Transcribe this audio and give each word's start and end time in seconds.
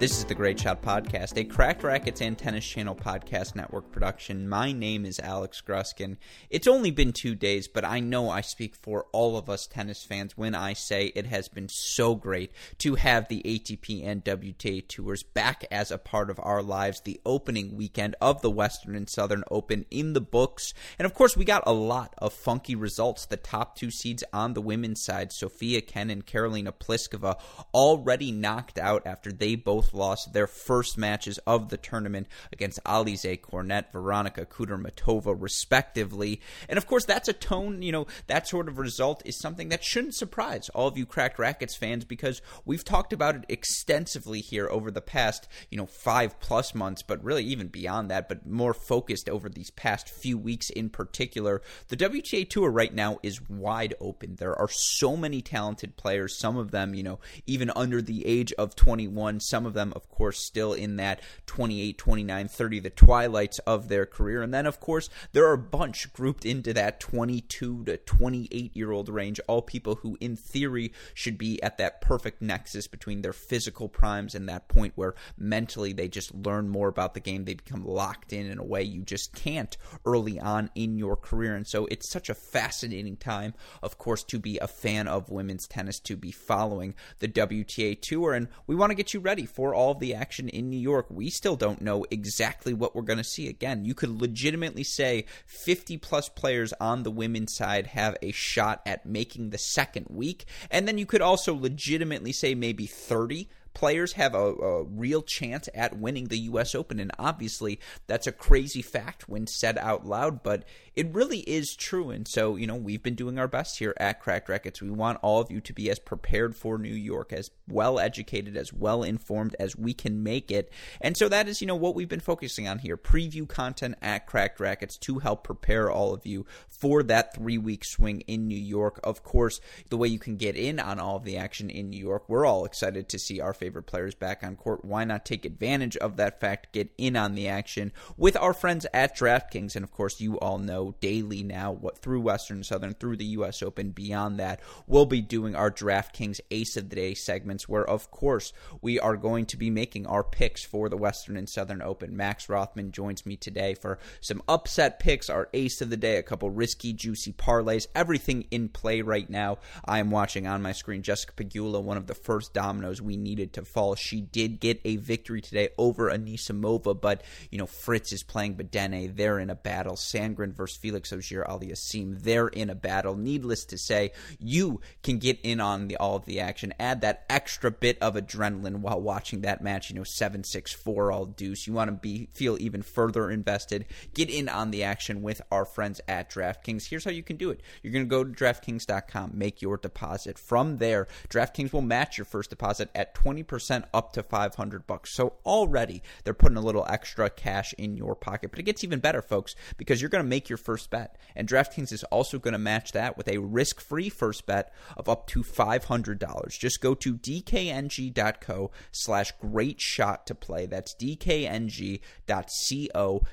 This 0.00 0.16
is 0.16 0.24
the 0.24 0.34
Great 0.34 0.58
Shot 0.58 0.80
Podcast, 0.80 1.36
a 1.36 1.44
Cracked 1.44 1.82
Racquets 1.82 2.22
and 2.22 2.38
Tennis 2.38 2.66
Channel 2.66 2.94
podcast 2.94 3.54
network 3.54 3.92
production. 3.92 4.48
My 4.48 4.72
name 4.72 5.04
is 5.04 5.20
Alex 5.20 5.60
Gruskin. 5.60 6.16
It's 6.48 6.66
only 6.66 6.90
been 6.90 7.12
two 7.12 7.34
days, 7.34 7.68
but 7.68 7.84
I 7.84 8.00
know 8.00 8.30
I 8.30 8.40
speak 8.40 8.74
for 8.74 9.04
all 9.12 9.36
of 9.36 9.50
us 9.50 9.66
tennis 9.66 10.02
fans 10.02 10.38
when 10.38 10.54
I 10.54 10.72
say 10.72 11.12
it 11.14 11.26
has 11.26 11.48
been 11.48 11.68
so 11.68 12.14
great 12.14 12.50
to 12.78 12.94
have 12.94 13.28
the 13.28 13.42
ATP 13.44 14.02
and 14.02 14.24
WTA 14.24 14.88
tours 14.88 15.22
back 15.22 15.66
as 15.70 15.90
a 15.90 15.98
part 15.98 16.30
of 16.30 16.40
our 16.42 16.62
lives. 16.62 17.02
The 17.02 17.20
opening 17.26 17.76
weekend 17.76 18.16
of 18.22 18.40
the 18.40 18.50
Western 18.50 18.94
and 18.96 19.06
Southern 19.06 19.44
Open 19.50 19.84
in 19.90 20.14
the 20.14 20.22
books. 20.22 20.72
And 20.98 21.04
of 21.04 21.12
course, 21.12 21.36
we 21.36 21.44
got 21.44 21.64
a 21.66 21.74
lot 21.74 22.14
of 22.16 22.32
funky 22.32 22.74
results. 22.74 23.26
The 23.26 23.36
top 23.36 23.76
two 23.76 23.90
seeds 23.90 24.24
on 24.32 24.54
the 24.54 24.62
women's 24.62 25.04
side, 25.04 25.30
Sofia 25.30 25.82
Kenin 25.82 26.10
and 26.10 26.26
Karolina 26.26 26.72
Pliskova, 26.72 27.38
already 27.74 28.32
knocked 28.32 28.78
out 28.78 29.06
after 29.06 29.30
they 29.30 29.56
both 29.56 29.89
lost 29.94 30.32
their 30.32 30.46
first 30.46 30.98
matches 30.98 31.38
of 31.46 31.68
the 31.68 31.76
tournament 31.76 32.26
against 32.52 32.82
Alize 32.84 33.40
Cornet, 33.40 33.92
Veronika 33.92 34.46
Kudermetova, 34.46 35.34
respectively. 35.38 36.40
And 36.68 36.76
of 36.76 36.86
course, 36.86 37.04
that's 37.04 37.28
a 37.28 37.32
tone, 37.32 37.82
you 37.82 37.92
know, 37.92 38.06
that 38.26 38.48
sort 38.48 38.68
of 38.68 38.78
result 38.78 39.22
is 39.24 39.38
something 39.38 39.68
that 39.70 39.84
shouldn't 39.84 40.14
surprise 40.14 40.68
all 40.70 40.88
of 40.88 40.98
you 40.98 41.06
Cracked 41.06 41.38
Racquets 41.38 41.76
fans 41.76 42.04
because 42.04 42.42
we've 42.64 42.84
talked 42.84 43.12
about 43.12 43.36
it 43.36 43.44
extensively 43.48 44.40
here 44.40 44.68
over 44.68 44.90
the 44.90 45.00
past, 45.00 45.48
you 45.70 45.78
know, 45.78 45.86
five 45.86 46.38
plus 46.40 46.74
months, 46.74 47.02
but 47.02 47.22
really 47.24 47.44
even 47.44 47.68
beyond 47.68 48.10
that, 48.10 48.28
but 48.28 48.46
more 48.46 48.74
focused 48.74 49.28
over 49.28 49.48
these 49.48 49.70
past 49.70 50.08
few 50.08 50.38
weeks 50.38 50.70
in 50.70 50.88
particular. 50.90 51.62
The 51.88 51.96
WTA 51.96 52.48
Tour 52.48 52.70
right 52.70 52.92
now 52.94 53.18
is 53.22 53.40
wide 53.48 53.94
open. 54.00 54.36
There 54.36 54.56
are 54.56 54.68
so 54.70 55.16
many 55.16 55.42
talented 55.42 55.96
players, 55.96 56.38
some 56.38 56.56
of 56.56 56.70
them, 56.70 56.94
you 56.94 57.02
know, 57.02 57.18
even 57.46 57.70
under 57.74 58.02
the 58.02 58.26
age 58.26 58.52
of 58.54 58.76
21, 58.76 59.40
some 59.40 59.66
of 59.66 59.74
them 59.74 59.79
them, 59.80 59.92
of 59.96 60.08
course, 60.08 60.38
still 60.38 60.72
in 60.72 60.96
that 60.96 61.20
28, 61.46 61.98
29, 61.98 62.48
30, 62.48 62.80
the 62.80 62.90
twilights 62.90 63.58
of 63.60 63.88
their 63.88 64.06
career. 64.06 64.42
And 64.42 64.52
then, 64.52 64.66
of 64.66 64.80
course, 64.80 65.08
there 65.32 65.46
are 65.46 65.54
a 65.54 65.58
bunch 65.58 66.12
grouped 66.12 66.44
into 66.44 66.72
that 66.74 67.00
22 67.00 67.84
to 67.84 67.96
28 67.96 68.76
year 68.76 68.92
old 68.92 69.08
range, 69.08 69.40
all 69.46 69.62
people 69.62 69.96
who, 69.96 70.16
in 70.20 70.36
theory, 70.36 70.92
should 71.14 71.38
be 71.38 71.62
at 71.62 71.78
that 71.78 72.00
perfect 72.00 72.42
nexus 72.42 72.86
between 72.86 73.22
their 73.22 73.32
physical 73.32 73.88
primes 73.88 74.34
and 74.34 74.48
that 74.48 74.68
point 74.68 74.92
where 74.96 75.14
mentally 75.36 75.92
they 75.92 76.08
just 76.08 76.34
learn 76.34 76.68
more 76.68 76.88
about 76.88 77.14
the 77.14 77.20
game. 77.20 77.44
They 77.44 77.54
become 77.54 77.84
locked 77.84 78.32
in 78.32 78.46
in 78.46 78.58
a 78.58 78.64
way 78.64 78.82
you 78.82 79.02
just 79.02 79.34
can't 79.34 79.76
early 80.04 80.38
on 80.38 80.70
in 80.74 80.98
your 80.98 81.16
career. 81.16 81.54
And 81.54 81.66
so 81.66 81.86
it's 81.86 82.08
such 82.08 82.28
a 82.28 82.34
fascinating 82.34 83.16
time, 83.16 83.54
of 83.82 83.98
course, 83.98 84.22
to 84.24 84.38
be 84.38 84.58
a 84.58 84.68
fan 84.68 85.08
of 85.08 85.30
women's 85.30 85.66
tennis, 85.66 85.98
to 86.00 86.16
be 86.16 86.30
following 86.30 86.94
the 87.18 87.28
WTA 87.28 88.00
Tour. 88.00 88.34
And 88.34 88.48
we 88.66 88.74
want 88.74 88.90
to 88.90 88.96
get 88.96 89.14
you 89.14 89.20
ready 89.20 89.46
for 89.46 89.69
all 89.74 89.92
of 89.92 89.98
the 89.98 90.14
action 90.14 90.48
in 90.48 90.70
New 90.70 90.78
York, 90.78 91.06
we 91.10 91.30
still 91.30 91.56
don't 91.56 91.80
know 91.80 92.04
exactly 92.10 92.74
what 92.74 92.94
we're 92.94 93.02
going 93.02 93.18
to 93.18 93.24
see. 93.24 93.48
Again, 93.48 93.84
you 93.84 93.94
could 93.94 94.20
legitimately 94.20 94.84
say 94.84 95.24
50 95.46 95.96
plus 95.98 96.28
players 96.28 96.72
on 96.80 97.02
the 97.02 97.10
women's 97.10 97.54
side 97.54 97.88
have 97.88 98.16
a 98.22 98.32
shot 98.32 98.82
at 98.86 99.06
making 99.06 99.50
the 99.50 99.58
second 99.58 100.06
week. 100.08 100.44
And 100.70 100.86
then 100.86 100.98
you 100.98 101.06
could 101.06 101.22
also 101.22 101.54
legitimately 101.54 102.32
say 102.32 102.54
maybe 102.54 102.86
30 102.86 103.48
players 103.74 104.12
have 104.14 104.34
a, 104.34 104.38
a, 104.38 104.84
real 104.84 105.22
chance 105.22 105.68
at 105.74 105.96
winning 105.96 106.26
the 106.26 106.38
U.S. 106.38 106.74
Open. 106.74 107.00
And 107.00 107.12
obviously, 107.18 107.80
that's 108.06 108.26
a 108.26 108.32
crazy 108.32 108.82
fact 108.82 109.28
when 109.28 109.46
said 109.46 109.78
out 109.78 110.06
loud, 110.06 110.42
but 110.42 110.64
it 110.96 111.14
really 111.14 111.38
is 111.40 111.76
true. 111.76 112.10
And 112.10 112.26
so, 112.26 112.56
you 112.56 112.66
know, 112.66 112.76
we've 112.76 113.02
been 113.02 113.14
doing 113.14 113.38
our 113.38 113.48
best 113.48 113.78
here 113.78 113.94
at 113.98 114.20
Cracked 114.20 114.48
Racquets. 114.48 114.82
We 114.82 114.90
want 114.90 115.18
all 115.22 115.40
of 115.40 115.50
you 115.50 115.60
to 115.62 115.72
be 115.72 115.88
as 115.90 115.98
prepared 115.98 116.56
for 116.56 116.78
New 116.78 116.94
York, 116.94 117.32
as 117.32 117.50
well 117.68 117.98
educated, 117.98 118.56
as 118.56 118.72
well 118.72 119.02
informed 119.02 119.54
as 119.60 119.76
we 119.76 119.94
can 119.94 120.22
make 120.22 120.50
it. 120.50 120.70
And 121.00 121.16
so 121.16 121.28
that 121.28 121.48
is, 121.48 121.60
you 121.60 121.66
know, 121.66 121.76
what 121.76 121.94
we've 121.94 122.08
been 122.08 122.20
focusing 122.20 122.66
on 122.66 122.80
here 122.80 122.96
preview 122.96 123.48
content 123.48 123.96
at 124.02 124.26
Cracked 124.26 124.60
Racquets 124.60 124.98
to 124.98 125.20
help 125.20 125.44
prepare 125.44 125.90
all 125.90 126.12
of 126.12 126.26
you 126.26 126.44
for 126.68 127.02
that 127.04 127.34
three 127.34 127.58
week 127.58 127.84
swing 127.84 128.22
in 128.22 128.48
New 128.48 128.58
York. 128.58 129.00
Of 129.04 129.22
course, 129.22 129.60
the 129.88 129.96
way 129.96 130.08
you 130.08 130.18
can 130.18 130.36
get 130.36 130.56
in 130.56 130.80
on 130.80 130.98
all 130.98 131.16
of 131.16 131.24
the 131.24 131.36
action 131.36 131.70
in 131.70 131.90
New 131.90 132.00
York, 132.00 132.28
we're 132.28 132.46
all 132.46 132.64
excited 132.64 133.08
to 133.08 133.18
see 133.18 133.40
our 133.40 133.54
favorite 133.60 133.84
players 133.84 134.14
back 134.14 134.42
on 134.42 134.56
court. 134.56 134.84
Why 134.84 135.04
not 135.04 135.26
take 135.26 135.44
advantage 135.44 135.96
of 135.98 136.16
that 136.16 136.40
fact, 136.40 136.72
get 136.72 136.90
in 136.96 137.14
on 137.14 137.34
the 137.34 137.46
action 137.46 137.92
with 138.16 138.36
our 138.36 138.54
friends 138.54 138.86
at 138.94 139.16
DraftKings? 139.16 139.76
And 139.76 139.84
of 139.84 139.92
course, 139.92 140.20
you 140.20 140.38
all 140.40 140.58
know 140.58 140.96
daily 141.00 141.42
now, 141.42 141.70
what 141.70 141.98
through 141.98 142.22
Western 142.22 142.58
and 142.58 142.66
Southern, 142.66 142.94
through 142.94 143.18
the 143.18 143.24
U.S. 143.26 143.62
Open. 143.62 143.90
Beyond 143.90 144.40
that, 144.40 144.60
we'll 144.86 145.06
be 145.06 145.20
doing 145.20 145.54
our 145.54 145.70
DraftKings 145.70 146.40
Ace 146.50 146.76
of 146.76 146.88
the 146.88 146.96
Day 146.96 147.14
segments, 147.14 147.68
where 147.68 147.88
of 147.88 148.10
course 148.10 148.52
we 148.80 148.98
are 148.98 149.16
going 149.16 149.44
to 149.46 149.58
be 149.58 149.68
making 149.68 150.06
our 150.06 150.24
picks 150.24 150.64
for 150.64 150.88
the 150.88 150.96
Western 150.96 151.36
and 151.36 151.48
Southern 151.48 151.82
Open. 151.82 152.16
Max 152.16 152.48
Rothman 152.48 152.92
joins 152.92 153.26
me 153.26 153.36
today 153.36 153.74
for 153.74 153.98
some 154.20 154.42
upset 154.48 154.98
picks, 154.98 155.28
our 155.28 155.50
Ace 155.52 155.82
of 155.82 155.90
the 155.90 155.96
Day, 155.98 156.16
a 156.16 156.22
couple 156.22 156.50
risky, 156.50 156.94
juicy 156.94 157.32
parlays, 157.32 157.86
everything 157.94 158.46
in 158.50 158.68
play 158.68 159.02
right 159.02 159.28
now. 159.28 159.58
I 159.84 159.98
am 159.98 160.10
watching 160.10 160.46
on 160.46 160.62
my 160.62 160.72
screen 160.72 161.02
Jessica 161.02 161.32
Pegula, 161.34 161.82
one 161.82 161.96
of 161.96 162.06
the 162.06 162.14
first 162.14 162.54
dominoes 162.54 163.02
we 163.02 163.16
needed 163.16 163.49
to 163.54 163.64
fall. 163.64 163.94
She 163.94 164.20
did 164.20 164.60
get 164.60 164.80
a 164.84 164.96
victory 164.96 165.40
today 165.40 165.70
over 165.78 166.10
Anisimova, 166.10 167.00
but 167.00 167.22
you 167.50 167.58
know 167.58 167.66
Fritz 167.66 168.12
is 168.12 168.22
playing 168.22 168.56
Bedene. 168.56 169.16
They're 169.16 169.38
in 169.38 169.50
a 169.50 169.54
battle. 169.54 169.94
Sandgren 169.94 170.52
versus 170.52 170.78
Felix 170.78 171.12
Auger 171.12 171.44
Aliassime. 171.48 172.22
They're 172.22 172.48
in 172.48 172.70
a 172.70 172.74
battle. 172.74 173.16
Needless 173.16 173.64
to 173.66 173.78
say, 173.78 174.12
you 174.38 174.80
can 175.02 175.18
get 175.18 175.38
in 175.42 175.60
on 175.60 175.88
the, 175.88 175.96
all 175.96 176.16
of 176.16 176.24
the 176.24 176.40
action. 176.40 176.74
Add 176.78 177.00
that 177.02 177.24
extra 177.28 177.70
bit 177.70 177.98
of 178.00 178.14
adrenaline 178.14 178.80
while 178.80 179.00
watching 179.00 179.42
that 179.42 179.62
match. 179.62 179.90
You 179.90 179.96
know, 179.96 180.04
seven 180.04 180.44
six 180.44 180.72
four 180.72 181.12
all 181.12 181.26
deuce. 181.26 181.66
You 181.66 181.72
want 181.72 181.88
to 181.88 181.96
be 181.96 182.28
feel 182.32 182.56
even 182.60 182.82
further 182.82 183.30
invested. 183.30 183.86
Get 184.14 184.30
in 184.30 184.48
on 184.48 184.70
the 184.70 184.84
action 184.84 185.22
with 185.22 185.42
our 185.50 185.64
friends 185.64 186.00
at 186.08 186.30
DraftKings. 186.30 186.88
Here's 186.88 187.04
how 187.04 187.10
you 187.10 187.22
can 187.22 187.36
do 187.36 187.50
it. 187.50 187.60
You're 187.82 187.92
going 187.92 188.04
to 188.04 188.08
go 188.08 188.24
to 188.24 188.30
DraftKings.com, 188.30 189.32
make 189.34 189.62
your 189.62 189.76
deposit. 189.76 190.38
From 190.38 190.78
there, 190.78 191.08
DraftKings 191.28 191.72
will 191.72 191.82
match 191.82 192.18
your 192.18 192.24
first 192.24 192.50
deposit 192.50 192.90
at 192.94 193.14
20% 193.44 193.84
up 193.92 194.12
to 194.12 194.22
500 194.22 194.86
bucks. 194.86 195.14
So 195.14 195.34
already 195.44 196.02
they're 196.24 196.34
putting 196.34 196.56
a 196.56 196.62
little 196.62 196.86
extra 196.88 197.30
cash 197.30 197.72
in 197.78 197.96
your 197.96 198.14
pocket. 198.14 198.50
But 198.50 198.60
it 198.60 198.64
gets 198.64 198.84
even 198.84 199.00
better, 199.00 199.22
folks, 199.22 199.54
because 199.76 200.00
you're 200.00 200.10
going 200.10 200.24
to 200.24 200.28
make 200.28 200.48
your 200.48 200.58
first 200.58 200.90
bet. 200.90 201.16
And 201.34 201.48
DraftKings 201.48 201.92
is 201.92 202.04
also 202.04 202.38
going 202.38 202.52
to 202.52 202.58
match 202.58 202.92
that 202.92 203.16
with 203.16 203.28
a 203.28 203.38
risk 203.38 203.80
free 203.80 204.08
first 204.08 204.46
bet 204.46 204.72
of 204.96 205.08
up 205.08 205.26
to 205.28 205.42
$500. 205.42 206.58
Just 206.58 206.80
go 206.80 206.94
to 206.94 207.16
dkng.co 207.16 208.70
slash 208.92 209.32
great 209.32 209.80
shot 209.80 210.26
to 210.26 210.34
play. 210.34 210.66
That's 210.66 210.94
dkng.co 210.94 212.00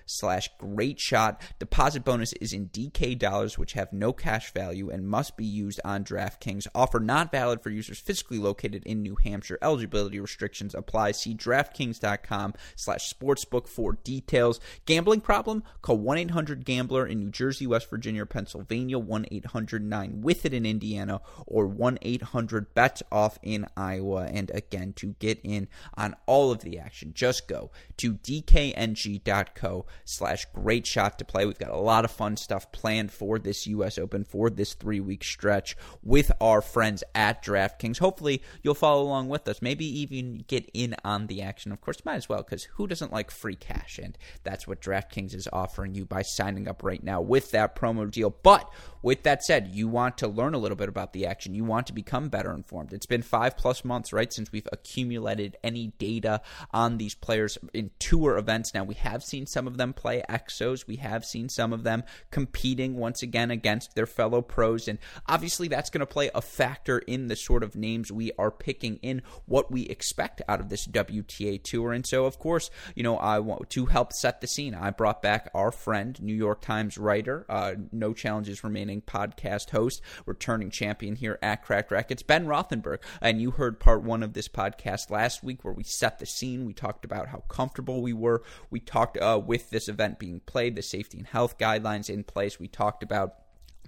slash 0.06 0.50
great 0.58 1.00
shot. 1.00 1.42
Deposit 1.60 2.04
bonus 2.04 2.34
is 2.34 2.54
in 2.54 2.70
DK 2.70 3.18
dollars, 3.18 3.58
which 3.58 3.74
have 3.74 3.92
no 3.94 4.14
cash 4.14 4.54
value 4.54 4.90
and 4.90 5.08
must 5.08 5.38
be 5.38 5.46
used 5.46 5.80
on 5.84 6.04
DraftKings. 6.04 6.68
Offer 6.74 7.00
not 7.00 7.32
valid 7.32 7.62
for 7.62 7.70
users 7.70 8.00
physically 8.00 8.38
located 8.38 8.84
in 8.86 9.02
New 9.02 9.16
Hampshire. 9.16 9.58
Eligibility 9.62 9.97
restrictions 10.06 10.76
apply. 10.76 11.12
See 11.12 11.36
DraftKings.com 11.36 12.54
slash 12.76 13.14
sportsbook 13.14 13.68
for 13.68 13.94
details. 14.04 14.60
Gambling 14.86 15.22
problem? 15.22 15.64
Call 15.82 15.98
1 15.98 16.18
800 16.18 16.66
Gambler 16.66 17.06
in 17.08 17.20
New 17.20 17.32
Jersey, 17.32 17.68
West 17.68 17.90
Virginia, 17.90 18.26
Pennsylvania, 18.26 19.00
1 19.00 19.26
800 19.32 19.84
9 19.84 20.22
with 20.22 20.46
it 20.46 20.54
in 20.54 20.66
Indiana, 20.66 21.22
or 21.46 21.68
1 21.68 22.00
800 22.02 22.74
bet 22.74 23.02
off 23.12 23.40
in 23.42 23.66
Iowa. 23.76 24.26
And 24.26 24.52
again, 24.52 24.94
to 24.98 25.16
get 25.20 25.40
in 25.44 25.68
on 25.96 26.16
all 26.26 26.52
of 26.52 26.62
the 26.62 26.80
action, 26.80 27.14
just 27.14 27.48
go 27.48 27.72
to 27.98 28.14
dkng.co 28.14 29.86
slash 30.06 30.46
great 30.54 30.86
shot 30.86 31.20
to 31.20 31.26
play. 31.26 31.46
We've 31.46 31.58
got 31.58 31.72
a 31.72 31.78
lot 31.78 32.06
of 32.06 32.12
fun 32.12 32.38
stuff 32.38 32.72
planned 32.72 33.12
for 33.12 33.40
this 33.40 33.68
U.S. 33.68 33.98
Open 33.98 34.24
for 34.24 34.50
this 34.50 34.74
three 34.74 35.00
week 35.00 35.24
stretch 35.24 35.76
with 36.04 36.32
our 36.40 36.62
friends 36.62 37.04
at 37.16 37.44
DraftKings. 37.44 38.00
Hopefully, 38.00 38.42
you'll 38.62 38.76
follow 38.76 39.04
along 39.04 39.30
with 39.30 39.48
us. 39.48 39.62
Maybe 39.62 39.86
even 39.88 40.44
get 40.48 40.70
in 40.74 40.96
on 41.04 41.28
the 41.28 41.42
action. 41.42 41.72
Of 41.72 41.82
course, 41.82 42.04
might 42.06 42.16
as 42.16 42.30
well, 42.30 42.44
because 42.44 42.66
who 42.76 42.88
doesn't 42.88 43.12
like 43.12 43.32
free 43.32 43.56
cash? 43.56 44.00
And 44.02 44.18
that's 44.44 44.68
what 44.68 44.82
DraftKings 44.82 45.34
is 45.34 45.48
offering 45.52 45.96
you 45.96 46.06
by 46.06 46.22
signing 46.22 46.68
up 46.68 46.84
right 46.84 47.04
now 47.04 47.22
with 47.22 47.52
that 47.52 47.76
promo 47.76 48.10
deal. 48.10 48.36
But 48.44 48.70
with 49.08 49.24
that 49.24 49.42
said, 49.42 49.70
you 49.72 49.88
want 49.88 50.18
to 50.18 50.28
learn 50.28 50.54
a 50.54 50.58
little 50.58 50.76
bit 50.76 50.90
about 50.90 51.14
the 51.14 51.28
action. 51.28 51.54
You 51.54 51.64
want 51.64 51.88
to 51.88 51.94
become 51.94 52.28
better 52.28 52.54
informed. 52.54 52.92
It's 52.92 53.06
been 53.06 53.22
five 53.22 53.56
plus 53.56 53.86
months, 53.86 54.12
right, 54.12 54.34
since 54.34 54.52
we've 54.52 54.68
accumulated 54.74 55.56
any 55.64 55.94
data 55.98 56.42
on 56.74 56.98
these 56.98 57.16
players 57.16 57.58
in 57.74 57.92
tour 58.00 58.38
events. 58.38 58.74
Now, 58.74 58.84
we 58.84 58.96
have 58.96 59.24
seen 59.24 59.46
some 59.46 59.66
of 59.66 59.78
them 59.78 59.94
play 59.94 60.24
exos. 60.30 60.88
We 60.88 60.98
have 60.98 61.24
seen 61.24 61.48
some 61.48 61.72
of 61.72 61.84
them 61.84 62.04
competing 62.32 62.98
once 62.98 63.24
again 63.24 63.50
against 63.50 63.96
their 63.96 64.08
fellow 64.08 64.42
pros. 64.42 64.90
And 64.90 65.00
obviously, 65.26 65.70
that's 65.70 65.90
going 65.90 66.02
to 66.02 66.06
play 66.06 66.30
a 66.36 66.42
factor 66.42 67.00
in 67.00 67.30
the 67.30 67.38
sort 67.38 67.64
of 67.64 67.78
names 67.78 68.12
we 68.12 68.34
are 68.38 68.52
picking 68.52 68.98
in 68.98 69.22
what 69.46 69.72
we 69.72 69.84
expect 69.84 70.42
out 70.50 70.60
of 70.60 70.68
this 70.68 70.86
WTA 70.86 71.64
tour. 71.64 71.94
And 71.94 72.06
so, 72.06 72.26
of 72.26 72.40
course, 72.40 72.70
you 72.94 73.04
know, 73.04 73.16
I 73.16 73.40
want 73.40 73.70
to 73.70 73.86
help 73.86 74.12
set 74.12 74.42
the 74.42 74.48
scene. 74.48 74.76
I 74.76 74.90
brought 74.90 75.22
back 75.22 75.50
our 75.54 75.72
friend, 75.72 76.22
New 76.22 76.36
York 76.36 76.60
Times 76.60 76.98
writer, 76.98 77.46
uh, 77.48 77.76
no 77.94 78.14
challenges 78.14 78.66
remaining 78.66 78.97
podcast 79.02 79.72
host, 79.72 80.02
returning 80.26 80.70
champion 80.70 81.16
here 81.16 81.40
at 81.42 81.64
Cracked 81.64 81.92
Racquets, 81.92 82.24
Ben 82.24 82.46
Rothenberg. 82.46 83.00
And 83.22 83.42
you 83.42 83.52
heard 83.52 83.80
part 83.80 84.04
one 84.04 84.24
of 84.24 84.34
this 84.34 84.48
podcast 84.48 85.10
last 85.10 85.44
week 85.44 85.64
where 85.64 85.74
we 85.74 85.84
set 85.84 86.20
the 86.20 86.26
scene. 86.26 86.66
We 86.66 86.74
talked 86.74 87.06
about 87.06 87.28
how 87.28 87.44
comfortable 87.48 88.02
we 88.02 88.14
were. 88.14 88.44
We 88.70 88.80
talked 88.80 89.18
uh, 89.18 89.42
with 89.44 89.70
this 89.70 89.88
event 89.88 90.20
being 90.20 90.42
played, 90.42 90.76
the 90.76 90.82
safety 90.82 91.18
and 91.18 91.28
health 91.28 91.58
guidelines 91.58 92.10
in 92.10 92.24
place. 92.24 92.60
We 92.60 92.68
talked 92.68 93.04
about 93.04 93.36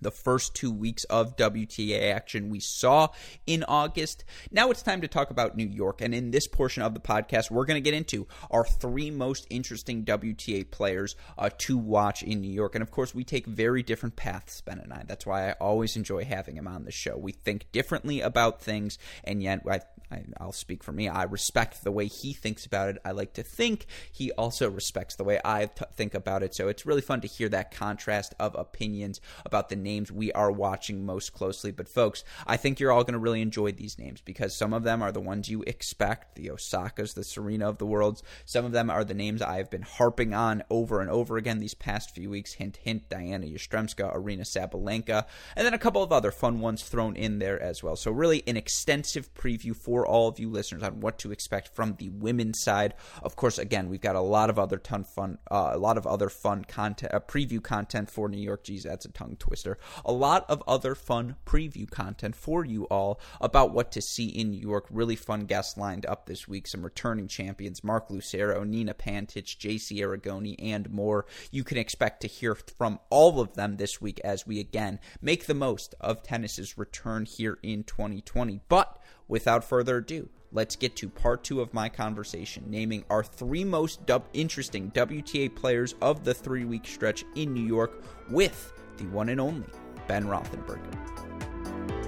the 0.02 0.12
first 0.12 0.56
two 0.56 0.72
weeks 0.72 1.04
of 1.06 1.36
WTA 1.36 2.14
action 2.14 2.50
we 2.50 2.60
saw 2.60 3.10
in 3.46 3.64
August. 3.64 4.24
Now 4.52 4.72
it's 4.72 4.82
time 4.82 5.02
to 5.02 5.08
talk 5.08 5.30
about 5.30 5.56
New 5.56 5.68
York. 5.68 6.02
And 6.02 6.14
in 6.14 6.32
this 6.32 6.48
portion 6.48 6.84
of 6.84 6.94
the 6.94 7.00
podcast, 7.00 7.52
we're 7.52 7.66
going 7.66 7.82
to 7.82 7.90
get 7.90 7.94
into 7.94 8.28
our 8.52 8.66
three 8.66 9.12
most 9.12 9.48
interesting 9.50 10.06
WTA 10.06 10.70
players 10.70 11.16
uh, 11.38 11.50
to 11.60 11.78
watch 11.78 12.24
in 12.24 12.42
New 12.42 12.52
York. 12.52 12.76
And 12.76 12.82
of 12.82 12.92
course, 12.92 13.14
we 13.14 13.24
take 13.24 13.46
very 13.46 13.84
different 13.84 14.16
paths, 14.16 14.62
Ben 14.62 14.80
and 14.80 14.94
I. 14.94 15.04
That's 15.06 15.26
why 15.26 15.50
I 15.50 15.54
always 15.54 15.96
enjoy 15.96 16.26
having 16.26 16.56
him 16.56 16.68
on 16.68 16.86
the 16.86 16.92
show. 16.92 17.18
We 17.18 17.32
think 17.32 17.72
differently 17.72 18.22
about 18.22 18.62
things, 18.62 18.98
and 19.24 19.42
yet 19.42 19.62
I, 19.70 19.82
I, 20.12 20.24
will 20.44 20.52
speak 20.52 20.84
for 20.84 20.92
me. 20.92 21.08
I 21.08 21.24
respect 21.24 21.84
the 21.84 21.92
way 21.92 22.08
he 22.08 22.34
thinks 22.34 22.66
about 22.66 22.90
it. 22.90 22.98
I 23.06 23.12
like 23.12 23.34
to 23.34 23.44
think 23.44 23.86
he 24.12 24.32
also 24.32 24.70
respects 24.70 25.16
the 25.16 25.24
way 25.24 25.40
I 25.46 25.68
t- 25.68 25.86
think 25.94 26.14
about 26.14 26.44
it. 26.44 26.56
So 26.56 26.68
it's 26.68 26.86
really 26.86 27.02
fun 27.02 27.22
to 27.22 27.28
hear 27.28 27.50
that 27.50 27.72
contrast 27.72 28.34
of 28.40 28.56
opinions 28.56 29.22
about 29.46 29.70
the 29.70 29.76
names 29.76 30.12
we 30.12 30.32
are 30.32 30.52
watching 30.52 31.06
most 31.06 31.34
closely. 31.34 31.72
But 31.72 31.88
folks, 31.88 32.24
I 32.48 32.58
think 32.58 32.80
you're 32.80 32.92
all 32.92 33.04
going 33.04 33.14
to 33.14 33.20
really 33.20 33.42
enjoy 33.42 33.72
these 33.72 34.00
names 34.00 34.22
because 34.22 34.56
some 34.56 34.74
of 34.74 34.84
them 34.84 35.02
are 35.02 35.12
the 35.12 35.20
ones 35.20 35.50
you 35.50 35.64
expect 35.64 36.36
the 36.36 36.48
Osakas, 36.48 37.14
the 37.14 37.24
Serena 37.24 37.70
of 37.70 37.78
the 37.78 37.86
worlds. 37.86 38.24
Some 38.46 38.66
of 38.66 38.72
them 38.72 38.90
are 38.90 39.04
the 39.04 39.14
names 39.14 39.42
I 39.42 39.58
have 39.58 39.70
been 39.70 39.84
harping 39.84 40.34
on 40.34 40.64
over 40.70 41.02
and 41.02 41.10
over 41.10 41.38
again 41.38 41.60
these 41.60 41.76
past 41.76 42.16
few 42.16 42.30
weeks. 42.30 42.54
Hint, 42.54 42.78
hint, 42.78 43.10
Diana 43.10 43.46
Yastremska, 43.46 44.16
Aryna 44.16 44.42
Sabalenka, 44.42 45.26
and 45.56 45.66
then 45.66 45.74
a 45.74 45.80
couple 45.80 46.02
of 46.02 46.12
other 46.12 46.32
fun 46.32 46.60
ones 46.60 46.84
thrown 46.84 47.16
in 47.16 47.40
there 47.40 47.62
as 47.62 47.84
well. 47.84 47.96
So, 47.96 48.12
really, 48.12 48.44
an 48.48 48.58
extensive 48.58 49.34
preview 49.34 49.76
for 49.76 49.99
all 50.06 50.28
of 50.28 50.40
you 50.40 50.50
listeners 50.50 50.84
on 50.84 51.00
what 51.00 51.20
to 51.20 51.32
expect 51.32 51.76
from 51.76 51.96
the 51.98 52.10
women's 52.10 52.62
side. 52.62 52.94
Of 53.24 53.36
course, 53.36 53.58
again, 53.58 53.90
we've 53.90 54.02
got 54.02 54.16
a 54.16 54.22
lot 54.22 54.50
of 54.50 54.60
other 54.60 54.78
ton 54.78 55.04
fun, 55.04 55.38
uh, 55.50 55.72
a 55.74 55.78
lot 55.78 55.98
of 55.98 56.06
other 56.08 56.30
fun 56.30 56.64
content, 56.66 57.14
uh, 57.14 57.20
preview 57.20 57.62
content 57.62 58.10
for 58.10 58.30
New 58.30 58.42
York. 58.42 58.64
Geez, 58.64 58.84
that's 58.84 59.06
a 59.06 59.12
tongue 59.12 59.36
twister 59.38 59.78
a 60.06 60.12
lot 60.12 60.46
of 60.50 60.64
other 60.68 60.96
fun 60.96 61.36
preview 61.46 61.90
content 61.90 62.36
for 62.36 62.66
you 62.66 62.86
all 62.86 63.20
about 63.42 63.72
what 63.74 63.92
to 63.92 64.02
see 64.02 64.28
in 64.28 64.52
New 64.52 64.60
York. 64.60 64.86
Really 64.90 65.16
fun 65.16 65.42
guests 65.42 65.78
lined 65.78 66.06
up 66.06 66.26
this 66.26 66.48
week. 66.48 66.68
Some 66.68 66.84
returning 66.84 67.28
champions 67.28 67.84
Mark 67.84 68.10
Lucero, 68.10 68.64
Nina 68.64 68.94
Pantic, 68.94 69.58
JC 69.58 70.00
Aragone, 70.00 70.56
and 70.60 70.90
more. 70.92 71.26
You 71.52 71.64
can 71.64 71.78
expect 71.78 72.22
to 72.22 72.28
hear 72.28 72.56
from 72.56 73.00
all 73.10 73.40
of 73.40 73.54
them 73.54 73.78
this 73.78 74.02
week 74.02 74.20
as 74.24 74.48
we 74.48 74.60
again 74.60 75.00
make 75.22 75.46
the 75.46 75.54
most 75.54 75.96
of 76.00 76.24
tennis's 76.24 76.78
return 76.78 77.26
here 77.26 77.60
in 77.64 77.84
2020. 77.84 78.62
But 78.68 78.98
without 79.30 79.64
further 79.64 79.98
ado, 79.98 80.28
let's 80.52 80.76
get 80.76 80.98
to 80.98 81.08
part 81.08 81.46
two 81.46 81.62
of 81.62 81.74
my 81.74 81.88
conversation, 81.88 82.66
naming 82.68 83.06
our 83.10 83.24
three 83.24 83.64
most 83.64 84.02
interesting 84.34 84.92
WTA 84.92 85.56
players 85.56 85.96
of 86.02 86.26
the 86.26 86.34
three 86.34 86.66
week 86.66 86.86
stretch 86.86 87.24
in 87.36 87.54
New 87.54 87.66
York 87.66 88.04
with 88.30 88.74
the 88.98 89.06
one 89.06 89.30
and 89.30 89.40
only 89.40 89.70
Ben 90.08 90.26
Rothenberger. 90.26 91.99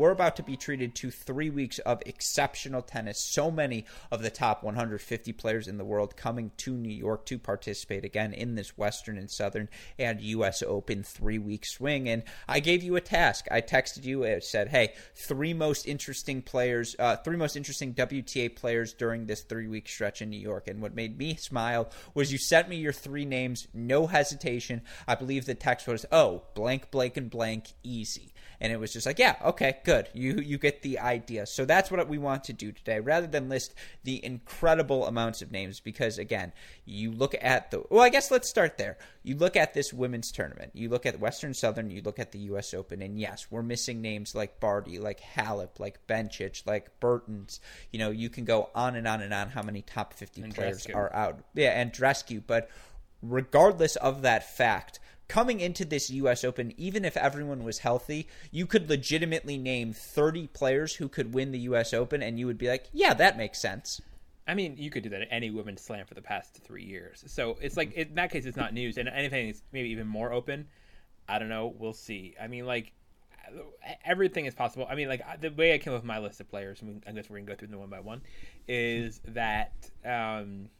We're 0.00 0.10
about 0.10 0.34
to 0.36 0.42
be 0.42 0.56
treated 0.56 0.94
to 0.94 1.10
three 1.10 1.50
weeks 1.50 1.78
of 1.80 2.02
exceptional 2.06 2.80
tennis. 2.80 3.22
So 3.22 3.50
many 3.50 3.84
of 4.10 4.22
the 4.22 4.30
top 4.30 4.62
150 4.62 5.32
players 5.34 5.68
in 5.68 5.76
the 5.76 5.84
world 5.84 6.16
coming 6.16 6.52
to 6.56 6.72
New 6.72 6.88
York 6.88 7.26
to 7.26 7.38
participate 7.38 8.02
again 8.02 8.32
in 8.32 8.54
this 8.54 8.78
Western 8.78 9.18
and 9.18 9.30
Southern 9.30 9.68
and 9.98 10.22
U.S. 10.22 10.62
Open 10.62 11.02
three 11.02 11.38
week 11.38 11.66
swing. 11.66 12.08
And 12.08 12.22
I 12.48 12.60
gave 12.60 12.82
you 12.82 12.96
a 12.96 13.02
task. 13.02 13.44
I 13.50 13.60
texted 13.60 14.04
you 14.04 14.24
and 14.24 14.42
said, 14.42 14.68
hey, 14.68 14.94
three 15.14 15.52
most 15.52 15.86
interesting 15.86 16.40
players, 16.40 16.96
uh, 16.98 17.16
three 17.16 17.36
most 17.36 17.54
interesting 17.54 17.92
WTA 17.92 18.56
players 18.56 18.94
during 18.94 19.26
this 19.26 19.42
three 19.42 19.68
week 19.68 19.86
stretch 19.86 20.22
in 20.22 20.30
New 20.30 20.40
York. 20.40 20.66
And 20.66 20.80
what 20.80 20.94
made 20.94 21.18
me 21.18 21.34
smile 21.34 21.90
was 22.14 22.32
you 22.32 22.38
sent 22.38 22.70
me 22.70 22.76
your 22.76 22.94
three 22.94 23.26
names, 23.26 23.68
no 23.74 24.06
hesitation. 24.06 24.80
I 25.06 25.14
believe 25.14 25.44
the 25.44 25.54
text 25.54 25.86
was, 25.86 26.06
oh, 26.10 26.44
blank, 26.54 26.90
blank, 26.90 27.18
and 27.18 27.28
blank, 27.28 27.74
easy 27.82 28.32
and 28.60 28.72
it 28.72 28.78
was 28.78 28.92
just 28.92 29.06
like, 29.06 29.18
yeah, 29.18 29.36
okay, 29.44 29.78
good. 29.84 30.08
You 30.12 30.34
you 30.34 30.58
get 30.58 30.82
the 30.82 30.98
idea. 30.98 31.46
So 31.46 31.64
that's 31.64 31.90
what 31.90 32.06
we 32.08 32.18
want 32.18 32.44
to 32.44 32.52
do 32.52 32.72
today, 32.72 33.00
rather 33.00 33.26
than 33.26 33.48
list 33.48 33.74
the 34.04 34.22
incredible 34.24 35.06
amounts 35.06 35.40
of 35.40 35.50
names. 35.50 35.80
Because 35.80 36.18
again, 36.18 36.52
you 36.84 37.10
look 37.10 37.34
at 37.40 37.70
the 37.70 37.82
well, 37.90 38.02
I 38.02 38.10
guess 38.10 38.30
let's 38.30 38.50
start 38.50 38.76
there. 38.76 38.98
You 39.22 39.36
look 39.36 39.56
at 39.56 39.72
this 39.72 39.92
women's 39.92 40.30
tournament. 40.30 40.72
You 40.74 40.90
look 40.90 41.06
at 41.06 41.20
Western 41.20 41.54
Southern. 41.54 41.90
You 41.90 42.02
look 42.02 42.18
at 42.18 42.32
the 42.32 42.38
U.S. 42.40 42.74
Open, 42.74 43.00
and 43.00 43.18
yes, 43.18 43.46
we're 43.50 43.62
missing 43.62 44.02
names 44.02 44.34
like 44.34 44.60
Barty, 44.60 44.98
like 44.98 45.20
Halep, 45.20 45.78
like 45.78 46.06
Bencic, 46.06 46.66
like 46.66 47.00
Bertens. 47.00 47.60
You 47.92 47.98
know, 47.98 48.10
you 48.10 48.28
can 48.28 48.44
go 48.44 48.68
on 48.74 48.94
and 48.94 49.08
on 49.08 49.22
and 49.22 49.32
on. 49.32 49.48
How 49.48 49.62
many 49.62 49.80
top 49.80 50.12
fifty 50.12 50.42
players 50.42 50.86
are 50.86 51.12
out? 51.14 51.40
Yeah, 51.54 51.80
and 51.80 51.92
Drescu, 51.92 52.42
but 52.46 52.68
regardless 53.22 53.96
of 53.96 54.22
that 54.22 54.56
fact 54.56 54.98
coming 55.30 55.60
into 55.60 55.84
this 55.84 56.10
US 56.10 56.42
Open, 56.42 56.74
even 56.76 57.04
if 57.04 57.16
everyone 57.16 57.62
was 57.62 57.78
healthy, 57.78 58.26
you 58.50 58.66
could 58.66 58.90
legitimately 58.90 59.56
name 59.56 59.92
30 59.92 60.48
players 60.48 60.96
who 60.96 61.08
could 61.08 61.32
win 61.32 61.52
the 61.52 61.60
US 61.60 61.94
Open, 61.94 62.20
and 62.20 62.36
you 62.36 62.46
would 62.46 62.58
be 62.58 62.68
like, 62.68 62.88
yeah, 62.92 63.14
that 63.14 63.36
makes 63.36 63.60
sense. 63.60 64.00
I 64.48 64.54
mean, 64.54 64.74
you 64.76 64.90
could 64.90 65.04
do 65.04 65.08
that 65.10 65.22
at 65.22 65.28
any 65.30 65.50
women's 65.50 65.82
slam 65.82 66.04
for 66.04 66.14
the 66.14 66.20
past 66.20 66.60
three 66.64 66.82
years. 66.82 67.22
So 67.28 67.56
it's 67.60 67.76
like, 67.76 67.92
in 67.92 68.16
that 68.16 68.32
case, 68.32 68.44
it's 68.44 68.56
not 68.56 68.74
news. 68.74 68.98
And 68.98 69.08
anything 69.08 69.50
is 69.50 69.62
maybe 69.70 69.90
even 69.90 70.08
more 70.08 70.32
open. 70.32 70.66
I 71.28 71.38
don't 71.38 71.48
know. 71.48 71.72
We'll 71.78 71.92
see. 71.92 72.34
I 72.42 72.48
mean, 72.48 72.66
like, 72.66 72.92
everything 74.04 74.46
is 74.46 74.54
possible. 74.56 74.88
I 74.90 74.96
mean, 74.96 75.06
like, 75.06 75.22
the 75.40 75.50
way 75.50 75.72
I 75.72 75.78
came 75.78 75.92
up 75.92 76.00
with 76.00 76.06
my 76.06 76.18
list 76.18 76.40
of 76.40 76.50
players, 76.50 76.82
I 77.06 77.12
guess 77.12 77.30
we're 77.30 77.36
going 77.36 77.46
to 77.46 77.52
go 77.52 77.56
through 77.56 77.68
them 77.68 77.78
one 77.78 77.88
by 77.88 78.00
one, 78.00 78.22
is 78.66 79.20
that, 79.28 79.74
um, 80.04 80.70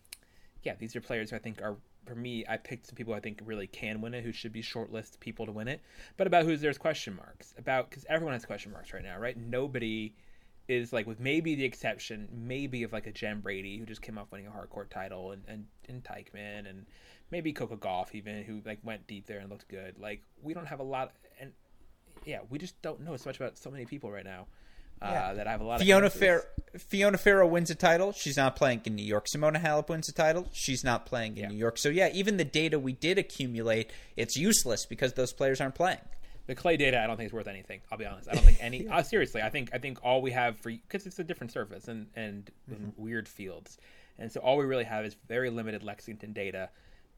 yeah, 0.64 0.75
these 0.76 0.97
are 0.97 1.00
players 1.00 1.31
who 1.31 1.37
I 1.37 1.38
think 1.38 1.62
are 1.62 1.76
for 2.10 2.16
me, 2.16 2.44
I 2.48 2.56
picked 2.56 2.86
some 2.86 2.96
people 2.96 3.14
I 3.14 3.20
think 3.20 3.40
really 3.44 3.68
can 3.68 4.00
win 4.00 4.14
it, 4.14 4.25
who 4.25 4.32
should 4.32 4.52
be 4.52 4.62
shortlist 4.62 5.20
people 5.20 5.46
to 5.46 5.52
win 5.52 5.68
it, 5.68 5.80
but 6.16 6.26
about 6.26 6.44
who's 6.44 6.61
there's 6.61 6.76
question 6.76 7.14
marks 7.14 7.54
about 7.56 7.88
because 7.88 8.04
everyone 8.08 8.35
has 8.35 8.44
question 8.44 8.73
marks 8.73 8.92
right 8.92 9.04
now, 9.04 9.16
right? 9.18 9.37
Nobody 9.37 10.14
is 10.66 10.92
like, 10.92 11.06
with 11.06 11.20
maybe 11.20 11.54
the 11.54 11.64
exception, 11.64 12.28
maybe 12.32 12.82
of 12.82 12.92
like 12.92 13.06
a 13.06 13.12
Jen 13.12 13.40
Brady 13.40 13.78
who 13.78 13.87
just 13.87 14.02
came 14.02 14.18
off 14.18 14.32
winning 14.32 14.49
a 14.49 14.50
hardcore 14.50 14.88
title, 14.88 15.30
and 15.30 15.42
and, 15.46 15.66
and 15.88 16.02
Teichmann, 16.02 16.68
and 16.68 16.87
maybe 17.30 17.52
Coco 17.52 17.76
Gauff 17.76 18.14
even 18.14 18.42
who 18.42 18.61
like 18.64 18.80
went 18.82 19.06
deep 19.06 19.26
there 19.26 19.38
and 19.38 19.49
looked 19.49 19.68
good. 19.68 19.96
Like 19.99 20.23
we 20.42 20.52
don't 20.52 20.66
have 20.66 20.80
a 20.80 20.85
lot, 20.85 21.12
and 21.40 21.52
yeah, 22.25 22.40
we 22.50 22.58
just 22.58 22.80
don't 22.82 23.00
know 23.02 23.14
as 23.14 23.25
much 23.25 23.37
about 23.37 23.56
so 23.56 23.70
many 23.70 23.85
people 23.85 24.11
right 24.11 24.25
now 24.25 24.46
yeah. 25.02 25.09
Uh, 25.09 25.35
that 25.35 25.47
I 25.47 25.50
have 25.52 25.61
a 25.61 25.64
lot 25.64 25.80
Fiona 25.80 26.07
of 26.07 26.12
Fer- 26.12 26.47
Fiona 26.78 27.19
Ferro 27.19 27.47
wins 27.47 27.71
a 27.71 27.75
title. 27.75 28.12
She's 28.12 28.37
not 28.37 28.57
playing 28.57 28.83
in 28.85 28.95
New 28.95 29.04
York. 29.04 29.26
Simona 29.26 29.61
Halep 29.61 29.88
wins 29.88 30.09
a 30.09 30.12
title. 30.12 30.49
She's 30.52 30.85
not 30.85 31.07
playing 31.07 31.37
in 31.37 31.45
yeah. 31.45 31.49
New 31.49 31.57
York. 31.57 31.78
So 31.78 31.88
yeah, 31.88 32.11
even 32.12 32.37
the 32.37 32.45
data 32.45 32.78
we 32.78 32.92
did 32.92 33.19
accumulate, 33.19 33.90
it's 34.16 34.37
useless 34.37 34.87
because 34.87 35.14
those 35.14 35.33
players 35.33 35.61
aren't 35.61 35.75
playing. 35.75 36.00
The 36.47 36.54
clay 36.54 36.76
data, 36.76 37.00
I 37.00 37.07
don't 37.07 37.16
think 37.16 37.28
is 37.28 37.33
worth 37.33 37.47
anything. 37.47 37.80
I'll 37.90 37.99
be 37.99 38.07
honest. 38.07 38.28
I 38.28 38.35
don't 38.35 38.45
think 38.45 38.59
any. 38.61 38.88
uh, 38.90 39.02
seriously, 39.02 39.40
I 39.40 39.50
think 39.50 39.71
I 39.73 39.78
think 39.78 39.99
all 40.02 40.21
we 40.21 40.33
have 40.33 40.59
for 40.59 40.71
because 40.71 41.07
it's 41.07 41.19
a 41.19 41.25
different 41.25 41.52
surface 41.52 41.88
and 41.88 42.09
and, 42.14 42.50
mm-hmm. 42.71 42.85
and, 42.85 42.92
weird 42.97 43.28
fields, 43.28 43.78
and 44.19 44.30
so 44.30 44.40
all 44.40 44.57
we 44.57 44.64
really 44.64 44.85
have 44.85 45.04
is 45.04 45.16
very 45.28 45.49
limited 45.50 45.83
Lexington 45.83 46.33
data. 46.33 46.71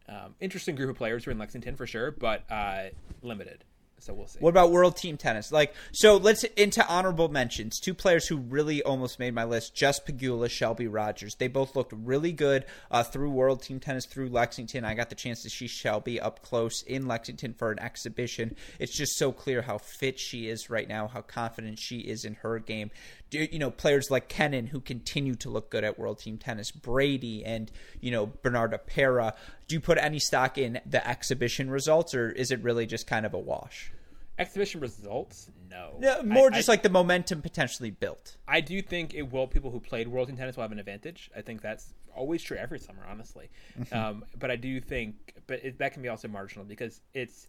Um, 0.09 0.35
interesting 0.41 0.75
group 0.75 0.91
of 0.91 0.97
players 0.97 1.25
who 1.25 1.31
are 1.31 1.33
in 1.33 1.39
Lexington 1.39 1.77
for 1.77 1.87
sure, 1.87 2.11
but 2.11 2.43
uh, 2.51 2.89
limited. 3.23 3.65
So 4.03 4.13
we'll 4.15 4.27
see. 4.27 4.41
What 4.41 4.51
about 4.51 4.73
world 4.73 4.97
team 4.97 5.17
tennis? 5.17 5.53
Like, 5.53 5.75
so 5.93 6.17
let's 6.17 6.43
into 6.43 6.85
honorable 6.89 7.29
mentions. 7.29 7.79
Two 7.79 7.95
players 7.95 8.27
who 8.27 8.37
really 8.37 8.83
almost 8.83 9.21
made 9.21 9.33
my 9.33 9.45
list: 9.45 9.77
Jess 9.77 10.01
Pegula, 10.01 10.51
Shelby 10.51 10.89
Rogers. 10.89 11.37
They 11.37 11.47
both 11.47 11.77
looked 11.77 11.93
really 11.93 12.33
good 12.33 12.65
uh, 12.91 13.05
through 13.05 13.31
world 13.31 13.63
team 13.63 13.79
tennis 13.79 14.05
through 14.05 14.31
Lexington. 14.31 14.85
I 14.85 14.95
got 14.95 15.09
the 15.09 15.15
chance 15.15 15.43
to 15.43 15.51
see 15.51 15.69
Shelby 15.69 16.19
up 16.19 16.43
close 16.43 16.83
in 16.83 17.07
Lexington 17.07 17.55
for 17.55 17.71
an 17.71 17.79
exhibition. 17.79 18.57
It's 18.81 18.97
just 18.97 19.17
so 19.17 19.31
clear 19.31 19.63
how 19.63 19.79
fit 19.79 20.19
she 20.19 20.49
is 20.49 20.69
right 20.69 20.89
now, 20.89 21.07
how 21.07 21.21
confident 21.21 21.79
she 21.79 21.99
is 22.01 22.25
in 22.25 22.35
her 22.35 22.59
game 22.59 22.91
you 23.39 23.59
know 23.59 23.71
players 23.71 24.11
like 24.11 24.29
Kenin 24.29 24.67
who 24.67 24.81
continue 24.81 25.35
to 25.37 25.51
look 25.51 25.71
good 25.71 25.85
at 25.85 25.99
World 25.99 26.19
Team 26.19 26.39
Tennis, 26.39 26.71
Brady 26.71 27.45
and 27.45 27.71
you 28.01 28.11
know 28.11 28.27
Bernarda 28.27 28.79
Pera. 28.85 29.35
Do 29.69 29.75
you 29.75 29.81
put 29.81 29.99
any 29.99 30.19
stock 30.19 30.59
in 30.59 30.81
the 30.87 31.07
exhibition 31.07 31.71
results, 31.71 32.15
or 32.15 32.31
is 32.31 32.51
it 32.51 32.63
really 32.63 32.87
just 32.87 33.07
kind 33.07 33.27
of 33.27 33.35
a 33.35 33.39
wash? 33.39 33.93
Exhibition 34.39 34.81
results, 34.81 35.51
no. 35.71 35.93
no 35.99 36.23
more 36.23 36.49
I, 36.53 36.57
just 36.57 36.69
I, 36.69 36.73
like 36.73 36.83
the 36.83 36.89
momentum 36.89 37.43
potentially 37.43 37.91
built. 37.91 38.37
I 38.49 38.61
do 38.61 38.81
think 38.81 39.15
it 39.15 39.31
will. 39.31 39.47
People 39.47 39.71
who 39.71 39.79
played 39.79 40.09
World 40.09 40.29
Team 40.29 40.37
Tennis 40.37 40.57
will 40.57 40.63
have 40.63 40.73
an 40.73 40.79
advantage. 40.79 41.31
I 41.37 41.43
think 41.43 41.61
that's 41.61 41.93
always 42.17 42.43
true 42.43 42.57
every 42.57 42.79
summer, 42.79 43.03
honestly. 43.09 43.51
Mm-hmm. 43.79 43.95
Um, 43.95 44.25
but 44.39 44.51
I 44.51 44.57
do 44.57 44.81
think, 44.81 45.35
but 45.47 45.65
it, 45.65 45.79
that 45.79 45.93
can 45.93 46.03
be 46.03 46.09
also 46.09 46.29
marginal 46.29 46.65
because 46.65 47.01
it's 47.15 47.47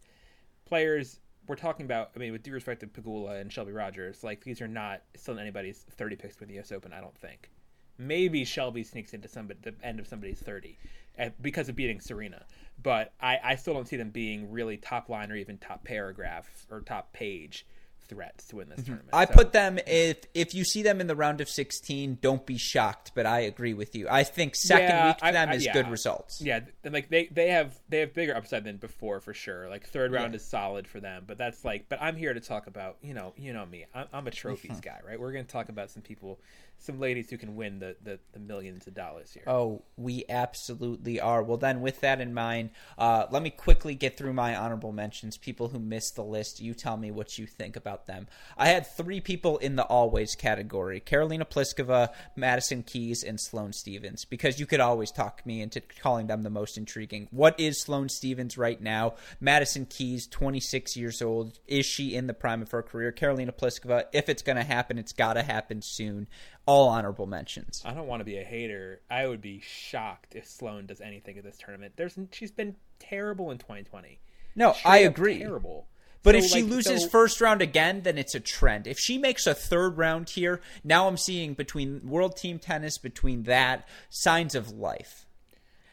players 0.66 1.20
we're 1.48 1.56
talking 1.56 1.86
about. 1.86 2.12
I 2.16 2.20
mean, 2.20 2.32
with 2.32 2.44
due 2.44 2.54
respect 2.54 2.82
to 2.82 2.88
Pegula 2.88 3.40
and 3.40 3.52
Shelby 3.52 3.72
Rogers, 3.72 4.24
like 4.24 4.44
these 4.44 4.62
are 4.62 4.68
not 4.68 5.02
still 5.16 5.40
anybody's 5.40 5.86
30 5.98 6.16
picks 6.16 6.36
for 6.36 6.46
the 6.46 6.54
U.S. 6.56 6.72
Open. 6.72 6.94
I 6.94 7.02
don't 7.02 7.18
think. 7.18 7.50
Maybe 7.98 8.44
Shelby 8.44 8.84
sneaks 8.84 9.14
into 9.14 9.28
somebody 9.28 9.60
the 9.62 9.76
end 9.84 10.00
of 10.00 10.08
somebody's 10.08 10.40
30 10.40 10.78
eh, 11.20 11.30
because 11.42 11.70
of 11.70 11.76
beating 11.76 12.00
Serena, 12.00 12.44
but 12.82 13.14
I, 13.22 13.40
I 13.44 13.56
still 13.56 13.74
don't 13.74 13.88
see 13.88 13.98
them 13.98 14.10
being 14.10 14.52
really 14.52 14.78
top 14.78 15.10
line 15.10 15.32
or 15.32 15.36
even 15.36 15.58
top 15.60 15.84
paragraph 15.84 16.66
or 16.72 16.82
top 16.82 17.14
page 17.14 17.68
threats 18.08 18.48
to 18.48 18.58
win 18.58 18.70
this 18.70 18.80
mm-hmm. 18.80 18.86
tournament. 18.86 19.10
I 19.14 19.26
so, 19.26 19.34
put 19.34 19.52
them 19.54 19.80
if 19.86 20.18
if 20.34 20.54
you 20.54 20.64
see 20.64 20.84
them 20.84 21.02
in 21.02 21.08
the 21.08 21.16
round 21.16 21.42
of 21.42 21.50
16, 21.50 22.20
don't 22.22 22.46
be 22.46 22.58
shocked. 22.58 23.12
But 23.16 23.26
I 23.26 23.42
agree 23.42 23.74
with 23.74 23.96
you. 23.96 24.08
I 24.10 24.24
think 24.24 24.56
second 24.56 24.90
yeah, 24.90 25.08
week 25.08 25.20
for 25.20 25.32
them 25.32 25.50
I, 25.50 25.52
I, 25.54 25.56
is 25.56 25.66
yeah. 25.66 25.74
good 25.74 25.90
results. 25.90 26.42
Yeah, 26.42 26.62
and 26.84 26.94
like 26.94 27.10
they 27.10 27.28
they 27.28 27.50
have 27.50 27.78
they 27.90 28.00
have 28.00 28.14
bigger 28.14 28.36
upside 28.36 28.64
than 28.64 28.78
before 28.78 29.20
for 29.20 29.34
sure. 29.34 29.70
Like 29.70 29.88
third 29.88 30.12
round 30.12 30.34
yeah. 30.34 30.38
is 30.38 30.46
solid 30.46 30.88
for 30.88 31.00
them. 31.00 31.24
But 31.28 31.38
that's 31.38 31.64
like. 31.64 31.90
But 31.90 32.02
I'm 32.02 32.16
here 32.16 32.34
to 32.34 32.42
talk 32.42 32.68
about 32.68 32.98
you 33.02 33.14
know 33.14 33.34
you 33.38 33.54
know 33.54 33.66
me. 33.66 33.86
I'm, 33.94 34.08
I'm 34.14 34.28
a 34.28 34.32
trophies 34.32 34.72
mm-hmm. 34.72 34.80
guy, 34.82 35.00
right? 35.08 35.20
We're 35.20 35.32
going 35.32 35.46
to 35.46 35.52
talk 35.52 35.70
about 35.70 35.90
some 35.90 36.02
people 36.02 36.40
some 36.84 37.00
ladies 37.00 37.30
who 37.30 37.38
can 37.38 37.56
win 37.56 37.80
the, 37.80 37.96
the, 38.04 38.20
the, 38.34 38.40
millions 38.40 38.88
of 38.88 38.94
dollars 38.94 39.32
here. 39.32 39.44
Oh, 39.48 39.84
we 39.96 40.26
absolutely 40.28 41.20
are. 41.20 41.42
Well, 41.42 41.58
then, 41.58 41.82
with 41.82 42.02
that 42.02 42.20
in 42.20 42.34
mind, 42.34 42.72
uh, 42.98 43.26
let 43.32 43.42
me 43.42 43.50
quickly 43.50 43.96
get 43.96 44.18
through 44.18 44.34
my 44.34 44.56
honorable 44.56 44.92
mentions. 44.92 45.38
People 45.38 45.70
who 45.70 45.80
missed 45.80 46.16
the 46.16 46.24
list, 46.24 46.60
you 46.60 46.74
tell 46.74 46.98
me 46.98 47.12
what 47.12 47.38
you 47.38 47.48
think 47.48 47.76
about 47.76 48.06
them. 48.06 48.28
I 48.58 48.68
had 48.68 48.86
three 48.86 49.22
people 49.22 49.58
in 49.60 49.76
the 49.76 49.84
always 49.84 50.36
category 50.36 51.00
Karolina 51.00 51.50
Pliskova, 51.50 52.10
Madison 52.36 52.84
Keys, 52.84 53.24
and 53.24 53.40
Sloane 53.40 53.74
Stevens, 53.74 54.26
because 54.26 54.60
you 54.60 54.66
could 54.66 54.82
always 54.82 55.12
talk 55.12 55.46
me 55.46 55.62
into 55.62 55.82
calling 56.02 56.28
them 56.28 56.44
the 56.44 56.50
most 56.50 56.78
intriguing. 56.78 57.28
What 57.32 57.60
is 57.60 57.82
Sloane 57.82 58.10
Stevens 58.10 58.58
right 58.58 58.82
now? 58.82 59.16
Madison 59.40 59.86
Keys, 59.86 60.28
26 60.28 60.98
years 60.98 61.22
old. 61.22 61.60
Is 61.68 61.86
she 61.86 62.16
in 62.16 62.28
the 62.28 62.34
prime 62.34 62.62
of 62.62 62.72
her 62.72 62.84
career? 62.84 63.12
Karolina 63.12 63.52
Pliskova, 63.52 64.06
if 64.12 64.28
it's 64.28 64.42
going 64.42 64.58
to 64.58 64.64
happen, 64.64 64.98
it's 64.98 65.14
got 65.14 65.34
to 65.34 65.44
happen 65.44 65.82
soon 65.82 66.28
all 66.66 66.90
honorable 66.90 67.26
mentions. 67.26 67.82
I 67.86 67.94
don't 67.94 68.08
want 68.08 68.22
to 68.22 68.26
be 68.26 68.38
a 68.38 68.44
hater. 68.44 69.02
I 69.10 69.28
would 69.28 69.42
be 69.42 69.62
shocked 69.62 70.36
if 70.36 70.48
Sloane 70.48 70.86
does 70.86 71.02
anything 71.02 71.38
at 71.38 71.44
this 71.44 71.58
tournament. 71.58 71.94
There's 71.96 72.18
she's 72.32 72.52
been 72.52 72.76
terrible 73.00 73.52
in 73.52 73.58
2020. 73.58 74.20
No, 74.56 74.76
I 74.86 75.00
agree. 75.00 75.40
Terrible. 75.40 75.88
But 76.22 76.36
so, 76.36 76.38
if 76.40 76.46
she 76.46 76.62
like, 76.62 76.72
loses 76.72 77.04
so... 77.04 77.10
first 77.10 77.42
round 77.42 77.62
again, 77.62 78.02
then 78.04 78.18
it's 78.18 78.34
a 78.34 78.40
trend. 78.40 78.88
If 78.88 78.98
she 78.98 79.18
makes 79.18 79.46
a 79.46 79.54
third 79.54 79.98
round 79.98 80.30
here, 80.30 80.62
now 80.84 81.08
I'm 81.08 81.18
seeing 81.18 81.54
between 81.54 82.02
World 82.08 82.38
Team 82.38 82.60
Tennis, 82.60 82.98
between 82.98 83.44
that, 83.44 83.88
signs 84.10 84.56
of 84.56 84.72
life. 84.72 85.26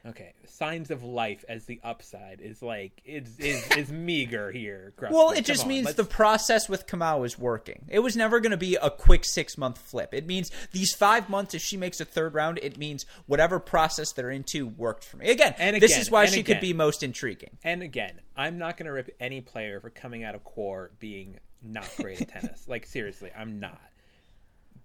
Okay, 0.07 0.33
signs 0.47 0.91
of 0.91 1.03
life 1.03 1.45
as 1.47 1.67
the 1.67 1.79
upside 1.85 2.41
is 2.41 2.63
like 2.63 3.03
is 3.05 3.39
is, 3.39 3.71
is 3.77 3.93
meager 3.93 4.51
here. 4.51 4.95
Well, 5.11 5.33
it 5.33 5.45
just 5.45 5.65
on, 5.65 5.69
means 5.69 5.87
let's... 5.87 5.97
the 5.97 6.05
process 6.05 6.71
with 6.71 6.87
Kamau 6.87 7.27
is 7.27 7.39
working. 7.39 7.85
It 7.89 7.99
was 7.99 8.17
never 8.17 8.41
going 8.41 8.53
to 8.53 8.57
be 8.57 8.77
a 8.77 8.89
quick 8.89 9.27
six 9.27 9.59
month 9.59 9.77
flip. 9.77 10.15
It 10.15 10.27
means 10.27 10.51
these 10.73 10.95
five 10.95 11.29
months, 11.29 11.55
if 11.55 11.61
she 11.61 11.77
makes 11.77 12.01
a 12.01 12.07
third 12.07 12.33
round, 12.33 12.59
it 12.63 12.79
means 12.79 13.05
whatever 13.27 13.61
process 13.61 14.13
they're 14.13 14.31
into 14.31 14.69
worked 14.69 15.05
for 15.05 15.19
me. 15.19 15.31
Again, 15.31 15.55
and 15.59 15.77
again 15.77 15.81
this 15.81 15.99
is 15.99 16.11
why 16.11 16.25
she 16.25 16.41
again, 16.41 16.57
could 16.57 16.61
be 16.63 16.73
most 16.73 17.03
intriguing. 17.03 17.59
And 17.63 17.83
again, 17.83 18.21
I'm 18.35 18.57
not 18.57 18.79
going 18.79 18.87
to 18.87 18.93
rip 18.93 19.15
any 19.21 19.43
player 19.43 19.81
for 19.81 19.91
coming 19.91 20.25
out 20.25 20.35
of 20.35 20.45
core 20.45 20.93
being 20.99 21.39
not 21.63 21.89
great 21.99 22.23
at 22.23 22.29
tennis. 22.29 22.65
Like 22.69 22.87
seriously, 22.87 23.31
I'm 23.37 23.61
not. 23.61 23.81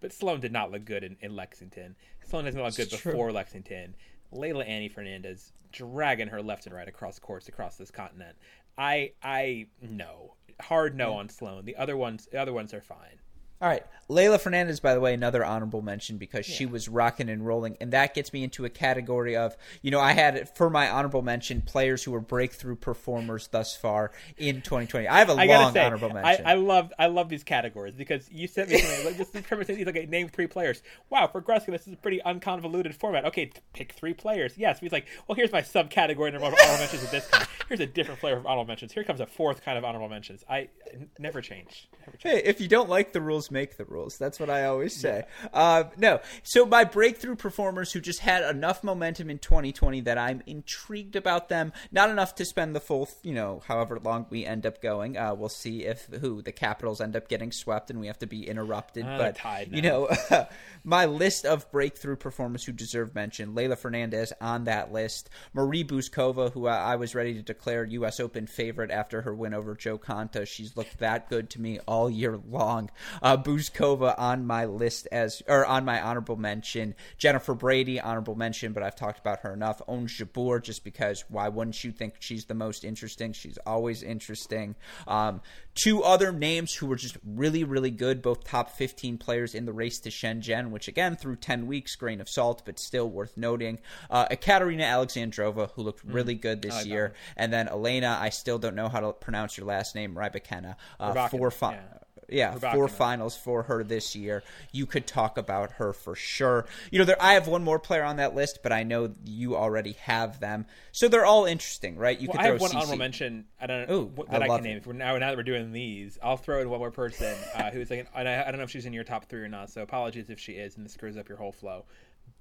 But 0.01 0.11
Sloane 0.11 0.41
did 0.41 0.51
not 0.51 0.71
look 0.71 0.83
good 0.83 1.03
in, 1.03 1.15
in 1.21 1.35
Lexington. 1.35 1.95
Sloane 2.27 2.45
has 2.45 2.55
not 2.55 2.65
look 2.65 2.75
good 2.75 2.91
it's 2.91 3.01
before. 3.01 3.31
Lexington. 3.31 3.95
Leylah 4.31 4.67
Annie 4.67 4.89
Fernandez 4.89 5.53
dragging 5.71 6.27
her 6.27 6.41
left 6.41 6.65
and 6.65 6.75
right 6.75 6.87
across 6.87 7.19
courts 7.19 7.47
across 7.47 7.75
this 7.77 7.91
continent. 7.91 8.35
I 8.77 9.13
I 9.23 9.67
no 9.81 10.35
hard 10.61 10.95
no 10.95 11.13
on 11.13 11.29
Sloane. 11.29 11.65
The 11.65 11.75
other 11.75 11.97
ones 11.97 12.27
the 12.31 12.39
other 12.39 12.53
ones 12.53 12.73
are 12.73 12.81
fine. 12.81 13.19
All 13.61 13.69
right. 13.69 13.83
Leylah 14.09 14.39
Fernandez, 14.39 14.79
by 14.79 14.93
the 14.93 14.99
way, 14.99 15.15
another 15.15 15.43
honorable 15.43 15.81
mention 15.81 16.17
because 16.17 16.47
yeah. 16.47 16.55
she 16.55 16.65
was 16.67 16.87
rocking 16.87 17.27
and 17.27 17.45
rolling. 17.45 17.75
And 17.81 17.91
that 17.93 18.13
gets 18.13 18.31
me 18.33 18.43
into 18.43 18.63
a 18.63 18.69
category 18.69 19.35
of, 19.35 19.57
you 19.81 19.89
know, 19.89 19.99
I 19.99 20.13
had 20.13 20.55
for 20.55 20.69
my 20.69 20.89
honorable 20.89 21.23
mention 21.23 21.61
players 21.61 22.03
who 22.03 22.11
were 22.11 22.19
breakthrough 22.19 22.75
performers 22.75 23.47
thus 23.47 23.75
far 23.75 24.11
in 24.37 24.61
2020. 24.61 25.07
I 25.07 25.19
have 25.19 25.29
a 25.29 25.33
I 25.33 25.45
long 25.45 25.73
say, 25.73 25.83
honorable 25.83 26.11
mention. 26.11 26.45
I, 26.45 26.51
I, 26.51 26.53
love 26.53 26.93
I 26.99 27.07
love 27.07 27.29
these 27.29 27.43
categories 27.43 27.95
because 27.95 28.29
you 28.31 28.47
sent 28.47 28.69
me 28.69 28.77
something 28.77 29.05
like 29.05 29.17
this 29.17 29.33
is 29.33 29.41
premise 29.41 29.69
like 29.69 29.87
okay, 29.87 30.05
name 30.05 30.29
three 30.29 30.47
players. 30.47 30.83
Wow, 31.09 31.27
for 31.27 31.41
Gruskin, 31.41 31.71
this 31.71 31.87
is 31.87 31.93
a 31.93 31.97
pretty 31.97 32.21
unconvoluted 32.23 32.93
format. 32.93 33.25
Okay, 33.25 33.51
pick 33.73 33.93
three 33.93 34.13
players. 34.13 34.55
Yes, 34.55 34.79
he's 34.79 34.91
like, 34.91 35.07
well, 35.27 35.35
here's 35.35 35.51
my 35.51 35.61
subcategory 35.61 36.35
of 36.35 36.43
honorable 36.43 36.57
mentions 36.77 37.01
of 37.01 37.09
this 37.09 37.27
kind. 37.27 37.47
Here's 37.67 37.79
a 37.79 37.87
different 37.87 38.19
flavor 38.19 38.37
of 38.37 38.45
honorable 38.45 38.67
mentions. 38.67 38.91
Here 38.91 39.03
comes 39.03 39.19
a 39.19 39.25
fourth 39.25 39.63
kind 39.63 39.79
of 39.79 39.83
honorable 39.83 40.09
mentions. 40.09 40.43
I 40.47 40.69
never 41.17 41.41
change. 41.41 41.89
Never 42.05 42.17
change. 42.17 42.35
Hey, 42.35 42.47
if 42.47 42.61
you 42.61 42.67
don't 42.67 42.89
like 42.89 43.11
the 43.11 43.21
rules, 43.21 43.49
make 43.55 43.77
the 43.77 43.85
rules. 43.85 44.17
That's 44.17 44.39
what 44.39 44.49
I 44.49 44.65
always 44.65 44.93
say. 44.93 45.23
Yeah. 45.41 45.49
Uh, 45.51 45.83
no, 45.97 46.19
so 46.43 46.65
my 46.65 46.83
breakthrough 46.83 47.35
performers 47.35 47.93
who 47.93 48.01
just 48.01 48.19
had 48.19 48.43
enough 48.43 48.83
momentum 48.83 49.29
in 49.29 49.39
2020 49.39 50.01
that 50.01 50.17
I'm 50.17 50.43
intrigued 50.45 51.15
about 51.15 51.49
them. 51.49 51.71
Not 51.91 52.09
enough 52.09 52.35
to 52.35 52.45
spend 52.45 52.75
the 52.75 52.79
full, 52.81 53.09
you 53.23 53.33
know, 53.33 53.63
however 53.65 53.97
long 54.03 54.25
we 54.29 54.45
end 54.45 54.65
up 54.65 54.81
going. 54.81 55.17
Uh, 55.17 55.33
we'll 55.33 55.49
see 55.49 55.85
if 55.85 56.05
who 56.21 56.41
the 56.41 56.51
Capitals 56.51 56.99
end 56.99 57.15
up 57.15 57.29
getting 57.29 57.51
swept 57.51 57.89
and 57.89 57.99
we 57.99 58.07
have 58.07 58.19
to 58.19 58.27
be 58.27 58.47
interrupted. 58.47 59.05
Uh, 59.05 59.17
but 59.17 59.71
you 59.71 59.81
know, 59.81 60.09
my 60.83 61.05
list 61.05 61.45
of 61.45 61.71
breakthrough 61.71 62.17
performers 62.17 62.65
who 62.65 62.71
deserve 62.73 63.15
mention: 63.15 63.53
Leylah 63.53 63.77
Fernandez 63.77 64.33
on 64.41 64.65
that 64.65 64.91
list, 64.91 65.29
Marie 65.53 65.83
Bouzkova, 65.83 66.51
who 66.51 66.67
I, 66.67 66.93
I 66.93 66.95
was 66.97 67.15
ready 67.15 67.33
to 67.35 67.41
declare 67.41 67.85
U.S. 67.85 68.19
Open 68.19 68.47
favorite 68.47 68.91
after 68.91 69.21
her 69.21 69.33
win 69.33 69.53
over 69.53 69.75
Jo 69.75 69.97
Konta. 69.97 70.45
She's 70.45 70.75
looked 70.75 70.99
that 70.99 71.29
good 71.29 71.49
to 71.51 71.61
me 71.61 71.79
all 71.87 72.09
year 72.09 72.37
long. 72.49 72.89
Uh, 73.21 73.34
Bouzkova 73.37 74.15
on 74.17 74.45
my 74.45 74.65
list 74.65 75.07
as 75.11 75.41
or 75.47 75.65
on 75.65 75.85
my 75.85 76.01
honorable 76.01 76.35
mention. 76.35 76.95
Jennifer 77.17 77.53
Brady 77.53 77.99
honorable 77.99 78.35
mention, 78.35 78.73
but 78.73 78.83
I've 78.83 78.95
talked 78.95 79.19
about 79.19 79.39
her 79.39 79.53
enough. 79.53 79.81
Ons 79.87 80.11
Jabeur 80.11 80.61
just 80.61 80.83
because 80.83 81.25
why 81.29 81.49
wouldn't 81.49 81.83
you 81.83 81.91
think 81.91 82.15
she's 82.19 82.45
the 82.45 82.53
most 82.53 82.83
interesting? 82.83 83.33
She's 83.33 83.57
always 83.65 84.03
interesting. 84.03 84.75
Um, 85.07 85.41
two 85.73 86.03
other 86.03 86.31
names 86.31 86.73
who 86.73 86.87
were 86.87 86.95
just 86.95 87.17
really 87.25 87.63
really 87.63 87.91
good, 87.91 88.21
both 88.21 88.43
top 88.43 88.71
15 88.71 89.17
players 89.17 89.55
in 89.55 89.65
the 89.65 89.73
race 89.73 89.99
to 89.99 90.09
Shenzhen, 90.09 90.69
which 90.69 90.87
again 90.87 91.15
through 91.15 91.37
10 91.37 91.67
weeks, 91.67 91.95
grain 91.95 92.21
of 92.21 92.29
salt, 92.29 92.63
but 92.65 92.79
still 92.79 93.09
worth 93.09 93.37
noting. 93.37 93.79
Uh, 94.09 94.25
Ekaterina 94.31 94.83
Alexandrova 94.83 95.71
who 95.71 95.83
looked 95.83 96.07
mm. 96.07 96.13
really 96.13 96.35
good 96.35 96.61
this 96.61 96.75
like 96.75 96.85
year, 96.85 97.13
and 97.35 97.51
then 97.51 97.67
Elena. 97.67 98.17
I 98.19 98.29
still 98.29 98.57
don't 98.57 98.75
know 98.75 98.89
how 98.89 98.99
to 98.99 99.13
pronounce 99.13 99.57
your 99.57 99.67
last 99.67 99.95
name, 99.95 100.15
Rybakina. 100.15 100.75
Uh, 100.99 101.27
four, 101.27 101.51
fi- 101.51 101.73
yeah 101.73 101.99
yeah, 102.29 102.55
four 102.55 102.87
finals 102.87 103.35
for 103.35 103.63
her 103.63 103.83
this 103.83 104.15
year. 104.15 104.43
You 104.71 104.85
could 104.85 105.07
talk 105.07 105.37
about 105.37 105.73
her 105.73 105.93
for 105.93 106.15
sure. 106.15 106.65
You 106.91 106.99
know, 106.99 107.05
there 107.05 107.21
I 107.21 107.33
have 107.33 107.47
one 107.47 107.63
more 107.63 107.79
player 107.79 108.03
on 108.03 108.17
that 108.17 108.35
list, 108.35 108.59
but 108.63 108.71
I 108.71 108.83
know 108.83 109.13
you 109.23 109.55
already 109.55 109.93
have 110.03 110.39
them, 110.39 110.65
so 110.91 111.07
they're 111.07 111.25
all 111.25 111.45
interesting, 111.45 111.97
right? 111.97 112.19
You 112.19 112.27
well, 112.27 112.37
could. 112.37 112.45
I 112.45 112.47
have 112.47 112.61
one 112.61 112.71
CC. 112.71 112.75
honorable 112.75 112.97
mention. 112.97 113.45
I 113.59 113.67
don't 113.67 113.89
know 113.89 113.95
Ooh, 113.95 114.25
that 114.29 114.41
I, 114.41 114.45
I 114.45 114.47
can 114.47 114.63
name. 114.63 114.77
If 114.77 114.87
we're, 114.87 114.93
now, 114.93 115.17
now 115.17 115.29
that 115.29 115.37
we're 115.37 115.43
doing 115.43 115.71
these, 115.71 116.17
I'll 116.23 116.37
throw 116.37 116.61
in 116.61 116.69
one 116.69 116.79
more 116.79 116.91
person 116.91 117.35
uh, 117.55 117.71
who's 117.71 117.89
like, 117.89 118.07
and 118.15 118.27
I, 118.27 118.41
I 118.41 118.51
don't 118.51 118.57
know 118.57 118.63
if 118.63 118.71
she's 118.71 118.85
in 118.85 118.93
your 118.93 119.03
top 119.03 119.25
three 119.25 119.41
or 119.41 119.49
not. 119.49 119.69
So 119.69 119.81
apologies 119.81 120.29
if 120.29 120.39
she 120.39 120.53
is, 120.53 120.77
and 120.77 120.85
this 120.85 120.93
screws 120.93 121.17
up 121.17 121.29
your 121.29 121.37
whole 121.37 121.51
flow. 121.51 121.85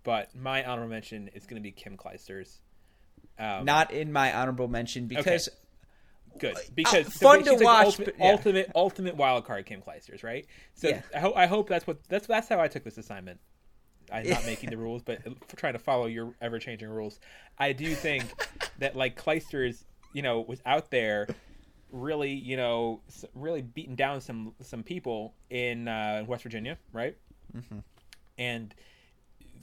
But 0.02 0.34
my 0.34 0.64
honorable 0.64 0.90
mention 0.90 1.28
is 1.34 1.46
going 1.46 1.56
to 1.56 1.62
be 1.62 1.72
Kim 1.72 1.96
Clijsters. 1.96 2.58
Um, 3.38 3.64
not 3.64 3.90
in 3.90 4.12
my 4.12 4.32
honorable 4.32 4.68
mention 4.68 5.06
because 5.06 5.48
okay 5.48 5.56
good 6.38 6.56
uh, 6.56 6.60
because 6.74 7.06
uh, 7.06 7.10
fun 7.10 7.42
to 7.44 7.54
watch. 7.56 7.86
Ultimate, 7.86 8.14
yeah. 8.18 8.30
ultimate, 8.30 8.72
ultimate 8.74 9.16
wild 9.16 9.44
card 9.44 9.66
Kim 9.66 9.80
Clijsters, 9.80 10.22
right? 10.22 10.46
So 10.74 10.88
yeah. 10.88 11.02
I, 11.14 11.18
ho- 11.20 11.34
I 11.34 11.46
hope 11.46 11.68
that's 11.68 11.86
what 11.86 11.98
that's 12.08 12.26
that's 12.26 12.48
how 12.48 12.60
I 12.60 12.68
took 12.68 12.84
this 12.84 12.98
assignment. 12.98 13.40
I'm 14.12 14.28
not 14.28 14.44
making 14.46 14.70
the 14.70 14.76
rules, 14.76 15.02
but 15.02 15.20
trying 15.56 15.72
to 15.74 15.78
follow 15.78 16.06
your 16.06 16.34
ever 16.40 16.58
changing 16.58 16.88
rules. 16.88 17.20
I 17.58 17.72
do 17.72 17.94
think 17.94 18.24
that 18.78 18.96
like 18.96 19.20
Clijsters, 19.20 19.84
you 20.12 20.22
know, 20.22 20.40
was 20.40 20.60
out 20.66 20.90
there 20.90 21.28
really, 21.90 22.32
you 22.32 22.56
know, 22.56 23.00
really 23.34 23.62
beating 23.62 23.94
down 23.94 24.20
some 24.20 24.54
some 24.60 24.82
people 24.82 25.34
in 25.50 25.88
uh, 25.88 26.24
West 26.26 26.42
Virginia, 26.42 26.78
right? 26.92 27.16
Mm-hmm. 27.56 27.78
And 28.38 28.74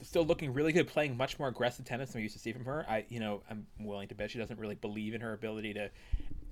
still 0.02 0.24
looking 0.24 0.52
really 0.52 0.72
good, 0.72 0.88
playing 0.88 1.16
much 1.16 1.38
more 1.38 1.48
aggressive 1.48 1.84
tennis 1.84 2.12
than 2.12 2.20
we 2.20 2.24
used 2.24 2.34
to 2.34 2.40
see 2.40 2.52
from 2.52 2.64
her. 2.64 2.86
I, 2.88 3.04
you 3.08 3.20
know, 3.20 3.42
I'm 3.50 3.66
willing 3.80 4.08
to 4.08 4.14
bet 4.14 4.30
she 4.30 4.38
doesn't 4.38 4.58
really 4.58 4.74
believe 4.74 5.14
in 5.14 5.20
her 5.20 5.32
ability 5.32 5.74
to 5.74 5.90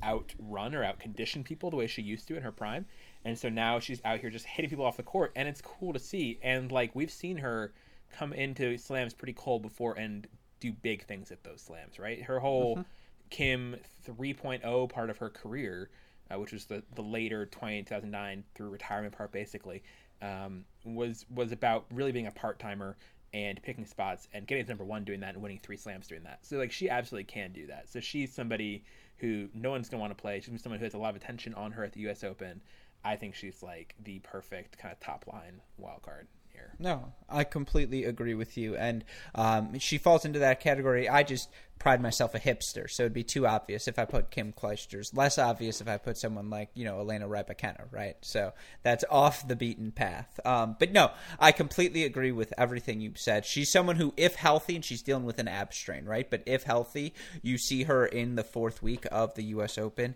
outrun 0.02 0.75
or 0.75 0.82
outcondition 0.82 1.44
people 1.44 1.70
the 1.70 1.76
way 1.76 1.87
she 1.87 2.02
used 2.02 2.26
to 2.28 2.37
in 2.37 2.42
her 2.42 2.52
prime. 2.52 2.87
And 3.25 3.38
so 3.38 3.49
now 3.49 3.78
she's 3.78 4.00
out 4.04 4.20
here 4.20 4.30
just 4.30 4.47
hitting 4.47 4.70
people 4.70 4.85
off 4.85 4.97
the 4.97 5.02
court, 5.02 5.32
and 5.37 5.49
it's 5.49 5.61
cool 5.61 5.92
to 5.92 5.99
see. 5.99 6.38
And 6.42 6.70
like 6.73 6.94
we've 6.94 7.11
seen 7.11 7.37
her 7.38 7.73
come 8.11 8.32
into 8.32 8.76
slams 8.76 9.14
pretty 9.14 9.35
cold 9.35 9.62
before 9.62 9.94
and 9.94 10.26
do 10.59 10.73
big 10.73 11.04
things 11.06 11.30
at 11.30 11.42
those 11.44 11.61
slams, 11.61 11.99
right? 11.99 12.23
Her 12.23 12.40
whole 12.40 12.76
mm-hmm. 12.76 12.82
Kim 13.30 13.76
3.0 14.06 14.88
part 14.88 15.11
of 15.11 15.18
her 15.18 15.30
career, 15.30 15.90
uh, 16.30 16.38
which 16.38 16.52
was 16.52 16.66
the 16.66 16.82
the 16.94 17.02
later 17.02 17.47
2009 17.47 18.44
through 18.54 18.70
retirement 18.70 19.16
part, 19.16 19.32
basically, 19.32 19.82
um, 20.23 20.64
was 20.85 21.26
was 21.35 21.52
about 21.52 21.87
really 21.90 22.12
being 22.12 22.26
a 22.26 22.32
part 22.32 22.59
timer 22.59 22.97
and 23.32 23.62
picking 23.62 23.84
spots 23.84 24.28
and 24.32 24.46
getting 24.46 24.64
to 24.64 24.70
number 24.70 24.84
one 24.84 25.04
doing 25.04 25.20
that 25.20 25.34
and 25.34 25.42
winning 25.42 25.58
three 25.58 25.76
slams 25.76 26.08
doing 26.08 26.25
that. 26.25 26.40
So 26.42 26.58
like 26.58 26.72
she 26.72 26.90
absolutely 26.90 27.25
can 27.25 27.52
do 27.52 27.66
that. 27.68 27.88
So 27.88 28.00
she's 28.00 28.32
somebody 28.32 28.84
who 29.18 29.49
no 29.54 29.70
one's 29.70 29.88
gonna 29.88 30.00
want 30.00 30.16
to 30.16 30.20
play. 30.20 30.40
She's 30.40 30.62
someone 30.62 30.78
who 30.78 30.84
has 30.84 30.94
a 30.94 30.99
lot 30.99 31.10
of 31.10 31.16
attention 31.16 31.54
on 31.54 31.72
her 31.72 31.84
at 31.84 31.92
the 31.92 32.00
U.S. 32.00 32.25
Open. 32.25 32.60
I 33.04 33.16
think 33.16 33.34
she's 33.34 33.62
like 33.62 33.94
the 34.02 34.18
perfect 34.20 34.78
kind 34.78 34.92
of 34.92 35.00
top 35.00 35.26
line 35.26 35.60
wild 35.78 36.02
card 36.02 36.26
here. 36.61 36.75
No, 36.79 37.12
I 37.29 37.45
completely 37.45 38.05
agree 38.05 38.35
with 38.35 38.57
you, 38.57 38.76
and 38.76 39.05
um, 39.35 39.79
she 39.79 39.99
falls 39.99 40.25
into 40.25 40.38
that 40.40 40.61
category. 40.61 41.09
I 41.09 41.23
just 41.23 41.49
pride 41.79 42.00
myself 42.02 42.35
a 42.35 42.38
hipster, 42.38 42.88
so 42.90 43.05
it'd 43.05 43.12
be 43.12 43.25
too 43.25 43.47
obvious 43.47 43.88
if 43.88 43.99
I 43.99 44.05
put 44.05 44.31
Kim 44.31 44.52
Clijsters. 44.52 45.17
Less 45.17 45.38
obvious 45.38 45.81
if 45.81 45.88
I 45.88 45.97
put 45.97 46.19
someone 46.19 46.50
like 46.50 46.71
you 46.75 46.85
know 46.85 47.00
Elena 47.00 47.26
Rybakina, 47.29 47.87
right? 47.90 48.17
So 48.23 48.52
that's 48.83 49.05
off 49.11 49.47
the 49.47 49.57
beaten 49.57 49.90
path. 49.93 50.38
Um, 50.45 50.76
but 50.79 50.93
no, 50.93 51.11
I 51.38 51.52
completely 51.52 52.05
agree 52.05 52.33
with 52.33 52.52
everything 52.57 53.00
you 53.00 53.12
said. 53.17 53.45
She's 53.45 53.71
someone 53.71 53.97
who, 53.97 54.12
if 54.17 54.37
healthy, 54.37 54.76
and 54.76 54.85
she's 54.85 55.02
dealing 55.02 55.25
with 55.25 55.38
an 55.38 55.49
ab 55.49 55.73
strain, 55.73 56.05
right? 56.05 56.29
But 56.31 56.43
if 56.47 56.64
healthy, 56.64 57.14
you 57.43 57.59
see 57.59 57.85
her 57.85 58.07
in 58.07 58.37
the 58.37 58.45
fourth 58.45 58.83
week 58.83 59.07
of 59.11 59.35
the 59.35 59.45
U.S. 59.45 59.79
Open. 59.79 60.14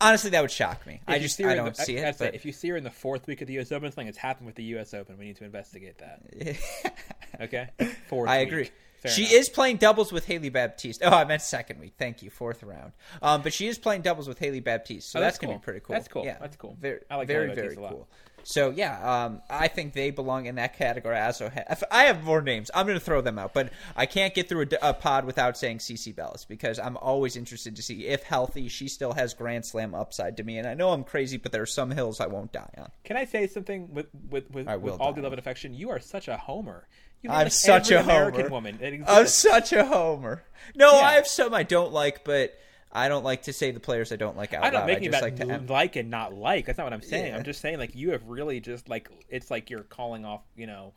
Honestly, 0.00 0.30
that 0.30 0.40
would 0.42 0.50
shock 0.50 0.86
me. 0.86 1.00
If 1.06 1.08
I 1.08 1.18
just 1.18 1.40
I 1.40 1.54
don't 1.56 1.74
the- 1.74 1.82
see 1.82 1.96
it. 1.96 2.16
But 2.18 2.34
if 2.34 2.44
you 2.44 2.52
see 2.52 2.68
her 2.68 2.76
in 2.76 2.84
the 2.84 2.90
fourth 2.90 3.26
week 3.26 3.40
of 3.40 3.46
the 3.48 3.54
U.S. 3.54 3.72
Open, 3.72 3.90
something 3.90 4.06
has 4.06 4.16
happened 4.16 4.46
with 4.46 4.54
the 4.54 4.62
U.S. 4.64 4.94
Open. 4.94 5.18
We 5.18 5.24
need 5.26 5.36
to 5.36 5.44
investigate 5.44 5.98
that. 5.98 6.56
Okay, 7.40 7.68
fourth. 8.08 8.28
I 8.28 8.40
week. 8.40 8.48
agree. 8.48 8.70
Fair 9.00 9.12
she 9.12 9.22
enough. 9.22 9.32
is 9.34 9.48
playing 9.48 9.76
doubles 9.76 10.10
with 10.10 10.26
Hailey 10.26 10.48
Baptiste. 10.48 11.02
Oh, 11.04 11.10
I 11.10 11.24
meant 11.24 11.40
second 11.42 11.78
week. 11.78 11.92
Thank 11.98 12.20
you, 12.22 12.30
fourth 12.30 12.64
round. 12.64 12.92
Um, 13.22 13.42
but 13.42 13.52
she 13.52 13.68
is 13.68 13.78
playing 13.78 14.02
doubles 14.02 14.26
with 14.26 14.40
Hailey 14.40 14.58
Baptiste, 14.58 15.08
so 15.08 15.18
Oh, 15.18 15.22
that's, 15.22 15.36
that's 15.38 15.46
gonna 15.46 15.58
be 15.58 15.62
pretty 15.62 15.78
cool. 15.80 15.94
That's 15.94 16.08
cool. 16.08 16.24
Yeah, 16.24 16.38
That's 16.40 16.56
cool. 16.56 16.76
Very, 16.80 17.00
I 17.08 17.14
like 17.16 17.28
very, 17.28 17.46
very 17.46 17.54
Baptiste 17.56 17.78
a 17.78 17.82
lot. 17.82 17.92
cool. 17.92 18.08
So 18.44 18.70
yeah, 18.70 19.24
um, 19.24 19.42
I 19.50 19.68
think 19.68 19.92
they 19.92 20.10
belong 20.10 20.46
in 20.46 20.54
that 20.54 20.76
category. 20.76 21.16
I 21.16 21.26
also 21.26 21.50
have, 21.50 21.84
I 21.90 22.04
have 22.04 22.24
more 22.24 22.40
names. 22.40 22.70
I'm 22.74 22.86
going 22.86 22.98
to 22.98 23.04
throw 23.04 23.20
them 23.20 23.38
out, 23.38 23.52
but 23.52 23.70
I 23.94 24.06
can't 24.06 24.34
get 24.34 24.48
through 24.48 24.66
a 24.80 24.94
pod 24.94 25.24
without 25.24 25.56
saying 25.58 25.78
CiCi 25.78 26.16
Bellis 26.16 26.44
because 26.44 26.78
I'm 26.78 26.96
always 26.96 27.36
interested 27.36 27.76
to 27.76 27.82
see 27.82 28.06
if 28.06 28.22
healthy 28.22 28.68
she 28.68 28.88
still 28.88 29.12
has 29.12 29.34
Grand 29.34 29.66
Slam 29.66 29.94
upside 29.94 30.36
to 30.38 30.44
me. 30.44 30.58
And 30.58 30.66
I 30.66 30.74
know 30.74 30.90
I'm 30.90 31.04
crazy, 31.04 31.36
but 31.36 31.52
there 31.52 31.62
are 31.62 31.66
some 31.66 31.90
hills 31.90 32.20
I 32.20 32.26
won't 32.26 32.52
die 32.52 32.70
on. 32.78 32.90
Can 33.04 33.16
I 33.16 33.24
say 33.24 33.46
something 33.46 33.92
with 33.92 34.06
with 34.30 34.50
with, 34.50 34.66
with 34.80 35.00
all 35.00 35.12
due 35.12 35.22
love 35.22 35.32
and 35.32 35.38
affection? 35.38 35.74
You 35.74 35.90
are 35.90 36.00
such 36.00 36.28
a 36.28 36.36
homer. 36.36 36.88
You 37.22 37.30
I'm 37.30 37.44
like 37.44 37.52
such 37.52 37.90
a 37.90 38.00
American 38.00 38.42
homer. 38.42 38.50
woman. 38.50 39.04
I'm 39.06 39.26
such 39.26 39.72
a 39.72 39.84
homer. 39.84 40.44
No, 40.76 40.92
Yeah. 40.92 40.98
I 41.06 41.12
have 41.14 41.26
some 41.26 41.52
I 41.52 41.64
don't 41.64 41.92
like, 41.92 42.24
but 42.24 42.54
I 42.90 43.08
don't 43.08 43.24
like 43.24 43.42
to 43.42 43.52
say 43.52 43.70
the 43.70 43.80
players 43.80 44.12
I 44.12 44.16
don't 44.16 44.36
like 44.36 44.54
out 44.54 44.64
I 44.64 44.70
don't 44.70 44.80
loud. 44.80 44.86
making 44.86 45.08
I 45.08 45.10
just 45.10 45.22
about 45.22 45.50
like 45.50 45.66
to. 45.66 45.72
like 45.72 45.96
and 45.96 46.10
not 46.10 46.34
like. 46.34 46.66
That's 46.66 46.78
not 46.78 46.84
what 46.84 46.92
I'm 46.92 47.02
saying. 47.02 47.32
Yeah. 47.32 47.36
I'm 47.36 47.44
just 47.44 47.60
saying 47.60 47.78
like 47.78 47.94
you 47.94 48.12
have 48.12 48.24
really 48.26 48.60
just 48.60 48.88
like 48.88 49.10
it's 49.28 49.50
like 49.50 49.70
you're 49.70 49.82
calling 49.84 50.24
off. 50.24 50.42
You 50.56 50.66
know, 50.66 50.92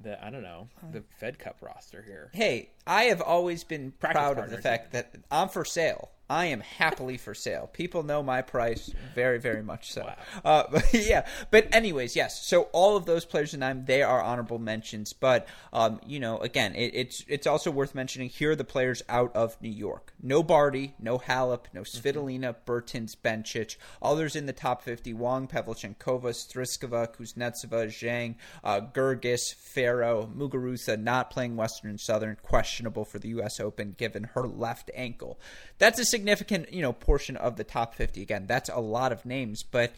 the 0.00 0.22
I 0.24 0.30
don't 0.30 0.42
know 0.42 0.68
the 0.92 1.02
Fed 1.18 1.38
Cup 1.38 1.56
roster 1.60 2.02
here. 2.02 2.30
hey, 2.32 2.70
I 2.86 3.04
have 3.04 3.20
always 3.20 3.64
been 3.64 3.92
Practice 3.92 4.20
proud 4.20 4.38
of 4.38 4.50
the 4.50 4.58
fact 4.58 4.92
that 4.92 5.14
I'm 5.30 5.48
for 5.48 5.64
sale. 5.64 6.10
I 6.28 6.46
am 6.46 6.60
happily 6.60 7.18
for 7.18 7.34
sale. 7.34 7.70
People 7.72 8.02
know 8.02 8.20
my 8.20 8.42
price 8.42 8.90
very, 9.14 9.38
very 9.38 9.62
much 9.62 9.92
so. 9.92 10.02
Wow. 10.02 10.16
Uh, 10.44 10.64
but 10.72 10.84
yeah, 10.92 11.26
but 11.52 11.72
anyways, 11.72 12.16
yes. 12.16 12.44
So 12.44 12.62
all 12.72 12.96
of 12.96 13.06
those 13.06 13.24
players 13.24 13.54
in 13.54 13.62
I'm 13.62 13.84
they 13.84 14.02
are 14.02 14.20
honorable 14.20 14.58
mentions. 14.58 15.12
But 15.12 15.46
um, 15.72 16.00
you 16.04 16.18
know, 16.18 16.38
again, 16.38 16.74
it, 16.74 16.94
it's 16.94 17.24
it's 17.28 17.46
also 17.46 17.70
worth 17.70 17.94
mentioning 17.94 18.28
here 18.28 18.50
are 18.50 18.56
the 18.56 18.64
players 18.64 19.02
out 19.08 19.34
of 19.36 19.56
New 19.62 19.70
York. 19.70 20.12
No 20.20 20.42
Barty, 20.42 20.94
no 20.98 21.18
Halep, 21.18 21.66
no 21.72 21.82
Svitolina, 21.82 22.56
Bertens, 22.64 23.14
Bencic. 23.14 23.76
Others 24.02 24.34
in 24.34 24.46
the 24.46 24.52
top 24.52 24.82
fifty: 24.82 25.14
Wang, 25.14 25.46
Pavlyuchenkova, 25.46 26.32
Strycova, 26.32 27.06
Kuznetsova, 27.14 27.86
Zhang, 27.86 28.34
uh, 28.64 28.80
Goerges, 28.80 29.54
Ferro, 29.54 30.28
Muguruza, 30.36 31.00
not 31.00 31.30
playing 31.30 31.56
Western 31.56 31.90
and 31.90 32.00
Southern, 32.00 32.36
questionable 32.42 33.04
for 33.04 33.20
the 33.20 33.28
U.S. 33.28 33.60
Open 33.60 33.94
given 33.96 34.24
her 34.34 34.48
left 34.48 34.90
ankle. 34.92 35.38
That's 35.78 36.00
a 36.00 36.04
significant, 36.16 36.72
you 36.72 36.82
know, 36.82 36.92
portion 36.92 37.36
of 37.36 37.56
the 37.56 37.64
top 37.64 37.94
fifty. 37.94 38.22
Again, 38.22 38.46
that's 38.46 38.68
a 38.68 38.80
lot 38.80 39.12
of 39.12 39.24
names, 39.26 39.62
but 39.62 39.92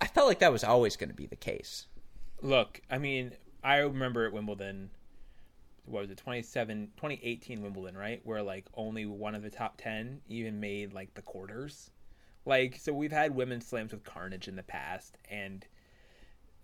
I 0.00 0.06
felt 0.06 0.28
like 0.28 0.40
that 0.40 0.52
was 0.52 0.64
always 0.64 0.96
going 0.96 1.08
to 1.08 1.14
be 1.14 1.26
the 1.26 1.36
case. 1.36 1.86
Look, 2.42 2.80
I 2.90 2.98
mean, 2.98 3.32
I 3.64 3.78
remember 3.78 4.26
at 4.26 4.32
Wimbledon. 4.32 4.90
What 5.86 6.00
was 6.00 6.10
it, 6.10 6.18
27, 6.18 6.88
2018 6.96 7.62
Wimbledon, 7.62 7.96
right? 7.96 8.20
Where 8.24 8.42
like 8.42 8.64
only 8.74 9.06
one 9.06 9.36
of 9.36 9.42
the 9.42 9.50
top 9.50 9.76
10 9.78 10.20
even 10.28 10.58
made 10.58 10.92
like 10.92 11.14
the 11.14 11.22
quarters. 11.22 11.90
Like, 12.44 12.76
so 12.76 12.92
we've 12.92 13.12
had 13.12 13.36
women's 13.36 13.68
slams 13.68 13.92
with 13.92 14.02
carnage 14.02 14.48
in 14.48 14.56
the 14.56 14.64
past, 14.64 15.16
and 15.30 15.64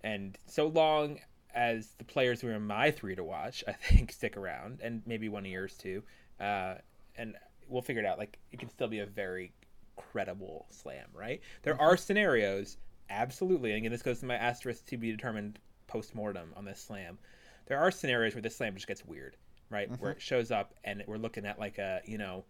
and 0.03 0.37
so 0.47 0.67
long 0.67 1.21
as 1.55 1.95
the 1.99 2.05
players 2.05 2.41
who 2.41 2.49
are 2.49 2.55
in 2.55 2.67
my 2.67 2.91
three 2.91 3.15
to 3.15 3.23
watch, 3.23 3.63
I 3.69 3.73
think, 3.73 4.13
stick 4.21 4.37
around, 4.37 4.81
and 4.83 5.03
maybe 5.07 5.29
one 5.29 5.45
of 5.45 5.51
yours 5.53 5.77
too, 5.77 6.03
uh, 6.41 6.75
and 7.17 7.37
we'll 7.73 7.83
figure 7.83 8.03
it 8.03 8.07
out. 8.07 8.19
Like, 8.19 8.39
it 8.53 8.59
can 8.59 8.69
still 8.69 8.89
be 8.89 9.01
a 9.01 9.07
very 9.07 9.53
credible 9.97 10.67
slam, 10.71 11.07
right? 11.15 11.41
There 11.63 11.81
are 11.81 11.97
scenarios, 11.97 12.77
absolutely, 13.11 13.71
and 13.71 13.79
again, 13.79 13.93
this 13.93 14.03
goes 14.03 14.21
to 14.21 14.27
my 14.27 14.37
asterisk 14.37 14.87
to 14.87 14.97
be 14.97 15.11
determined 15.11 15.59
post 15.87 16.15
mortem 16.15 16.53
on 16.57 16.65
this 16.65 16.81
slam. 16.81 17.19
There 17.67 17.79
are 17.79 17.91
scenarios 17.91 18.35
where 18.35 18.43
this 18.43 18.57
slam 18.57 18.75
just 18.75 18.87
gets 18.87 19.05
weird, 19.05 19.37
right? 19.71 19.89
Where 20.01 20.13
it 20.13 20.23
shows 20.23 20.51
up 20.51 20.75
and 20.85 21.03
we're 21.07 21.17
looking 21.17 21.47
at 21.47 21.59
like 21.59 21.79
a 21.79 22.01
you 22.05 22.19
know 22.19 22.45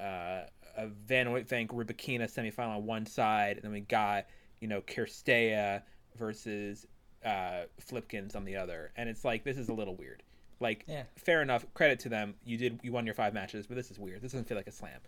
uh, 0.00 0.42
a 0.76 0.86
Van 1.06 1.26
Uytvanck 1.26 1.68
Rybakina 1.68 2.24
semifinal 2.24 2.76
on 2.76 2.86
one 2.86 3.06
side, 3.06 3.56
and 3.56 3.64
then 3.64 3.72
we 3.72 3.80
got 3.80 4.26
you 4.60 4.68
know 4.68 4.80
Cirstea 4.82 5.82
versus 6.16 6.86
uh, 7.24 7.62
Flipkens 7.80 8.34
on 8.34 8.44
the 8.44 8.56
other, 8.56 8.92
and 8.96 9.08
it's 9.08 9.24
like 9.24 9.44
this 9.44 9.58
is 9.58 9.68
a 9.68 9.74
little 9.74 9.96
weird. 9.96 10.22
Like, 10.60 10.84
Yeah. 10.88 11.04
fair 11.16 11.42
enough, 11.42 11.64
credit 11.74 12.00
to 12.00 12.08
them. 12.08 12.34
You 12.44 12.56
did 12.56 12.80
you 12.82 12.92
won 12.92 13.04
your 13.04 13.14
five 13.14 13.34
matches, 13.34 13.66
but 13.66 13.76
this 13.76 13.90
is 13.90 13.98
weird. 13.98 14.22
This 14.22 14.32
doesn't 14.32 14.46
feel 14.48 14.56
like 14.56 14.66
a 14.66 14.72
slam. 14.72 15.00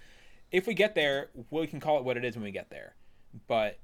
If 0.52 0.66
we 0.66 0.74
get 0.74 0.94
there, 0.94 1.30
we 1.50 1.66
can 1.66 1.80
call 1.80 1.98
it 1.98 2.04
what 2.04 2.16
it 2.16 2.24
is 2.24 2.34
when 2.36 2.44
we 2.44 2.50
get 2.50 2.70
there. 2.70 2.94
But 3.46 3.78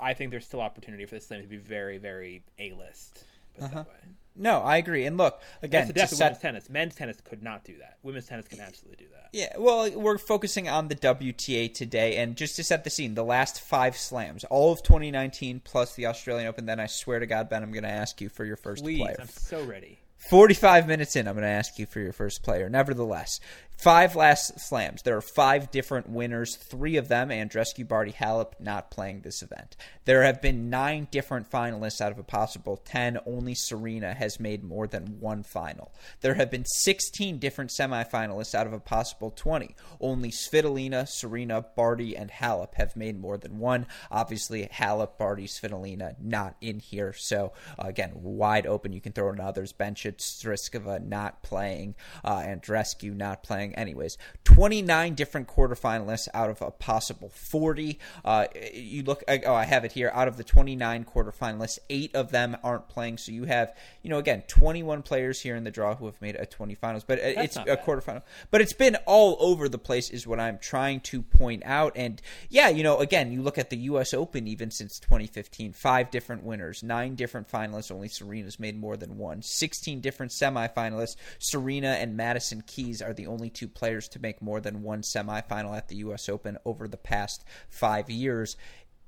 I 0.00 0.14
think 0.14 0.30
there's 0.30 0.46
still 0.46 0.60
opportunity 0.60 1.04
for 1.06 1.14
this 1.14 1.26
slam 1.26 1.42
to 1.42 1.48
be 1.48 1.56
very, 1.56 1.98
very 1.98 2.44
a 2.58 2.72
list. 2.72 3.24
Put 3.54 3.64
it 3.64 3.70
that 3.72 3.80
uh-huh. 3.80 3.84
way. 3.88 4.10
No, 4.40 4.60
I 4.60 4.76
agree. 4.76 5.04
And 5.04 5.16
look, 5.16 5.42
again, 5.62 5.80
That's 5.80 5.88
the 5.88 5.92
to 5.94 5.98
death 5.98 6.12
of 6.12 6.18
set- 6.18 6.24
women's 6.26 6.42
tennis. 6.42 6.70
Men's 6.70 6.94
tennis 6.94 7.20
could 7.22 7.42
not 7.42 7.64
do 7.64 7.76
that. 7.78 7.98
Women's 8.04 8.26
tennis 8.26 8.46
can 8.46 8.60
absolutely 8.60 9.04
do 9.04 9.10
that. 9.12 9.30
Yeah, 9.32 9.52
well, 9.58 9.90
we're 9.90 10.16
focusing 10.16 10.68
on 10.68 10.86
the 10.88 10.94
WTA 10.94 11.74
today, 11.74 12.16
and 12.16 12.36
just 12.36 12.54
to 12.56 12.64
set 12.64 12.84
the 12.84 12.90
scene, 12.90 13.14
the 13.14 13.24
last 13.24 13.60
five 13.60 13.96
slams, 13.96 14.44
all 14.44 14.72
of 14.72 14.82
2019 14.84 15.60
plus 15.64 15.94
the 15.96 16.06
Australian 16.06 16.46
Open. 16.46 16.66
Then 16.66 16.78
I 16.78 16.86
swear 16.86 17.18
to 17.18 17.26
God, 17.26 17.48
Ben, 17.48 17.64
I'm 17.64 17.72
going 17.72 17.82
to 17.82 17.90
ask 17.90 18.20
you 18.20 18.28
for 18.28 18.44
your 18.44 18.56
first 18.56 18.84
Please, 18.84 19.00
player. 19.00 19.16
I'm 19.18 19.28
so 19.28 19.64
ready. 19.64 19.98
45 20.18 20.86
minutes 20.86 21.16
in, 21.16 21.28
I'm 21.28 21.34
going 21.34 21.42
to 21.42 21.48
ask 21.48 21.78
you 21.78 21.86
for 21.86 22.00
your 22.00 22.12
first 22.12 22.42
player. 22.42 22.68
Nevertheless, 22.68 23.40
five 23.78 24.16
last 24.16 24.58
slams. 24.58 25.02
There 25.02 25.16
are 25.16 25.22
five 25.22 25.70
different 25.70 26.08
winners. 26.08 26.56
Three 26.56 26.96
of 26.96 27.08
them, 27.08 27.28
Andreescu, 27.28 27.86
Barty, 27.86 28.12
Halep, 28.12 28.52
not 28.58 28.90
playing 28.90 29.20
this 29.20 29.42
event. 29.42 29.76
There 30.04 30.24
have 30.24 30.42
been 30.42 30.68
nine 30.68 31.06
different 31.10 31.50
finalists 31.50 32.00
out 32.00 32.10
of 32.10 32.18
a 32.18 32.24
possible 32.24 32.76
10. 32.76 33.18
Only 33.26 33.54
Serena 33.54 34.14
has 34.14 34.40
made 34.40 34.64
more 34.64 34.86
than 34.86 35.20
one 35.20 35.42
final. 35.42 35.92
There 36.22 36.34
have 36.34 36.50
been 36.50 36.64
16 36.64 37.38
different 37.38 37.70
semifinalists 37.78 38.54
out 38.54 38.66
of 38.66 38.72
a 38.72 38.80
possible 38.80 39.30
20. 39.30 39.76
Only 40.00 40.30
Svitolina, 40.30 41.06
Serena, 41.06 41.64
Barty, 41.76 42.16
and 42.16 42.30
Halep 42.30 42.74
have 42.74 42.96
made 42.96 43.20
more 43.20 43.38
than 43.38 43.58
one. 43.58 43.86
Obviously, 44.10 44.66
Halep, 44.72 45.18
Barty, 45.18 45.46
Svitolina 45.46 46.14
not 46.20 46.56
in 46.60 46.80
here. 46.80 47.12
So, 47.16 47.52
again, 47.78 48.12
wide 48.14 48.66
open. 48.66 48.92
You 48.92 49.00
can 49.00 49.12
throw 49.12 49.30
in 49.30 49.40
others. 49.40 49.72
Bencic, 49.72 50.16
Strycova 50.16 51.04
not 51.06 51.42
playing, 51.42 51.94
uh, 52.24 52.40
Andreescu 52.40 53.14
not 53.14 53.42
playing. 53.42 53.67
Anyways, 53.74 54.18
29 54.44 55.14
different 55.14 55.48
quarterfinalists 55.48 56.28
out 56.34 56.50
of 56.50 56.62
a 56.62 56.70
possible 56.70 57.28
40. 57.28 57.98
Uh, 58.24 58.46
you 58.72 59.02
look, 59.02 59.22
oh, 59.28 59.54
I 59.54 59.64
have 59.64 59.84
it 59.84 59.92
here. 59.92 60.10
Out 60.14 60.28
of 60.28 60.36
the 60.36 60.44
29 60.44 61.04
quarterfinalists, 61.04 61.78
eight 61.90 62.14
of 62.14 62.30
them 62.30 62.56
aren't 62.62 62.88
playing. 62.88 63.18
So 63.18 63.32
you 63.32 63.44
have, 63.44 63.74
you 64.02 64.10
know, 64.10 64.18
again, 64.18 64.42
21 64.48 65.02
players 65.02 65.40
here 65.40 65.56
in 65.56 65.64
the 65.64 65.70
draw 65.70 65.94
who 65.94 66.06
have 66.06 66.20
made 66.20 66.36
a 66.36 66.46
20 66.46 66.74
finals. 66.74 67.04
But 67.04 67.18
uh, 67.18 67.42
it's 67.42 67.56
a 67.56 67.64
bad. 67.64 67.84
quarterfinal. 67.84 68.22
But 68.50 68.60
it's 68.60 68.72
been 68.72 68.96
all 69.06 69.36
over 69.40 69.68
the 69.68 69.78
place, 69.78 70.10
is 70.10 70.26
what 70.26 70.40
I'm 70.40 70.58
trying 70.58 71.00
to 71.00 71.22
point 71.22 71.62
out. 71.64 71.92
And 71.96 72.20
yeah, 72.48 72.68
you 72.68 72.82
know, 72.82 72.98
again, 72.98 73.32
you 73.32 73.42
look 73.42 73.58
at 73.58 73.70
the 73.70 73.76
U.S. 73.78 74.14
Open 74.14 74.46
even 74.46 74.70
since 74.70 74.98
2015, 74.98 75.72
five 75.72 76.10
different 76.10 76.42
winners, 76.44 76.82
nine 76.82 77.14
different 77.14 77.50
finalists. 77.50 77.90
Only 77.90 78.08
Serena's 78.08 78.58
made 78.58 78.78
more 78.78 78.96
than 78.96 79.18
one. 79.18 79.42
16 79.42 80.00
different 80.00 80.32
semifinalists. 80.32 81.16
Serena 81.38 81.88
and 81.88 82.16
Madison 82.16 82.62
Keys 82.66 83.02
are 83.02 83.12
the 83.12 83.26
only 83.26 83.50
two 83.58 83.68
players 83.68 84.08
to 84.08 84.18
make 84.18 84.40
more 84.40 84.60
than 84.60 84.82
one 84.82 85.02
semifinal 85.02 85.76
at 85.76 85.88
the 85.88 85.96
U.S. 85.96 86.28
Open 86.28 86.58
over 86.64 86.86
the 86.86 86.96
past 86.96 87.44
five 87.68 88.08
years. 88.08 88.56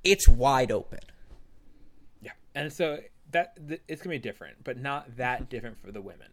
It's 0.03 0.29
wide 0.29 0.73
open. 0.73 1.01
Yeah, 2.21 2.33
and 2.55 2.73
so 2.73 2.99
that 3.33 3.57
th- 3.69 3.83
it's 3.89 4.03
gonna 4.03 4.15
be 4.15 4.19
different, 4.19 4.65
but 4.65 4.79
not 4.79 5.17
that 5.17 5.49
different 5.49 5.79
for 5.79 5.93
the 5.93 6.01
women. 6.01 6.29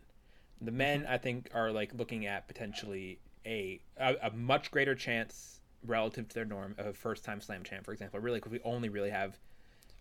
The 0.62 0.72
men, 0.72 1.06
I 1.08 1.18
think, 1.18 1.50
are 1.54 1.72
like 1.72 1.94
looking 1.94 2.26
at 2.26 2.48
potentially 2.48 3.20
a 3.46 3.80
a, 3.98 4.16
a 4.24 4.32
much 4.32 4.72
greater 4.72 4.96
chance 4.96 5.60
relative 5.86 6.28
to 6.30 6.36
their 6.36 6.46
norm 6.46 6.76
of 6.78 6.88
a 6.88 6.94
first 6.94 7.24
time 7.24 7.42
slam 7.42 7.64
champ, 7.64 7.86
for 7.86 7.92
example. 7.92 8.20
Really, 8.20 8.40
because 8.40 8.52
we 8.52 8.60
only 8.64 8.90
really 8.90 9.12
have 9.12 9.38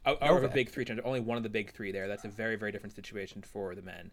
out 0.07 0.22
of 0.22 0.44
a 0.44 0.48
big 0.48 0.70
three 0.70 0.87
only 1.05 1.20
one 1.20 1.37
of 1.37 1.42
the 1.42 1.48
big 1.48 1.72
three 1.72 1.92
there. 1.92 2.09
That's 2.09 2.24
a 2.24 2.29
very 2.29 2.57
very 2.57 2.72
different 2.72 2.94
situation 2.94 3.42
for 3.42 3.74
the 3.74 3.83
men. 3.83 4.11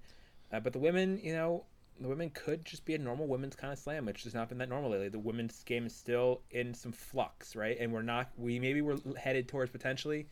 Uh, 0.52 0.60
but 0.60 0.74
the 0.74 0.80
women, 0.80 1.20
you 1.24 1.34
know, 1.34 1.66
the 2.00 2.08
women 2.08 2.30
could 2.32 2.66
just 2.66 2.86
be 2.86 2.96
a 2.96 2.98
normal 2.98 3.28
women's 3.28 3.56
kind 3.56 3.72
of 3.72 3.80
slam, 3.80 4.06
which 4.06 4.24
has 4.24 4.34
not 4.34 4.50
been 4.50 4.58
that 4.58 4.70
normal 4.70 4.92
lately. 4.92 5.10
The 5.10 5.20
women's 5.20 5.64
game 5.64 5.86
is 5.86 5.96
still 5.96 6.42
in 6.52 6.74
some 6.74 6.92
flux, 6.92 7.56
right? 7.56 7.78
And 7.80 7.94
we're 7.94 8.02
not. 8.02 8.32
We 8.38 8.60
maybe 8.60 8.82
we're 8.82 8.98
headed 9.18 9.48
towards 9.48 9.72
potentially 9.72 10.28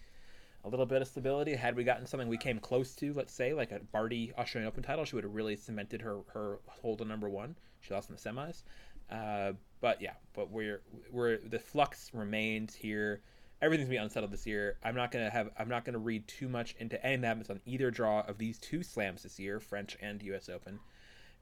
a 0.63 0.69
little 0.69 0.85
bit 0.85 1.01
of 1.01 1.07
stability. 1.07 1.55
Had 1.55 1.75
we 1.75 1.83
gotten 1.83 2.05
something 2.05 2.27
we 2.27 2.37
came 2.37 2.59
close 2.59 2.95
to, 2.95 3.13
let's 3.13 3.33
say, 3.33 3.53
like 3.53 3.71
a 3.71 3.79
Barty 3.91 4.33
Australian 4.37 4.67
Open 4.67 4.83
title, 4.83 5.05
she 5.05 5.15
would 5.15 5.23
have 5.23 5.33
really 5.33 5.55
cemented 5.55 6.01
her 6.01 6.21
her 6.33 6.59
hold 6.67 7.01
on 7.01 7.07
number 7.07 7.29
one. 7.29 7.55
She 7.79 7.93
lost 7.93 8.09
in 8.09 8.15
the 8.15 8.21
semis. 8.21 8.63
Uh, 9.09 9.53
but 9.81 10.01
yeah, 10.01 10.13
but 10.33 10.51
we're 10.51 10.81
we're 11.11 11.37
the 11.37 11.59
flux 11.59 12.11
remains 12.13 12.75
here. 12.75 13.21
Everything's 13.61 13.87
gonna 13.87 13.99
be 13.99 14.03
unsettled 14.03 14.31
this 14.31 14.47
year. 14.47 14.77
I'm 14.83 14.95
not 14.95 15.11
gonna 15.11 15.29
have 15.29 15.49
I'm 15.57 15.69
not 15.69 15.85
gonna 15.85 15.99
read 15.99 16.27
too 16.27 16.47
much 16.47 16.75
into 16.79 17.03
any 17.05 17.15
of 17.15 17.21
that 17.21 17.27
happens 17.27 17.49
on 17.49 17.59
either 17.65 17.91
draw 17.91 18.21
of 18.21 18.37
these 18.37 18.57
two 18.59 18.83
slams 18.83 19.23
this 19.23 19.39
year, 19.39 19.59
French 19.59 19.97
and 20.01 20.21
U.S. 20.23 20.49
Open, 20.49 20.79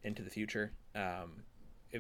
into 0.04 0.24
the 0.24 0.30
future. 0.30 0.72
Um, 0.96 1.44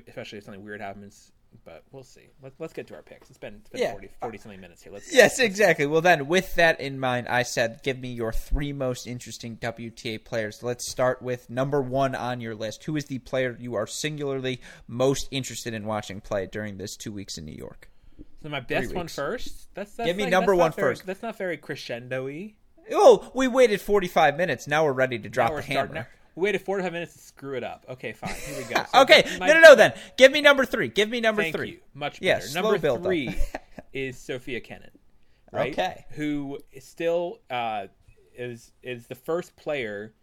especially 0.07 0.37
if 0.37 0.43
something 0.43 0.63
weird 0.63 0.81
happens 0.81 1.31
but 1.65 1.83
we'll 1.91 2.03
see. 2.03 2.29
Let, 2.41 2.53
let's 2.59 2.73
get 2.73 2.87
to 2.87 2.95
our 2.95 3.01
picks. 3.01 3.29
It's 3.29 3.37
been, 3.37 3.55
it's 3.55 3.69
been 3.69 3.81
Yeah. 3.81 3.91
40, 3.91 4.09
40 4.21 4.37
something 4.37 4.61
minutes 4.61 4.83
here. 4.83 4.93
Let's 4.93 5.13
Yes, 5.13 5.39
exactly. 5.39 5.85
Well, 5.85 6.01
then, 6.01 6.27
with 6.27 6.55
that 6.55 6.79
in 6.79 6.99
mind, 6.99 7.27
I 7.27 7.43
said, 7.43 7.81
give 7.83 7.99
me 7.99 8.09
your 8.09 8.31
three 8.31 8.73
most 8.73 9.07
interesting 9.07 9.57
WTA 9.57 10.23
players. 10.23 10.63
Let's 10.63 10.89
start 10.89 11.21
with 11.21 11.49
number 11.49 11.81
one 11.81 12.15
on 12.15 12.41
your 12.41 12.55
list. 12.55 12.83
Who 12.85 12.95
is 12.95 13.05
the 13.05 13.19
player 13.19 13.57
you 13.59 13.75
are 13.75 13.87
singularly 13.87 14.61
most 14.87 15.27
interested 15.31 15.73
in 15.73 15.85
watching 15.85 16.21
play 16.21 16.47
during 16.47 16.77
this 16.77 16.95
two 16.95 17.11
weeks 17.11 17.37
in 17.37 17.45
New 17.45 17.55
York? 17.55 17.89
So 18.41 18.49
my 18.49 18.59
best 18.59 18.93
one 18.93 19.07
first. 19.07 19.73
That's, 19.73 19.93
that's 19.93 20.07
Give 20.07 20.17
me 20.17 20.23
like- 20.23 20.31
number 20.31 20.55
one 20.55 20.67
not 20.69 20.75
very- 20.75 20.91
first. 20.93 21.05
That's 21.05 21.21
not 21.23 21.37
very 21.37 21.57
crescendo-y. 21.57 22.53
Oh, 22.91 23.31
we 23.35 23.47
waited 23.47 23.81
45 23.81 24.35
minutes. 24.35 24.67
Now 24.67 24.83
we're 24.85 24.93
ready 24.93 25.19
to 25.19 25.29
drop 25.29 25.49
the 25.49 25.55
we're 25.55 25.61
starting. 25.61 26.05
We 26.39 26.45
waited 26.45 26.61
45 26.61 26.93
minutes 26.93 27.13
to 27.13 27.19
screw 27.19 27.57
it 27.57 27.65
up. 27.65 27.85
Okay, 27.89 28.13
fine. 28.13 28.33
Here 28.33 28.57
we 28.57 28.73
go. 28.73 28.81
So 28.93 29.01
Okay, 29.01 29.25
my- 29.39 29.47
no, 29.47 29.55
no, 29.55 29.59
no, 29.59 29.75
then. 29.75 29.93
Give 30.17 30.31
me 30.31 30.39
number 30.39 30.65
three. 30.65 30.87
Give 30.87 31.09
me 31.09 31.19
number 31.19 31.41
Thank 31.41 31.55
three. 31.55 31.69
you. 31.71 31.79
Much 31.93 32.21
better. 32.21 32.39
slow 32.47 32.61
Number 32.71 32.97
three 32.97 33.35
is 33.93 34.17
Sofia 34.17 34.61
Kenin. 34.61 34.89
Right? 35.51 35.73
Okay. 35.73 36.05
Who 36.11 36.59
is 36.71 36.85
still 36.85 37.39
uh, 37.49 37.87
is 38.33 38.71
is 38.81 39.07
the 39.07 39.15
first 39.15 39.57
player 39.57 40.13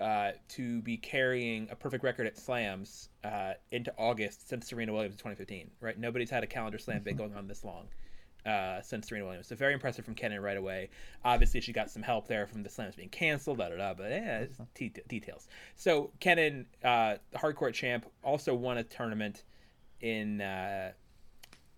uh, 0.00 0.30
to 0.50 0.80
be 0.80 0.96
carrying 0.96 1.68
a 1.70 1.76
perfect 1.76 2.04
record 2.04 2.26
at 2.26 2.38
slams 2.38 3.10
uh, 3.22 3.52
into 3.70 3.92
August 3.98 4.48
since 4.48 4.68
Serena 4.68 4.92
Williams 4.94 5.14
in 5.14 5.18
2015. 5.18 5.70
Right? 5.80 5.98
Nobody's 5.98 6.30
had 6.30 6.42
a 6.42 6.46
calendar 6.46 6.78
slam 6.78 7.02
bit 7.02 7.18
going 7.18 7.34
on 7.34 7.48
this 7.48 7.64
long. 7.64 7.88
Uh, 8.46 8.82
since 8.82 9.08
Serena 9.08 9.24
Williams, 9.24 9.46
so 9.46 9.56
very 9.56 9.72
impressive 9.72 10.04
from 10.04 10.14
Kenin 10.14 10.38
right 10.40 10.58
away. 10.58 10.90
Obviously, 11.24 11.62
she 11.62 11.72
got 11.72 11.90
some 11.90 12.02
help 12.02 12.28
there 12.28 12.46
from 12.46 12.62
the 12.62 12.68
slams 12.68 12.94
being 12.94 13.08
canceled, 13.08 13.56
da 13.56 13.70
da 13.70 13.76
da. 13.76 13.94
But 13.94 14.10
yeah, 14.10 14.40
it's 14.40 14.58
t- 14.74 14.92
details. 15.08 15.48
So 15.76 16.10
Kenin, 16.20 16.66
uh, 16.84 17.16
the 17.30 17.38
hardcourt 17.38 17.72
champ, 17.72 18.04
also 18.22 18.54
won 18.54 18.76
a 18.76 18.84
tournament 18.84 19.44
in 20.02 20.42
uh, 20.42 20.92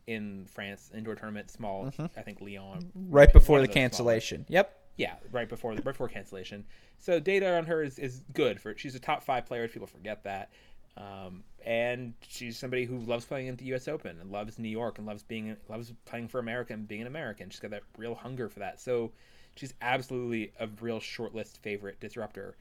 in 0.07 0.47
France, 0.53 0.91
indoor 0.95 1.15
tournament, 1.15 1.51
small. 1.51 1.93
I 1.99 2.23
think 2.23 2.41
Lyon. 2.41 2.91
Right 2.95 3.33
before 3.33 3.59
the 3.59 3.65
of 3.65 3.69
those 3.69 3.75
smaller. 3.75 3.89
cancellation. 3.89 4.47
Yep. 4.49 4.83
Yeah, 4.97 5.15
right 5.31 5.49
before 5.49 5.75
the 5.75 5.83
right 5.83 5.93
before 5.93 6.09
cancellation. 6.09 6.65
So 6.99 7.21
data 7.21 7.57
on 7.57 7.67
her 7.67 7.83
is, 7.83 7.99
is 7.99 8.23
good 8.33 8.61
for 8.61 8.77
she's 8.77 8.95
a 8.95 9.01
top 9.01 9.23
five 9.23 9.47
player. 9.47 9.69
People 9.69 9.87
forget 9.87 10.25
that. 10.25 10.51
Um, 10.97 11.45
and 11.67 12.15
she's 12.21 12.57
somebody 12.57 12.85
who 12.85 12.99
loves 13.01 13.25
playing 13.25 13.49
at 13.49 13.59
the 13.59 13.65
U.S. 13.67 13.89
Open 13.89 14.21
and 14.21 14.31
loves 14.31 14.57
New 14.57 14.69
York 14.69 14.99
and 14.99 15.07
loves 15.07 15.25
being 15.25 15.57
loves 15.69 15.93
playing 16.05 16.29
for 16.29 16.39
America 16.39 16.73
and 16.73 16.87
being 16.87 17.01
an 17.01 17.09
American. 17.09 17.51
She's 17.51 17.59
got 17.59 17.73
that 17.73 17.83
real 17.99 18.15
hunger 18.15 18.49
for 18.49 18.61
that. 18.61 18.81
So 18.81 19.11
she's 19.57 19.75
absolutely 19.83 20.53
a 20.61 20.69
real 20.81 21.01
shortlist 21.01 21.59
favorite 21.59 21.99
disruptor, 21.99 22.57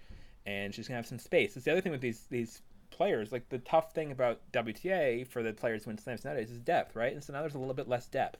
and 0.47 0.73
she's 0.73 0.87
gonna 0.87 0.97
have 0.97 1.05
some 1.05 1.19
space. 1.19 1.55
It's 1.55 1.65
the 1.65 1.71
other 1.71 1.81
thing 1.81 1.91
with 1.91 2.01
these 2.01 2.25
these 2.31 2.63
players. 2.89 3.31
Like 3.31 3.47
the 3.49 3.59
tough 3.59 3.93
thing 3.93 4.11
about 4.11 4.41
WTA 4.51 5.27
for 5.27 5.43
the 5.43 5.53
players 5.53 5.83
who 5.83 5.91
win 5.91 5.99
slams 5.99 6.25
nowadays 6.25 6.49
is 6.49 6.59
depth, 6.59 6.95
right? 6.95 7.13
And 7.13 7.23
so 7.23 7.31
now 7.31 7.41
there's 7.41 7.55
a 7.55 7.59
little 7.59 7.75
bit 7.75 7.87
less 7.87 8.07
depth. 8.07 8.39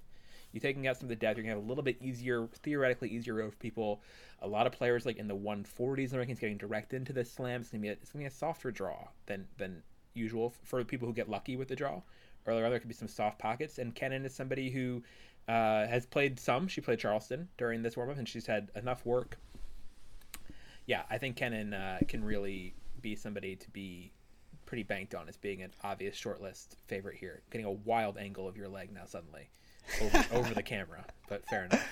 You're 0.51 0.61
taking 0.61 0.87
out 0.87 0.97
some 0.97 1.05
of 1.05 1.09
the 1.09 1.15
depth. 1.15 1.37
You're 1.37 1.43
gonna 1.43 1.57
have 1.57 1.63
a 1.63 1.67
little 1.67 1.83
bit 1.83 2.01
easier, 2.01 2.47
theoretically 2.63 3.09
easier 3.09 3.35
road 3.35 3.51
for 3.51 3.59
people. 3.59 4.01
A 4.41 4.47
lot 4.47 4.65
of 4.65 4.73
players 4.73 5.05
like 5.05 5.17
in 5.17 5.27
the 5.27 5.35
140s 5.35 6.11
and 6.11 6.27
rankings 6.27 6.39
getting 6.39 6.57
direct 6.57 6.95
into 6.95 7.13
the 7.13 7.23
slam. 7.23 7.61
It's 7.61 7.69
gonna 7.69 7.83
be 7.83 7.89
a, 7.89 7.91
it's 7.91 8.11
gonna 8.11 8.23
be 8.23 8.27
a 8.27 8.31
softer 8.31 8.71
draw 8.71 9.09
than 9.27 9.47
than 9.57 9.83
usual 10.15 10.53
for 10.63 10.83
people 10.83 11.07
who 11.07 11.13
get 11.13 11.29
lucky 11.29 11.55
with 11.55 11.67
the 11.67 11.75
draw. 11.75 12.01
Earlier, 12.47 12.69
there 12.69 12.79
could 12.79 12.87
be 12.87 12.95
some 12.95 13.07
soft 13.07 13.39
pockets. 13.39 13.79
And 13.79 13.93
Kenin 13.93 14.25
is 14.25 14.33
somebody 14.33 14.69
who 14.69 15.03
uh, 15.47 15.87
has 15.87 16.05
played 16.05 16.39
some. 16.39 16.67
She 16.67 16.81
played 16.81 16.99
Charleston 16.99 17.47
during 17.57 17.81
this 17.81 17.97
warm 17.97 18.09
up, 18.09 18.17
and 18.17 18.27
she's 18.27 18.45
had 18.45 18.69
enough 18.75 19.05
work. 19.05 19.37
Yeah, 20.85 21.03
I 21.09 21.17
think 21.17 21.35
Kenin 21.35 21.73
uh, 21.73 21.99
can 22.07 22.23
really 22.23 22.75
be 23.01 23.15
somebody 23.15 23.55
to 23.55 23.69
be 23.71 24.11
pretty 24.65 24.83
banked 24.83 25.15
on 25.15 25.29
as 25.29 25.37
being 25.37 25.61
an 25.61 25.71
obvious 25.83 26.15
shortlist 26.19 26.75
favorite 26.87 27.17
here. 27.17 27.41
Getting 27.51 27.65
a 27.65 27.71
wild 27.71 28.17
angle 28.17 28.47
of 28.47 28.57
your 28.57 28.67
leg 28.67 28.91
now 28.93 29.05
suddenly 29.05 29.49
over, 30.01 30.25
over 30.33 30.53
the 30.53 30.63
camera, 30.63 31.05
but 31.29 31.45
fair 31.47 31.65
enough. 31.65 31.87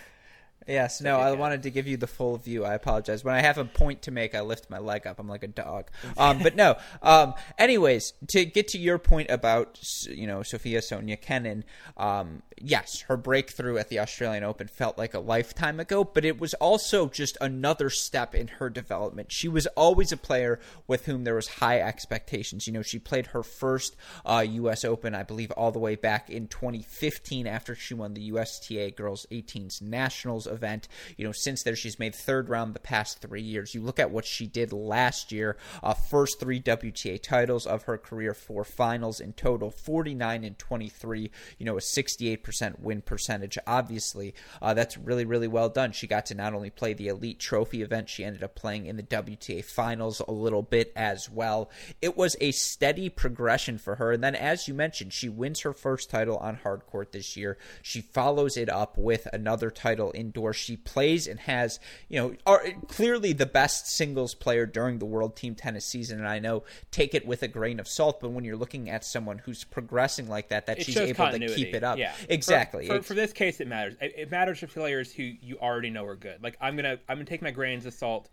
Yes, 0.68 1.02
no, 1.02 1.20
I 1.20 1.34
wanted 1.34 1.64
to 1.64 1.72
give 1.72 1.88
you 1.88 1.98
the 1.98 2.08
full 2.08 2.38
view. 2.38 2.64
I 2.64 2.74
apologize. 2.74 3.24
When 3.24 3.36
I 3.36 3.42
have 3.42 3.58
a 3.58 3.66
point 3.66 4.04
to 4.04 4.12
make, 4.12 4.34
I 4.34 4.42
lift 4.42 4.70
my 4.70 4.80
leg 4.80 5.06
up. 5.06 5.20
I'm 5.20 5.28
like 5.28 5.44
a 5.44 5.48
dog. 5.48 5.90
Um, 6.16 6.40
but 6.44 6.56
no. 6.56 6.76
Um, 7.02 7.34
anyways, 7.58 8.14
to 8.30 8.46
get 8.46 8.70
to 8.70 8.78
your 8.78 8.98
point 8.98 9.30
about 9.32 9.80
you 10.08 10.28
know 10.28 10.44
Sofia 10.44 10.82
Sonia 10.82 11.18
Kenin, 11.18 11.64
um, 11.98 12.44
yes, 12.62 13.02
her 13.08 13.18
breakthrough 13.18 13.78
at 13.78 13.90
the 13.90 14.00
Australian 14.00 14.44
Open 14.44 14.68
felt 14.68 14.98
like 14.98 15.14
a 15.14 15.20
lifetime 15.20 15.80
ago, 15.80 16.04
but 16.04 16.24
it 16.24 16.40
was 16.40 16.54
also 16.56 17.10
just 17.10 17.38
another 17.42 17.90
step 17.90 18.36
in 18.36 18.48
her 18.48 18.70
development. 18.70 19.32
She 19.32 19.48
was 19.48 19.66
always 19.76 20.12
a 20.12 20.18
player 20.18 20.60
with 20.88 21.06
whom 21.06 21.24
there 21.24 21.36
was 21.36 21.48
high 21.48 21.80
expectations. 21.80 22.68
You 22.68 22.74
know, 22.74 22.82
she 22.82 23.00
played 23.00 23.28
her 23.28 23.44
first 23.44 23.96
uh, 24.26 24.46
U.S. 24.48 24.86
Open, 24.86 25.16
I 25.16 25.24
believe, 25.24 25.52
all 25.52 25.72
the 25.72 25.80
way 25.80 25.96
back 25.96 26.30
in 26.30 26.48
2015 26.48 27.48
after 27.48 27.76
she 27.76 27.94
won 27.94 28.14
the 28.14 28.22
USTA 28.22 28.92
Girls 28.92 29.26
18s 29.32 29.82
Nationals 29.82 30.48
event. 30.54 30.88
You 31.18 31.26
know, 31.26 31.32
since 31.32 31.64
there, 31.64 31.76
she's 31.76 32.00
made 32.00 32.16
third 32.16 32.50
round 32.50 32.74
the 32.74 32.80
past 32.80 33.20
three 33.20 33.42
years. 33.42 33.74
You 33.74 33.82
look 33.82 34.00
at 34.00 34.12
what 34.12 34.26
she 34.26 34.48
did 34.48 34.72
last 34.72 35.32
year, 35.32 35.58
uh, 35.82 35.94
first 35.94 36.40
three 36.40 36.62
WTA 36.62 37.22
titles 37.22 37.66
of 37.66 37.84
her 37.84 37.98
career, 37.98 38.34
four 38.34 38.64
finals 38.64 39.20
in 39.20 39.34
total, 39.34 39.72
49 39.72 40.44
and 40.44 40.58
23. 40.58 41.32
You 41.58 41.66
know, 41.66 41.78
a 41.78 41.82
68% 41.82 42.80
win 42.80 43.02
percentage. 43.02 43.58
Obviously, 43.68 44.34
uh, 44.62 44.74
that's 44.74 44.98
really, 44.98 45.26
really 45.26 45.48
well 45.48 45.70
done. 45.70 45.92
She 45.92 46.08
got 46.08 46.26
to 46.28 46.36
not 46.36 46.54
only 46.54 46.70
play 46.70 46.94
the 46.94 47.08
Elite 47.08 47.40
Trophy 47.40 47.82
event, 47.82 48.10
she 48.10 48.24
ended 48.24 48.44
up 48.44 48.56
playing 48.56 48.86
in 48.86 48.98
the 48.98 49.04
WTA 49.04 49.64
finals 49.64 50.22
a 50.28 50.32
little 50.32 50.62
bit 50.62 50.92
as 50.96 51.30
well. 51.30 51.70
It 52.02 52.16
was 52.18 52.36
a 52.40 52.52
steady 52.52 53.10
progression 53.10 53.78
for 53.78 53.96
her. 53.96 54.12
And 54.12 54.24
then, 54.24 54.36
as 54.36 54.68
you 54.68 54.74
mentioned, 54.74 55.14
she 55.14 55.30
wins 55.30 55.62
her 55.62 55.74
first 55.74 56.10
title 56.10 56.38
on 56.38 56.56
hard 56.56 56.86
court 56.86 57.12
this 57.12 57.36
year. 57.36 57.58
She 57.82 58.02
follows 58.02 58.58
it 58.58 58.70
up 58.70 58.98
with 58.98 59.28
another 59.34 59.70
title 59.70 60.12
indoors. 60.44 60.56
She 60.56 60.78
plays 60.78 61.28
and 61.28 61.40
has, 61.42 61.80
you 62.10 62.20
know, 62.20 62.36
are 62.46 62.64
clearly 62.88 63.34
the 63.34 63.46
best 63.46 63.88
singles 63.88 64.34
player 64.36 64.66
during 64.66 65.00
the 65.00 65.06
World 65.06 65.36
Team 65.36 65.56
Tennis 65.56 65.86
season. 65.86 66.20
And 66.20 66.28
I 66.28 66.40
know 66.40 66.64
take 66.92 67.14
it 67.14 67.26
with 67.26 67.44
a 67.44 67.48
grain 67.48 67.80
of 67.80 67.88
salt, 67.88 68.20
but 68.20 68.32
when 68.32 68.44
you're 68.44 68.58
looking 68.58 68.90
at 68.90 69.06
someone 69.06 69.40
who's 69.40 69.64
progressing 69.64 70.28
like 70.28 70.50
that, 70.50 70.66
that 70.68 70.80
It 70.80 70.86
she's 70.86 70.98
able 70.98 71.32
to 71.32 71.48
keep 71.48 71.74
it 71.74 71.84
up. 71.84 71.98
Yeah, 71.98 72.14
Exactly. 72.30 72.88
For, 72.88 72.94
It's- 72.96 73.08
for, 73.08 73.14
this 73.14 73.34
case, 73.34 73.60
it 73.60 73.68
matters. 73.68 73.96
It, 74.02 74.14
it 74.18 74.32
matters 74.32 74.60
for 74.60 74.68
players 74.68 75.14
who 75.14 75.24
you 75.24 75.58
already 75.60 75.90
know 75.90 76.06
are 76.06 76.16
good. 76.16 76.44
Like 76.44 76.58
I'm 76.60 76.76
gonna 76.76 77.00
I'm 77.08 77.18
gonna 77.18 77.26
take 77.26 77.42
my 77.42 77.52
grains 77.52 77.86
of 77.86 77.94
salt. 77.94 78.30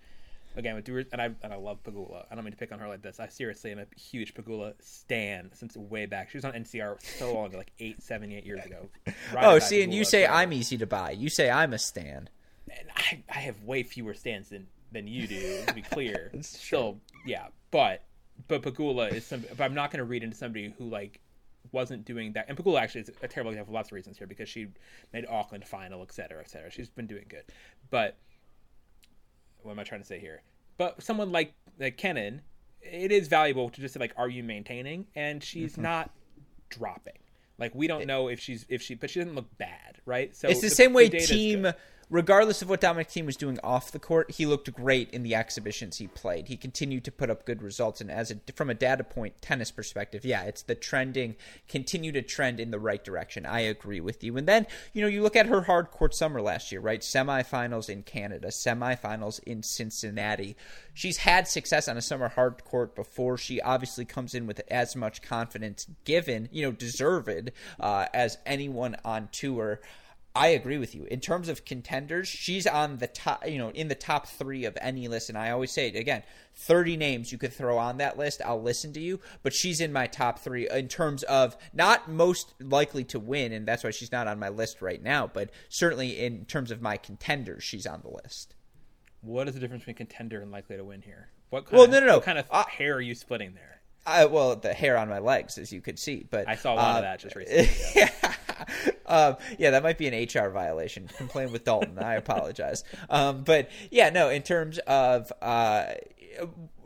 Again, 0.56 0.74
with 0.74 0.84
Dewar, 0.84 1.04
and 1.12 1.22
I 1.22 1.30
and 1.42 1.52
I 1.52 1.56
love 1.56 1.82
Pegula. 1.84 2.24
I 2.30 2.34
don't 2.34 2.44
mean 2.44 2.52
to 2.52 2.58
pick 2.58 2.72
on 2.72 2.80
her 2.80 2.88
like 2.88 3.02
this. 3.02 3.20
I 3.20 3.28
seriously 3.28 3.70
am 3.70 3.78
a 3.78 3.86
huge 3.98 4.34
Pegula 4.34 4.74
stan 4.80 5.50
since 5.54 5.76
way 5.76 6.06
back. 6.06 6.30
She 6.30 6.38
was 6.38 6.44
on 6.44 6.52
NCR 6.52 7.00
so 7.18 7.32
long 7.34 7.46
ago, 7.46 7.58
like 7.58 7.72
eight, 7.78 8.02
seven, 8.02 8.32
eight 8.32 8.44
years 8.44 8.64
ago. 8.64 8.88
Ride 9.32 9.44
oh, 9.44 9.58
see, 9.60 9.82
and 9.82 9.94
you 9.94 10.04
say 10.04 10.24
forever. 10.24 10.38
I'm 10.38 10.52
easy 10.52 10.76
to 10.78 10.86
buy. 10.86 11.12
You 11.12 11.28
say 11.28 11.50
I'm 11.50 11.72
a 11.72 11.78
stan. 11.78 12.28
and 12.68 12.88
I, 12.96 13.22
I 13.28 13.38
have 13.38 13.62
way 13.62 13.84
fewer 13.84 14.12
stands 14.12 14.48
than 14.48 14.66
than 14.90 15.06
you 15.06 15.28
do. 15.28 15.62
To 15.66 15.74
be 15.74 15.82
clear, 15.82 16.32
still, 16.40 16.98
yeah, 17.24 17.46
but 17.70 18.02
but 18.48 18.62
Pegula 18.62 19.12
is 19.12 19.24
some. 19.24 19.44
But 19.56 19.62
I'm 19.62 19.74
not 19.74 19.92
going 19.92 19.98
to 19.98 20.04
read 20.04 20.24
into 20.24 20.36
somebody 20.36 20.74
who 20.76 20.88
like 20.90 21.20
wasn't 21.72 22.04
doing 22.04 22.32
that. 22.32 22.46
And 22.48 22.58
Pegula 22.58 22.80
actually 22.80 23.02
is 23.02 23.10
a 23.22 23.28
terrible 23.28 23.52
example 23.52 23.72
for 23.72 23.76
lots 23.76 23.90
of 23.90 23.92
reasons 23.92 24.18
here 24.18 24.26
because 24.26 24.48
she 24.48 24.68
made 25.12 25.26
Auckland 25.28 25.64
final, 25.64 26.02
et 26.02 26.12
cetera, 26.12 26.40
et 26.40 26.50
cetera. 26.50 26.70
She's 26.70 26.88
been 26.90 27.06
doing 27.06 27.26
good, 27.28 27.44
but 27.90 28.16
what 29.62 29.72
am 29.72 29.78
I 29.78 29.84
trying 29.84 30.00
to 30.00 30.06
say 30.06 30.18
here? 30.18 30.42
But 30.78 31.02
someone 31.02 31.30
like 31.32 31.54
like 31.78 31.96
Kenin, 31.96 32.42
it 32.82 33.12
is 33.12 33.28
valuable 33.28 33.68
to 33.70 33.80
just 33.80 33.94
say 33.94 34.00
like, 34.00 34.14
are 34.16 34.28
you 34.28 34.42
maintaining? 34.42 35.06
And 35.14 35.42
she's 35.42 35.72
Mm-hmm. 35.72 35.82
not 35.82 36.10
dropping. 36.68 37.18
Like 37.58 37.74
we 37.74 37.86
don't 37.86 38.06
know 38.06 38.28
if 38.28 38.40
she's 38.40 38.64
if 38.68 38.80
she, 38.82 38.94
but 38.94 39.10
she 39.10 39.20
doesn't 39.20 39.34
look 39.34 39.56
bad, 39.58 40.00
right? 40.06 40.34
So 40.34 40.48
It's 40.48 40.62
the, 40.62 40.70
same 40.70 40.92
way 40.94 41.08
data's 41.08 41.28
team. 41.28 41.66
Regardless 42.10 42.60
of 42.60 42.68
what 42.68 42.80
Dominic 42.80 43.08
Thiem 43.08 43.24
was 43.24 43.36
doing 43.36 43.58
off 43.62 43.92
the 43.92 43.98
court, 43.98 44.32
he 44.32 44.44
looked 44.44 44.72
great 44.72 45.10
in 45.10 45.22
the 45.22 45.34
exhibitions 45.34 45.98
he 45.98 46.08
played. 46.08 46.48
He 46.48 46.56
continued 46.56 47.04
to 47.04 47.12
put 47.12 47.30
up 47.30 47.46
good 47.46 47.62
results, 47.62 48.00
and 48.00 48.10
as 48.10 48.30
a, 48.30 48.40
from 48.54 48.68
a 48.68 48.74
data 48.74 49.04
point 49.04 49.40
tennis 49.40 49.70
perspective, 49.70 50.24
yeah, 50.24 50.42
it's 50.42 50.62
the 50.62 50.74
trending, 50.74 51.36
continue 51.68 52.12
to 52.12 52.22
trend 52.22 52.60
in 52.60 52.70
the 52.70 52.80
right 52.80 53.02
direction. 53.02 53.46
I 53.46 53.60
agree 53.60 54.00
with 54.00 54.24
you. 54.24 54.36
And 54.36 54.46
then 54.46 54.66
you 54.92 55.02
know 55.02 55.08
you 55.08 55.22
look 55.22 55.36
at 55.36 55.46
her 55.46 55.62
hard 55.62 55.90
court 55.90 56.14
summer 56.14 56.42
last 56.42 56.72
year, 56.72 56.80
right? 56.80 57.00
Semifinals 57.00 57.88
in 57.88 58.02
Canada, 58.02 58.48
semifinals 58.48 59.42
in 59.44 59.62
Cincinnati. 59.62 60.56
She's 60.92 61.18
had 61.18 61.46
success 61.46 61.88
on 61.88 61.96
a 61.96 62.02
summer 62.02 62.28
hard 62.28 62.64
court 62.64 62.94
before. 62.94 63.38
She 63.38 63.60
obviously 63.60 64.04
comes 64.04 64.34
in 64.34 64.46
with 64.46 64.60
as 64.68 64.96
much 64.96 65.22
confidence, 65.22 65.86
given 66.04 66.48
you 66.50 66.62
know 66.62 66.72
deserved 66.72 67.52
uh, 67.78 68.06
as 68.12 68.38
anyone 68.44 68.96
on 69.04 69.28
tour. 69.30 69.80
I 70.34 70.48
agree 70.48 70.78
with 70.78 70.94
you. 70.94 71.04
In 71.10 71.20
terms 71.20 71.48
of 71.48 71.64
contenders, 71.64 72.28
she's 72.28 72.66
on 72.66 72.98
the 72.98 73.08
top, 73.08 73.48
you 73.48 73.58
know, 73.58 73.70
in 73.70 73.88
the 73.88 73.96
top 73.96 74.28
three 74.28 74.64
of 74.64 74.78
any 74.80 75.08
list. 75.08 75.28
And 75.28 75.36
I 75.36 75.50
always 75.50 75.72
say 75.72 75.88
it 75.88 75.96
again 75.96 76.22
30 76.54 76.96
names 76.96 77.32
you 77.32 77.38
could 77.38 77.52
throw 77.52 77.78
on 77.78 77.96
that 77.98 78.16
list. 78.16 78.40
I'll 78.44 78.62
listen 78.62 78.92
to 78.92 79.00
you, 79.00 79.18
but 79.42 79.52
she's 79.52 79.80
in 79.80 79.92
my 79.92 80.06
top 80.06 80.38
three 80.38 80.68
in 80.68 80.88
terms 80.88 81.24
of 81.24 81.56
not 81.72 82.08
most 82.08 82.54
likely 82.60 83.02
to 83.04 83.18
win. 83.18 83.52
And 83.52 83.66
that's 83.66 83.82
why 83.82 83.90
she's 83.90 84.12
not 84.12 84.28
on 84.28 84.38
my 84.38 84.50
list 84.50 84.80
right 84.80 85.02
now, 85.02 85.26
but 85.26 85.50
certainly 85.68 86.18
in 86.18 86.44
terms 86.44 86.70
of 86.70 86.80
my 86.80 86.96
contenders, 86.96 87.64
she's 87.64 87.86
on 87.86 88.00
the 88.02 88.10
list. 88.22 88.54
What 89.22 89.48
is 89.48 89.54
the 89.54 89.60
difference 89.60 89.82
between 89.82 89.96
contender 89.96 90.40
and 90.40 90.52
likely 90.52 90.76
to 90.76 90.84
win 90.84 91.02
here? 91.02 91.28
What 91.50 91.64
kind 91.64 91.76
well, 91.76 91.84
of, 91.84 91.90
no, 91.90 92.00
no, 92.00 92.06
no. 92.06 92.14
What 92.16 92.24
kind 92.24 92.38
of 92.38 92.46
uh, 92.50 92.64
hair 92.66 92.94
are 92.94 93.00
you 93.00 93.16
splitting 93.16 93.54
there? 93.54 93.80
I, 94.06 94.24
well, 94.26 94.56
the 94.56 94.72
hair 94.72 94.96
on 94.96 95.08
my 95.08 95.18
legs, 95.18 95.58
as 95.58 95.72
you 95.72 95.80
could 95.80 95.98
see, 95.98 96.26
but 96.30 96.48
I 96.48 96.54
saw 96.54 96.74
a 96.74 96.76
lot 96.76 96.94
uh, 96.94 96.98
of 96.98 97.02
that 97.02 97.20
just 97.20 97.36
recently. 97.36 97.68
Yeah. 97.94 98.10
um, 99.06 99.36
yeah, 99.58 99.70
that 99.70 99.82
might 99.82 99.98
be 99.98 100.08
an 100.08 100.14
HR 100.14 100.50
violation. 100.50 101.08
Complain 101.16 101.52
with 101.52 101.64
Dalton. 101.64 101.98
I 101.98 102.14
apologize. 102.14 102.84
Um, 103.08 103.42
but 103.44 103.70
yeah, 103.90 104.10
no. 104.10 104.28
In 104.28 104.42
terms 104.42 104.78
of 104.86 105.32
uh, 105.42 105.92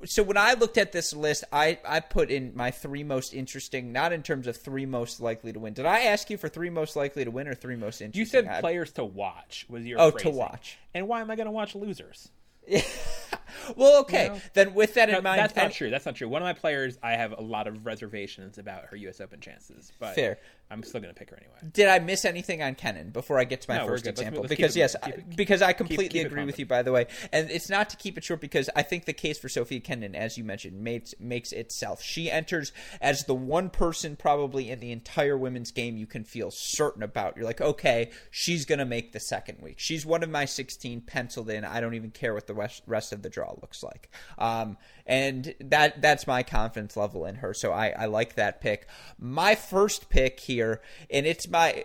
so 0.05 0.23
when 0.23 0.37
I 0.37 0.55
looked 0.55 0.79
at 0.79 0.93
this 0.93 1.15
list, 1.15 1.45
I, 1.53 1.79
I 1.85 2.01
put 2.01 2.31
in 2.31 2.53
my 2.55 2.71
three 2.71 3.05
most 3.05 3.35
interesting, 3.35 3.93
not 3.93 4.13
in 4.13 4.23
terms 4.23 4.47
of 4.47 4.57
three 4.57 4.87
most 4.87 5.21
likely 5.21 5.53
to 5.53 5.59
win. 5.59 5.73
Did 5.75 5.87
I 5.87 6.01
ask 6.01 6.31
you 6.31 6.37
for 6.37 6.49
three 6.49 6.71
most 6.71 6.97
likely 6.97 7.25
to 7.25 7.31
win 7.31 7.49
or 7.49 7.55
three 7.55 7.77
most 7.77 8.01
interesting? 8.01 8.45
You 8.45 8.49
said 8.49 8.61
players 8.61 8.93
to 8.93 9.05
watch 9.05 9.67
was 9.69 9.85
your 9.85 10.01
oh 10.01 10.11
phrasing. 10.11 10.33
to 10.33 10.39
watch. 10.39 10.79
And 10.93 11.09
why 11.09 11.21
am 11.21 11.31
I 11.31 11.37
going 11.37 11.47
to 11.47 11.53
watch 11.53 11.75
losers? 11.75 12.29
well, 13.77 14.01
okay. 14.01 14.25
You 14.25 14.31
know, 14.31 14.41
then 14.55 14.75
with 14.75 14.95
that 14.95 15.09
in 15.09 15.17
no, 15.17 15.21
mind, 15.21 15.41
that's 15.41 15.57
not 15.57 15.73
true. 15.73 15.91
That's 15.91 16.07
not 16.07 16.17
true. 16.17 16.29
One 16.29 16.43
of 16.43 16.47
my 16.47 16.55
players, 16.55 16.99
I 17.03 17.13
have 17.13 17.33
a 17.33 17.43
lot 17.43 17.67
of 17.67 17.85
reservations 17.85 18.59
about 18.59 18.87
her 18.87 18.97
U.S. 18.97 19.21
Open 19.21 19.41
chances, 19.41 19.93
but 19.99 20.15
fair. 20.15 20.39
I'm 20.75 20.83
still 20.83 21.01
going 21.01 21.15
to 21.15 21.19
pick 21.19 21.31
her 21.31 21.37
anyway. 21.37 21.71
Did 21.73 21.89
I 21.89 22.01
miss 22.01 22.25
anything 22.25 22.63
on 22.63 22.75
Kenin 22.75 23.11
before 23.11 23.39
I 23.39 23.45
get 23.45 23.61
to 23.63 23.71
my 23.71 23.79
no, 23.79 23.87
first 23.87 24.05
let's, 24.05 24.21
example? 24.21 24.43
let's 24.43 24.51
because 24.51 24.77
it, 24.77 24.81
yes, 24.81 24.97
it, 25.07 25.37
because 25.37 25.63
I 25.63 25.73
completely 25.73 26.09
keep, 26.09 26.13
keep 26.13 26.27
agree 26.27 26.45
with 26.45 26.59
you. 26.59 26.67
By 26.67 26.83
the 26.83 26.91
way, 26.91 27.07
and 27.33 27.49
it's 27.51 27.71
not 27.71 27.89
to 27.91 27.97
keep 27.97 28.19
it 28.19 28.25
short 28.25 28.41
because 28.41 28.69
I 28.75 28.83
think 28.83 29.05
the 29.05 29.13
case 29.13 29.39
for 29.39 29.49
Sofia 29.49 29.79
Kenin, 29.79 30.17
as 30.17 30.37
you 30.37 30.43
mentioned, 30.43 30.83
makes 30.83 31.15
makes 31.21 31.53
itself. 31.53 32.03
She 32.03 32.31
enters 32.31 32.73
as 33.01 33.25
the 33.25 33.35
one 33.35 33.71
person 33.71 34.17
probably 34.17 34.71
in 34.71 34.81
the 34.81 34.91
entire 34.91 35.39
women's 35.39 35.71
game 35.71 35.97
you 35.97 36.07
can 36.07 36.25
feel 36.25 36.51
certain 36.51 37.03
about. 37.05 37.37
You're 37.37 37.47
like, 37.47 37.61
okay, 37.61 38.11
she's 38.31 38.65
going 38.65 38.81
to 38.81 38.85
make 38.85 39.13
the 39.13 39.21
second 39.21 39.59
week. 39.63 39.79
She's 39.79 40.05
one 40.05 40.23
of 40.23 40.31
my 40.31 40.45
16 40.45 41.03
penciled 41.03 41.51
in. 41.51 41.65
I 41.65 41.81
don't 41.81 41.95
even 41.95 42.11
care 42.11 42.35
what 42.35 42.47
the 42.49 42.69
rest 42.87 43.13
of 43.13 43.23
the 43.23 43.31
draw 43.31 43.55
looks 43.63 43.83
like. 43.83 44.11
Um, 44.39 44.77
and 45.07 45.55
that 45.61 46.01
that's 46.01 46.27
my 46.27 46.43
confidence 46.43 46.97
level 46.97 47.27
in 47.27 47.37
her. 47.37 47.55
So 47.55 47.73
I, 47.73 47.89
I 47.91 48.07
like 48.07 48.35
that 48.35 48.61
pick. 48.61 48.87
My 49.19 49.55
first 49.55 50.09
pick 50.09 50.41
here, 50.41 50.81
and 51.11 51.27
it's 51.27 51.49
my 51.49 51.85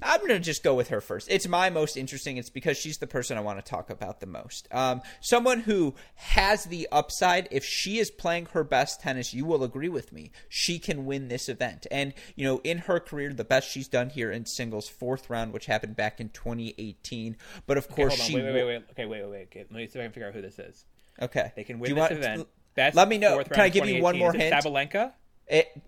I'm 0.00 0.20
going 0.20 0.30
to 0.30 0.38
just 0.38 0.62
go 0.62 0.74
with 0.74 0.88
her 0.88 1.00
first. 1.00 1.28
It's 1.30 1.48
my 1.48 1.70
most 1.70 1.96
interesting. 1.96 2.36
It's 2.36 2.50
because 2.50 2.76
she's 2.76 2.98
the 2.98 3.06
person 3.06 3.36
I 3.36 3.40
want 3.40 3.64
to 3.64 3.68
talk 3.68 3.90
about 3.90 4.20
the 4.20 4.26
most. 4.26 4.68
Um, 4.70 5.02
someone 5.20 5.60
who 5.60 5.94
has 6.14 6.64
the 6.64 6.88
upside. 6.92 7.48
If 7.50 7.64
she 7.64 7.98
is 7.98 8.10
playing 8.10 8.46
her 8.52 8.62
best 8.62 9.00
tennis, 9.00 9.34
you 9.34 9.44
will 9.44 9.64
agree 9.64 9.88
with 9.88 10.12
me. 10.12 10.30
She 10.48 10.78
can 10.78 11.04
win 11.04 11.28
this 11.28 11.48
event. 11.48 11.86
And, 11.90 12.14
you 12.36 12.44
know, 12.44 12.60
in 12.62 12.78
her 12.78 13.00
career, 13.00 13.32
the 13.32 13.44
best 13.44 13.68
she's 13.70 13.88
done 13.88 14.10
here 14.10 14.30
in 14.30 14.46
singles, 14.46 14.88
fourth 14.88 15.28
round, 15.28 15.52
which 15.52 15.66
happened 15.66 15.96
back 15.96 16.20
in 16.20 16.28
2018. 16.28 17.36
But 17.66 17.76
of 17.76 17.88
course, 17.88 18.14
okay, 18.14 18.22
she. 18.22 18.34
Wait, 18.36 18.44
wait, 18.44 18.54
wait, 18.54 18.66
wait. 18.66 18.82
Okay, 18.92 19.06
wait, 19.06 19.22
wait, 19.22 19.30
wait. 19.30 19.42
Okay, 19.44 19.64
let 19.70 19.72
me 19.72 19.86
see 19.86 19.98
if 19.98 20.02
I 20.02 20.04
can 20.04 20.12
figure 20.12 20.28
out 20.28 20.34
who 20.34 20.42
this 20.42 20.58
is. 20.58 20.84
Okay. 21.20 21.52
They 21.56 21.64
can 21.64 21.78
win 21.78 21.94
this 21.94 21.98
want, 21.98 22.12
event. 22.12 22.48
Best 22.74 22.96
let 22.96 23.08
me 23.08 23.18
know. 23.18 23.42
Can 23.42 23.60
I 23.60 23.68
give 23.68 23.86
you 23.86 24.02
one 24.02 24.18
more 24.18 24.32
hint? 24.32 24.54
Sabalenka? 24.54 25.12
It, 25.46 25.82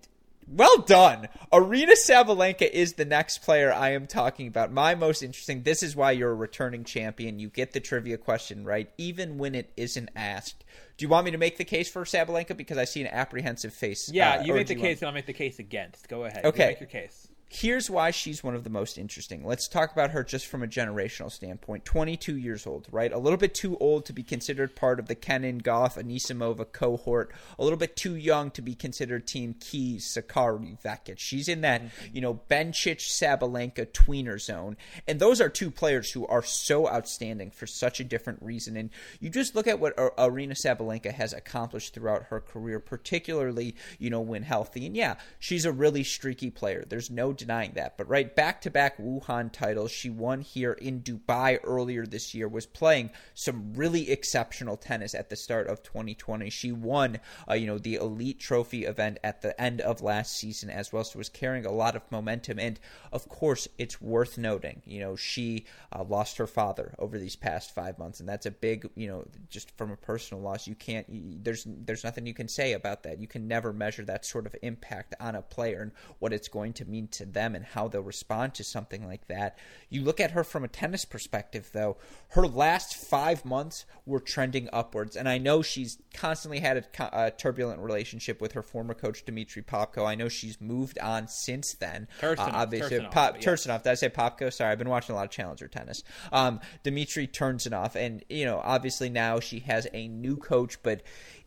well 0.47 0.79
done. 0.79 1.29
Aryna 1.53 1.93
Sabalenka 1.93 2.69
is 2.69 2.93
the 2.93 3.05
next 3.05 3.39
player 3.39 3.71
I 3.71 3.91
am 3.91 4.07
talking 4.07 4.47
about. 4.47 4.71
My 4.71 4.95
most 4.95 5.23
interesting. 5.23 5.63
This 5.63 5.83
is 5.83 5.95
why 5.95 6.11
you're 6.11 6.31
a 6.31 6.35
returning 6.35 6.83
champion. 6.83 7.39
You 7.39 7.49
get 7.49 7.71
the 7.71 7.79
trivia 7.79 8.17
question 8.17 8.65
right, 8.65 8.89
even 8.97 9.37
when 9.37 9.55
it 9.55 9.71
isn't 9.77 10.09
asked. 10.15 10.65
Do 10.97 11.05
you 11.05 11.09
want 11.09 11.25
me 11.25 11.31
to 11.31 11.37
make 11.37 11.57
the 11.57 11.63
case 11.63 11.89
for 11.89 12.03
Sabalenka 12.03 12.57
because 12.57 12.77
I 12.77 12.83
see 12.83 13.01
an 13.01 13.07
apprehensive 13.07 13.73
face? 13.73 14.09
Yeah, 14.11 14.39
uh, 14.39 14.43
you 14.43 14.53
make 14.53 14.67
the 14.67 14.75
case, 14.75 14.83
want... 14.83 15.01
and 15.01 15.07
I'll 15.07 15.13
make 15.13 15.25
the 15.25 15.33
case 15.33 15.59
against. 15.59 16.09
Go 16.09 16.25
ahead. 16.25 16.43
Okay, 16.43 16.63
you 16.63 16.69
make 16.71 16.79
your 16.81 16.89
case 16.89 17.30
here's 17.53 17.89
why 17.89 18.11
she's 18.11 18.41
one 18.41 18.55
of 18.55 18.63
the 18.63 18.69
most 18.69 18.97
interesting. 18.97 19.45
Let's 19.45 19.67
talk 19.67 19.91
about 19.91 20.11
her 20.11 20.23
just 20.23 20.47
from 20.47 20.63
a 20.63 20.67
generational 20.67 21.29
standpoint. 21.29 21.83
22 21.83 22.37
years 22.37 22.65
old, 22.65 22.87
right? 22.91 23.11
A 23.11 23.17
little 23.17 23.37
bit 23.37 23.53
too 23.53 23.77
old 23.79 24.05
to 24.05 24.13
be 24.13 24.23
considered 24.23 24.73
part 24.73 24.99
of 24.99 25.07
the 25.07 25.15
Kenin 25.15 25.59
Gauff 25.59 26.01
Anisimova 26.01 26.71
cohort. 26.71 27.33
A 27.59 27.63
little 27.63 27.77
bit 27.77 27.97
too 27.97 28.15
young 28.15 28.51
to 28.51 28.61
be 28.61 28.73
considered 28.73 29.27
Team 29.27 29.53
Keys, 29.59 30.07
Sakkari, 30.07 30.81
Vekic. 30.81 31.19
She's 31.19 31.49
in 31.49 31.59
that, 31.61 31.83
mm-hmm. 31.83 32.15
you 32.15 32.21
know, 32.21 32.39
Bencic, 32.49 32.99
Sabalenka 32.99 33.85
tweener 33.91 34.39
zone. 34.39 34.77
And 35.05 35.19
those 35.19 35.41
are 35.41 35.49
two 35.49 35.71
players 35.71 36.09
who 36.09 36.25
are 36.27 36.43
so 36.43 36.87
outstanding 36.87 37.51
for 37.51 37.67
such 37.67 37.99
a 37.99 38.05
different 38.05 38.41
reason. 38.41 38.77
And 38.77 38.89
you 39.19 39.29
just 39.29 39.55
look 39.55 39.67
at 39.67 39.81
what 39.81 39.97
Aryna 39.97 40.53
Sabalenka 40.53 41.11
has 41.11 41.33
accomplished 41.33 41.93
throughout 41.93 42.23
her 42.29 42.39
career, 42.39 42.79
particularly, 42.79 43.75
you 43.99 44.09
know, 44.09 44.21
when 44.21 44.43
healthy. 44.43 44.85
And 44.85 44.95
yeah, 44.95 45.15
she's 45.37 45.65
a 45.65 45.71
really 45.73 46.05
streaky 46.05 46.49
player. 46.49 46.85
There's 46.87 47.11
no 47.11 47.33
denying 47.41 47.71
that. 47.73 47.97
But 47.97 48.07
right, 48.07 48.33
back 48.35 48.61
to 48.61 48.69
back 48.69 48.97
Wuhan 48.97 49.51
titles. 49.51 49.91
She 49.91 50.09
won 50.09 50.41
here 50.41 50.73
in 50.73 51.01
Dubai 51.01 51.59
earlier 51.63 52.05
this 52.05 52.33
year, 52.33 52.47
was 52.47 52.65
playing 52.65 53.09
some 53.33 53.73
really 53.73 54.11
exceptional 54.11 54.77
tennis 54.77 55.15
at 55.15 55.29
the 55.29 55.35
start 55.35 55.67
of 55.67 55.83
2020. 55.83 56.49
She 56.49 56.71
won, 56.71 57.19
uh, 57.49 57.55
you 57.55 57.67
know, 57.67 57.77
the 57.77 57.95
Elite 57.95 58.39
Trophy 58.39 58.85
event 58.85 59.17
at 59.23 59.41
the 59.41 59.59
end 59.59 59.81
of 59.81 60.01
last 60.01 60.35
season 60.35 60.69
as 60.69 60.93
well, 60.93 61.03
so 61.03 61.17
was 61.17 61.29
carrying 61.29 61.65
a 61.65 61.71
lot 61.71 61.95
of 61.95 62.03
momentum. 62.11 62.59
And 62.59 62.79
of 63.11 63.27
course, 63.27 63.67
it's 63.77 64.01
worth 64.01 64.37
noting, 64.37 64.81
you 64.85 64.99
know, 64.99 65.15
she 65.15 65.65
uh, 65.91 66.03
lost 66.03 66.37
her 66.37 66.47
father 66.47 66.93
over 66.99 67.17
these 67.17 67.35
past 67.35 67.73
five 67.73 67.97
months, 67.97 68.19
and 68.19 68.29
that's 68.29 68.45
a 68.45 68.51
big, 68.51 68.87
you 68.95 69.07
know, 69.07 69.25
just 69.49 69.75
from 69.77 69.91
a 69.91 69.97
personal 69.97 70.43
loss. 70.43 70.67
You 70.67 70.75
can't, 70.75 71.43
there's, 71.43 71.65
there's 71.67 72.03
nothing 72.03 72.25
you 72.25 72.33
can 72.33 72.47
say 72.47 72.73
about 72.73 73.03
that. 73.03 73.19
You 73.19 73.27
can 73.27 73.47
never 73.47 73.73
measure 73.73 74.05
that 74.05 74.25
sort 74.25 74.45
of 74.45 74.55
impact 74.61 75.15
on 75.19 75.35
a 75.35 75.41
player 75.41 75.81
and 75.81 75.91
what 76.19 76.33
it's 76.33 76.47
going 76.47 76.73
to 76.73 76.85
mean 76.85 77.07
to 77.07 77.25
them 77.33 77.55
and 77.55 77.65
how 77.65 77.87
they'll 77.87 78.01
respond 78.01 78.53
to 78.55 78.63
something 78.63 79.05
like 79.05 79.27
that. 79.27 79.57
You 79.89 80.03
look 80.03 80.19
at 80.19 80.31
her 80.31 80.43
from 80.43 80.63
a 80.63 80.67
tennis 80.67 81.05
perspective, 81.05 81.69
though, 81.73 81.97
her 82.29 82.47
last 82.47 82.95
five 82.95 83.43
months 83.43 83.85
were 84.05 84.19
trending 84.19 84.69
upwards. 84.71 85.15
And 85.15 85.27
I 85.27 85.37
know 85.37 85.61
she's 85.61 85.97
constantly 86.13 86.59
had 86.59 86.77
a, 86.77 87.25
a 87.25 87.31
turbulent 87.31 87.81
relationship 87.81 88.41
with 88.41 88.53
her 88.53 88.61
former 88.61 88.93
coach, 88.93 89.25
Dmitry 89.25 89.61
Popko. 89.61 90.05
I 90.05 90.15
know 90.15 90.29
she's 90.29 90.59
moved 90.61 90.99
on 90.99 91.27
since 91.27 91.73
then. 91.73 92.07
Tursunov, 92.19 92.39
uh, 92.39 92.51
obviously, 92.53 92.99
Tursunov, 92.99 93.11
Pop, 93.11 93.37
Tursunov. 93.39 93.83
Did 93.83 93.89
I 93.91 93.95
say 93.95 94.09
Popko? 94.09 94.51
Sorry, 94.51 94.71
I've 94.71 94.77
been 94.77 94.89
watching 94.89 95.13
a 95.13 95.17
lot 95.17 95.25
of 95.25 95.31
Challenger 95.31 95.67
tennis. 95.67 96.03
Um, 96.31 96.59
Dmitry 96.83 97.27
Tursunov. 97.27 97.95
And, 97.95 98.23
you 98.29 98.45
know, 98.45 98.61
obviously 98.63 99.09
now 99.09 99.39
she 99.39 99.59
has 99.59 99.87
a 99.93 100.07
new 100.07 100.37
coach, 100.37 100.81
but 100.83 101.01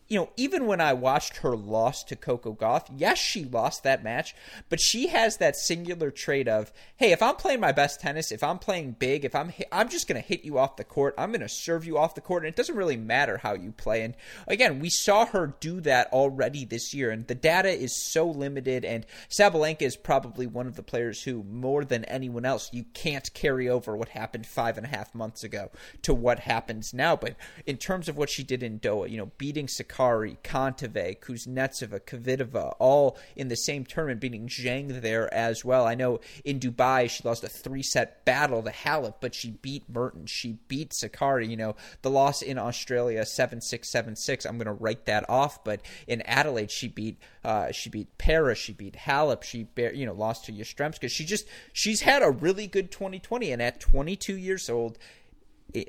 you 0.07 0.19
know, 0.19 0.31
even 0.37 0.67
when 0.67 0.83
I 0.83 0.93
watched 0.93 1.38
her 1.38 1.57
loss 1.57 2.05
to 2.05 2.17
Coco 2.17 2.53
Gauff, 2.53 2.87
yes, 2.95 3.19
she 3.19 3.45
lost 3.45 3.85
that 3.85 4.05
match, 4.05 4.35
but 4.69 4.79
she 4.79 5.09
has 5.09 5.38
that 5.38 5.57
singular 5.57 6.11
trait 6.11 6.47
of, 6.47 6.73
hey, 6.97 7.12
if 7.12 7.23
I'm 7.23 7.37
playing 7.37 7.61
my 7.61 7.73
best 7.73 8.01
tennis, 8.01 8.31
if 8.31 8.43
I'm 8.43 8.59
playing 8.59 8.97
big, 8.99 9.25
if 9.25 9.35
I'm 9.35 9.51
I'm 9.73 9.88
just 9.88 10.07
going 10.07 10.21
to 10.21 10.29
hit 10.29 10.45
you 10.45 10.59
off 10.59 10.77
the 10.77 10.85
court, 10.85 11.14
I'm 11.17 11.31
going 11.31 11.40
to 11.40 11.49
serve 11.49 11.87
you 11.87 11.97
off 11.97 12.14
the 12.14 12.21
court, 12.21 12.43
and 12.43 12.49
it 12.49 12.57
doesn't 12.57 12.77
really 12.77 12.99
matter 12.99 13.38
how 13.38 13.55
you 13.55 13.73
play. 13.73 14.03
And 14.03 14.14
again, 14.47 14.79
we 14.79 14.90
saw 14.90 15.25
her 15.25 15.55
do 15.61 15.81
that 15.81 16.12
already 16.12 16.67
this 16.67 16.93
year, 16.93 17.11
and 17.11 17.27
the 17.27 17.35
data 17.35 17.71
is 17.71 18.05
so 18.12 18.29
limited. 18.29 18.85
And 18.85 19.07
Sabalenka 19.31 19.83
is 19.83 19.97
probably 19.97 20.47
one 20.47 20.67
of 20.67 20.77
the 20.77 20.83
players 20.83 21.23
who, 21.23 21.43
more 21.45 21.83
than 21.83 22.05
anyone 22.05 22.45
else, 22.45 22.69
you 22.75 22.85
can't 22.93 23.33
carry 23.33 23.71
over 23.71 23.97
what 23.97 24.11
happened 24.11 24.47
five 24.47 24.77
and 24.77 24.85
a 24.87 24.90
half 24.90 25.14
months 25.14 25.45
ago 25.45 25.71
to 26.03 26.12
what 26.12 26.40
happens 26.40 26.93
now. 26.93 27.17
But 27.17 27.37
in 27.64 27.79
terms 27.79 28.11
of 28.11 28.19
what 28.19 28.29
she 28.29 28.43
did 28.43 28.62
in 28.62 28.81
Doha, 28.81 29.09
you 29.09 29.17
know, 29.17 29.31
beating 29.38 29.67
Sakkari 29.67 29.93
Sakkari, 29.94 30.37
Kontaveit, 30.42 31.20
Kuznetsova, 31.20 32.00
Kvitova, 32.00 32.74
all 32.78 33.18
in 33.37 33.48
the 33.48 33.57
same 33.57 33.85
tournament, 33.85 34.20
beating 34.20 34.48
Zhang 34.48 35.00
there 35.00 35.33
as 35.33 35.64
well. 35.64 35.87
I 35.87 35.94
know 35.94 36.20
in 36.44 36.61
Dubai 36.61 37.09
she 37.09 37.22
lost 37.24 37.44
a 37.44 37.48
three 37.48 37.83
set 37.83 38.24
battle 38.24 38.62
to 38.62 38.70
Halep, 38.70 39.14
but 39.20 39.35
she 39.35 39.50
beat 39.50 39.88
Mertens. 39.88 40.30
She 40.30 40.59
beat 40.68 40.90
Sakkari. 40.90 41.48
You 41.48 41.57
know, 41.57 41.76
the 42.02 42.11
loss 42.11 42.42
in 42.42 42.59
Australia, 42.59 43.24
7 43.24 43.61
6 43.61 43.90
7 43.90 44.16
6. 44.16 44.44
I'm 44.44 44.59
going 44.59 44.66
to 44.66 44.72
write 44.72 45.07
that 45.07 45.28
off. 45.28 45.62
But 45.64 45.83
in 46.07 46.22
Adelaide, 46.22 46.70
she 46.70 46.88
beat 46.88 47.18
uh, 47.44 47.72
she 47.72 47.90
beat 47.90 48.16
Paris. 48.18 48.59
She 48.59 48.72
beat 48.72 48.94
Halep. 48.94 49.42
She, 49.42 49.68
you 49.76 50.07
know, 50.07 50.14
lost 50.14 50.46
to 50.46 50.52
Yastremska. 50.52 51.11
She 51.11 51.24
just, 51.24 51.46
she's 51.72 52.00
had 52.00 52.22
a 52.22 52.30
really 52.30 52.66
good 52.66 52.90
2020. 52.90 53.52
And 53.52 53.61
at 53.61 53.80
22 53.80 54.37
years 54.37 54.70
old, 54.70 54.98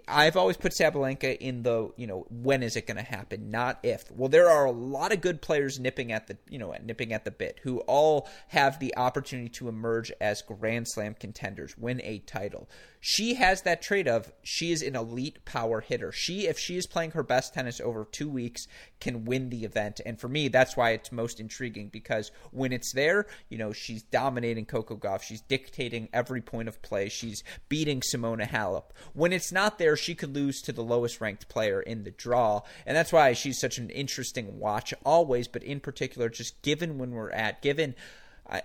I've 0.07 0.35
always 0.35 0.57
put 0.57 0.73
Sabalenka 0.73 1.37
in 1.37 1.63
the, 1.63 1.91
you 1.95 2.07
know, 2.07 2.25
when 2.29 2.63
is 2.63 2.75
it 2.75 2.87
going 2.87 2.97
to 2.97 3.03
happen, 3.03 3.51
not 3.51 3.79
if. 3.83 4.09
Well, 4.11 4.29
there 4.29 4.49
are 4.49 4.65
a 4.65 4.71
lot 4.71 5.11
of 5.11 5.21
good 5.21 5.41
players 5.41 5.79
nipping 5.79 6.11
at 6.11 6.27
the, 6.27 6.37
you 6.49 6.57
know, 6.57 6.73
nipping 6.83 7.13
at 7.13 7.25
the 7.25 7.31
bit 7.31 7.59
who 7.63 7.79
all 7.81 8.27
have 8.47 8.79
the 8.79 8.95
opportunity 8.97 9.49
to 9.49 9.69
emerge 9.69 10.11
as 10.19 10.41
Grand 10.41 10.87
Slam 10.87 11.13
contenders, 11.13 11.77
win 11.77 12.01
a 12.03 12.19
title 12.19 12.67
she 13.07 13.35
has 13.35 13.61
that 13.61 13.83
trait 13.83 14.07
of 14.07 14.33
she 14.41 14.71
is 14.71 14.81
an 14.81 14.95
elite 14.95 15.45
power 15.45 15.79
hitter. 15.79 16.11
She, 16.11 16.47
if 16.47 16.57
she 16.57 16.75
is 16.75 16.87
playing 16.87 17.11
her 17.11 17.21
best 17.21 17.53
tennis 17.53 17.79
over 17.79 18.03
two 18.03 18.27
weeks, 18.27 18.65
can 18.99 19.25
win 19.25 19.49
the 19.49 19.63
event. 19.63 20.01
And 20.03 20.19
for 20.19 20.27
me, 20.27 20.47
that's 20.47 20.75
why 20.75 20.89
it's 20.89 21.11
most 21.11 21.39
intriguing 21.39 21.89
because 21.89 22.31
when 22.49 22.73
it's 22.73 22.93
there, 22.93 23.27
you 23.47 23.59
know, 23.59 23.73
she's 23.73 24.01
dominating 24.01 24.65
Coco 24.65 24.95
Gauff. 24.95 25.21
She's 25.21 25.41
dictating 25.41 26.09
every 26.13 26.41
point 26.41 26.67
of 26.67 26.81
play. 26.81 27.07
She's 27.07 27.43
beating 27.69 28.01
Simona 28.01 28.49
Halep. 28.49 28.85
When 29.13 29.31
it's 29.31 29.51
not 29.51 29.74
there, 29.77 29.95
she 29.95 30.15
could 30.15 30.33
lose 30.33 30.61
to 30.61 30.71
the 30.71 30.83
lowest 30.83 31.21
ranked 31.21 31.47
player 31.47 31.81
in 31.81 32.03
the 32.03 32.11
draw. 32.11 32.61
And 32.85 32.95
that's 32.95 33.13
why 33.13 33.33
she's 33.33 33.59
such 33.59 33.77
an 33.77 33.89
interesting 33.89 34.59
watch 34.59 34.93
always, 35.05 35.47
but 35.47 35.63
in 35.63 35.79
particular, 35.79 36.29
just 36.29 36.61
given 36.61 36.97
when 36.97 37.11
we're 37.11 37.31
at, 37.31 37.61
given 37.61 37.95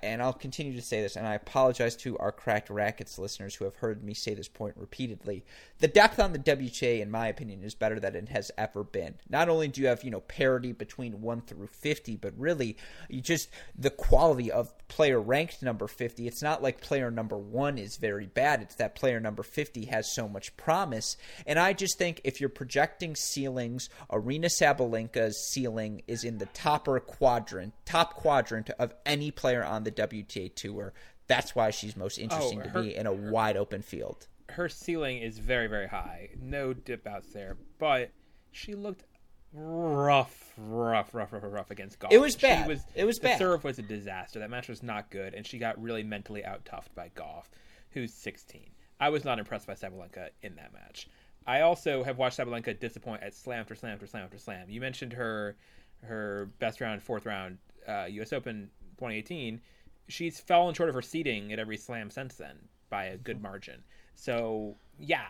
and 0.03 0.23
I'll 0.23 0.33
continue 0.33 0.75
to 0.75 0.83
say 0.83 1.01
this, 1.01 1.17
and 1.17 1.27
I 1.27 1.35
apologize 1.35 1.97
to 1.97 2.19
our 2.19 2.33
Cracked 2.33 2.69
Racquets 2.69 3.19
listeners 3.19 3.55
who 3.55 3.65
have 3.65 3.77
heard 3.77 4.05
me 4.05 4.15
say 4.15 4.35
this 4.35 4.49
point 4.49 4.75
repeatedly. 4.77 5.45
The 5.79 5.89
depth 5.89 6.19
on 6.19 6.33
the 6.33 6.39
WTA, 6.39 7.01
in 7.01 7.11
my 7.11 7.29
opinion, 7.29 7.63
is 7.63 7.75
better 7.75 7.99
than 7.99 8.15
it 8.15 8.29
has 8.29 8.51
ever 8.59 8.85
been. 8.85 9.15
Not 9.29 9.49
only 9.49 9.69
do 9.69 9.81
you 9.81 9.87
have, 9.87 10.05
you 10.05 10.11
know, 10.11 10.21
parity 10.21 10.73
between 10.73 11.23
1 11.23 11.41
through 11.43 11.69
50, 11.69 12.17
but 12.17 12.35
really, 12.37 12.77
you 13.09 13.21
just 13.21 13.49
the 13.77 13.91
quality 13.91 14.53
of 14.53 14.77
player 14.89 15.21
ranked 15.21 15.63
number 15.63 15.87
50. 15.87 16.27
It's 16.27 16.43
not 16.43 16.63
like 16.63 16.81
player 16.81 17.11
number 17.11 17.39
1 17.39 17.79
is 17.79 17.97
very 17.97 18.27
bad. 18.27 18.61
It's 18.61 18.75
that 18.77 18.95
player 18.95 19.21
number 19.21 19.43
50 19.43 19.87
has 19.87 20.15
so 20.15 20.29
much 20.29 20.57
promise. 20.57 21.17
And 21.47 21.59
I 21.59 21.73
just 21.73 21.97
think 21.97 22.21
if 22.25 22.41
you're 22.41 22.51
projecting 22.51 23.17
ceilings, 23.17 23.89
Aryna 24.11 24.51
Sabalenka's 24.61 25.51
ceiling 25.53 26.03
is 26.07 26.25
in 26.25 26.39
the 26.39 26.47
topper 26.47 27.01
quadrant, 27.01 27.73
top 27.87 28.15
quadrant 28.15 28.71
of 28.71 28.93
any 29.07 29.31
player 29.31 29.65
on 29.71 29.85
the 29.85 29.91
WTA 29.91 30.55
tour. 30.55 30.93
That's 31.27 31.55
why 31.55 31.71
she's 31.71 31.97
most 31.97 32.19
oh, 32.19 32.23
interesting 32.23 32.61
oh, 32.61 32.69
her, 32.69 32.81
to 32.81 32.83
me 32.83 32.97
in 32.97 33.07
a 33.07 33.13
wide 33.13 33.57
open 33.57 33.83
field. 33.83 34.27
Her 34.51 34.69
ceiling 34.69 35.19
is 35.19 35.39
very, 35.39 35.69
very 35.69 35.87
high. 35.87 36.31
No 36.41 36.73
dip 36.73 37.07
outs 37.07 37.33
there. 37.33 37.57
But 37.79 38.11
she 38.51 38.75
looked 38.75 39.05
rough, 39.53 40.53
rough, 40.57 41.15
rough, 41.15 41.33
rough, 41.33 41.45
rough 41.45 41.71
against 41.71 41.99
Gauff. 41.99 42.13
It 42.13 42.21
was 42.21 42.37
bad. 42.37 42.67
Was, 42.69 42.85
it 42.95 43.05
was 43.05 43.19
the 43.19 43.29
bad. 43.29 43.39
serve 43.39 43.65
was 43.65 43.79
a 43.79 43.83
disaster. 43.83 44.41
That 44.41 44.51
match 44.51 44.69
was 44.69 44.83
not 44.83 45.11
good, 45.11 45.35
and 45.35 45.47
she 45.47 45.59
got 45.59 45.81
really 45.81 46.03
mentally 46.03 46.45
out 46.45 46.65
toughed 46.65 46.95
by 46.95 47.11
Gauff, 47.17 47.45
who's 47.91 48.13
16. 48.13 48.71
I 48.99 49.09
was 49.09 49.25
not 49.25 49.39
impressed 49.39 49.67
by 49.67 49.75
Sabalenka 49.75 50.29
in 50.43 50.57
that 50.57 50.73
match. 50.73 51.09
I 51.47 51.63
also 51.63 52.05
have 52.05 52.19
watched 52.19 52.39
Sabalenka 52.39 52.79
disappoint 52.79 53.23
at 53.23 53.35
slam 53.35 53.61
after 53.61 53.75
slam 53.75 53.95
after 53.95 54.07
slam 54.07 54.25
after 54.25 54.39
slam. 54.39 54.69
You 54.69 54.81
mentioned 54.81 55.13
her 55.15 55.57
her 56.03 56.51
best 56.59 56.81
round, 56.81 57.03
fourth 57.03 57.27
round 57.27 57.59
uh, 57.89 58.07
U.S. 58.11 58.33
Open 58.33 58.71
2018, 59.01 59.61
she's 60.09 60.41
fallen 60.41 60.75
short 60.75 60.89
of 60.89 60.95
her 60.95 61.03
seeding 61.03 61.53
at 61.53 61.59
every 61.59 61.77
slam 61.77 62.11
since 62.11 62.35
then 62.35 62.57
by 62.89 63.07
a 63.07 63.17
good 63.17 63.43
margin. 63.43 63.83
So 64.15 64.77
yeah, 64.99 65.27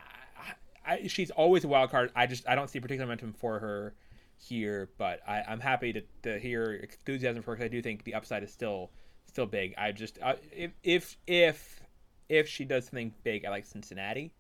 I, 0.87 1.07
she's 1.07 1.31
always 1.31 1.65
a 1.65 1.69
wild 1.69 1.91
card. 1.91 2.11
I 2.17 2.27
just 2.27 2.49
I 2.49 2.55
don't 2.55 2.69
see 2.69 2.81
particular 2.81 3.07
momentum 3.07 3.33
for 3.33 3.59
her 3.59 3.95
here, 4.39 4.91
but 4.99 5.21
I, 5.29 5.43
am 5.47 5.61
happy 5.61 5.93
to, 5.93 6.03
to 6.23 6.39
hear 6.39 6.73
enthusiasm 6.73 7.43
for 7.43 7.53
her 7.53 7.57
because 7.57 7.67
I 7.67 7.69
do 7.69 7.83
think 7.83 8.05
the 8.05 8.15
upside 8.15 8.43
is 8.43 8.51
still 8.51 8.91
still 9.27 9.47
big. 9.47 9.75
I 9.79 9.93
just 9.93 10.19
uh, 10.23 10.35
if 10.53 10.73
if 10.83 11.17
if 11.27 11.81
if 12.29 12.49
she 12.49 12.65
does 12.65 12.85
something 12.87 13.13
big 13.23 13.45
at 13.45 13.51
like 13.51 13.67
Cincinnati, 13.67 14.33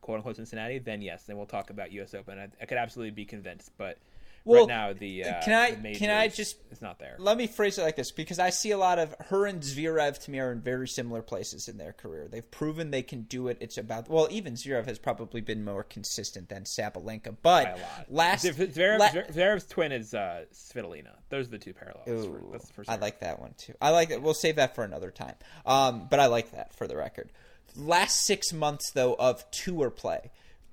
quote 0.00 0.16
unquote 0.16 0.36
Cincinnati, 0.36 0.78
then 0.78 1.02
yes, 1.02 1.24
then 1.24 1.36
we'll 1.36 1.46
talk 1.46 1.70
about 1.70 1.92
U.S. 1.92 2.14
Open. 2.14 2.38
I, 2.38 2.48
I 2.60 2.66
could 2.66 2.78
absolutely 2.78 3.12
be 3.12 3.24
convinced, 3.24 3.72
but 3.78 3.98
well, 4.44 4.66
right 4.66 4.68
now 4.68 4.92
the 4.92 5.24
uh, 5.24 5.42
can 5.42 5.52
I 5.52 5.94
can 5.94 6.10
I 6.10 6.28
just 6.28 6.56
it's 6.70 6.80
not 6.80 6.98
there. 6.98 7.16
Let 7.18 7.36
me 7.36 7.46
phrase 7.46 7.78
it 7.78 7.82
like 7.82 7.96
this 7.96 8.10
because 8.10 8.38
I 8.38 8.50
see 8.50 8.70
a 8.70 8.78
lot 8.78 8.98
of 8.98 9.14
her 9.26 9.46
and 9.46 9.60
Zverev 9.60 10.22
to 10.24 10.30
me 10.30 10.38
are 10.40 10.52
in 10.52 10.60
very 10.60 10.88
similar 10.88 11.22
places 11.22 11.68
in 11.68 11.78
their 11.78 11.92
career. 11.92 12.28
They've 12.28 12.50
proven 12.50 12.90
they 12.90 13.02
can 13.02 13.22
do 13.22 13.48
it. 13.48 13.58
It's 13.60 13.76
about 13.76 14.08
well, 14.08 14.28
even 14.30 14.54
Zverev 14.54 14.86
has 14.86 14.98
probably 14.98 15.40
been 15.40 15.64
more 15.64 15.82
consistent 15.82 16.48
than 16.48 16.64
Sabalenka, 16.64 17.36
but 17.42 17.78
last 18.08 18.44
Zverev, 18.44 18.98
la- 18.98 19.08
Zverev's 19.08 19.66
twin 19.66 19.92
is 19.92 20.14
uh, 20.14 20.44
Svitolina. 20.52 21.16
Those 21.28 21.48
are 21.48 21.50
the 21.50 21.58
two 21.58 21.74
parallels. 21.74 22.08
Ooh, 22.08 22.48
That's 22.52 22.66
the 22.66 22.72
first 22.72 22.90
I 22.90 22.96
like 22.96 23.20
that 23.20 23.40
one 23.40 23.54
too. 23.56 23.74
I 23.80 23.90
like 23.90 24.08
that. 24.08 24.22
We'll 24.22 24.34
save 24.34 24.56
that 24.56 24.74
for 24.74 24.84
another 24.84 25.10
time. 25.10 25.34
Um, 25.66 26.06
but 26.10 26.18
I 26.18 26.26
like 26.26 26.52
that 26.52 26.74
for 26.74 26.86
the 26.86 26.96
record. 26.96 27.30
Last 27.76 28.24
six 28.26 28.52
months 28.52 28.90
though 28.92 29.14
of 29.14 29.48
tour 29.50 29.90
play 29.90 30.30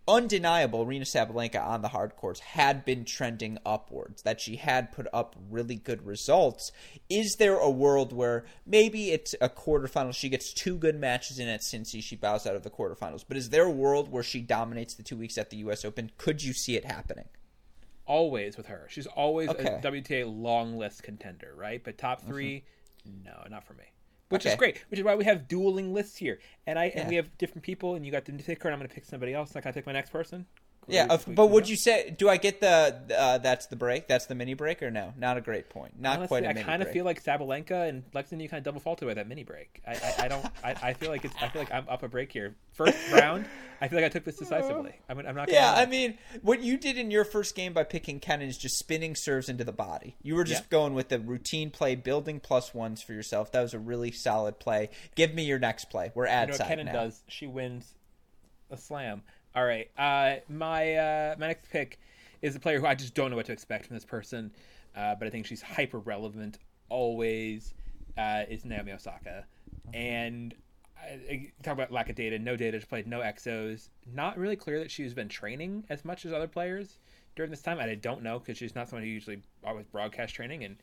undeniable 0.08 0.86
Aryna 0.86 1.02
Sabalenka 1.02 1.64
on 1.64 1.82
the 1.82 1.90
hard 1.90 2.16
courts 2.16 2.40
had 2.40 2.86
been 2.86 3.06
trending 3.06 3.58
upwards, 3.66 4.22
that 4.24 4.40
she 4.40 4.56
had 4.56 4.92
put 4.92 5.08
up 5.14 5.36
really 5.50 5.76
good 5.76 6.06
results. 6.06 6.72
Is 7.10 7.36
there 7.36 7.58
a 7.58 7.70
world 7.70 8.14
where 8.14 8.46
maybe 8.66 9.12
it's 9.12 9.36
a 9.42 9.50
quarterfinal, 9.50 10.14
she 10.14 10.30
gets 10.30 10.54
two 10.54 10.78
good 10.78 11.00
matches 11.00 11.40
in 11.40 11.48
at 11.48 11.62
Cincy, 11.62 12.02
she 12.02 12.16
bows 12.16 12.48
out 12.48 12.56
of 12.56 12.64
the 12.64 12.70
quarterfinals, 12.70 13.26
but 13.28 13.38
is 13.38 13.50
there 13.50 13.66
a 13.66 13.72
world 13.72 14.12
where 14.12 14.24
she 14.24 14.42
dominates 14.42 14.94
the 14.94 15.04
two 15.04 15.18
weeks 15.18 15.38
at 15.38 15.50
the 15.50 15.58
U.S. 15.58 15.84
Open? 15.84 16.12
Could 16.18 16.44
you 16.44 16.54
see 16.54 16.76
it 16.76 16.86
happening? 16.86 17.26
Always 18.06 18.56
with 18.56 18.68
her. 18.68 18.88
She's 18.90 19.08
always 19.08 19.50
okay. 19.50 19.66
a 19.66 19.82
WTA 19.82 20.24
long 20.26 20.78
list 20.78 21.04
contender, 21.04 21.54
right? 21.58 21.84
But 21.84 21.98
top 21.98 22.22
3 22.22 22.64
mm-hmm. 23.06 23.24
no, 23.26 23.44
not 23.50 23.66
for 23.66 23.74
me 23.74 23.84
which 24.30 24.44
okay. 24.44 24.52
is 24.52 24.56
great. 24.56 24.84
Which 24.90 25.00
is 25.00 25.06
why 25.06 25.16
we 25.16 25.24
have 25.26 25.48
dueling 25.48 25.94
lists 25.94 26.18
here, 26.18 26.40
and 26.66 26.78
I 26.78 26.86
yeah. 26.86 27.02
and 27.02 27.10
we 27.10 27.16
have 27.16 27.36
different 27.38 27.64
people, 27.64 27.96
and 27.96 28.06
you 28.06 28.12
got 28.12 28.26
the 28.26 28.34
picker, 28.34 28.68
and 28.68 28.74
I'm 28.74 28.80
going 28.80 28.90
to 28.90 28.94
pick 28.94 29.06
somebody 29.06 29.34
else. 29.34 29.56
Like, 29.56 29.66
I 29.66 29.72
pick 29.72 29.86
my 29.86 29.94
next 29.94 30.12
person. 30.12 30.46
Yeah, 30.88 31.18
but 31.28 31.48
would 31.48 31.68
you 31.68 31.76
say? 31.76 32.16
Do 32.18 32.30
I 32.30 32.38
get 32.38 32.62
the? 32.62 32.96
Uh, 33.18 33.38
that's 33.40 33.66
the 33.66 33.76
break. 33.76 34.08
That's 34.08 34.26
the 34.26 34.36
mini 34.36 34.54
break, 34.54 34.82
or 34.82 34.90
no? 34.90 35.14
Not 35.18 35.38
a 35.38 35.42
great 35.42 35.70
point. 35.70 36.00
Not 36.00 36.20
Honestly, 36.20 36.42
quite. 36.42 36.44
A 36.46 36.60
I 36.60 36.64
kind 36.64 36.82
of 36.82 36.90
feel 36.92 37.04
like 37.04 37.22
Sabalenka 37.22 37.90
and 37.90 38.04
Lexington. 38.14 38.40
You 38.40 38.50
kind 38.50 38.60
of 38.60 38.64
double 38.64 38.80
faulted 38.80 39.08
by 39.08 39.14
that 39.16 39.28
mini 39.28 39.44
break. 39.44 39.82
I, 39.86 39.92
I, 39.92 40.14
I 40.20 40.28
don't. 40.30 40.46
I, 40.64 40.76
I, 40.82 40.94
feel 40.94 41.10
like 41.10 41.26
it's. 41.26 41.36
I 41.42 41.50
feel 41.50 41.62
like 41.62 41.74
I'm 41.74 41.88
up 41.90 42.04
a 42.04 42.08
break 42.08 42.32
here. 42.32 42.56
First 42.72 42.98
round. 43.12 43.46
I 43.82 43.90
feel 43.90 43.98
like 43.98 44.06
I 44.06 44.10
took 44.10 44.24
this 44.24 44.38
decisively. 44.38 44.94
I 45.10 45.14
mean, 45.14 45.28
I'm 45.28 45.36
not. 45.36 45.52
yeah, 45.52 45.72
lie. 45.72 45.82
I 45.82 45.86
mean, 45.88 46.18
what 46.42 46.62
you 46.62 46.78
did 46.78 46.98
in 46.98 47.12
your 47.12 47.26
first 47.26 47.54
game 47.54 47.74
by 47.74 47.84
picking 47.84 48.20
Kenin 48.20 48.48
is 48.48 48.58
just 48.58 48.80
spinning 48.80 49.16
serves 49.16 49.50
into 49.50 49.66
the 49.66 49.74
body. 49.74 50.16
You 50.24 50.36
were 50.36 50.46
just 50.46 50.64
yeah. 50.64 50.70
going 50.70 50.94
with 50.94 51.10
the 51.10 51.20
routine 51.20 51.70
play, 51.70 51.96
building 51.96 52.40
plus 52.40 52.74
ones 52.74 53.02
for 53.02 53.12
yourself. 53.14 53.52
That 53.52 53.62
was 53.62 53.74
a 53.74 53.80
really 53.80 54.12
solid 54.12 54.58
play. 54.60 54.90
Give 55.16 55.34
me 55.34 55.44
your 55.44 55.60
next 55.60 55.86
play. 55.86 56.12
We're 56.16 56.28
at 56.28 56.48
you 56.48 56.54
know, 56.54 56.58
side 56.58 56.86
now. 56.86 56.94
does. 56.94 57.22
She 57.28 57.46
wins 57.46 57.94
a 58.72 58.78
slam. 58.78 59.22
All 59.58 59.66
right. 59.66 59.90
Uh, 59.98 60.36
my 60.50 60.94
uh, 60.94 61.36
my 61.40 61.48
next 61.48 61.72
pick 61.72 62.00
is 62.44 62.56
a 62.56 62.60
player 62.60 62.80
who 62.80 62.86
I 62.86 62.94
just 62.94 63.16
don't 63.16 63.32
know 63.32 63.36
what 63.36 63.48
to 63.48 63.52
expect 63.52 63.88
from 63.88 63.96
this 63.96 64.06
person, 64.06 64.52
uh, 64.96 65.16
but 65.16 65.28
I 65.28 65.32
think 65.32 65.48
she's 65.48 65.64
hyper 65.64 65.98
relevant 65.98 66.60
always. 66.90 67.74
Uh, 68.16 68.44
is 68.48 68.66
Naomi 68.66 68.92
Osaka, 68.92 69.46
and 69.96 70.54
I, 70.96 71.10
I 71.10 71.52
talk 71.64 71.74
about 71.74 71.92
lack 71.92 72.08
of 72.10 72.16
data, 72.16 72.38
no 72.38 72.56
data. 72.56 72.80
She 72.80 72.86
played 72.86 73.08
no 73.08 73.22
exos. 73.22 73.90
Not 74.14 74.38
really 74.38 74.56
clear 74.56 74.78
that 74.78 74.92
she's 74.92 75.16
been 75.16 75.28
training 75.28 75.86
as 75.90 76.06
much 76.06 76.24
as 76.24 76.34
other 76.34 76.48
players 76.48 77.00
during 77.36 77.50
this 77.50 77.64
time. 77.64 77.80
I 77.80 77.96
don't 77.96 78.22
know 78.22 78.38
because 78.38 78.60
she's 78.60 78.76
not 78.76 78.90
someone 78.90 79.06
who 79.06 79.10
usually 79.10 79.42
always 79.64 79.88
broadcast 79.88 80.36
training 80.36 80.66
and 80.66 80.78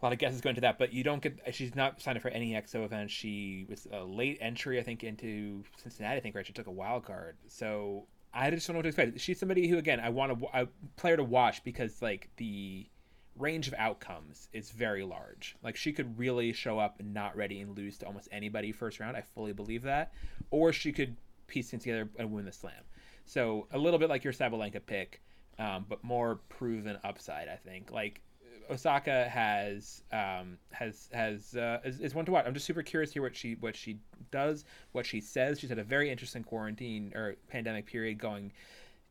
a 0.00 0.06
lot 0.06 0.12
of 0.12 0.18
guesses 0.18 0.40
go 0.40 0.48
into 0.48 0.62
that, 0.62 0.78
but 0.78 0.92
you 0.92 1.04
don't 1.04 1.22
get. 1.22 1.38
She's 1.54 1.74
not 1.74 2.00
signed 2.00 2.16
up 2.16 2.22
for 2.22 2.28
any 2.30 2.52
EXO 2.52 2.84
events. 2.84 3.12
She 3.12 3.66
was 3.68 3.86
a 3.92 4.02
late 4.02 4.38
entry, 4.40 4.78
I 4.78 4.82
think, 4.82 5.04
into 5.04 5.62
Cincinnati. 5.76 6.16
I 6.16 6.20
think 6.20 6.34
right. 6.34 6.46
She 6.46 6.52
took 6.52 6.68
a 6.68 6.72
wild 6.72 7.04
card, 7.04 7.36
so 7.48 8.06
I 8.32 8.50
just 8.50 8.66
don't 8.66 8.74
know 8.74 8.78
what 8.78 8.82
to 8.82 8.88
expect. 8.88 9.20
She's 9.20 9.38
somebody 9.38 9.68
who, 9.68 9.76
again, 9.76 10.00
I 10.00 10.08
want 10.08 10.32
a, 10.32 10.62
a 10.62 10.68
player 10.96 11.16
to 11.16 11.24
watch 11.24 11.62
because 11.64 12.00
like 12.00 12.30
the 12.36 12.88
range 13.36 13.68
of 13.68 13.74
outcomes 13.74 14.48
is 14.52 14.70
very 14.70 15.04
large. 15.04 15.56
Like 15.62 15.76
she 15.76 15.92
could 15.92 16.18
really 16.18 16.52
show 16.52 16.78
up 16.78 17.00
not 17.02 17.36
ready 17.36 17.60
and 17.60 17.76
lose 17.76 17.98
to 17.98 18.06
almost 18.06 18.28
anybody 18.32 18.72
first 18.72 19.00
round. 19.00 19.16
I 19.16 19.22
fully 19.22 19.52
believe 19.52 19.82
that, 19.82 20.12
or 20.50 20.72
she 20.72 20.92
could 20.92 21.16
piece 21.46 21.70
things 21.70 21.82
together 21.82 22.08
and 22.18 22.32
win 22.32 22.44
the 22.44 22.52
slam. 22.52 22.84
So 23.24 23.66
a 23.72 23.78
little 23.78 23.98
bit 23.98 24.08
like 24.08 24.24
your 24.24 24.32
Sabalenka 24.32 24.84
pick, 24.84 25.20
um, 25.58 25.84
but 25.88 26.02
more 26.02 26.36
proven 26.48 26.98
upside. 27.04 27.48
I 27.48 27.56
think 27.56 27.90
like 27.90 28.22
Osaka 28.70 29.28
has 29.28 30.02
um, 30.12 30.58
has 30.72 31.08
has 31.12 31.56
uh, 31.56 31.78
is, 31.84 32.00
is, 32.00 32.14
one 32.14 32.24
to 32.24 32.32
watch. 32.32 32.44
I'm 32.46 32.54
just 32.54 32.66
super 32.66 32.82
curious 32.82 33.10
to 33.10 33.14
hear 33.14 33.22
what 33.22 33.36
she 33.36 33.54
what 33.60 33.76
she 33.76 33.98
does, 34.30 34.64
what 34.92 35.06
she 35.06 35.20
says. 35.20 35.58
She's 35.58 35.70
had 35.70 35.78
a 35.78 35.84
very 35.84 36.10
interesting 36.10 36.44
quarantine 36.44 37.12
or 37.14 37.36
pandemic 37.48 37.86
period 37.86 38.18
going 38.18 38.52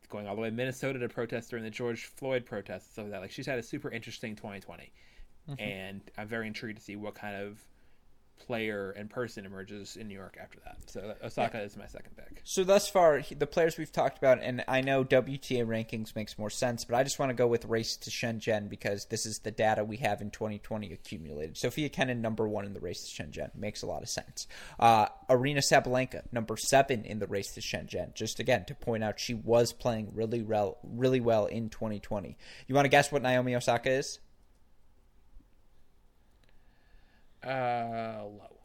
going 0.09 0.27
all 0.27 0.35
the 0.35 0.41
way 0.41 0.49
to 0.49 0.55
Minnesota 0.55 0.99
to 0.99 1.09
protest 1.09 1.49
during 1.49 1.63
the 1.63 1.69
George 1.71 2.05
Floyd 2.05 2.45
protests 2.45 2.85
and 2.85 2.91
stuff 2.93 3.03
like 3.05 3.11
that. 3.11 3.21
Like 3.21 3.31
she's 3.31 3.45
had 3.45 3.59
a 3.59 3.63
super 3.63 3.89
interesting 3.89 4.35
2020, 4.35 4.91
Mm-hmm. 5.49 5.63
and 5.63 6.01
I'm 6.17 6.27
very 6.27 6.47
intrigued 6.47 6.77
to 6.77 6.83
see 6.83 6.95
what 6.95 7.15
kind 7.15 7.35
of 7.35 7.57
player 8.39 8.91
and 8.91 9.09
person 9.09 9.45
emerges 9.45 9.95
in 9.95 10.07
New 10.07 10.15
York 10.15 10.37
after 10.41 10.59
that. 10.65 10.77
So 10.87 11.13
Osaka 11.23 11.61
is 11.61 11.77
my 11.77 11.85
second 11.87 12.15
pick. 12.15 12.41
So 12.43 12.63
thus 12.63 12.89
far, 12.89 13.21
the 13.37 13.47
players 13.47 13.77
we've 13.77 13.91
talked 13.91 14.17
about, 14.17 14.41
and 14.41 14.63
I 14.67 14.81
know 14.81 15.03
WTA 15.03 15.65
rankings 15.65 16.15
makes 16.15 16.37
more 16.37 16.49
sense, 16.49 16.85
but 16.85 16.95
I 16.95 17.03
just 17.03 17.19
want 17.19 17.29
to 17.29 17.35
go 17.35 17.47
with 17.47 17.65
race 17.65 17.95
to 17.97 18.09
Shenzhen 18.09 18.69
because 18.69 19.05
this 19.05 19.25
is 19.25 19.39
the 19.39 19.51
data 19.51 19.83
we 19.83 19.97
have 19.97 20.21
in 20.21 20.31
2020 20.31 20.91
accumulated. 20.91 21.57
Sofia 21.57 21.89
Kenin, 21.89 22.21
number 22.21 22.47
one 22.47 22.65
in 22.65 22.73
the 22.73 22.79
race 22.79 23.03
to 23.03 23.23
Shenzhen, 23.23 23.53
makes 23.55 23.81
a 23.81 23.85
lot 23.85 24.01
of 24.01 24.09
sense. 24.09 24.47
Uh, 24.79 25.07
Aryna 25.29 25.61
Sabalenka, 25.71 26.23
number 26.31 26.57
seven 26.57 27.05
in 27.05 27.19
the 27.19 27.27
race 27.27 27.53
to 27.53 27.61
Shenzhen. 27.61 28.13
Just 28.15 28.39
again 28.39 28.65
to 28.65 28.75
point 28.75 29.03
out, 29.03 29.19
she 29.19 29.33
was 29.33 29.73
playing 29.73 30.11
really 30.13 30.41
well, 30.41 30.77
really 30.83 31.19
well 31.19 31.45
in 31.45 31.69
2020. 31.69 32.37
You 32.67 32.75
want 32.75 32.85
to 32.85 32.89
guess 32.89 33.11
what 33.11 33.21
Naomi 33.21 33.55
Osaka 33.55 33.91
is? 33.91 34.19
Uh, 37.43 38.23
low. 38.25 38.57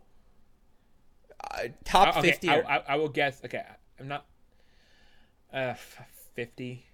Uh, 1.50 1.58
top 1.84 2.16
Uh, 2.16 2.18
okay, 2.20 2.30
50. 2.32 2.48
I, 2.48 2.56
or- 2.56 2.66
I, 2.70 2.82
I 2.88 2.96
will 2.96 3.08
guess. 3.08 3.40
Okay, 3.44 3.62
I'm 4.00 4.08
not. 4.08 4.26
Uh, 5.52 5.74
fifty. 6.34 6.86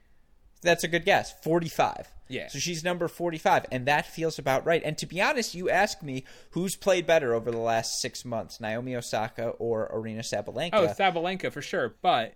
That's 0.62 0.85
a 0.85 0.89
good 0.89 1.07
guess. 1.07 1.33
45. 1.43 2.12
Yeah. 2.28 2.49
So 2.49 2.59
she's 2.59 2.85
number 2.85 3.09
45, 3.09 3.64
and 3.72 3.87
that 3.87 4.05
feels 4.07 4.39
about 4.39 4.66
right. 4.66 4.83
And 4.85 4.99
to 4.99 5.07
be 5.07 5.20
honest, 5.22 5.55
you 5.55 5.70
ask 5.70 6.03
me 6.03 6.24
who's 6.51 6.76
played 6.76 7.07
better 7.07 7.33
over 7.33 7.51
the 7.51 7.57
last 7.59 8.01
six 8.03 8.26
months, 8.26 8.61
Naomi 8.61 8.95
Osaka 8.95 9.49
or 9.59 9.91
Aryna 9.91 10.20
Sabalenka. 10.20 10.70
Oh, 10.74 10.87
Sabalenka 10.89 11.51
for 11.51 11.62
sure, 11.62 11.95
but 12.03 12.35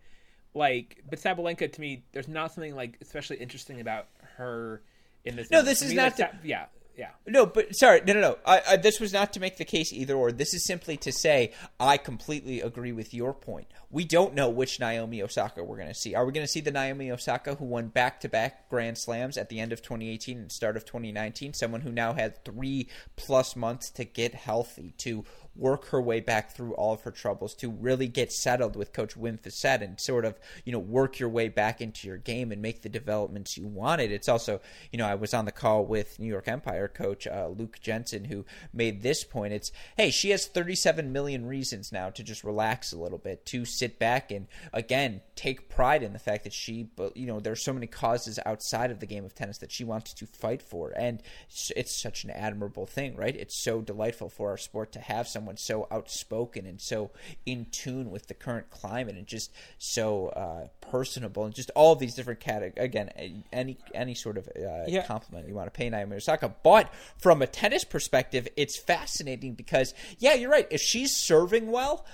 like, 0.54 1.02
but 1.08 1.18
Sabalenka 1.20 1.70
to 1.70 1.80
me, 1.80 2.04
there's 2.12 2.26
not 2.26 2.52
something 2.52 2.74
like 2.74 2.96
especially 3.02 3.36
interesting 3.36 3.80
about 3.82 4.06
her 4.38 4.82
in 5.26 5.36
this. 5.36 5.50
No, 5.50 5.58
moment. 5.58 5.68
this 5.68 5.82
is 5.82 5.90
me, 5.90 5.96
not 5.96 6.18
like, 6.18 6.42
the- 6.42 6.48
yeah, 6.48 6.64
yeah. 6.96 7.10
No, 7.26 7.44
but 7.46 7.74
sorry, 7.74 8.02
no, 8.06 8.12
no, 8.12 8.20
no. 8.20 8.38
I, 8.46 8.62
I, 8.70 8.76
this 8.76 9.00
was 9.00 9.12
not 9.12 9.32
to 9.32 9.40
make 9.40 9.56
the 9.56 9.64
case 9.64 9.92
either 9.92 10.14
or. 10.14 10.30
This 10.30 10.54
is 10.54 10.64
simply 10.64 10.96
to 10.98 11.12
say 11.12 11.52
I 11.80 11.96
completely 11.96 12.60
agree 12.60 12.92
with 12.92 13.12
your 13.12 13.34
point. 13.34 13.66
We 13.90 14.04
don't 14.04 14.34
know 14.34 14.48
which 14.48 14.78
Naomi 14.78 15.22
Osaka 15.22 15.64
we're 15.64 15.76
going 15.76 15.88
to 15.88 15.94
see. 15.94 16.14
Are 16.14 16.24
we 16.24 16.32
going 16.32 16.46
to 16.46 16.52
see 16.52 16.60
the 16.60 16.70
Naomi 16.70 17.10
Osaka 17.10 17.56
who 17.56 17.64
won 17.64 17.88
back-to-back 17.88 18.68
Grand 18.68 18.98
Slams 18.98 19.36
at 19.36 19.48
the 19.48 19.60
end 19.60 19.72
of 19.72 19.82
2018 19.82 20.38
and 20.38 20.52
start 20.52 20.76
of 20.76 20.84
2019? 20.84 21.54
Someone 21.54 21.80
who 21.80 21.92
now 21.92 22.12
had 22.12 22.44
three 22.44 22.88
plus 23.16 23.56
months 23.56 23.90
to 23.90 24.04
get 24.04 24.34
healthy, 24.34 24.94
to 24.98 25.24
work 25.56 25.86
her 25.86 26.00
way 26.00 26.20
back 26.20 26.54
through 26.54 26.74
all 26.74 26.92
of 26.92 27.02
her 27.02 27.10
troubles, 27.10 27.54
to 27.54 27.70
really 27.70 28.08
get 28.08 28.32
settled 28.32 28.76
with 28.76 28.92
Coach 28.92 29.14
Wim 29.14 29.40
Fissette 29.40 29.82
and 29.82 30.00
sort 30.00 30.24
of, 30.24 30.38
you 30.64 30.72
know, 30.72 30.78
work 30.78 31.18
your 31.18 31.28
way 31.28 31.48
back 31.48 31.80
into 31.80 32.08
your 32.08 32.16
game 32.16 32.50
and 32.52 32.60
make 32.60 32.82
the 32.82 32.88
developments 32.88 33.56
you 33.56 33.66
wanted. 33.66 34.10
It's 34.10 34.28
also, 34.28 34.60
you 34.92 34.98
know, 34.98 35.06
I 35.06 35.14
was 35.14 35.34
on 35.34 35.44
the 35.44 35.52
call 35.52 35.84
with 35.84 36.18
New 36.18 36.28
York 36.28 36.48
Empire 36.48 36.88
coach 36.88 37.26
uh, 37.26 37.48
Luke 37.48 37.78
Jensen 37.80 38.24
who 38.24 38.44
made 38.72 39.02
this 39.02 39.24
point. 39.24 39.52
It's, 39.52 39.70
hey, 39.96 40.10
she 40.10 40.30
has 40.30 40.46
37 40.46 41.12
million 41.12 41.46
reasons 41.46 41.92
now 41.92 42.10
to 42.10 42.22
just 42.22 42.44
relax 42.44 42.92
a 42.92 42.98
little 42.98 43.18
bit, 43.18 43.46
to 43.46 43.64
sit 43.64 43.98
back 43.98 44.30
and, 44.30 44.46
again, 44.72 45.20
take 45.36 45.68
pride 45.68 46.02
in 46.02 46.12
the 46.12 46.18
fact 46.18 46.44
that 46.44 46.52
she, 46.52 46.88
you 47.14 47.26
know, 47.26 47.40
there's 47.40 47.62
so 47.62 47.72
many 47.72 47.86
causes 47.86 48.38
outside 48.46 48.90
of 48.90 49.00
the 49.00 49.06
game 49.06 49.24
of 49.24 49.34
tennis 49.34 49.58
that 49.58 49.72
she 49.72 49.84
wants 49.84 50.12
to 50.14 50.26
fight 50.26 50.62
for. 50.62 50.92
And 50.96 51.20
it's- 51.20 51.72
it's 51.76 52.00
such 52.00 52.24
an 52.24 52.30
admirable 52.30 52.86
thing, 52.86 53.16
right? 53.16 53.36
It's 53.36 53.62
so 53.62 53.80
delightful 53.80 54.28
for 54.28 54.50
our 54.50 54.56
sport 54.56 54.92
to 54.92 55.00
have 55.00 55.28
someone 55.28 55.43
so 55.56 55.86
outspoken 55.90 56.66
and 56.66 56.80
so 56.80 57.10
in 57.46 57.66
tune 57.70 58.10
with 58.10 58.26
the 58.28 58.34
current 58.34 58.70
climate 58.70 59.16
and 59.16 59.26
just 59.26 59.52
so 59.78 60.28
uh, 60.28 60.66
personable 60.90 61.44
and 61.44 61.54
just 61.54 61.70
all 61.74 61.94
these 61.96 62.14
different 62.14 62.40
categories. 62.40 62.74
Again, 62.76 63.10
any 63.52 63.78
any 63.94 64.14
sort 64.14 64.38
of 64.38 64.48
uh, 64.48 64.84
Yeah. 64.86 65.04
compliment 65.06 65.48
you 65.48 65.54
want 65.54 65.66
to 65.66 65.76
pay 65.76 65.88
Naomi 65.90 66.16
Osaka. 66.16 66.54
But 66.62 66.92
from 67.18 67.42
a 67.42 67.46
tennis 67.46 67.84
perspective, 67.84 68.48
it's 68.56 68.78
fascinating 68.78 69.54
because, 69.54 69.94
yeah, 70.18 70.34
you're 70.34 70.50
right. 70.50 70.66
If 70.70 70.80
she's 70.80 71.14
serving 71.16 71.70
well, 71.70 72.04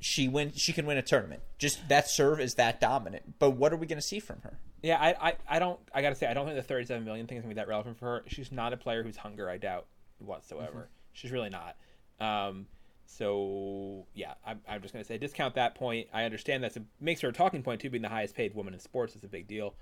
she 0.00 0.28
win. 0.28 0.52
She 0.54 0.72
can 0.72 0.84
win 0.86 0.98
a 0.98 1.02
tournament. 1.02 1.42
Just 1.58 1.88
that 1.88 2.08
serve 2.10 2.40
is 2.40 2.54
that 2.54 2.80
dominant. 2.80 3.38
But 3.38 3.50
what 3.52 3.72
are 3.72 3.76
we 3.76 3.86
going 3.86 3.98
to 4.00 4.06
see 4.06 4.20
from 4.20 4.40
her? 4.42 4.58
Yeah, 4.82 4.98
I, 5.00 5.28
I, 5.28 5.34
I 5.48 5.58
don't. 5.58 5.80
I 5.92 6.02
gotta 6.02 6.14
say, 6.14 6.26
I 6.26 6.34
don't 6.34 6.44
think 6.44 6.56
the 6.56 6.62
37 6.62 7.02
million 7.04 7.26
thing 7.26 7.38
is 7.38 7.42
gonna 7.42 7.54
be 7.54 7.58
that 7.58 7.66
relevant 7.66 7.98
for 7.98 8.04
her. 8.06 8.24
She's 8.28 8.52
not 8.52 8.72
a 8.72 8.76
player 8.76 9.02
whose 9.02 9.16
hunger 9.16 9.48
I 9.48 9.56
doubt 9.56 9.86
whatsoever. 10.18 10.90
She's 11.12 11.30
really 11.30 11.48
not. 11.48 11.76
Um, 12.20 12.66
so 13.06 14.06
yeah, 14.14 14.34
I'm, 14.46 14.60
I'm 14.68 14.82
just 14.82 14.92
gonna 14.92 15.04
say 15.04 15.18
discount 15.18 15.54
that 15.54 15.74
point. 15.74 16.08
I 16.12 16.24
understand 16.24 16.62
that's 16.64 16.76
a 16.76 16.82
makes 17.00 17.20
her 17.22 17.28
a 17.28 17.32
talking 17.32 17.62
point 17.62 17.80
too, 17.80 17.90
being 17.90 18.02
the 18.02 18.08
highest 18.08 18.34
paid 18.34 18.54
woman 18.54 18.74
in 18.74 18.80
sports 18.80 19.14
is 19.16 19.24
a 19.24 19.28
big 19.28 19.46
deal. 19.46 19.74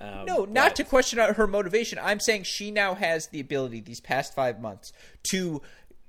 Um, 0.00 0.24
No, 0.26 0.44
not 0.44 0.70
but- 0.70 0.76
to 0.76 0.84
question 0.84 1.18
her 1.18 1.46
motivation. 1.46 1.98
I'm 2.02 2.20
saying 2.20 2.42
she 2.44 2.70
now 2.70 2.94
has 2.94 3.28
the 3.28 3.40
ability 3.40 3.80
these 3.80 4.00
past 4.00 4.34
five 4.34 4.60
months 4.60 4.92
to, 5.24 5.62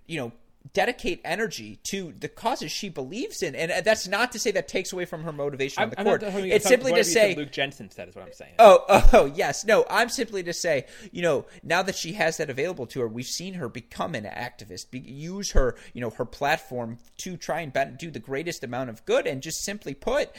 you 0.07 0.17
know, 0.19 0.31
dedicate 0.72 1.20
energy 1.26 1.78
to 1.84 2.14
the 2.20 2.30
causes 2.30 2.72
she 2.72 2.88
believes 2.88 3.43
in, 3.43 3.53
and 3.55 3.72
uh, 3.72 3.82
that's 3.82 4.07
not 4.07 4.32
to 4.32 4.39
say 4.39 4.51
that 4.51 4.68
takes 4.68 4.93
away 4.93 5.05
from 5.05 5.24
her 5.24 5.34
motivation 5.34 5.84
on 5.84 5.89
the 5.89 5.99
I'm 5.99 6.05
court. 6.05 6.24
It's 6.24 6.66
simply 6.66 6.91
to 6.91 6.93
whatever 6.93 6.97
you 6.97 7.03
said 7.03 7.32
say 7.32 7.36
Luke 7.36 7.51
Jensen 7.51 7.91
said 7.91 8.09
is 8.09 8.16
what 8.16 8.26
I'm 8.26 8.34
saying. 8.34 8.53
Oh, 8.59 8.84
oh, 8.89 9.09
oh, 9.14 9.26
yes. 9.26 9.66
No, 9.66 9.86
I'm 9.89 10.09
simply 10.09 10.43
to 10.43 10.53
say, 10.53 10.86
you 11.11 11.22
know, 11.22 11.45
now 11.64 11.84
that 11.84 11.95
she 11.95 12.14
has 12.14 12.38
that 12.38 12.49
available 12.49 12.88
to 12.88 13.01
her, 13.01 13.07
we've 13.07 13.26
seen 13.26 13.55
her 13.55 13.68
become 13.68 14.16
an 14.16 14.24
activist, 14.24 14.89
be, 14.89 14.99
use 14.99 15.51
her, 15.51 15.76
you 15.93 16.01
know, 16.01 16.11
her 16.11 16.26
platform 16.26 16.97
to 17.18 17.36
try 17.36 17.61
and 17.61 17.97
do 17.97 18.09
the 18.09 18.20
greatest 18.20 18.64
amount 18.64 18.89
of 18.89 19.05
good. 19.05 19.28
And 19.28 19.41
just 19.41 19.64
simply 19.64 19.93
put, 19.93 20.30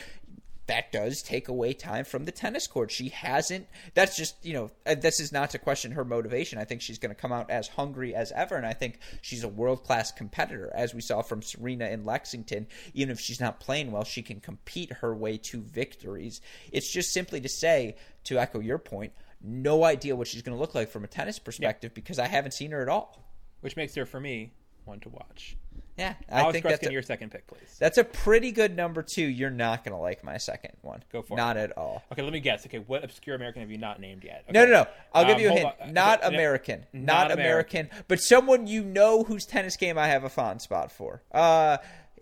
that 0.66 0.90
does 0.92 1.22
take 1.22 1.48
away 1.48 1.72
time 1.74 2.04
from 2.04 2.24
the 2.24 2.32
tennis 2.32 2.66
court. 2.66 2.90
She 2.90 3.10
hasn't. 3.10 3.66
That's 3.94 4.16
just 4.16 4.36
you 4.44 4.52
know. 4.54 4.70
uh, 4.86 4.94
This 4.94 5.20
is 5.20 5.30
not 5.32 5.50
to 5.50 5.58
question 5.58 5.92
her 5.92 6.04
motivation. 6.04 6.58
I 6.58 6.64
think 6.64 6.80
she's 6.80 6.98
going 6.98 7.14
to 7.14 7.20
come 7.20 7.32
out 7.32 7.50
as 7.50 7.68
hungry 7.68 8.14
as 8.14 8.32
ever, 8.32 8.56
and 8.56 8.64
I 8.66 8.72
think 8.72 8.98
she's 9.22 9.44
a 9.44 9.48
world 9.48 9.84
class 9.84 10.10
competitor, 10.12 10.70
as 10.74 10.94
we 10.94 11.00
saw 11.00 11.22
from 11.22 11.42
Serena 11.42 11.86
in 11.88 12.04
Lexington. 12.04 12.66
Even 12.94 13.12
if 13.12 13.20
she's 13.20 13.40
not 13.40 13.60
playing 13.60 13.92
well, 13.92 14.04
she 14.04 14.22
can 14.22 14.40
compete 14.40 14.92
her 14.94 15.14
way 15.14 15.36
to 15.38 15.60
victories. 15.60 16.40
It's 16.72 16.92
just 16.92 17.12
simply 17.12 17.40
to 17.42 17.48
say, 17.48 17.96
to 18.24 18.38
echo 18.38 18.60
your 18.60 18.78
point, 18.78 19.12
no 19.42 19.84
idea 19.84 20.16
what 20.16 20.26
she's 20.28 20.40
going 20.42 20.56
to 20.56 20.60
look 20.60 20.74
like 20.74 20.88
from 20.90 21.04
a 21.04 21.08
tennis 21.08 21.38
perspective 21.38 21.92
because 21.92 22.18
I 22.18 22.26
haven't 22.28 22.52
seen 22.52 22.70
her 22.70 22.80
at 22.80 22.88
all. 22.88 23.22
which 23.60 23.76
makes 23.76 23.94
her 23.94 24.06
for 24.06 24.20
me 24.20 24.52
one 24.86 25.00
to 25.00 25.08
watch. 25.10 25.56
Yeah, 25.96 26.14
I 26.28 26.40
Alex 26.40 26.52
think 26.54 26.64
Gruskin, 26.64 26.68
that's 26.70 26.86
a, 26.88 26.92
your 26.92 27.02
second 27.02 27.30
pick, 27.30 27.46
please. 27.46 27.76
that's 27.78 27.98
a 27.98 28.04
pretty 28.04 28.50
good 28.50 28.74
number 28.76 29.00
two. 29.02 29.24
You're 29.24 29.48
not 29.50 29.84
going 29.84 29.92
to 29.94 30.00
like 30.00 30.24
my 30.24 30.38
second 30.38 30.72
one. 30.82 31.04
Go 31.12 31.22
for 31.22 31.34
it. 31.34 31.36
not 31.36 31.56
at 31.56 31.76
all. 31.78 32.02
Okay, 32.10 32.22
let 32.22 32.32
me 32.32 32.40
guess. 32.40 32.66
Okay, 32.66 32.78
what 32.80 33.04
obscure 33.04 33.36
American 33.36 33.62
have 33.62 33.70
you 33.70 33.78
not 33.78 34.00
named 34.00 34.24
yet? 34.24 34.44
No, 34.50 34.62
Okay. 34.62 34.70
no, 34.72 34.82
no. 34.82 34.88
I'll 35.12 35.24
give 35.24 35.36
Um, 35.36 35.40
you 35.42 35.48
a 35.50 35.52
hint. 35.52 35.68
on. 35.80 35.92
Not 35.92 36.24
Okay, 36.24 36.34
American. 36.34 36.86
Not, 36.92 37.28
not 37.28 37.30
American. 37.32 37.90
But 38.08 38.20
someone 38.20 38.66
you 38.66 38.82
know 38.82 39.22
whose 39.22 39.46
tennis 39.46 39.76
game 39.76 39.96
I 39.96 40.08
have 40.08 40.24
a 40.24 40.28
fond 40.28 40.62
spot 40.62 40.90
for. 40.90 41.22
Uh, 41.30 41.76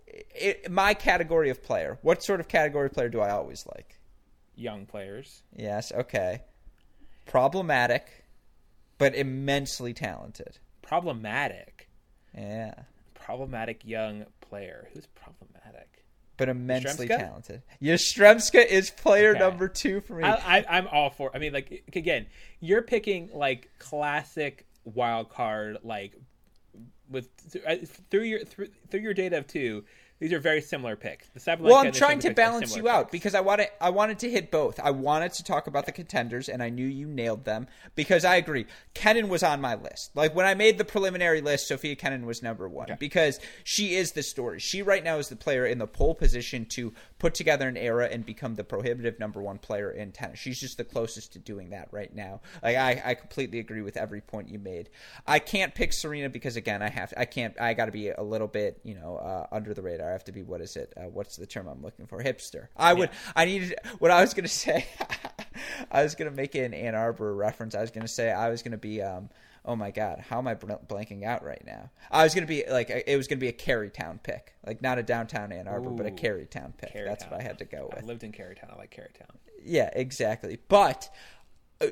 it, 0.05 0.69
my 0.71 0.93
category 0.93 1.49
of 1.49 1.63
player. 1.63 1.97
What 2.03 2.23
sort 2.23 2.39
of 2.39 2.47
category 2.47 2.85
of 2.85 2.93
player 2.93 3.09
do 3.09 3.21
I 3.21 3.31
always 3.31 3.65
like? 3.75 3.97
Young 4.55 4.85
players. 4.85 5.41
Yes, 5.55 5.91
okay. 5.91 6.41
Problematic, 7.25 8.25
but 8.99 9.15
immensely 9.15 9.93
talented. 9.93 10.59
Problematic. 10.83 11.89
Yeah. 12.37 12.73
Problematic 13.25 13.85
young 13.85 14.25
player. 14.41 14.89
Who's 14.93 15.07
problematic? 15.07 16.05
But 16.35 16.49
immensely 16.49 17.07
Yastremska? 17.07 17.17
talented. 17.19 17.61
Yastremska 17.81 18.65
is 18.65 18.89
player 18.89 19.31
Okay. 19.31 19.39
number 19.39 19.67
two 19.67 20.01
for 20.01 20.15
me. 20.15 20.23
I, 20.23 20.57
I, 20.59 20.65
I'm 20.77 20.87
all 20.87 21.09
for. 21.09 21.31
I 21.33 21.39
mean, 21.39 21.53
like 21.53 21.83
again, 21.95 22.25
you're 22.59 22.81
picking 22.81 23.29
like 23.33 23.69
classic 23.79 24.65
wild 24.83 25.29
card, 25.29 25.77
like 25.83 26.15
with 27.09 27.29
uh, 27.65 27.75
through 28.09 28.23
your 28.23 28.43
through, 28.45 28.69
through 28.89 29.01
your 29.01 29.13
data 29.13 29.37
of 29.37 29.47
two. 29.47 29.83
These 30.23 30.31
are 30.31 30.39
very 30.39 30.61
similar 30.61 30.95
picks. 30.95 31.27
The 31.27 31.41
Sabalenka 31.41 31.59
Well, 31.63 31.75
I'm 31.75 31.91
trying 31.91 32.19
to 32.19 32.33
balance 32.33 32.77
you 32.77 32.87
out 32.87 33.07
picks. 33.07 33.11
because 33.11 33.35
I 33.35 33.41
wanted 33.41 33.67
I 33.81 33.89
wanted 33.89 34.19
to 34.19 34.29
hit 34.29 34.51
both. 34.51 34.79
I 34.79 34.89
wanted 34.89 35.33
to 35.33 35.43
talk 35.43 35.67
about 35.67 35.85
the 35.85 35.91
contenders, 35.91 36.47
and 36.47 36.63
I 36.63 36.69
knew 36.69 36.87
you 36.87 37.07
nailed 37.07 37.43
them 37.43 37.67
because 37.93 38.23
I 38.23 38.37
agree. 38.37 38.65
Kenin 38.93 39.27
was 39.27 39.43
on 39.43 39.59
my 39.59 39.75
list. 39.75 40.11
Like 40.15 40.33
when 40.33 40.45
I 40.45 40.53
made 40.53 40.77
the 40.77 40.85
preliminary 40.85 41.41
list, 41.41 41.67
Sofia 41.67 41.97
Kenin 41.97 42.25
was 42.25 42.41
number 42.41 42.69
one 42.69 42.95
because 43.01 43.41
she 43.65 43.95
is 43.95 44.13
the 44.13 44.23
story. 44.23 44.59
She 44.59 44.81
right 44.81 45.03
now 45.03 45.17
is 45.17 45.27
the 45.27 45.35
player 45.35 45.65
in 45.65 45.77
the 45.77 45.87
pole 45.87 46.15
position 46.15 46.67
to 46.67 46.93
put 47.23 47.33
together 47.33 47.69
an 47.69 47.77
era 47.77 48.09
and 48.11 48.25
become 48.25 48.53
the 48.55 48.65
prohibitive 48.65 49.17
number 49.17 49.41
one 49.41 49.57
player 49.57 49.89
in 49.89 50.11
tennis. 50.11 50.37
She's 50.37 50.59
just 50.59 50.75
the 50.75 50.83
closest 50.83 51.31
to 51.31 51.39
doing 51.39 51.69
that 51.69 51.87
right 51.91 52.13
now. 52.13 52.41
Like 52.61 52.75
I, 52.75 53.01
I 53.01 53.13
completely 53.13 53.59
agree 53.59 53.81
with 53.81 53.95
every 53.95 54.19
point 54.19 54.49
you 54.49 54.59
made. 54.59 54.89
I 55.25 55.39
can't 55.39 55.73
pick 55.73 55.93
Serena 55.93 56.27
because 56.27 56.57
again, 56.57 56.81
I 56.81 56.89
have 56.89 57.13
I 57.15 57.23
can't 57.23 57.57
I 57.61 57.75
got 57.75 57.85
to 57.85 57.93
be 57.93 58.09
a 58.09 58.21
little 58.21 58.49
bit 58.49 58.81
you 58.83 58.95
know 58.95 59.15
uh, 59.15 59.47
under 59.53 59.73
the 59.73 59.81
radar. 59.81 60.09
I 60.09 60.11
have 60.11 60.25
to 60.25 60.33
be 60.33 60.43
what 60.43 60.59
is 60.59 60.75
it? 60.75 60.91
Uh, 60.97 61.03
what's 61.03 61.37
the 61.37 61.45
term 61.45 61.69
I'm 61.69 61.81
looking 61.81 62.07
for? 62.07 62.21
Hipster. 62.21 62.67
I 62.75 62.91
would 62.91 63.09
I 63.37 63.45
needed 63.45 63.75
what 63.99 64.11
I 64.11 64.19
was 64.19 64.33
gonna 64.33 64.47
say. 64.49 64.85
I 65.89 66.03
was 66.03 66.15
gonna 66.15 66.31
make 66.31 66.55
an 66.55 66.73
Ann 66.73 66.93
Arbor 66.93 67.33
reference. 67.33 67.73
I 67.73 67.79
was 67.79 67.91
gonna 67.91 68.05
say 68.09 68.33
I 68.33 68.49
was 68.49 68.63
gonna 68.63 68.75
be 68.75 69.01
um 69.01 69.29
oh 69.65 69.75
my 69.75 69.91
god, 69.91 70.19
how 70.29 70.37
am 70.37 70.47
I 70.47 70.55
blanking 70.55 71.23
out 71.23 71.43
right 71.43 71.63
now? 71.65 71.89
I 72.11 72.23
was 72.23 72.33
gonna 72.33 72.47
be 72.47 72.63
like, 72.69 72.89
it 72.89 73.17
was 73.17 73.27
gonna 73.27 73.39
be 73.39 73.47
a 73.47 73.53
Carytown 73.53 74.21
pick, 74.21 74.53
like 74.65 74.81
not 74.81 74.97
a 74.97 75.03
downtown 75.03 75.51
Ann 75.51 75.67
Arbor, 75.67 75.91
Ooh, 75.91 75.95
but 75.95 76.05
a 76.05 76.11
Carytown 76.11 76.75
pick. 76.77 76.93
Carytown. 76.93 77.05
That's 77.05 77.23
what 77.25 77.39
I 77.39 77.43
had 77.43 77.59
to 77.59 77.65
go 77.65 77.89
with. 77.89 78.03
I 78.03 78.05
lived 78.05 78.23
in 78.23 78.31
Carytown. 78.31 78.73
I 78.73 78.77
like 78.77 78.95
Carytown. 78.95 79.35
Yeah, 79.63 79.89
exactly. 79.93 80.59
But 80.67 81.09
uh, 81.79 81.87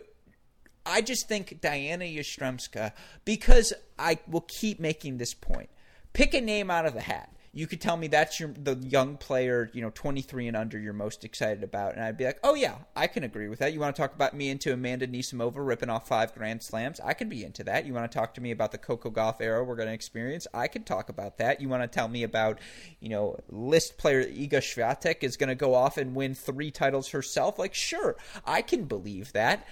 I 0.86 1.02
just 1.02 1.28
think 1.28 1.62
Diana 1.62 2.06
Yastremska, 2.06 2.92
because 3.24 3.74
I 3.98 4.20
will 4.28 4.46
keep 4.48 4.80
making 4.80 5.18
this 5.18 5.34
point. 5.34 5.70
Pick 6.14 6.34
a 6.34 6.42
name 6.42 6.70
out 6.70 6.86
of 6.86 6.94
the 6.94 7.02
hat 7.02 7.30
you 7.54 7.68
could 7.68 7.82
tell 7.82 7.98
me 7.98 8.08
that's 8.08 8.40
your 8.40 8.50
the 8.50 8.76
young 8.76 9.18
player, 9.18 9.70
you 9.74 9.82
know, 9.82 9.92
23 9.94 10.48
and 10.48 10.56
under 10.56 10.80
you're 10.80 10.94
most 10.94 11.26
excited 11.26 11.64
about, 11.64 11.94
and 11.94 12.04
I'd 12.04 12.18
be 12.18 12.24
like, 12.24 12.40
oh 12.44 12.56
yeah, 12.56 12.76
I 12.96 13.08
can 13.08 13.24
agree 13.24 13.50
with 13.50 13.60
that. 13.60 13.74
You 13.74 13.80
want 13.82 13.94
to 13.94 14.02
talk 14.02 14.16
about 14.16 14.34
me 14.34 14.50
into 14.50 14.72
Amanda 14.72 15.06
Anisimova 15.06 15.56
ripping 15.58 15.90
off 15.90 16.08
five 16.08 16.34
Grand 16.34 16.64
Slams? 16.64 17.02
I 17.02 17.14
can 17.14 17.28
be 17.28 17.44
into 17.44 17.64
that. 17.66 17.86
You 17.86 17.94
want 17.94 18.10
to 18.10 18.18
talk 18.18 18.34
to 18.36 18.42
me 18.42 18.52
about 18.52 18.72
the 18.72 18.78
Coco 18.78 19.10
Gauff 19.10 19.42
era 19.42 19.64
we're 19.64 19.76
going 19.76 19.90
to 19.90 19.94
experience? 19.94 20.48
I 20.54 20.68
can 20.68 20.84
talk 20.84 21.10
about 21.10 21.40
that. 21.40 21.60
You 21.60 21.68
want 21.68 21.84
to 21.84 21.88
tell 21.88 22.08
me 22.08 22.24
about, 22.24 22.60
you 23.02 23.10
know, 23.10 23.38
list 23.50 23.98
player 23.98 24.24
Iga 24.24 24.54
Swiatek 24.54 25.22
is 25.22 25.36
going 25.36 25.50
to 25.50 25.56
go 25.56 25.74
off 25.76 25.98
and 25.98 26.16
win 26.16 26.36
three 26.36 26.72
titles 26.72 27.10
herself? 27.10 27.60
Like, 27.60 27.74
sure, 27.74 28.16
I 28.46 28.62
can 28.62 28.86
believe 28.86 29.34
that. 29.34 29.68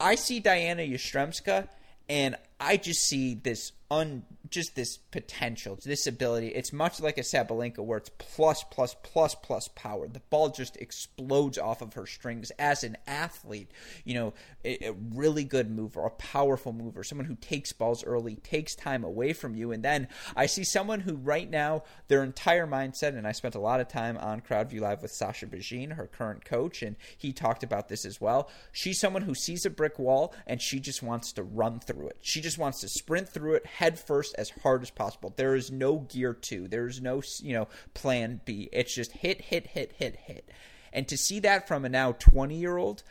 I 0.00 0.16
see 0.16 0.40
Diana 0.40 0.82
Yastremska, 0.82 1.68
and 2.08 2.36
I 2.62 2.76
just 2.76 3.00
see 3.00 3.34
this 3.34 3.72
un 3.90 4.22
just 4.52 4.76
this 4.76 4.98
potential, 4.98 5.78
this 5.82 6.06
ability. 6.06 6.48
It's 6.48 6.72
much 6.72 7.00
like 7.00 7.18
a 7.18 7.22
Sabalenka 7.22 7.78
where 7.78 7.98
it's 7.98 8.10
plus, 8.18 8.62
plus, 8.64 8.94
plus, 9.02 9.34
plus 9.34 9.68
power. 9.74 10.06
The 10.06 10.20
ball 10.30 10.50
just 10.50 10.76
explodes 10.76 11.58
off 11.58 11.80
of 11.80 11.94
her 11.94 12.06
strings 12.06 12.52
as 12.58 12.84
an 12.84 12.98
athlete. 13.06 13.70
You 14.04 14.14
know, 14.14 14.34
a, 14.64 14.88
a, 14.88 14.92
really 14.92 15.44
good 15.44 15.70
mover, 15.70 16.04
a 16.04 16.10
powerful 16.10 16.72
mover, 16.72 17.02
someone 17.02 17.26
who 17.26 17.34
takes 17.36 17.72
balls 17.72 18.04
early, 18.04 18.36
takes 18.36 18.74
time 18.74 19.04
away 19.04 19.32
from 19.32 19.56
you. 19.56 19.72
And 19.72 19.82
then 19.82 20.06
I 20.36 20.46
see 20.46 20.64
someone 20.64 21.00
who 21.00 21.16
right 21.16 21.48
now, 21.48 21.84
their 22.08 22.22
entire 22.22 22.66
mindset, 22.66 23.16
and 23.16 23.26
I 23.26 23.32
spent 23.32 23.54
a 23.54 23.60
lot 23.60 23.80
of 23.80 23.88
time 23.88 24.18
on 24.18 24.42
Crowdview 24.42 24.80
Live 24.80 25.00
with 25.00 25.12
Sasha 25.12 25.46
Bajin, 25.46 25.92
her 25.92 26.06
current 26.06 26.44
coach, 26.44 26.82
and 26.82 26.96
he 27.16 27.32
talked 27.32 27.62
about 27.62 27.88
this 27.88 28.04
as 28.04 28.20
well. 28.20 28.50
She's 28.70 29.00
someone 29.00 29.22
who 29.22 29.34
sees 29.34 29.64
a 29.64 29.70
brick 29.70 29.98
wall 29.98 30.34
and 30.46 30.60
she 30.60 30.78
just 30.78 31.02
wants 31.02 31.32
to 31.32 31.42
run 31.42 31.80
through 31.80 32.08
it. 32.08 32.18
She 32.20 32.42
just 32.42 32.51
wants 32.58 32.80
to 32.80 32.88
sprint 32.88 33.28
through 33.28 33.54
it 33.54 33.66
head 33.66 33.98
first 33.98 34.34
as 34.38 34.50
hard 34.62 34.82
as 34.82 34.90
possible. 34.90 35.32
There 35.36 35.54
is 35.54 35.70
no 35.70 35.98
gear 35.98 36.34
two. 36.34 36.68
There 36.68 36.86
is 36.86 37.00
no 37.00 37.22
you 37.40 37.52
know 37.52 37.68
plan 37.94 38.40
B. 38.44 38.68
It's 38.72 38.94
just 38.94 39.12
hit, 39.12 39.40
hit, 39.42 39.68
hit, 39.68 39.92
hit, 39.96 40.16
hit. 40.16 40.50
And 40.92 41.08
to 41.08 41.16
see 41.16 41.40
that 41.40 41.68
from 41.68 41.84
a 41.84 41.88
now 41.88 42.12
twenty 42.12 42.56
year 42.56 42.76
old, 42.76 43.02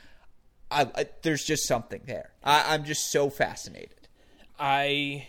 there's 1.22 1.44
just 1.44 1.68
something 1.68 2.02
there. 2.06 2.32
I, 2.44 2.76
am 2.76 2.84
just 2.84 3.12
so 3.12 3.30
fascinated. 3.30 4.08
I, 4.60 5.28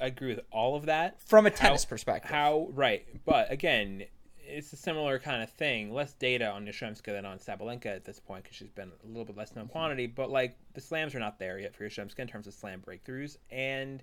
I 0.00 0.06
agree 0.06 0.34
with 0.34 0.44
all 0.50 0.76
of 0.76 0.86
that 0.86 1.22
from 1.22 1.46
a 1.46 1.50
tennis 1.50 1.84
how, 1.84 1.88
perspective. 1.88 2.30
How 2.30 2.68
right, 2.72 3.06
but 3.24 3.50
again, 3.50 4.04
it's 4.46 4.72
a 4.72 4.76
similar 4.76 5.18
kind 5.18 5.42
of 5.42 5.50
thing. 5.50 5.92
Less 5.92 6.12
data 6.14 6.50
on 6.50 6.66
Yastremska 6.66 7.06
than 7.06 7.24
on 7.24 7.38
Sabalenka 7.38 7.86
at 7.86 8.04
this 8.04 8.20
point 8.20 8.44
because 8.44 8.56
she's 8.56 8.70
been 8.70 8.90
a 9.04 9.06
little 9.06 9.24
bit 9.24 9.36
less 9.36 9.54
known 9.54 9.68
quantity. 9.68 10.06
But 10.06 10.30
like 10.30 10.56
the 10.74 10.80
slams 10.80 11.14
are 11.14 11.20
not 11.20 11.38
there 11.38 11.58
yet 11.58 11.74
for 11.74 11.84
Yastremska 11.84 12.20
in 12.20 12.28
terms 12.28 12.46
of 12.46 12.54
slam 12.54 12.82
breakthroughs, 12.86 13.36
and 13.50 14.02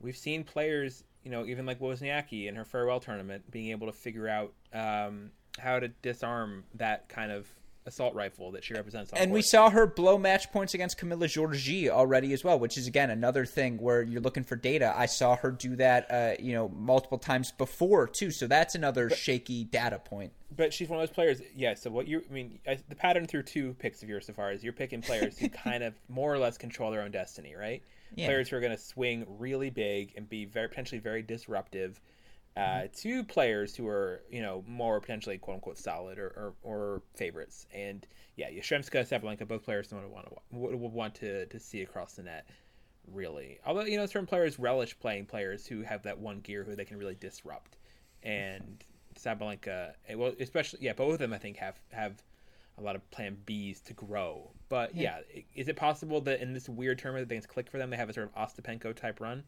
we've 0.00 0.16
seen 0.16 0.44
players, 0.44 1.04
you 1.24 1.30
know, 1.30 1.44
even 1.46 1.66
like 1.66 1.80
Wozniacki 1.80 2.48
in 2.48 2.56
her 2.56 2.64
farewell 2.64 3.00
tournament, 3.00 3.50
being 3.50 3.70
able 3.70 3.86
to 3.86 3.92
figure 3.92 4.28
out 4.28 4.52
um, 4.72 5.30
how 5.58 5.78
to 5.78 5.88
disarm 5.88 6.64
that 6.74 7.08
kind 7.08 7.32
of 7.32 7.46
assault 7.86 8.14
rifle 8.14 8.52
that 8.52 8.64
she 8.64 8.74
represents. 8.74 9.12
and 9.12 9.32
we 9.32 9.42
saw 9.42 9.70
her 9.70 9.86
blow 9.86 10.18
match 10.18 10.50
points 10.52 10.74
against 10.74 10.98
Camila 10.98 11.24
Giorgi 11.24 11.88
already 11.88 12.32
as 12.32 12.44
well, 12.44 12.58
which 12.58 12.76
is 12.76 12.86
again 12.86 13.10
another 13.10 13.44
thing 13.46 13.78
where 13.78 14.02
you're 14.02 14.20
looking 14.20 14.44
for 14.44 14.56
data. 14.56 14.92
I 14.96 15.06
saw 15.06 15.36
her 15.36 15.50
do 15.50 15.76
that, 15.76 16.10
uh, 16.10 16.34
you 16.38 16.52
know, 16.52 16.68
multiple 16.68 17.18
times 17.18 17.52
before 17.52 18.06
too. 18.06 18.30
So 18.30 18.46
that's 18.46 18.74
another 18.74 19.08
but, 19.08 19.18
shaky 19.18 19.64
data 19.64 19.98
point. 19.98 20.32
But 20.54 20.72
she's 20.72 20.88
one 20.88 21.00
of 21.00 21.08
those 21.08 21.14
players. 21.14 21.40
Yeah. 21.54 21.74
So 21.74 21.90
what 21.90 22.06
you, 22.06 22.22
I 22.28 22.32
mean, 22.32 22.58
I, 22.66 22.78
the 22.88 22.96
pattern 22.96 23.26
through 23.26 23.44
two 23.44 23.74
picks 23.74 24.02
of 24.02 24.08
yours 24.08 24.26
so 24.26 24.32
far 24.32 24.52
is 24.52 24.64
you're 24.64 24.72
picking 24.72 25.00
players 25.02 25.38
who 25.38 25.48
kind 25.64 25.82
of 25.82 25.94
more 26.08 26.32
or 26.32 26.38
less 26.38 26.58
control 26.58 26.90
their 26.90 27.02
own 27.02 27.10
destiny, 27.10 27.54
right? 27.54 27.82
yeah. 28.14 28.26
players 28.26 28.48
who 28.48 28.56
are 28.56 28.60
going 28.60 28.76
to 28.76 28.82
swing 28.82 29.26
really 29.38 29.70
big 29.70 30.12
and 30.16 30.28
be 30.28 30.44
very 30.44 30.68
potentially 30.68 31.00
very 31.00 31.22
disruptive. 31.22 32.00
Uh, 32.56 32.60
mm-hmm. 32.60 32.86
to 32.94 33.22
players 33.24 33.76
who 33.76 33.86
are 33.86 34.22
you 34.30 34.40
know 34.40 34.64
more 34.66 34.98
potentially 34.98 35.36
quote 35.36 35.56
unquote 35.56 35.76
solid 35.76 36.18
or, 36.18 36.28
or, 36.28 36.54
or 36.62 37.02
favorites. 37.14 37.66
And 37.74 38.06
yeah, 38.36 38.50
Yastremska, 38.50 39.06
Sabalenka, 39.06 39.46
both 39.46 39.64
players 39.64 39.88
don't 39.88 40.10
want 40.10 40.26
to 40.26 40.36
would, 40.52 40.74
would 40.74 40.92
want 40.92 41.14
to 41.16 41.46
to 41.46 41.60
see 41.60 41.82
across 41.82 42.14
the 42.14 42.22
net. 42.22 42.46
Really, 43.12 43.58
although 43.64 43.82
you 43.82 43.98
know 43.98 44.06
certain 44.06 44.26
players 44.26 44.58
relish 44.58 44.98
playing 44.98 45.26
players 45.26 45.66
who 45.66 45.82
have 45.82 46.02
that 46.04 46.18
one 46.18 46.40
gear 46.40 46.64
who 46.64 46.74
they 46.74 46.84
can 46.84 46.96
really 46.96 47.14
disrupt. 47.14 47.76
And 48.22 48.82
Sabalenka, 49.16 49.92
eh, 50.08 50.14
well, 50.14 50.32
especially 50.40 50.80
yeah, 50.82 50.92
both 50.92 51.12
of 51.12 51.18
them 51.18 51.32
I 51.32 51.38
think 51.38 51.56
have 51.58 51.78
have 51.92 52.22
a 52.78 52.82
lot 52.82 52.96
of 52.96 53.10
plan 53.10 53.36
Bs 53.46 53.82
to 53.84 53.92
grow. 53.92 54.50
But 54.68 54.94
yeah. 54.94 55.18
yeah, 55.34 55.42
is 55.54 55.68
it 55.68 55.76
possible 55.76 56.20
that 56.22 56.40
in 56.40 56.52
this 56.52 56.68
weird 56.68 56.98
tournament 56.98 57.28
that 57.28 57.34
things 57.34 57.46
click 57.46 57.70
for 57.70 57.78
them? 57.78 57.90
They 57.90 57.96
have 57.96 58.08
a 58.08 58.12
sort 58.12 58.30
of 58.34 58.34
Ostapenko 58.34 58.94
type 58.94 59.20
run. 59.20 59.44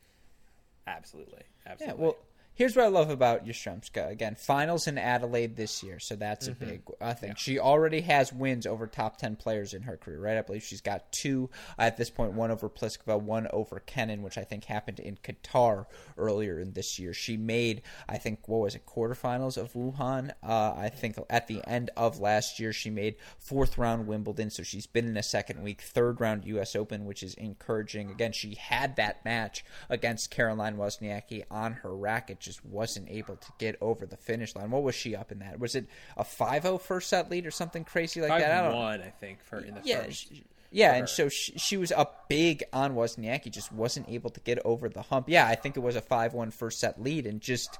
Absolutely, 0.86 1.42
absolutely. 1.66 1.98
Yeah, 1.98 2.06
well, 2.06 2.16
here's 2.58 2.74
what 2.74 2.84
I 2.84 2.88
love 2.88 3.08
about 3.08 3.46
Yastremska. 3.46 4.10
Again, 4.10 4.34
finals 4.34 4.88
in 4.88 4.98
Adelaide 4.98 5.54
this 5.54 5.84
year, 5.84 6.00
so 6.00 6.16
that's 6.16 6.48
mm-hmm. 6.48 6.64
a 6.64 6.66
big 6.66 6.82
uh, 7.00 7.14
thing. 7.14 7.30
Yeah. 7.30 7.34
She 7.36 7.58
already 7.60 8.00
has 8.00 8.32
wins 8.32 8.66
over 8.66 8.88
top 8.88 9.16
10 9.16 9.36
players 9.36 9.74
in 9.74 9.82
her 9.82 9.96
career, 9.96 10.20
right? 10.20 10.36
I 10.36 10.42
believe 10.42 10.64
she's 10.64 10.80
got 10.80 11.10
two 11.12 11.50
at 11.78 11.96
this 11.96 12.10
point 12.10 12.32
one 12.32 12.50
over 12.50 12.68
Pliskova, 12.68 13.20
one 13.22 13.46
over 13.52 13.78
Kenin, 13.78 14.22
which 14.22 14.36
I 14.36 14.42
think 14.42 14.64
happened 14.64 14.98
in 14.98 15.16
Qatar 15.16 15.86
earlier 16.16 16.58
in 16.58 16.72
this 16.72 16.98
year. 16.98 17.14
She 17.14 17.36
made, 17.36 17.82
I 18.08 18.18
think, 18.18 18.48
what 18.48 18.60
was 18.60 18.74
it, 18.74 18.84
quarterfinals 18.86 19.56
of 19.56 19.72
Wuhan? 19.74 20.32
Uh, 20.42 20.74
I 20.76 20.88
think 20.88 21.16
at 21.30 21.46
the 21.46 21.62
end 21.64 21.90
of 21.96 22.18
last 22.18 22.58
year, 22.58 22.72
she 22.72 22.90
made 22.90 23.14
fourth 23.38 23.78
round 23.78 24.08
Wimbledon, 24.08 24.50
so 24.50 24.64
she's 24.64 24.86
been 24.88 25.06
in 25.06 25.16
a 25.16 25.22
second 25.22 25.62
week, 25.62 25.80
third 25.80 26.20
round 26.20 26.44
U.S. 26.46 26.74
Open, 26.74 27.04
which 27.04 27.22
is 27.22 27.34
encouraging. 27.34 28.10
Again, 28.10 28.32
she 28.32 28.56
had 28.56 28.96
that 28.96 29.24
match 29.24 29.64
against 29.88 30.32
Caroline 30.32 30.76
Wozniacki 30.76 31.44
on 31.52 31.74
her 31.74 31.94
racket 31.94 32.40
just 32.48 32.64
wasn't 32.64 33.10
able 33.10 33.36
to 33.36 33.52
get 33.58 33.76
over 33.82 34.06
the 34.06 34.16
finish 34.16 34.56
line. 34.56 34.70
What 34.70 34.82
was 34.82 34.94
she 34.94 35.14
up 35.14 35.30
in 35.30 35.40
that? 35.40 35.60
Was 35.60 35.74
it 35.74 35.86
a 36.16 36.24
5-0 36.24 36.80
first 36.80 37.10
set 37.10 37.30
lead 37.30 37.46
or 37.46 37.50
something 37.50 37.84
crazy 37.84 38.22
like 38.22 38.40
that? 38.40 38.64
I 38.64 38.74
one, 38.74 39.02
I 39.02 39.10
think, 39.10 39.42
for 39.44 39.58
in 39.58 39.74
the 39.74 39.82
yeah, 39.84 40.04
first. 40.04 40.28
She, 40.30 40.44
yeah, 40.70 40.94
and 40.94 41.08
so 41.08 41.28
she, 41.28 41.52
she, 41.58 41.76
was 41.76 41.92
up 41.92 42.26
big 42.28 42.64
on 42.72 42.94
Wozniacki, 42.94 43.50
just 43.50 43.70
wasn't 43.70 44.08
able 44.08 44.30
to 44.30 44.40
get 44.40 44.58
over 44.64 44.88
the 44.88 45.02
hump. 45.02 45.28
Yeah, 45.28 45.46
I 45.46 45.56
think 45.56 45.76
it 45.76 45.80
was 45.80 45.94
a 45.94 46.00
5-1 46.00 46.54
first 46.54 46.80
set 46.80 47.02
lead, 47.02 47.26
and 47.26 47.38
just 47.38 47.78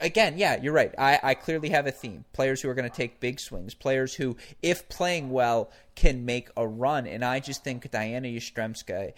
again, 0.00 0.34
yeah, 0.36 0.60
you're 0.60 0.72
right. 0.72 0.92
I, 0.98 1.20
I 1.22 1.34
clearly 1.34 1.68
have 1.68 1.86
a 1.86 1.92
theme. 1.92 2.24
Players 2.32 2.60
who 2.60 2.68
are 2.68 2.74
going 2.74 2.90
to 2.90 2.94
take 2.94 3.20
big 3.20 3.38
swings, 3.38 3.72
players 3.72 4.14
who, 4.14 4.36
if 4.62 4.88
playing 4.88 5.30
well, 5.30 5.70
can 5.94 6.24
make 6.24 6.48
a 6.56 6.66
run. 6.66 7.06
And 7.06 7.24
I 7.24 7.38
just 7.38 7.62
think 7.62 7.88
Diana 7.90 8.28
Yastremska, 8.28 9.12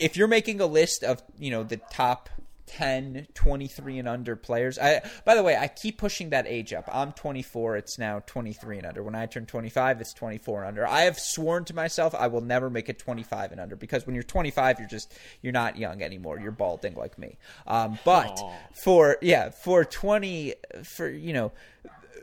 if 0.00 0.16
you're 0.16 0.28
making 0.28 0.60
a 0.60 0.66
list 0.66 1.04
of 1.04 1.22
you 1.38 1.50
know 1.52 1.62
the 1.62 1.78
top 1.90 2.28
10, 2.66 3.28
23 3.34 3.98
and 3.98 4.08
under 4.08 4.36
players. 4.36 4.78
I 4.78 5.02
by 5.24 5.34
the 5.34 5.42
way, 5.42 5.56
I 5.56 5.68
keep 5.68 5.98
pushing 5.98 6.30
that 6.30 6.46
age 6.46 6.72
up. 6.72 6.88
I'm 6.92 7.12
24, 7.12 7.76
it's 7.76 7.98
now 7.98 8.22
23 8.26 8.78
and 8.78 8.86
under. 8.86 9.02
When 9.02 9.14
I 9.14 9.26
turn 9.26 9.46
25, 9.46 10.00
it's 10.00 10.12
24 10.12 10.60
and 10.60 10.68
under. 10.68 10.86
I 10.86 11.02
have 11.02 11.18
sworn 11.18 11.64
to 11.66 11.74
myself 11.74 12.14
I 12.14 12.26
will 12.28 12.40
never 12.40 12.70
make 12.70 12.88
it 12.88 12.98
25 12.98 13.52
and 13.52 13.60
under 13.60 13.76
because 13.76 14.06
when 14.06 14.14
you're 14.14 14.22
25, 14.22 14.78
you're 14.78 14.88
just 14.88 15.12
you're 15.42 15.52
not 15.52 15.76
young 15.78 16.02
anymore. 16.02 16.38
You're 16.38 16.52
balding 16.52 16.94
like 16.94 17.18
me. 17.18 17.36
Um, 17.66 17.98
but 18.04 18.36
Aww. 18.36 18.52
for 18.72 19.18
yeah, 19.20 19.50
for 19.50 19.84
20 19.84 20.54
for 20.82 21.08
you 21.08 21.32
know 21.32 21.52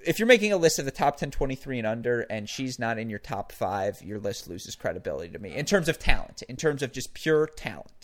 if 0.06 0.20
you're 0.20 0.28
making 0.28 0.52
a 0.52 0.58
list 0.58 0.80
of 0.80 0.86
the 0.86 0.92
top 0.92 1.18
10 1.18 1.32
23 1.32 1.80
and 1.80 1.88
under 1.88 2.22
and 2.22 2.50
she's 2.50 2.80
not 2.80 2.98
in 2.98 3.10
your 3.10 3.20
top 3.20 3.52
5 3.52 4.02
your 4.02 4.20
list 4.20 4.48
loses 4.48 4.76
credibility 4.76 5.32
to 5.32 5.40
me 5.40 5.56
in 5.56 5.66
terms 5.66 5.88
of 5.88 6.00
talent 6.00 6.42
in 6.44 6.56
terms 6.56 6.82
of 6.82 6.92
just 6.92 7.14
pure 7.14 7.48
talent 7.48 8.01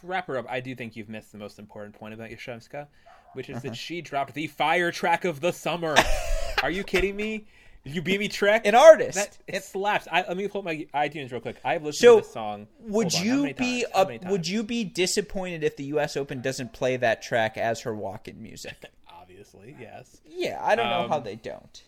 to 0.00 0.06
wrap 0.06 0.26
her 0.26 0.38
up, 0.38 0.46
I 0.48 0.60
do 0.60 0.74
think 0.74 0.96
you've 0.96 1.08
missed 1.08 1.32
the 1.32 1.38
most 1.38 1.58
important 1.58 1.94
point 1.94 2.14
about 2.14 2.30
Yastremska, 2.30 2.86
which 3.34 3.48
is 3.48 3.56
uh-huh. 3.56 3.68
that 3.70 3.76
she 3.76 4.00
dropped 4.00 4.34
the 4.34 4.46
fire 4.46 4.90
track 4.90 5.24
of 5.24 5.40
the 5.40 5.52
summer. 5.52 5.96
Are 6.62 6.70
you 6.70 6.84
kidding 6.84 7.16
me? 7.16 7.46
You 7.84 8.02
beat 8.02 8.20
me, 8.20 8.28
Trek. 8.28 8.66
An 8.66 8.74
artist. 8.74 9.16
That, 9.16 9.38
it 9.46 9.64
slaps. 9.64 10.06
I, 10.12 10.22
let 10.28 10.36
me 10.36 10.46
pull 10.48 10.58
up 10.58 10.66
my 10.66 10.86
iTunes 10.94 11.32
real 11.32 11.40
quick. 11.40 11.56
I've 11.64 11.82
listened 11.82 12.00
so, 12.00 12.16
to 12.16 12.22
this 12.22 12.32
song. 12.32 12.66
Would 12.80 13.14
you 13.14 13.54
be 13.54 13.86
would 14.26 14.46
you 14.46 14.62
be 14.62 14.84
disappointed 14.84 15.64
if 15.64 15.76
the 15.76 15.84
U.S. 15.84 16.16
Open 16.16 16.42
doesn't 16.42 16.74
play 16.74 16.98
that 16.98 17.22
track 17.22 17.56
as 17.56 17.80
her 17.80 17.94
walk-in 17.94 18.42
music? 18.42 18.84
Obviously, 19.08 19.74
yes. 19.80 20.20
Yeah, 20.28 20.58
I 20.60 20.76
don't 20.76 20.86
um, 20.88 20.92
know 20.92 21.08
how 21.08 21.18
um, 21.18 21.24
they 21.24 21.36
don't. 21.36 21.82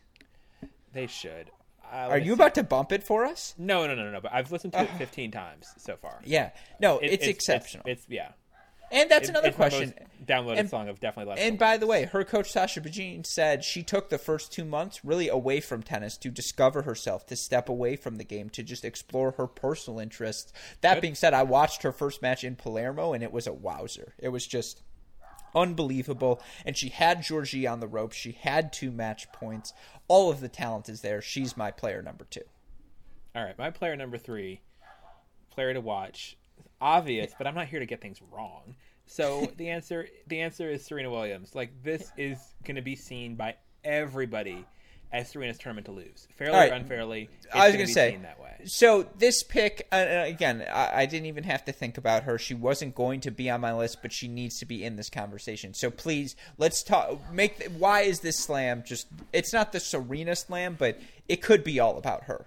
They 0.95 1.07
should. 1.07 1.51
Are 1.93 2.19
you 2.19 2.33
about 2.33 2.55
to 2.57 2.63
bump 2.63 2.91
it 2.93 3.03
for 3.03 3.25
us? 3.25 3.55
No, 3.59 3.87
no, 3.87 3.95
no, 3.95 4.11
no. 4.11 4.21
But 4.21 4.33
I've 4.33 4.51
listened 4.51 4.73
to 4.73 4.83
it 4.83 4.91
15 4.99 5.31
times 5.31 5.67
so 5.79 5.97
far. 5.97 6.21
Yeah, 6.25 6.51
no, 6.81 6.99
it, 6.99 7.13
it's, 7.13 7.27
exceptional. 7.27 7.85
It's, 7.87 8.05
yeah. 8.09 8.33
And 8.91 9.11
that's 9.11 9.29
It- 9.29 9.31
another 9.31 9.49
it's 9.49 9.59
my 9.59 9.69
question. 9.71 9.95
most 9.99 10.27
downloaded 10.27 10.59
And- 10.59 10.71
song 10.71 10.89
of 10.89 11.01
definitely 11.01 11.31
last. 11.31 11.41
And 11.41 11.59
by 11.59 11.77
the 11.79 11.87
way, 11.87 12.05
her 12.05 12.25
coach 12.25 12.51
Sasha 12.51 12.81
Bajin 12.81 13.25
said 13.27 13.65
she 13.65 13.83
took 13.83 14.11
the 14.11 14.19
first 14.19 14.53
two 14.53 14.65
months 14.65 15.05
really 15.05 15.29
away 15.29 15.61
from 15.61 15.83
tennis 15.83 16.17
to 16.19 16.31
discover 16.31 16.83
herself, 16.83 17.27
to 17.27 17.37
step 17.37 17.69
away 17.69 17.97
from 17.97 18.17
the 18.17 18.25
game, 18.25 18.51
to 18.51 18.63
just 18.63 18.85
explore 18.85 19.33
her 19.33 19.47
personal 19.47 19.99
interests. 19.99 20.53
That 20.83 21.01
being 21.01 21.15
said, 21.15 21.33
I 21.35 21.43
watched 21.43 21.83
her 21.83 21.93
first 21.93 22.21
match 22.23 22.45
in 22.45 22.55
Palermo, 22.55 23.13
and 23.15 23.23
it 23.23 23.33
was 23.33 23.47
a 23.47 23.53
wowzer. 23.53 24.13
It 24.19 24.29
was 24.29 24.47
just 24.47 24.83
unbelievable. 25.55 26.41
And 26.65 26.77
she 26.77 26.89
had 26.89 27.19
Giorgi 27.19 27.71
on 27.71 27.81
the 27.81 27.87
ropes. 27.87 28.17
She 28.17 28.33
had 28.33 28.73
two 28.73 28.91
match 28.91 29.31
points. 29.33 29.73
All 30.09 30.31
of 30.31 30.41
the 30.41 30.49
talent 30.49 30.89
is 30.89 31.01
there. 31.01 31.23
She's 31.23 31.57
my 31.57 31.71
player 31.71 32.03
number 32.03 32.25
two. 32.25 32.43
All 33.35 33.45
right, 33.45 33.59
my 33.59 33.71
player 33.71 33.97
number 33.97 34.19
three, 34.19 34.61
player 35.51 35.73
to 35.73 35.81
watch. 35.81 36.37
Obvious, 36.81 37.33
but 37.39 37.47
I'm 37.47 37.55
not 37.55 37.69
here 37.69 37.81
to 37.81 37.87
get 37.87 38.01
things 38.01 38.21
wrong. 38.31 38.75
So 39.07 39.51
the 39.57 39.71
answer, 39.71 40.09
the 40.27 40.41
answer 40.41 40.71
is 40.71 40.85
Serena 40.85 41.11
Williams. 41.11 41.55
Like 41.55 41.71
this 41.83 42.13
is 42.17 42.39
going 42.65 42.77
to 42.77 42.83
be 42.83 42.97
seen 42.97 43.37
by 43.37 43.57
everybody 43.85 44.67
as 45.13 45.31
Serena's 45.31 45.59
tournament 45.59 45.87
to 45.87 45.93
lose, 45.93 46.27
fairly 46.37 46.57
right. 46.57 46.73
or 46.73 46.75
unfairly. 46.75 47.29
It's 47.39 47.47
I 47.55 47.67
was 47.67 47.75
gonna 47.75 47.87
be 47.87 47.93
say, 47.93 48.19
that 48.23 48.41
way. 48.41 48.55
So 48.65 49.07
this 49.19 49.43
pick, 49.43 49.87
uh, 49.93 49.97
uh, 49.97 50.25
again, 50.27 50.65
I, 50.73 51.03
I 51.03 51.07
didn't 51.07 51.27
even 51.27 51.45
have 51.45 51.65
to 51.67 51.73
think 51.73 51.99
about 51.99 52.25
her. 52.25 52.39
She 52.39 52.55
wasn't 52.55 52.95
going 52.95 53.21
to 53.21 53.31
be 53.31 53.51
on 53.51 53.61
my 53.61 53.75
list, 53.75 53.99
but 54.03 54.13
she 54.13 54.29
needs 54.29 54.59
to 54.61 54.67
be 54.67 54.85
in 54.85 54.97
this 54.97 55.11
conversation. 55.11 55.75
So 55.75 55.91
please, 55.91 56.37
let's 56.59 56.83
talk. 56.83 57.33
Make 57.33 57.59
the, 57.59 57.71
why 57.71 58.03
is 58.03 58.21
this 58.21 58.39
slam 58.39 58.85
just? 58.87 59.09
It's 59.33 59.53
not 59.53 59.73
the 59.73 59.81
Serena 59.81 60.37
slam, 60.37 60.77
but 60.79 60.99
it 61.29 61.43
could 61.43 61.65
be 61.65 61.81
all 61.81 61.99
about 61.99 62.25
her. 62.25 62.47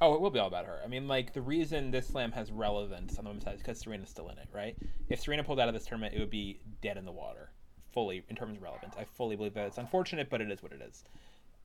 Oh, 0.00 0.14
it 0.14 0.20
will 0.20 0.30
be 0.30 0.38
all 0.38 0.46
about 0.46 0.66
her. 0.66 0.78
I 0.84 0.86
mean, 0.86 1.08
like 1.08 1.32
the 1.32 1.42
reason 1.42 1.90
this 1.90 2.06
slam 2.06 2.32
has 2.32 2.52
relevance 2.52 3.18
on 3.18 3.24
the 3.24 3.30
women's 3.30 3.44
side 3.44 3.54
is 3.54 3.60
because 3.60 3.80
Serena's 3.80 4.08
still 4.08 4.28
in 4.28 4.38
it, 4.38 4.48
right? 4.52 4.76
If 5.08 5.20
Serena 5.20 5.42
pulled 5.42 5.58
out 5.60 5.68
of 5.68 5.74
this 5.74 5.86
tournament, 5.86 6.14
it 6.14 6.20
would 6.20 6.30
be 6.30 6.60
dead 6.82 6.96
in 6.96 7.04
the 7.04 7.12
water, 7.12 7.50
fully 7.92 8.22
in 8.28 8.36
terms 8.36 8.56
of 8.56 8.62
relevance. 8.62 8.94
I 8.96 9.04
fully 9.04 9.34
believe 9.34 9.54
that 9.54 9.66
it's 9.66 9.78
unfortunate, 9.78 10.30
but 10.30 10.40
it 10.40 10.50
is 10.50 10.62
what 10.62 10.72
it 10.72 10.80
is. 10.88 11.04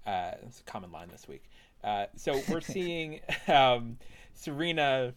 Uh, 0.06 0.32
it's 0.46 0.60
a 0.60 0.64
common 0.64 0.92
line 0.92 1.10
this 1.12 1.28
week. 1.28 1.44
Uh, 1.84 2.06
so 2.16 2.40
we're 2.50 2.62
seeing 2.62 3.20
um, 3.48 3.98
Serena 4.34 5.14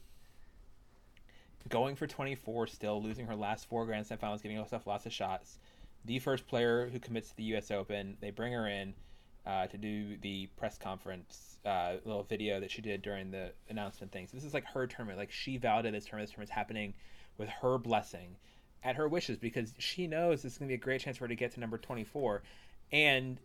going 1.68 1.97
for 1.97 2.07
24, 2.07 2.66
still 2.68 3.03
losing 3.03 3.26
her 3.26 3.37
last 3.37 3.68
four 3.68 3.87
Grand 3.87 4.07
Slam 4.07 4.18
finals, 4.18 4.43
giving 4.43 4.57
herself 4.57 4.87
lots 4.87 5.07
of 5.07 5.12
shots. 5.12 5.59
The 6.05 6.18
first 6.20 6.47
player 6.47 6.89
who 6.89 7.01
commits 7.01 7.30
to 7.30 7.37
the 7.37 7.43
U.S. 7.45 7.70
Open, 7.70 8.16
they 8.20 8.30
bring 8.30 8.53
her 8.53 8.68
in 8.68 8.95
uh, 9.45 9.66
to 9.66 9.78
do 9.78 10.16
the 10.18 10.47
press 10.57 10.78
conference 10.78 11.59
uh, 11.64 11.95
little 12.05 12.24
video 12.24 12.61
that 12.61 12.70
she 12.70 12.82
did 12.82 13.03
during 13.03 13.30
the 13.30 13.53
announcement 13.68 14.12
things. 14.12 14.30
This 14.32 14.45
is 14.45 14.55
like 14.55 14.64
her 14.66 14.87
tournament. 14.87 15.18
Like 15.18 15.32
she 15.32 15.57
vowed 15.57 15.62
validated 15.62 15.95
this 15.95 16.05
tournament. 16.07 16.28
This 16.28 16.34
tournament's 16.34 16.53
happening 16.53 16.95
with 17.39 17.49
her 17.49 17.78
blessing 17.78 18.37
at 18.82 18.97
her 18.97 19.09
wishes 19.09 19.39
because 19.39 19.74
she 19.78 20.07
knows 20.07 20.43
this 20.43 20.53
is 20.53 20.59
going 20.59 20.68
to 20.68 20.72
be 20.72 20.80
a 20.80 20.84
great 20.84 21.01
chance 21.01 21.16
for 21.16 21.24
her 21.24 21.28
to 21.28 21.34
get 21.34 21.53
to 21.53 21.61
number 21.61 21.78
24. 21.78 22.43
And 22.93 23.39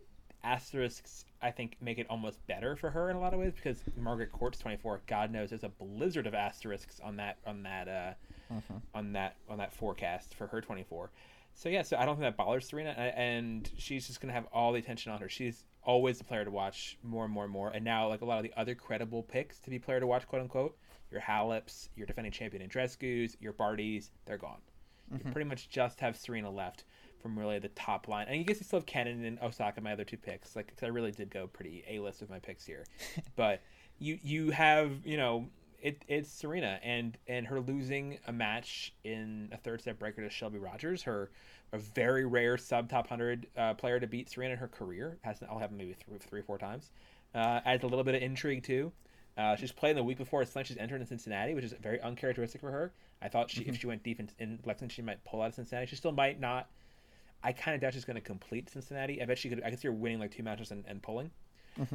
asterisks, 0.44 1.26
I 1.42 1.52
think, 1.52 1.78
make 1.82 1.98
it 1.98 2.08
almost 2.10 2.46
better 2.48 2.76
for 2.76 2.89
her 2.92 3.10
in 3.10 3.16
a 3.16 3.20
lot 3.20 3.34
of 3.34 3.39
ways 3.39 3.54
because 3.56 3.84
Margaret 3.98 4.32
Court's 4.32 4.60
24. 4.60 5.02
God 5.08 5.32
knows 5.32 5.50
there's 5.50 5.64
a 5.64 5.70
blizzard 5.70 6.28
of 6.28 6.34
asterisks 6.36 7.00
on 7.04 7.16
that 7.18 7.38
on 7.46 7.64
that 7.64 7.88
uh, 7.88 8.14
on 8.94 9.14
that 9.14 9.36
on 9.50 9.58
that 9.58 9.74
forecast 9.74 10.36
for 10.36 10.48
her 10.48 10.62
24. 10.62 11.10
So 11.54 11.68
yeah, 11.70 11.82
so 11.82 11.98
I 11.98 12.06
don't 12.06 12.16
think 12.16 12.24
that 12.24 12.38
bothers 12.38 12.68
Serena, 12.70 12.92
and 12.92 13.70
she's 13.78 14.08
just 14.08 14.22
gonna 14.22 14.34
have 14.34 14.46
all 14.54 14.72
the 14.72 14.80
attention 14.80 15.12
on 15.12 15.20
her. 15.20 15.28
She's 15.30 15.66
always 15.84 16.18
the 16.18 16.24
player 16.24 16.46
to 16.46 16.52
watch 16.52 16.98
more 17.04 17.26
and 17.26 17.34
more 17.34 17.44
and 17.44 17.52
more. 17.52 17.72
And 17.72 17.84
now, 17.84 18.08
like 18.08 18.22
a 18.22 18.26
lot 18.26 18.38
of 18.38 18.44
the 18.44 18.54
other 18.56 18.76
credible 18.76 19.24
picks 19.24 19.60
to 19.60 19.70
be 19.70 19.80
player 19.80 20.00
to 20.00 20.08
watch, 20.08 20.28
quote 20.28 20.42
unquote, 20.44 20.78
your 21.12 21.22
Haleps, 21.22 21.89
your 21.96 22.06
defending 22.06 22.32
champion 22.32 22.62
Andreescu's, 22.64 23.36
your 23.42 23.54
Bartys, 23.54 24.12
they're 24.26 24.38
gone. 24.38 24.62
You 25.12 25.20
pretty 25.34 25.50
much 25.50 25.68
just 25.70 26.00
have 26.00 26.16
Serena 26.16 26.50
left 26.50 26.86
from 27.22 27.38
really 27.38 27.60
the 27.60 27.70
top 27.70 28.08
line. 28.08 28.28
And 28.28 28.38
you 28.38 28.44
guess 28.44 28.58
you 28.58 28.66
still 28.66 28.80
have 28.80 28.86
Kenin 28.86 29.24
and 29.24 29.40
Osaka, 29.42 29.82
my 29.82 29.94
other 29.94 30.04
two 30.04 30.18
picks. 30.18 30.56
Like, 30.56 30.68
'cause 30.68 30.84
I 30.84 30.88
really 30.88 31.12
did 31.12 31.30
go 31.30 31.48
pretty 31.48 31.84
a 31.88 32.00
list 32.00 32.22
with 32.22 32.30
my 32.30 32.40
picks 32.40 32.66
here, 32.66 32.86
but 33.36 33.62
you 34.00 34.20
you 34.24 34.52
have 34.52 35.06
you 35.06 35.18
know 35.18 35.48
it, 35.82 36.04
it's 36.08 36.32
Serena 36.32 36.80
and 36.84 37.18
and 37.28 37.48
her 37.48 37.60
losing 37.60 38.20
a 38.28 38.32
match 38.32 38.94
in 39.04 39.50
a 39.52 39.58
third 39.58 39.82
set 39.82 39.98
breaker 40.00 40.22
to 40.22 40.30
Shelby 40.30 40.60
Rogers, 40.60 41.04
her 41.04 41.32
a 41.74 41.78
very 41.78 42.26
rare 42.26 42.58
sub 42.58 42.90
top 42.90 43.08
hundred 43.08 43.48
uh, 43.58 43.74
player 43.74 44.00
to 44.00 44.08
beat 44.08 44.30
Serena 44.30 44.54
in 44.54 44.60
her 44.60 44.68
career. 44.68 45.18
Hasn't 45.22 45.50
all 45.50 45.60
happened 45.60 45.78
maybe 45.78 45.94
three 45.94 46.18
three 46.20 46.40
or 46.42 46.44
four 46.44 46.58
times. 46.58 46.92
Uh, 47.34 47.62
adds 47.66 47.84
a 47.84 47.88
little 47.88 48.04
bit 48.04 48.16
of 48.16 48.22
intrigue 48.22 48.64
too. 48.64 48.92
Uh, 49.38 49.56
she's 49.56 49.72
playing 49.72 49.96
the 49.96 50.04
week 50.04 50.18
before 50.18 50.42
a 50.42 50.46
slam. 50.46 50.66
She's 50.66 50.78
entered 50.78 51.00
in 51.00 51.08
Cincinnati, 51.08 51.54
which 51.54 51.64
is 51.64 51.74
very 51.82 52.02
uncharacteristic 52.02 52.60
for 52.60 52.70
her. 52.70 52.92
I 53.22 53.30
thought 53.30 53.50
she 53.50 53.62
if 53.64 53.80
she 53.80 53.88
went 53.88 54.04
deep 54.04 54.20
in, 54.20 54.30
in 54.40 54.60
Lexington, 54.66 54.90
she 54.94 55.02
might 55.02 55.24
pull 55.24 55.42
out 55.42 55.50
of 55.50 55.56
Cincinnati. 55.56 55.88
She 55.88 55.96
still 55.96 56.12
might 56.12 56.40
not. 56.40 56.70
I 57.44 57.54
kind 57.54 57.76
of 57.76 57.82
doubt 57.82 57.94
she's 57.94 58.06
going 58.06 58.16
to 58.16 58.22
complete 58.22 58.70
Cincinnati. 58.70 59.22
I 59.22 59.26
bet 59.26 59.38
she 59.38 59.50
could. 59.50 59.64
I 59.64 59.70
could 59.70 59.80
see 59.80 59.88
her 59.88 59.94
winning 59.94 60.20
like 60.20 60.32
two 60.32 60.44
matches 60.44 60.72
and, 60.72 60.84
and 60.88 61.02
pulling. 61.02 61.32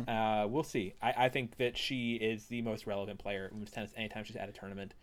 Uh, 0.08 0.46
we'll 0.48 0.62
see. 0.62 0.94
I, 1.02 1.26
I 1.26 1.28
think 1.28 1.58
that 1.58 1.76
she 1.76 2.14
is 2.14 2.46
the 2.46 2.62
most 2.62 2.86
relevant 2.86 3.18
player 3.18 3.50
in 3.52 3.64
tennis 3.66 3.92
anytime 3.96 4.24
she's 4.24 4.36
at 4.36 4.48
a 4.48 4.52
tournament, 4.52 4.94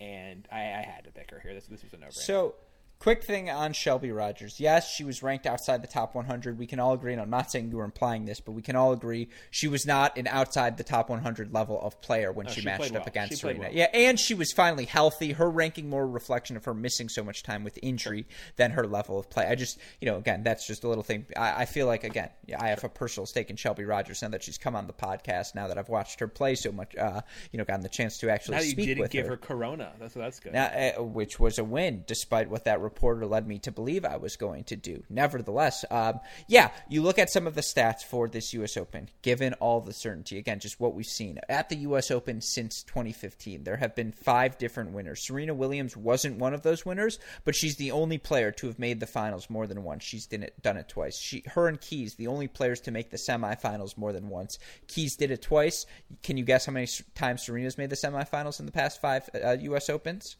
and 0.00 0.46
I, 0.50 0.58
I 0.58 0.82
had 0.82 1.04
to 1.04 1.10
pick 1.12 1.30
her 1.30 1.40
here. 1.40 1.54
This 1.54 1.66
this 1.66 1.82
was 1.82 1.92
a 1.92 1.96
no 1.96 2.08
brainer. 2.08 2.12
So, 2.12 2.54
quick 2.98 3.24
thing 3.24 3.50
on 3.50 3.72
Shelby 3.72 4.10
Rogers. 4.10 4.58
Yes, 4.58 4.92
she 4.92 5.04
was 5.04 5.22
ranked 5.22 5.46
outside 5.46 5.82
the 5.82 5.86
top 5.88 6.14
100. 6.14 6.58
We 6.58 6.66
can 6.66 6.80
all 6.80 6.92
agree, 6.92 7.12
and 7.12 7.20
I'm 7.20 7.30
not 7.30 7.50
saying 7.50 7.70
you 7.70 7.76
were 7.76 7.84
implying 7.84 8.24
this, 8.24 8.40
but 8.40 8.52
we 8.52 8.62
can 8.62 8.76
all 8.76 8.92
agree 8.92 9.28
she 9.50 9.68
was 9.68 9.86
not 9.86 10.16
an 10.16 10.26
outside 10.26 10.76
the 10.76 10.84
top 10.84 11.08
100 11.10 11.52
level 11.52 11.80
of 11.80 12.00
player 12.00 12.32
when 12.32 12.46
she, 12.48 12.60
she 12.60 12.64
matched 12.64 12.86
up 12.88 12.92
well. 12.92 13.04
against 13.06 13.30
She 13.32 13.36
Serena. 13.36 13.60
well. 13.60 13.70
Yeah, 13.72 13.88
and 13.92 14.18
she 14.18 14.34
was 14.34 14.52
finally 14.52 14.84
healthy. 14.84 15.32
Her 15.32 15.50
ranking 15.50 15.88
more 15.88 16.02
a 16.02 16.06
reflection 16.06 16.56
of 16.56 16.64
her 16.64 16.74
missing 16.74 17.08
so 17.08 17.22
much 17.22 17.42
time 17.42 17.64
with 17.64 17.78
injury 17.82 18.26
than 18.56 18.72
her 18.72 18.86
level 18.86 19.18
of 19.18 19.28
play. 19.30 19.46
I 19.46 19.54
just, 19.54 19.78
you 20.00 20.06
know, 20.06 20.16
again, 20.16 20.42
that's 20.42 20.66
just 20.66 20.84
a 20.84 20.88
little 20.88 21.04
thing. 21.04 21.26
I, 21.36 21.62
I 21.62 21.64
feel 21.66 21.86
like, 21.86 22.04
again, 22.04 22.30
yeah, 22.46 22.62
I 22.62 22.68
have 22.68 22.84
a 22.84 22.88
personal 22.88 23.26
stake 23.26 23.50
in 23.50 23.56
Shelby 23.56 23.84
Rogers 23.84 24.22
now 24.22 24.28
that 24.28 24.42
she's 24.42 24.58
come 24.58 24.74
on 24.74 24.86
the 24.86 24.92
podcast, 24.92 25.54
now 25.54 25.68
that 25.68 25.78
I've 25.78 25.88
watched 25.88 26.20
her 26.20 26.28
play 26.28 26.54
so 26.54 26.72
much, 26.72 26.96
uh, 26.96 27.20
you 27.52 27.58
know, 27.58 27.64
gotten 27.64 27.82
the 27.82 27.88
chance 27.88 28.18
to 28.18 28.30
actually 28.30 28.56
now 28.56 28.62
you 28.62 28.70
speak 28.70 28.86
didn't 28.86 29.02
with 29.02 29.10
give 29.10 29.26
her. 29.26 29.32
her 29.32 29.36
Corona. 29.36 29.92
That's 29.98 30.14
that's 30.14 30.40
good. 30.40 30.52
Now, 30.52 30.66
uh, 30.66 31.02
which 31.02 31.38
was 31.38 31.58
a 31.58 31.64
win, 31.64 32.04
despite 32.06 32.48
what 32.50 32.64
that 32.64 32.80
reporter 32.86 33.26
led 33.26 33.46
me 33.46 33.58
to 33.60 33.72
believe 33.72 34.04
I 34.04 34.16
was 34.16 34.36
going 34.36 34.64
to 34.64 34.76
do. 34.76 35.02
Nevertheless, 35.10 35.84
um, 35.90 36.20
yeah, 36.46 36.70
you 36.88 37.02
look 37.02 37.18
at 37.18 37.30
some 37.30 37.46
of 37.46 37.54
the 37.54 37.60
stats 37.60 38.02
for 38.02 38.28
this 38.28 38.52
U.S. 38.54 38.76
Open, 38.76 39.10
given 39.22 39.54
all 39.54 39.80
the 39.80 39.92
certainty. 39.92 40.38
Again, 40.38 40.60
just 40.60 40.80
what 40.80 40.94
we've 40.94 41.04
seen 41.04 41.40
at 41.48 41.68
the 41.68 41.76
U.S. 41.88 42.10
Open 42.10 42.40
since 42.40 42.82
2015. 42.84 43.64
There 43.64 43.76
have 43.76 43.94
been 43.94 44.12
five 44.12 44.56
different 44.58 44.92
winners. 44.92 45.26
Serena 45.26 45.52
Williams 45.52 45.96
wasn't 45.96 46.38
one 46.38 46.54
of 46.54 46.62
those 46.62 46.86
winners, 46.86 47.18
but 47.44 47.56
she's 47.56 47.76
the 47.76 47.90
only 47.90 48.18
player 48.18 48.52
to 48.52 48.66
have 48.68 48.78
made 48.78 49.00
the 49.00 49.06
finals 49.06 49.50
more 49.50 49.66
than 49.66 49.82
once. 49.82 50.04
She's 50.04 50.26
done 50.26 50.44
it, 50.44 50.62
done 50.62 50.76
it 50.76 50.88
twice. 50.88 51.18
She, 51.18 51.42
her 51.46 51.68
and 51.68 51.80
Keys, 51.80 52.14
the 52.14 52.28
only 52.28 52.48
players 52.48 52.80
to 52.82 52.90
make 52.90 53.10
the 53.10 53.18
semifinals 53.18 53.98
more 53.98 54.12
than 54.12 54.28
once. 54.28 54.58
Keys 54.86 55.16
did 55.16 55.30
it 55.30 55.42
twice. 55.42 55.86
Can 56.22 56.36
you 56.36 56.44
guess 56.44 56.66
how 56.66 56.72
many 56.72 56.88
times 57.14 57.44
Serena's 57.44 57.78
made 57.78 57.90
the 57.90 57.96
semifinals 57.96 58.60
in 58.60 58.66
the 58.66 58.72
past 58.72 59.00
five 59.00 59.28
uh, 59.44 59.56
U.S. 59.60 59.90
Opens? 59.90 60.36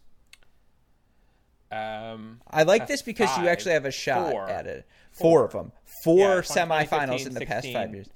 Um, 1.77 2.41
I 2.51 2.63
like 2.63 2.87
this 2.87 3.03
because 3.03 3.37
you 3.39 3.49
actually 3.49 3.73
have 3.73 3.85
a 3.85 3.91
shot 3.91 4.31
Four. 4.31 4.49
at 4.49 4.67
it. 4.67 4.87
Four, 5.13 5.45
of 5.45 5.53
them. 5.53 5.73
Four 6.05 6.19
Yeah, 6.19 6.41
semifinals 6.41 7.27
in 7.27 7.35
the 7.35 7.47
past 7.47 7.73
five 7.73 7.95
years. 7.95 8.09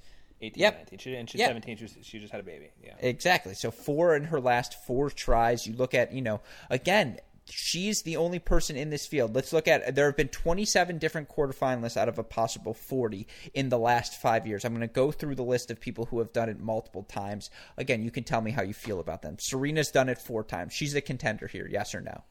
18, 0.43 0.61
Yep. 0.61 0.77
19. 0.79 0.99
She, 0.99 1.15
and 1.17 1.31
she's 1.31 1.39
Yep. 1.39 1.49
17. 1.49 1.77
She, 1.77 1.89
she 2.03 2.19
just 2.19 2.33
had 2.33 2.41
a 2.41 2.45
baby. 2.45 2.71
Yeah. 2.83 2.95
Exactly. 3.01 3.55
So 3.55 3.71
four 3.71 4.17
in 4.17 4.25
her 4.25 4.41
last 4.41 4.85
four 4.87 5.11
tries. 5.11 5.67
You 5.67 5.75
look 5.75 5.95
at, 5.95 6.13
you 6.13 6.23
know, 6.23 6.41
again, 6.71 7.19
she's 7.47 8.03
the 8.03 8.17
only 8.17 8.39
person 8.39 8.77
in 8.77 8.91
this 8.91 9.07
field. 9.07 9.35
Let's 9.35 9.53
look 9.53 9.69
at 9.69 9.95
there 9.95 10.07
have 10.07 10.17
been 10.17 10.29
27 10.29 10.99
different 10.99 11.29
quarterfinalists 11.29 11.97
out 11.97 12.09
of 12.09 12.19
a 12.19 12.25
possible 12.25 12.75
40 12.75 13.27
in 13.55 13.69
the 13.69 13.79
last 13.79 14.21
five 14.21 14.47
years. 14.47 14.65
I'm 14.65 14.73
going 14.73 14.81
to 14.81 14.93
go 14.93 15.11
through 15.13 15.35
the 15.35 15.43
list 15.43 15.71
of 15.71 15.81
people 15.81 16.07
who 16.07 16.19
have 16.19 16.33
done 16.33 16.49
it 16.49 16.61
multiple 16.61 17.03
times. 17.03 17.51
Again, 17.77 18.03
you 18.03 18.11
can 18.11 18.25
tell 18.25 18.41
me 18.41 18.51
how 18.51 18.63
you 18.63 18.75
feel 18.75 19.01
about 19.01 19.23
them. 19.23 19.37
Serena's 19.39 19.91
done 19.91 20.09
it 20.09 20.19
four 20.19 20.45
times. 20.45 20.73
She's 20.73 20.95
a 20.95 21.01
contender 21.01 21.47
here. 21.47 21.69
Yes 21.71 21.95
or 21.95 22.01
no? 22.01 22.25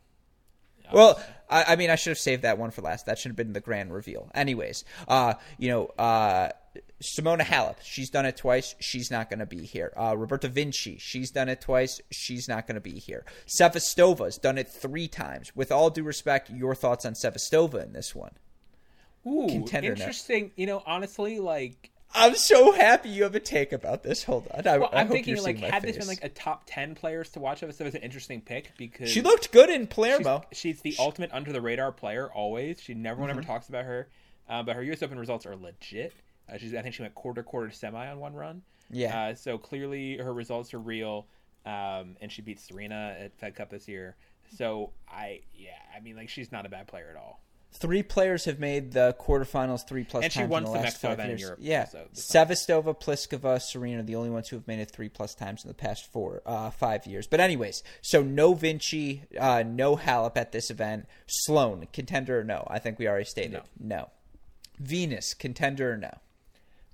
Well, 0.91 1.21
I, 1.49 1.65
I 1.69 1.75
mean, 1.75 1.89
I 1.89 1.95
should 1.95 2.11
have 2.11 2.19
saved 2.19 2.43
that 2.43 2.57
one 2.57 2.71
for 2.71 2.81
last. 2.81 3.05
That 3.05 3.17
should 3.17 3.29
have 3.29 3.35
been 3.35 3.53
the 3.53 3.59
grand 3.59 3.93
reveal. 3.93 4.29
Anyways, 4.33 4.83
uh, 5.07 5.35
you 5.57 5.69
know, 5.69 5.85
uh, 5.97 6.49
Simona 7.01 7.41
Halep, 7.41 7.77
she's 7.83 8.09
done 8.09 8.25
it 8.25 8.37
twice. 8.37 8.75
She's 8.79 9.09
not 9.09 9.29
going 9.29 9.39
to 9.39 9.45
be 9.45 9.65
here. 9.65 9.93
Uh, 9.97 10.15
Roberta 10.17 10.47
Vinci, 10.47 10.97
she's 10.99 11.31
done 11.31 11.49
it 11.49 11.61
twice. 11.61 12.01
She's 12.11 12.47
not 12.47 12.67
going 12.67 12.75
to 12.75 12.81
be 12.81 12.99
here. 12.99 13.25
Sevastova's 13.47 14.37
done 14.37 14.57
it 14.57 14.69
three 14.69 15.07
times. 15.07 15.55
With 15.55 15.71
all 15.71 15.89
due 15.89 16.03
respect, 16.03 16.49
your 16.49 16.75
thoughts 16.75 17.05
on 17.05 17.13
Sevastova 17.13 17.83
in 17.83 17.93
this 17.93 18.13
one? 18.13 18.31
Ooh, 19.27 19.47
interesting. 19.47 20.51
You 20.55 20.65
know, 20.65 20.83
honestly, 20.85 21.39
like 21.39 21.91
I'm 22.13 22.35
so 22.35 22.71
happy 22.71 23.09
you 23.09 23.23
have 23.23 23.35
a 23.35 23.39
take 23.39 23.71
about 23.71 24.01
this. 24.03 24.23
Hold 24.23 24.47
on. 24.53 24.67
I, 24.67 24.77
well, 24.79 24.89
I 24.91 25.01
I'm 25.01 25.07
hope 25.07 25.13
thinking 25.15 25.35
you're 25.35 25.43
like 25.43 25.59
had 25.59 25.83
this 25.83 25.91
face. 25.95 25.97
been 25.99 26.07
like 26.07 26.23
a 26.23 26.29
top 26.29 26.63
10 26.65 26.95
players 26.95 27.29
to 27.31 27.39
watch 27.39 27.61
of 27.61 27.69
us, 27.69 27.77
that 27.77 27.83
was 27.85 27.95
an 27.95 28.01
interesting 28.01 28.41
pick 28.41 28.71
because 28.77 29.09
she 29.09 29.21
looked 29.21 29.51
good 29.51 29.69
in 29.69 29.81
she's, 29.81 29.89
Palermo. 29.93 30.43
she's 30.51 30.81
the 30.81 30.95
ultimate 30.99 31.29
under 31.31 31.51
the 31.53 31.61
radar 31.61 31.91
player 31.91 32.27
always. 32.33 32.81
She 32.81 32.93
never 32.95 33.21
one 33.21 33.29
ever 33.29 33.41
Mm-hmm. 33.41 33.49
talks 33.51 33.69
about 33.69 33.85
her, 33.85 34.07
uh, 34.49 34.63
but 34.63 34.75
her 34.75 34.83
U.S. 34.83 35.03
Open 35.03 35.19
results 35.19 35.45
are 35.45 35.55
legit. 35.55 36.13
Uh, 36.51 36.57
she's 36.57 36.73
I 36.73 36.81
think 36.81 36.95
she 36.95 37.03
went 37.03 37.13
quarter 37.13 37.43
quarter 37.43 37.69
semi 37.69 38.07
on 38.07 38.19
one 38.19 38.33
run. 38.33 38.63
Yeah. 38.89 39.15
Uh, 39.29 39.35
so 39.35 39.57
clearly 39.59 40.17
her 40.17 40.33
results 40.33 40.73
are 40.73 40.79
real, 40.79 41.27
um, 41.65 42.17
and 42.21 42.31
she 42.31 42.41
beat 42.41 42.59
Serena 42.59 43.15
at 43.19 43.37
Fed 43.37 43.53
Cup 43.55 43.69
this 43.69 43.87
year. 43.87 44.15
So 44.57 44.89
I 45.07 45.41
yeah, 45.53 45.69
I 45.95 45.99
mean 45.99 46.15
like 46.15 46.27
she's 46.29 46.51
not 46.51 46.65
a 46.65 46.69
bad 46.69 46.87
player 46.87 47.07
at 47.11 47.15
all. 47.17 47.39
Three 47.71 48.03
players 48.03 48.45
have 48.45 48.59
made 48.59 48.91
the 48.91 49.15
quarterfinals 49.19 49.87
three 49.87 50.03
plus 50.03 50.23
And 50.23 50.33
she 50.33 50.39
times 50.39 50.49
won 50.49 50.65
in 50.65 50.71
the 50.71 50.77
last 50.79 50.97
five 50.97 51.23
years. 51.23 51.39
Europe 51.39 51.59
yeah, 51.61 51.85
this. 51.85 52.29
Sevastova, 52.29 52.99
Pliskova, 52.99 53.61
Serena, 53.61 53.99
are 53.99 54.03
the 54.03 54.15
only 54.15 54.29
ones 54.29 54.49
who 54.49 54.55
have 54.57 54.67
made 54.67 54.79
it 54.79 54.91
three 54.91 55.07
plus 55.07 55.35
times 55.35 55.63
in 55.63 55.67
the 55.67 55.75
past 55.75 56.11
four, 56.11 56.41
uh, 56.45 56.71
five 56.71 57.05
years. 57.05 57.27
But 57.27 57.39
anyways, 57.39 57.83
so 58.01 58.21
no 58.21 58.53
Vinci, 58.53 59.23
uh, 59.39 59.63
no 59.65 59.95
Halep 59.95 60.35
at 60.35 60.51
this 60.51 60.69
event. 60.69 61.07
Sloan, 61.27 61.87
contender 61.93 62.39
or 62.39 62.43
no? 62.43 62.65
I 62.67 62.79
think 62.79 62.99
we 62.99 63.07
already 63.07 63.25
stated 63.25 63.53
no. 63.53 63.61
no. 63.79 64.09
Venus, 64.79 65.33
contender 65.33 65.93
or 65.93 65.97
no? 65.97 66.17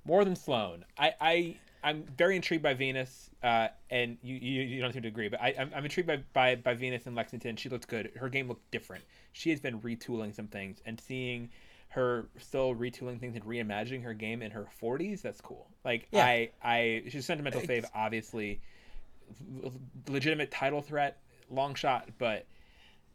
More 0.04 0.24
than 0.24 0.36
Sloan. 0.36 0.84
I, 0.98 1.14
I 1.20 1.56
I'm 1.82 2.04
very 2.16 2.36
intrigued 2.36 2.62
by 2.62 2.74
Venus, 2.74 3.30
uh, 3.46 3.68
and 3.90 4.18
you, 4.22 4.34
you 4.34 4.62
you 4.62 4.82
don't 4.82 4.92
seem 4.92 5.02
to 5.02 5.08
agree, 5.08 5.28
but 5.28 5.40
I, 5.40 5.54
I'm, 5.58 5.70
I'm 5.74 5.84
intrigued 5.84 6.08
by, 6.08 6.16
by 6.32 6.56
by 6.56 6.74
Venus 6.74 7.06
and 7.06 7.14
Lexington. 7.14 7.54
She 7.56 7.68
looked 7.68 7.86
good. 7.86 8.10
Her 8.16 8.28
game 8.28 8.48
looked 8.48 8.68
different. 8.72 9.04
She 9.32 9.50
has 9.50 9.60
been 9.60 9.80
retooling 9.80 10.34
some 10.34 10.48
things, 10.48 10.82
and 10.84 11.00
seeing 11.00 11.50
her 11.90 12.26
still 12.38 12.74
retooling 12.74 13.20
things 13.20 13.36
and 13.36 13.44
reimagining 13.44 14.02
her 14.02 14.12
game 14.14 14.42
in 14.42 14.50
her 14.50 14.66
40s. 14.82 15.22
That's 15.22 15.40
cool. 15.40 15.68
Like 15.84 16.08
Yeah. 16.10 16.24
I 16.26 16.50
I 16.62 17.02
she's 17.04 17.20
a 17.20 17.22
sentimental 17.22 17.60
fave, 17.60 17.84
obviously, 17.94 18.60
legitimate 20.08 20.50
title 20.50 20.82
threat, 20.82 21.18
long 21.50 21.74
shot, 21.74 22.08
but. 22.18 22.46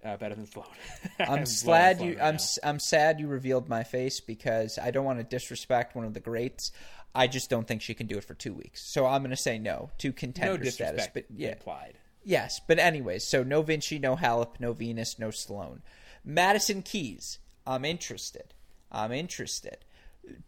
Uh, 0.03 0.17
better 0.17 0.33
than 0.33 0.47
Sloan. 0.47 0.65
I'm 1.19 1.43
glad 1.63 2.01
you. 2.01 2.17
I'm 2.19 2.33
s- 2.33 2.57
I'm 2.63 2.79
sad 2.79 3.19
you 3.19 3.27
revealed 3.27 3.69
my 3.69 3.83
face 3.83 4.19
because 4.19 4.79
I 4.79 4.89
don't 4.89 5.05
want 5.05 5.19
to 5.19 5.23
disrespect 5.23 5.95
one 5.95 6.05
of 6.05 6.15
the 6.15 6.19
greats. 6.19 6.71
I 7.13 7.27
just 7.27 7.49
don't 7.49 7.67
think 7.67 7.81
she 7.81 7.93
can 7.93 8.07
do 8.07 8.17
it 8.17 8.23
for 8.23 8.33
two 8.33 8.53
weeks. 8.53 8.81
So 8.81 9.05
I'm 9.05 9.21
going 9.21 9.31
to 9.31 9.37
say 9.37 9.59
no 9.59 9.91
to 9.99 10.09
no 10.09 10.13
contender 10.13 10.71
status. 10.71 11.07
But 11.13 11.25
yeah, 11.35 11.49
implied. 11.49 11.95
Yes, 12.23 12.61
but 12.65 12.79
anyways, 12.79 13.23
so 13.23 13.43
no 13.43 13.61
Vinci, 13.61 13.97
no 13.97 14.15
Halep, 14.15 14.59
no 14.59 14.73
Venus, 14.73 15.17
no 15.17 15.31
Sloan. 15.31 15.81
Madison 16.23 16.83
Keys, 16.83 17.39
I'm 17.65 17.83
interested. 17.83 18.53
I'm 18.91 19.11
interested. 19.11 19.77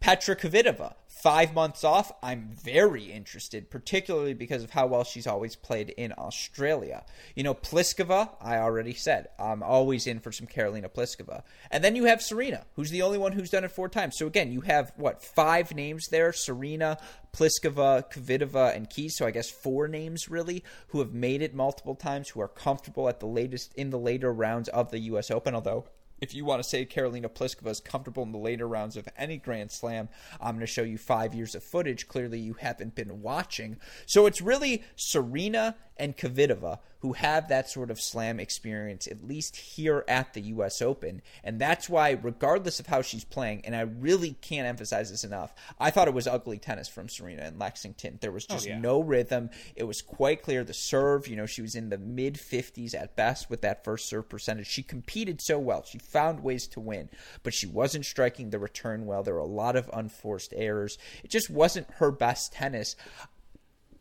Petra 0.00 0.36
Kvitova, 0.36 0.94
five 1.22 1.54
months 1.54 1.82
off. 1.82 2.12
I'm 2.22 2.50
very 2.52 3.10
interested, 3.10 3.70
particularly 3.70 4.34
because 4.34 4.62
of 4.62 4.70
how 4.70 4.86
well 4.86 5.04
she's 5.04 5.26
always 5.26 5.56
played 5.56 5.90
in 5.90 6.12
Australia. 6.18 7.04
You 7.34 7.42
know, 7.42 7.54
Pliskova, 7.54 8.30
I 8.40 8.58
already 8.58 8.94
said, 8.94 9.28
I'm 9.38 9.62
always 9.62 10.06
in 10.06 10.20
for 10.20 10.30
some 10.30 10.46
Karolina 10.46 10.92
Pliskova. 10.92 11.42
And 11.70 11.82
then 11.82 11.96
you 11.96 12.04
have 12.04 12.22
Serena, 12.22 12.66
who's 12.76 12.90
the 12.90 13.02
only 13.02 13.18
one 13.18 13.32
who's 13.32 13.50
done 13.50 13.64
it 13.64 13.72
four 13.72 13.88
times. 13.88 14.16
So 14.18 14.26
again, 14.26 14.52
you 14.52 14.60
have, 14.62 14.92
what, 14.96 15.22
five 15.22 15.74
names 15.74 16.08
there? 16.10 16.32
Serena, 16.32 16.98
Pliskova, 17.32 18.10
Kvitova, 18.12 18.76
and 18.76 18.90
Keys. 18.90 19.16
So 19.16 19.26
I 19.26 19.30
guess 19.30 19.50
four 19.50 19.88
names 19.88 20.28
really 20.28 20.62
who 20.88 20.98
have 20.98 21.14
made 21.14 21.42
it 21.42 21.54
multiple 21.54 21.94
times, 21.94 22.28
who 22.28 22.40
are 22.40 22.48
comfortable 22.48 23.08
at 23.08 23.20
the 23.20 23.26
latest 23.26 23.72
in 23.74 23.90
the 23.90 23.98
later 23.98 24.32
rounds 24.32 24.68
of 24.68 24.90
the 24.90 24.98
U.S. 25.00 25.30
Open. 25.30 25.54
Although, 25.54 25.86
if 26.24 26.34
you 26.34 26.44
want 26.46 26.62
to 26.62 26.68
say 26.68 26.86
Karolina 26.86 27.28
Pliskova 27.28 27.68
is 27.68 27.80
comfortable 27.80 28.22
in 28.22 28.32
the 28.32 28.38
later 28.38 28.66
rounds 28.66 28.96
of 28.96 29.06
any 29.18 29.36
Grand 29.36 29.70
Slam, 29.70 30.08
I'm 30.40 30.54
going 30.54 30.60
to 30.60 30.66
show 30.66 30.82
you 30.82 30.96
five 30.96 31.34
years 31.34 31.54
of 31.54 31.62
footage. 31.62 32.08
Clearly, 32.08 32.40
you 32.40 32.54
haven't 32.54 32.94
been 32.94 33.20
watching. 33.20 33.76
So 34.06 34.24
it's 34.24 34.40
really 34.40 34.82
Serena 34.96 35.76
and 35.96 36.16
Kvitova 36.16 36.78
who 37.04 37.12
have 37.12 37.48
that 37.48 37.68
sort 37.68 37.90
of 37.90 38.00
slam 38.00 38.40
experience, 38.40 39.06
at 39.06 39.22
least 39.28 39.56
here 39.56 40.06
at 40.08 40.32
the 40.32 40.40
U.S. 40.40 40.80
Open. 40.80 41.20
And 41.44 41.60
that's 41.60 41.86
why, 41.86 42.12
regardless 42.12 42.80
of 42.80 42.86
how 42.86 43.02
she's 43.02 43.24
playing, 43.24 43.60
and 43.66 43.76
I 43.76 43.82
really 43.82 44.38
can't 44.40 44.66
emphasize 44.66 45.10
this 45.10 45.22
enough, 45.22 45.52
I 45.78 45.90
thought 45.90 46.08
it 46.08 46.14
was 46.14 46.26
ugly 46.26 46.56
tennis 46.56 46.88
from 46.88 47.10
Serena 47.10 47.44
in 47.44 47.58
Lexington. 47.58 48.16
There 48.22 48.32
was 48.32 48.46
oh, 48.48 48.54
just 48.54 48.66
yeah. 48.66 48.78
no 48.78 49.00
rhythm. 49.00 49.50
It 49.76 49.84
was 49.84 50.00
quite 50.00 50.42
clear 50.42 50.64
the 50.64 50.72
serve, 50.72 51.28
you 51.28 51.36
know, 51.36 51.44
she 51.44 51.60
was 51.60 51.74
in 51.74 51.90
the 51.90 51.98
mid 51.98 52.36
50s 52.36 52.94
at 52.94 53.16
best 53.16 53.50
with 53.50 53.60
that 53.60 53.84
first 53.84 54.08
serve 54.08 54.30
percentage. 54.30 54.66
She 54.66 54.82
competed 54.82 55.42
so 55.42 55.58
well. 55.58 55.84
She 55.84 55.98
found 55.98 56.42
ways 56.42 56.66
to 56.68 56.80
win, 56.80 57.10
but 57.42 57.52
she 57.52 57.66
wasn't 57.66 58.06
striking 58.06 58.48
the 58.48 58.58
return 58.58 59.04
well. 59.04 59.22
There 59.22 59.34
were 59.34 59.40
a 59.40 59.44
lot 59.44 59.76
of 59.76 59.90
unforced 59.92 60.54
errors. 60.56 60.96
It 61.22 61.30
just 61.30 61.50
wasn't 61.50 61.90
her 61.96 62.10
best 62.10 62.54
tennis. 62.54 62.96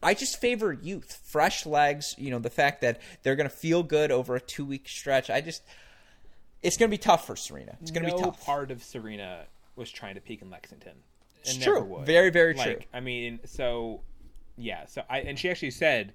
I 0.04 0.14
just 0.14 0.39
favor 0.39 0.74
youth, 0.74 1.20
fresh 1.26 1.66
legs. 1.66 2.16
You 2.18 2.32
know, 2.32 2.39
the 2.39 2.49
fact 2.49 2.82
that 2.82 3.01
they're 3.24 3.36
going 3.36 3.49
to 3.49 3.56
feel 3.56 3.84
good 3.84 4.12
over 4.12 4.36
a 4.36 4.41
two 4.41 4.66
week 4.66 4.88
stretch. 4.88 5.30
I 5.30 5.41
just, 5.41 5.64
it's 6.62 6.78
going 6.78 6.89
to 6.89 6.93
be 6.93 7.01
tough 7.01 7.26
for 7.28 7.36
Serena. 7.36 7.78
It's 7.82 7.91
going 7.91 8.04
to 8.06 8.12
no 8.12 8.18
be 8.18 8.24
tough. 8.24 8.45
part 8.45 8.72
of 8.72 8.84
Serena 8.84 9.45
was 9.76 9.89
trying 9.89 10.16
to 10.16 10.22
peak 10.22 10.41
in 10.41 10.49
Lexington. 10.49 10.93
It's 11.41 11.58
true. 11.58 11.84
would. 11.84 12.06
Very, 12.06 12.30
very 12.30 12.54
like, 12.54 12.66
true. 12.66 12.88
I 12.93 12.99
mean, 12.99 13.39
so 13.45 14.01
yeah. 14.58 14.86
So 14.86 15.04
I 15.10 15.20
and 15.20 15.38
she 15.38 15.49
actually 15.49 15.72
said 15.72 16.14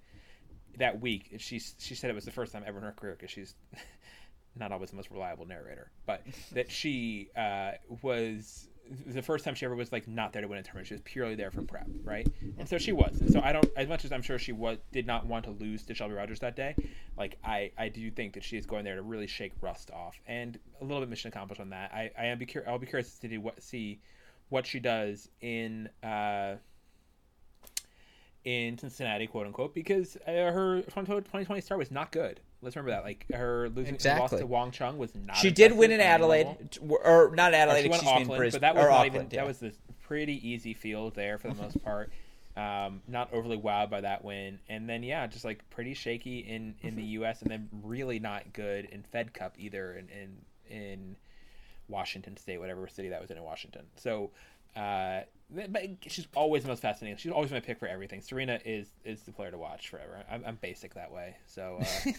that 0.79 1.01
week 1.01 1.35
she 1.39 1.59
she 1.59 1.95
said 1.95 2.11
it 2.11 2.15
was 2.15 2.25
the 2.25 2.31
first 2.31 2.53
time 2.53 2.63
ever 2.67 2.79
in 2.79 2.85
her 2.85 2.93
career 2.93 3.17
because 3.19 3.31
she's 3.31 3.55
not 4.57 4.73
always 4.73 4.91
the 4.91 4.97
most 4.97 5.11
reliable 5.11 5.47
narrator, 5.47 5.91
but 6.07 6.23
that 6.53 6.71
she 6.71 7.29
uh, 7.37 7.73
was 8.03 8.68
the 9.07 9.23
first 9.23 9.45
time 9.45 9.55
she 9.55 9.65
ever 9.65 9.75
was 9.75 9.93
like 9.93 10.09
not 10.09 10.33
there 10.33 10.43
to 10.43 10.49
win 10.49 10.59
a 10.59 10.63
tournament. 10.63 10.87
She 10.89 10.95
was 10.95 11.01
purely 11.03 11.35
there 11.35 11.51
for 11.51 11.63
prep, 11.63 11.89
right? 12.03 12.27
And 12.59 12.69
so 12.69 12.79
she 12.79 12.93
was. 12.93 13.21
And 13.21 13.31
so 13.31 13.41
I 13.41 13.53
don't, 13.53 13.69
as 13.77 13.89
much 13.89 14.05
as 14.05 14.13
I'm 14.13 14.23
sure 14.23 14.39
she 14.39 14.53
was, 14.53 14.79
did 14.93 15.07
not 15.07 15.27
want 15.27 15.45
to 15.45 15.51
lose 15.51 15.83
to 15.85 15.95
Shelby 15.95 16.15
Rogers 16.15 16.41
that 16.41 16.57
day. 16.57 16.75
Like 17.17 17.39
I, 17.45 17.71
I 17.77 17.89
do 17.89 18.11
think 18.11 18.35
that 18.35 18.45
she 18.45 18.57
is 18.57 18.67
going 18.67 18.85
there 18.85 18.97
to 18.97 19.03
really 19.03 19.27
shake 19.27 19.53
rust 19.61 19.91
off, 19.91 20.21
and 20.27 20.59
a 20.81 20.85
little 20.85 21.01
bit 21.01 21.09
mission 21.09 21.29
accomplished 21.29 21.61
on 21.61 21.71
that. 21.71 21.93
I, 21.93 22.11
I 22.19 22.27
am 22.27 22.39
be 22.39 22.47
cur- 22.47 22.65
I'll 22.67 22.79
be 22.79 22.87
curious 22.87 23.19
to 23.19 23.37
what 23.39 23.63
see 23.63 24.01
what 24.49 24.67
she 24.67 24.81
does 24.81 25.29
in. 25.41 25.89
Uh, 26.03 26.57
in 28.45 28.79
Cincinnati, 28.79 29.27
quote 29.27 29.47
unquote, 29.47 29.75
because 29.75 30.17
uh, 30.27 30.31
her 30.31 30.81
2020 30.83 31.61
start 31.61 31.79
was 31.79 31.91
not 31.91 32.13
good. 32.13 32.41
Let's 32.61 32.75
remember 32.75 32.91
that. 32.91 33.05
Like 33.05 33.27
her 33.33 33.69
losing 33.69 33.99
her 34.03 34.19
loss 34.19 34.31
to 34.31 34.47
Wang 34.47 34.71
Qiang 34.73 34.97
was 34.97 35.15
not. 35.15 35.37
She 35.37 35.51
did 35.51 35.73
win 35.73 35.93
in 35.93 36.01
impressive 36.01 36.25
on 36.25 36.31
any 36.33 36.43
Adelaide, 36.45 36.81
level. 36.81 36.99
or 37.05 37.35
not 37.35 37.53
Or 37.53 37.57
Adelaide, 37.57 37.83
she 37.83 37.89
won 37.89 37.99
excuse 37.99 38.03
me, 38.03 38.17
in 38.17 38.23
Auckland, 38.23 38.39
Brisbane. 38.39 38.61
but 38.61 38.67
that 38.67 38.75
was 38.75 38.85
or 38.85 38.89
not 38.89 38.95
Auckland, 38.95 39.15
even 39.15 39.29
yeah. 39.31 39.41
that 39.41 39.47
was 39.47 39.63
a 39.63 39.73
pretty 40.03 40.49
easy 40.49 40.75
field 40.75 41.15
there 41.15 41.39
for 41.39 41.49
the 41.49 41.55
most 41.55 41.83
part. 41.85 42.11
Um, 42.57 43.03
not 43.07 43.33
overly 43.33 43.57
wowed 43.57 43.91
by 43.91 44.01
that 44.01 44.25
win, 44.25 44.59
and 44.69 44.89
then 44.89 45.05
yeah, 45.05 45.27
just 45.29 45.45
like 45.45 45.69
pretty 45.71 45.95
shaky 45.95 46.41
in 46.41 46.75
in 46.81 46.97
the 46.97 47.05
U.S. 47.05 47.43
and 47.43 47.51
then 47.51 47.69
really 47.85 48.19
not 48.19 48.53
good 48.53 48.87
in 48.87 49.05
Fed 49.05 49.33
Cup 49.33 49.55
either 49.59 49.93
in 49.95 50.09
in, 50.09 50.77
in 50.77 51.17
Washington 51.89 52.37
State, 52.37 52.59
whatever 52.59 52.89
city 52.89 53.11
that 53.11 53.21
was 53.21 53.31
in 53.31 53.37
in 53.37 53.43
Washington. 53.45 53.87
So. 53.97 54.31
Uh, 54.77 55.23
but 55.51 55.83
she's 56.07 56.27
always 56.35 56.63
the 56.63 56.69
most 56.69 56.83
fascinating. 56.83 57.17
She's 57.17 57.33
always 57.33 57.51
my 57.51 57.61
pick 57.61 57.79
for 57.79 57.89
everything. 57.89 58.21
Serena 58.21 58.59
is 58.65 58.87
is 59.05 59.23
the 59.23 59.33
player 59.33 59.51
to 59.51 59.59
watch 59.59 59.89
forever. 59.89 60.23
I'm, 60.31 60.45
I'm 60.47 60.57
basic 60.57 60.95
that 60.95 61.11
way. 61.11 61.37
So 61.47 61.79
uh, 61.81 61.85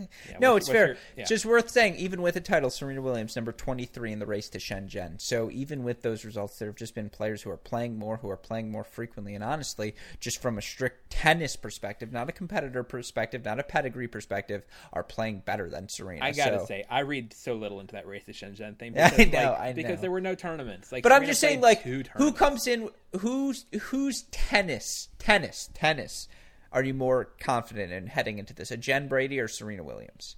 yeah, 0.00 0.38
No, 0.40 0.56
it's 0.56 0.68
fair. 0.68 0.86
your- 0.86 0.96
yeah. 1.16 1.20
It's 1.22 1.28
just 1.30 1.46
worth 1.46 1.70
saying, 1.70 1.94
even 1.96 2.20
with 2.22 2.34
a 2.36 2.40
title, 2.40 2.70
Serena 2.70 3.00
Williams, 3.00 3.36
number 3.36 3.52
23 3.52 4.12
in 4.12 4.18
the 4.18 4.26
race 4.26 4.48
to 4.50 4.58
Shenzhen. 4.58 5.20
So 5.20 5.50
even 5.52 5.84
with 5.84 6.02
those 6.02 6.24
results, 6.24 6.58
there 6.58 6.68
have 6.68 6.76
just 6.76 6.94
been 6.94 7.10
players 7.10 7.42
who 7.42 7.50
are 7.50 7.56
playing 7.56 7.96
more, 7.98 8.16
who 8.16 8.28
are 8.30 8.36
playing 8.36 8.70
more 8.72 8.84
frequently. 8.84 9.34
And 9.36 9.44
honestly, 9.44 9.94
just 10.18 10.42
from 10.42 10.58
a 10.58 10.62
strict 10.62 11.10
tennis 11.10 11.54
perspective, 11.56 12.12
not 12.12 12.28
a 12.28 12.32
competitor 12.32 12.82
perspective, 12.82 13.44
not 13.44 13.60
a 13.60 13.62
pedigree 13.62 14.08
perspective, 14.08 14.64
are 14.92 15.04
playing 15.04 15.42
better 15.44 15.68
than 15.70 15.88
Serena. 15.88 16.24
I 16.24 16.32
gotta 16.32 16.60
So- 16.60 16.66
say, 16.66 16.84
I 16.90 17.00
read 17.00 17.32
so 17.32 17.54
little 17.54 17.78
into 17.80 17.92
that 17.92 18.06
race 18.08 18.24
to 18.24 18.32
Shenzhen 18.32 18.76
thing. 18.78 18.98
I 18.98 19.10
Because, 19.10 19.32
know, 19.32 19.50
like, 19.52 19.60
I 19.60 19.72
because 19.74 20.00
there 20.00 20.10
were 20.10 20.20
no 20.20 20.34
tournaments. 20.34 20.90
Like, 20.90 21.02
But 21.04 21.12
I'm 21.12 21.24
just 21.26 21.40
saying, 21.40 21.60
like, 21.60 21.82
who 21.82 22.32
comes 22.32 22.63
in? 22.66 22.90
Who's 23.20 23.66
who's 23.82 24.24
tennis, 24.30 25.08
tennis, 25.18 25.70
tennis? 25.74 26.28
Are 26.72 26.82
you 26.82 26.94
more 26.94 27.30
confident 27.40 27.92
in 27.92 28.08
heading 28.08 28.38
into 28.38 28.52
this? 28.52 28.70
A 28.70 28.76
Jen 28.76 29.06
Brady 29.06 29.38
or 29.38 29.46
Serena 29.46 29.84
Williams? 29.84 30.36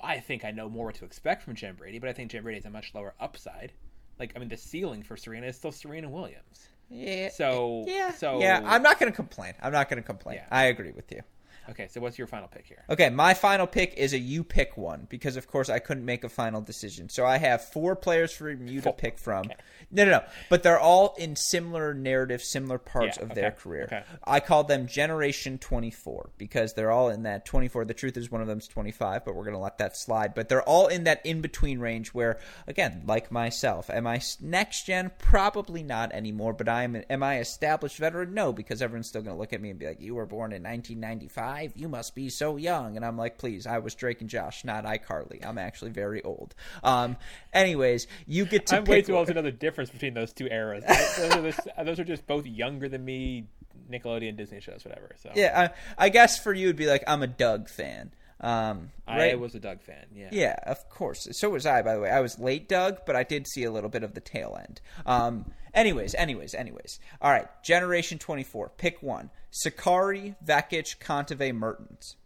I 0.00 0.20
think 0.20 0.44
I 0.44 0.52
know 0.52 0.68
more 0.68 0.86
what 0.86 0.94
to 0.96 1.04
expect 1.04 1.42
from 1.42 1.56
Jen 1.56 1.74
Brady, 1.74 1.98
but 1.98 2.08
I 2.08 2.12
think 2.12 2.30
Jen 2.30 2.42
Brady 2.42 2.58
has 2.58 2.66
a 2.66 2.70
much 2.70 2.94
lower 2.94 3.14
upside. 3.18 3.72
Like, 4.18 4.32
I 4.36 4.38
mean, 4.38 4.48
the 4.48 4.56
ceiling 4.56 5.02
for 5.02 5.16
Serena 5.16 5.48
is 5.48 5.56
still 5.56 5.72
Serena 5.72 6.08
Williams. 6.08 6.68
Yeah. 6.88 7.30
So, 7.30 7.84
yeah. 7.86 8.12
so 8.12 8.40
yeah. 8.40 8.62
I'm 8.64 8.82
not 8.82 8.98
going 8.98 9.10
to 9.10 9.16
complain. 9.16 9.54
I'm 9.60 9.72
not 9.72 9.88
going 9.88 10.00
to 10.00 10.06
complain. 10.06 10.36
Yeah. 10.36 10.46
I 10.50 10.66
agree 10.66 10.92
with 10.92 11.10
you. 11.12 11.22
Okay, 11.70 11.86
so 11.88 12.00
what's 12.00 12.16
your 12.16 12.26
final 12.26 12.48
pick 12.48 12.66
here? 12.66 12.82
Okay, 12.88 13.10
my 13.10 13.34
final 13.34 13.66
pick 13.66 13.94
is 13.94 14.14
a 14.14 14.18
you 14.18 14.42
pick 14.42 14.76
one 14.78 15.06
because, 15.10 15.36
of 15.36 15.46
course, 15.48 15.68
I 15.68 15.78
couldn't 15.80 16.04
make 16.04 16.24
a 16.24 16.28
final 16.28 16.62
decision. 16.62 17.10
So 17.10 17.26
I 17.26 17.36
have 17.36 17.62
four 17.62 17.94
players 17.94 18.32
for 18.32 18.50
you 18.50 18.80
to 18.80 18.92
pick 18.92 19.18
from. 19.18 19.50
No, 19.90 20.04
no, 20.04 20.10
no. 20.10 20.22
But 20.48 20.62
they're 20.62 20.80
all 20.80 21.14
in 21.18 21.36
similar 21.36 21.92
narrative, 21.92 22.42
similar 22.42 22.78
parts 22.78 23.18
Yeah, 23.18 23.24
of 23.24 23.34
their 23.34 23.50
career. 23.50 23.84
okay. 23.84 24.02
I 24.24 24.40
call 24.40 24.64
them 24.64 24.86
Generation 24.86 25.58
24 25.58 26.30
because 26.38 26.72
they're 26.72 26.90
all 26.90 27.10
in 27.10 27.24
that 27.24 27.44
24. 27.44 27.84
The 27.84 27.94
truth 27.94 28.16
is, 28.16 28.30
one 28.30 28.40
of 28.40 28.46
them's 28.46 28.66
25, 28.68 29.24
but 29.26 29.34
we're 29.34 29.44
going 29.44 29.52
to 29.54 29.60
let 29.60 29.78
that 29.78 29.96
slide. 29.96 30.34
But 30.34 30.48
they're 30.48 30.62
all 30.62 30.86
in 30.86 31.04
that 31.04 31.24
in 31.26 31.42
between 31.42 31.80
range 31.80 32.08
where, 32.14 32.38
again, 32.66 33.02
like 33.06 33.30
myself, 33.30 33.90
am 33.90 34.06
I 34.06 34.22
next 34.40 34.84
gen? 34.86 35.10
Probably 35.18 35.82
not 35.82 36.12
anymore. 36.12 36.54
But 36.54 36.68
I'm 36.70 37.02
am 37.10 37.22
I 37.22 37.40
established 37.40 37.98
veteran? 37.98 38.32
No, 38.32 38.52
because 38.54 38.80
everyone's 38.80 39.08
still 39.08 39.22
going 39.22 39.36
to 39.36 39.40
look 39.40 39.52
at 39.52 39.60
me 39.60 39.68
and 39.70 39.78
be 39.78 39.86
like, 39.86 40.00
"You 40.00 40.14
were 40.14 40.24
born 40.26 40.52
in 40.52 40.62
1995. 40.62 41.57
You 41.74 41.88
must 41.88 42.14
be 42.14 42.28
so 42.28 42.56
young." 42.56 42.96
And 42.96 43.04
I'm 43.04 43.16
like, 43.16 43.38
"Please, 43.38 43.66
I 43.66 43.78
was 43.78 43.94
Drake 43.94 44.20
and 44.20 44.30
Josh, 44.30 44.64
not 44.64 44.84
iCarly. 44.84 45.44
I'm 45.46 45.58
actually 45.58 45.90
very 45.90 46.22
old." 46.22 46.54
Um. 46.82 47.16
Anyways, 47.52 48.06
you 48.26 48.44
get 48.44 48.66
to 48.66 48.76
I'm 48.76 48.84
way 48.84 49.02
too 49.02 49.16
old 49.16 49.28
to 49.28 49.34
know 49.34 49.42
the 49.42 49.52
difference 49.52 49.90
between 49.90 50.14
those 50.14 50.32
two 50.32 50.46
eras. 50.46 50.84
those, 50.84 51.36
are 51.36 51.40
the, 51.42 51.72
those 51.84 52.00
are 52.00 52.04
just 52.04 52.26
both 52.26 52.46
younger 52.46 52.88
than 52.88 53.04
me, 53.04 53.46
Nickelodeon, 53.90 54.36
Disney 54.36 54.60
shows, 54.60 54.84
whatever. 54.84 55.14
So 55.22 55.30
Yeah, 55.34 55.70
I, 55.98 56.06
I 56.06 56.08
guess 56.08 56.38
for 56.38 56.52
you 56.52 56.68
it'd 56.68 56.76
be 56.76 56.86
like 56.86 57.04
I'm 57.06 57.22
a 57.22 57.26
Doug 57.26 57.68
fan. 57.68 58.12
Um, 58.40 58.90
I 59.06 59.34
was 59.34 59.54
a 59.54 59.60
Doug 59.60 59.82
fan. 59.82 60.06
Yeah. 60.14 60.28
Yeah, 60.30 60.56
of 60.64 60.88
course. 60.88 61.26
So 61.32 61.50
was 61.50 61.66
I, 61.66 61.82
by 61.82 61.94
the 61.94 62.00
way. 62.00 62.10
I 62.10 62.20
was 62.20 62.38
late, 62.38 62.68
Doug, 62.68 63.00
but 63.04 63.16
I 63.16 63.24
did 63.24 63.48
see 63.48 63.64
a 63.64 63.70
little 63.70 63.90
bit 63.90 64.04
of 64.04 64.14
the 64.14 64.20
tail 64.20 64.56
end. 64.58 64.80
Um, 65.06 65.50
anyways, 65.74 66.14
anyways, 66.14 66.54
anyways. 66.54 67.00
All 67.20 67.30
right, 67.30 67.48
Generation 67.64 68.18
24. 68.18 68.72
Pick 68.76 69.02
one. 69.02 69.30
Sakkari, 69.52 70.36
Vekic, 70.44 70.98
Kontaveit, 70.98 71.54
Mertens. 71.54 72.16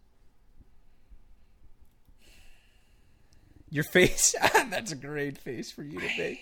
Your 3.69 3.83
face. 3.83 4.35
That's 4.69 4.91
a 4.91 4.95
great 4.95 5.37
face 5.37 5.71
for 5.71 5.83
you 5.83 5.99
to 5.99 6.07
make. 6.17 6.39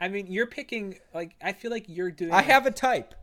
I 0.00 0.08
mean, 0.08 0.26
you're 0.28 0.46
picking 0.46 0.98
like 1.14 1.34
I 1.42 1.52
feel 1.52 1.70
like 1.70 1.84
you're 1.88 2.10
doing. 2.10 2.32
I 2.32 2.42
have 2.42 2.66
a 2.66 2.70
type. 2.70 3.14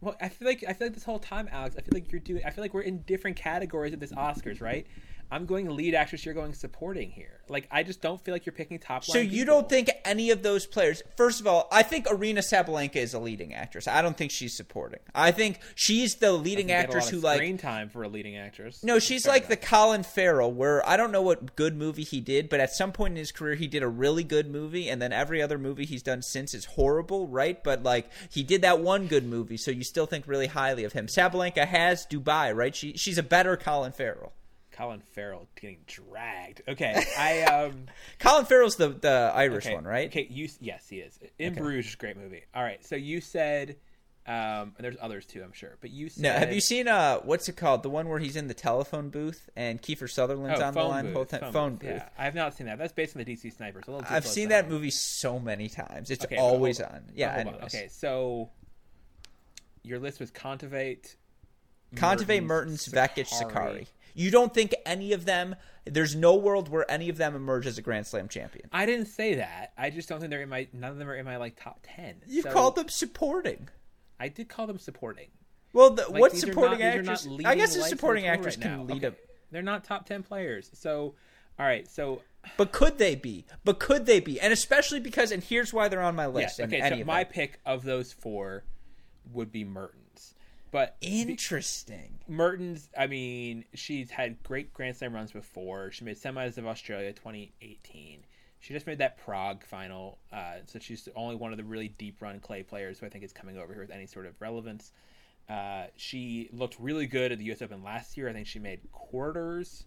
Well, 0.00 0.16
I 0.20 0.28
feel 0.30 0.48
like 0.48 0.64
I 0.66 0.72
feel 0.72 0.86
like 0.86 0.94
this 0.94 1.04
whole 1.04 1.18
time, 1.18 1.48
Alex. 1.52 1.76
I 1.78 1.82
feel 1.82 1.92
like 1.92 2.10
you're 2.10 2.20
doing. 2.20 2.42
I 2.44 2.50
feel 2.50 2.64
like 2.64 2.72
we're 2.72 2.82
in 2.82 3.02
different 3.02 3.36
categories 3.36 3.92
of 3.92 4.00
this 4.00 4.12
Oscars, 4.12 4.60
right? 4.60 4.86
I'm 5.30 5.46
going 5.46 5.68
lead 5.68 5.94
actress. 5.94 6.24
You're 6.24 6.34
going 6.34 6.54
supporting 6.54 7.10
here. 7.10 7.40
Like 7.48 7.68
I 7.70 7.82
just 7.82 8.00
don't 8.00 8.20
feel 8.20 8.34
like 8.34 8.46
you're 8.46 8.52
picking 8.52 8.78
top. 8.78 9.06
One. 9.06 9.14
So 9.14 9.18
you 9.18 9.44
don't 9.44 9.68
think 9.68 9.90
any 10.04 10.30
of 10.30 10.42
those 10.42 10.66
players? 10.66 11.02
First 11.16 11.40
of 11.40 11.46
all, 11.46 11.68
I 11.70 11.82
think 11.82 12.06
Aryna 12.06 12.38
Sabalenka 12.38 12.96
is 12.96 13.14
a 13.14 13.18
leading 13.18 13.54
actress. 13.54 13.88
I 13.88 14.02
don't 14.02 14.16
think 14.16 14.30
she's 14.30 14.56
supporting. 14.56 15.00
I 15.14 15.32
think 15.32 15.60
she's 15.74 16.16
the 16.16 16.32
leading 16.32 16.70
actress 16.72 17.08
who 17.08 17.18
like 17.18 17.38
screen 17.38 17.58
time 17.58 17.88
for 17.88 18.02
a 18.02 18.08
leading 18.08 18.36
actress. 18.36 18.82
No, 18.84 18.98
she's 18.98 19.24
Fair 19.24 19.34
like 19.34 19.42
enough. 19.42 19.60
the 19.60 19.66
Colin 19.66 20.02
Farrell, 20.02 20.52
where 20.52 20.86
I 20.88 20.96
don't 20.96 21.12
know 21.12 21.22
what 21.22 21.56
good 21.56 21.76
movie 21.76 22.04
he 22.04 22.20
did, 22.20 22.48
but 22.48 22.60
at 22.60 22.72
some 22.72 22.92
point 22.92 23.12
in 23.12 23.16
his 23.16 23.32
career, 23.32 23.54
he 23.54 23.66
did 23.66 23.82
a 23.82 23.88
really 23.88 24.24
good 24.24 24.50
movie, 24.50 24.88
and 24.88 25.00
then 25.02 25.12
every 25.12 25.42
other 25.42 25.58
movie 25.58 25.84
he's 25.84 26.02
done 26.02 26.22
since 26.22 26.54
is 26.54 26.64
horrible, 26.64 27.26
right? 27.26 27.62
But 27.62 27.82
like 27.82 28.10
he 28.30 28.42
did 28.42 28.62
that 28.62 28.80
one 28.80 29.06
good 29.06 29.24
movie, 29.24 29.56
so 29.56 29.70
you 29.70 29.84
still 29.84 30.06
think 30.06 30.26
really 30.26 30.46
highly 30.46 30.84
of 30.84 30.92
him. 30.92 31.06
Sabalenka 31.06 31.66
has 31.66 32.06
Dubai, 32.06 32.54
right? 32.54 32.74
She 32.74 32.96
she's 32.96 33.18
a 33.18 33.22
better 33.22 33.56
Colin 33.56 33.92
Farrell. 33.92 34.32
Colin 34.72 35.00
Farrell 35.00 35.48
getting 35.60 35.78
dragged. 35.86 36.62
Okay, 36.68 37.04
I 37.18 37.42
um. 37.64 37.86
Colin 38.18 38.44
Farrell's 38.46 38.76
the 38.76 38.88
the 38.88 39.32
Irish 39.34 39.66
okay, 39.66 39.74
one, 39.74 39.84
right? 39.84 40.08
Okay, 40.08 40.26
you 40.30 40.48
yes 40.60 40.88
he 40.88 40.96
is. 40.98 41.18
In 41.38 41.52
Okay. 41.52 41.60
Bruges, 41.60 41.94
great 41.96 42.16
movie. 42.16 42.42
All 42.54 42.62
right, 42.62 42.84
so 42.84 42.94
you 42.96 43.20
said, 43.20 43.76
um, 44.26 44.34
and 44.36 44.74
there's 44.78 44.96
others 45.00 45.26
too, 45.26 45.42
I'm 45.42 45.52
sure, 45.52 45.76
but 45.80 45.90
you 45.90 46.08
said 46.08 46.22
No, 46.22 46.32
have 46.32 46.52
you 46.52 46.60
seen 46.60 46.86
uh 46.88 47.18
what's 47.18 47.48
it 47.48 47.56
called? 47.56 47.82
The 47.82 47.90
one 47.90 48.08
where 48.08 48.18
he's 48.18 48.36
in 48.36 48.46
the 48.48 48.54
telephone 48.54 49.10
booth 49.10 49.48
and 49.56 49.80
Kiefer 49.82 50.08
Sutherland's 50.10 50.60
Oh, 50.60 50.64
on 50.64 50.74
the 50.74 50.80
phone 50.80 50.90
line 50.90 51.12
booth, 51.12 51.28
time. 51.30 51.52
Phone, 51.52 51.76
booth. 51.76 51.90
Yeah, 51.90 52.08
I 52.18 52.24
have 52.24 52.34
not 52.34 52.54
seen 52.54 52.66
that. 52.68 52.78
That's 52.78 52.92
based 52.92 53.16
on 53.16 53.24
the 53.24 53.30
DC 53.34 53.52
Snipers. 53.56 53.84
So 53.86 54.00
I've 54.08 54.26
seen 54.26 54.50
that 54.50 54.68
movie 54.68 54.90
so 54.90 55.38
many 55.40 55.68
times. 55.68 56.10
It's 56.10 56.24
Okay, 56.24 56.36
always 56.36 56.78
hold- 56.78 56.90
on. 56.92 57.02
Yeah. 57.14 57.40
On. 57.46 57.54
Okay, 57.64 57.88
so 57.90 58.50
your 59.82 59.98
list 59.98 60.20
was 60.20 60.30
Kontaveit, 60.30 61.16
Kontaveit, 61.96 62.44
Mertens, 62.44 62.86
Vekic, 62.88 63.26
Sakkari. 63.28 63.86
You 64.14 64.30
don't 64.30 64.52
think 64.52 64.74
any 64.86 65.12
of 65.12 65.24
them? 65.24 65.56
There's 65.84 66.14
no 66.14 66.34
world 66.36 66.68
where 66.68 66.88
any 66.90 67.08
of 67.08 67.16
them 67.16 67.34
emerge 67.34 67.66
as 67.66 67.78
a 67.78 67.82
Grand 67.82 68.06
Slam 68.06 68.28
champion. 68.28 68.68
I 68.72 68.86
didn't 68.86 69.06
say 69.06 69.36
that. 69.36 69.72
I 69.78 69.90
just 69.90 70.08
don't 70.08 70.20
think 70.20 70.30
they're 70.30 70.42
in 70.42 70.48
my. 70.48 70.68
None 70.72 70.90
of 70.92 70.98
them 70.98 71.08
are 71.08 71.14
in 71.16 71.24
my 71.24 71.36
like 71.38 71.60
top 71.62 71.80
ten. 71.82 72.16
You 72.26 72.42
So, 72.42 72.50
called 72.52 72.76
them 72.76 72.88
supporting. 72.88 73.68
I 74.18 74.28
did 74.28 74.48
call 74.48 74.66
them 74.66 74.78
supporting. 74.78 75.28
Well, 75.72 75.90
the, 75.90 76.02
Like, 76.10 76.20
what 76.20 76.32
supporting 76.36 76.80
not- 76.80 76.92
these 76.92 76.94
are 76.94 77.02
not 77.02 77.12
actress? 77.20 77.44
I 77.46 77.54
guess 77.54 77.76
a 77.76 77.82
supporting 77.82 78.26
actress 78.26 78.56
right 78.56 78.62
can 78.62 78.76
now. 78.78 78.82
lead 78.94 79.04
Okay. 79.04 79.16
a. 79.16 79.52
They're 79.52 79.62
not 79.62 79.84
top 79.84 80.06
ten 80.06 80.22
players. 80.22 80.70
So, 80.74 81.14
all 81.58 81.66
right. 81.66 81.88
So 81.88 82.22
But 82.56 82.72
could 82.72 82.98
they 82.98 83.14
be? 83.14 83.46
But 83.64 83.78
could 83.78 84.06
they 84.06 84.20
be? 84.20 84.40
And 84.40 84.52
especially 84.52 85.00
because, 85.00 85.32
and 85.32 85.42
here's 85.42 85.72
why 85.72 85.88
they're 85.88 86.02
on 86.02 86.14
my 86.16 86.26
list. 86.26 86.58
yes. 86.58 86.60
and 86.60 86.72
Okay. 86.74 86.98
So 87.00 87.04
my 87.04 87.24
pick 87.24 87.58
of 87.64 87.82
those 87.84 88.12
four 88.12 88.64
would 89.32 89.50
be 89.52 89.64
Mertens, 89.64 90.34
but 90.70 90.96
interesting. 91.00 92.18
Mertens, 92.28 92.88
I 92.96 93.06
mean, 93.06 93.64
she's 93.74 94.10
had 94.10 94.42
great 94.42 94.72
Grand 94.72 94.96
Slam 94.96 95.14
runs 95.14 95.32
before. 95.32 95.90
She 95.90 96.04
made 96.04 96.16
semis 96.16 96.58
of 96.58 96.66
Australia 96.66 97.12
2018. 97.12 98.24
She 98.60 98.74
just 98.74 98.86
made 98.86 98.98
that 98.98 99.16
Prague 99.16 99.64
final, 99.64 100.18
uh, 100.32 100.56
so 100.66 100.78
she's 100.78 101.04
the 101.04 101.14
only 101.14 101.34
one 101.34 101.50
of 101.50 101.56
the 101.56 101.64
really 101.64 101.88
deep 101.88 102.20
run 102.20 102.40
clay 102.40 102.62
players 102.62 102.98
who 102.98 103.06
I 103.06 103.08
think 103.08 103.24
is 103.24 103.32
coming 103.32 103.56
over 103.56 103.72
here 103.72 103.82
with 103.82 103.90
any 103.90 104.06
sort 104.06 104.26
of 104.26 104.38
relevance. 104.40 104.92
Uh, 105.48 105.86
she 105.96 106.50
looked 106.52 106.78
really 106.78 107.06
good 107.06 107.32
at 107.32 107.38
the 107.38 107.44
U.S. 107.46 107.62
Open 107.62 107.82
last 107.82 108.16
year. 108.16 108.28
I 108.28 108.32
think 108.32 108.46
she 108.46 108.58
made 108.58 108.80
quarters. 108.92 109.84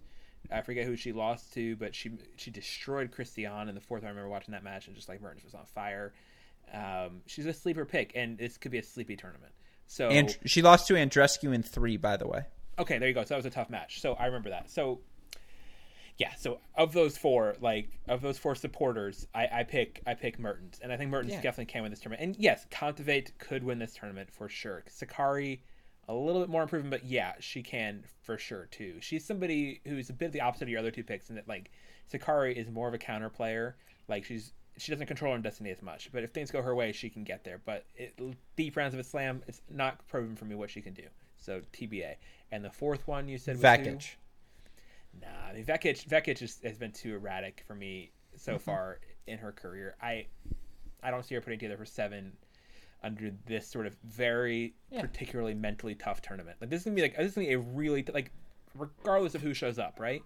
I 0.51 0.61
forget 0.61 0.85
who 0.85 0.95
she 0.95 1.13
lost 1.13 1.53
to, 1.53 1.75
but 1.77 1.95
she 1.95 2.11
she 2.35 2.51
destroyed 2.51 3.11
Christian 3.11 3.69
in 3.69 3.75
the 3.75 3.81
fourth. 3.81 4.03
I 4.03 4.09
remember 4.09 4.27
watching 4.27 4.51
that 4.51 4.63
match 4.63 4.87
and 4.87 4.95
just 4.95 5.07
like 5.07 5.21
Mertens 5.21 5.43
was 5.45 5.53
on 5.53 5.65
fire. 5.65 6.13
Um, 6.73 7.21
she's 7.27 7.45
a 7.45 7.53
sleeper 7.53 7.85
pick, 7.85 8.11
and 8.15 8.37
this 8.37 8.57
could 8.57 8.71
be 8.71 8.79
a 8.79 8.83
sleepy 8.83 9.15
tournament. 9.15 9.53
So 9.87 10.09
And 10.09 10.37
she 10.45 10.61
lost 10.61 10.87
to 10.87 10.93
Andreescu 10.93 11.53
in 11.53 11.63
three, 11.63 11.97
by 11.97 12.17
the 12.17 12.27
way. 12.27 12.45
Okay, 12.79 12.97
there 12.97 13.07
you 13.07 13.13
go. 13.13 13.21
So 13.23 13.29
that 13.29 13.37
was 13.37 13.45
a 13.45 13.51
tough 13.51 13.69
match. 13.69 14.01
So 14.01 14.13
I 14.13 14.25
remember 14.25 14.49
that. 14.49 14.69
So 14.69 15.01
yeah, 16.17 16.33
so 16.35 16.59
of 16.75 16.93
those 16.93 17.17
four, 17.17 17.55
like 17.59 17.89
of 18.07 18.21
those 18.21 18.37
four 18.37 18.55
supporters, 18.55 19.27
I, 19.33 19.47
I 19.51 19.63
pick 19.63 20.01
I 20.05 20.13
pick 20.13 20.39
Mertens, 20.39 20.79
and 20.81 20.91
I 20.91 20.97
think 20.97 21.09
Mertens 21.09 21.33
Yeah. 21.33 21.41
definitely 21.41 21.71
can 21.71 21.81
win 21.83 21.91
this 21.91 21.99
tournament. 21.99 22.23
And 22.23 22.35
yes, 22.43 22.67
Kontaveit 22.71 23.37
could 23.39 23.63
win 23.63 23.79
this 23.79 23.95
tournament 23.95 24.31
for 24.31 24.47
sure. 24.47 24.83
Sakkari, 24.89 25.59
a 26.07 26.13
little 26.13 26.41
bit 26.41 26.49
more 26.49 26.61
improvement, 26.63 26.91
but 26.91 27.05
yeah, 27.09 27.33
she 27.39 27.63
can 27.63 28.03
for 28.21 28.37
sure 28.37 28.67
too. 28.67 28.97
She's 28.99 29.25
somebody 29.25 29.81
who's 29.85 30.09
a 30.09 30.13
bit 30.13 30.27
of 30.27 30.31
the 30.33 30.41
opposite 30.41 30.63
of 30.63 30.69
your 30.69 30.79
other 30.79 30.91
two 30.91 31.03
picks, 31.03 31.29
in 31.29 31.35
that 31.35 31.47
like 31.47 31.71
Sakkari 32.11 32.55
is 32.55 32.69
more 32.69 32.87
of 32.87 32.93
a 32.93 32.99
counter 32.99 33.29
player. 33.29 33.75
Like 34.07 34.23
she's 34.23 34.53
she 34.77 34.91
doesn't 34.91 35.07
control 35.07 35.33
her 35.33 35.39
destiny 35.39 35.69
as 35.71 35.81
much, 35.81 36.09
but 36.11 36.23
if 36.23 36.31
things 36.31 36.51
go 36.51 36.61
her 36.61 36.73
way, 36.75 36.91
she 36.91 37.09
can 37.09 37.23
get 37.23 37.43
there. 37.43 37.59
But 37.63 37.85
it, 37.95 38.17
deep 38.55 38.75
rounds 38.75 38.93
of 38.93 38.99
a 38.99 39.03
slam, 39.03 39.43
it's 39.47 39.61
not 39.69 40.05
proven 40.07 40.35
for 40.35 40.45
me 40.45 40.55
what 40.55 40.69
she 40.69 40.81
can 40.81 40.93
do. 40.93 41.03
So 41.37 41.61
TBA. 41.73 42.15
And 42.51 42.63
the 42.63 42.69
fourth 42.71 43.07
one 43.07 43.27
you 43.27 43.37
said 43.37 43.55
was 43.55 43.61
who? 43.61 45.21
Nah, 45.21 45.27
I 45.49 45.53
mean 45.53 45.65
Vekic. 45.65 46.07
Vekic 46.07 46.41
is, 46.41 46.59
has 46.63 46.77
been 46.77 46.91
too 46.91 47.15
erratic 47.15 47.63
for 47.67 47.75
me 47.75 48.11
so 48.35 48.53
Mm-hmm. 48.53 48.63
far 48.63 48.99
in 49.27 49.37
her 49.37 49.51
career. 49.51 49.95
I, 50.01 50.25
I 51.03 51.11
don't 51.11 51.23
see 51.23 51.35
her 51.35 51.41
putting 51.41 51.59
together 51.59 51.77
for 51.77 51.85
seven 51.85 52.33
under 53.03 53.31
this 53.45 53.67
sort 53.67 53.85
of 53.85 53.95
very 54.05 54.73
Yeah. 54.89 55.01
particularly 55.01 55.53
mentally 55.53 55.93
tough 55.95 56.21
tournament. 56.21 56.57
Like 56.61 56.69
this 56.69 56.79
is 56.79 56.85
gonna 56.85 56.95
be 56.95 57.01
like 57.03 57.15
this 57.17 57.27
is 57.27 57.35
gonna 57.35 57.47
be 57.47 57.53
a 57.53 57.59
really 57.59 58.03
like, 58.13 58.31
regardless 58.75 59.35
of 59.35 59.41
who 59.41 59.53
shows 59.53 59.77
up, 59.77 59.99
right? 59.99 60.23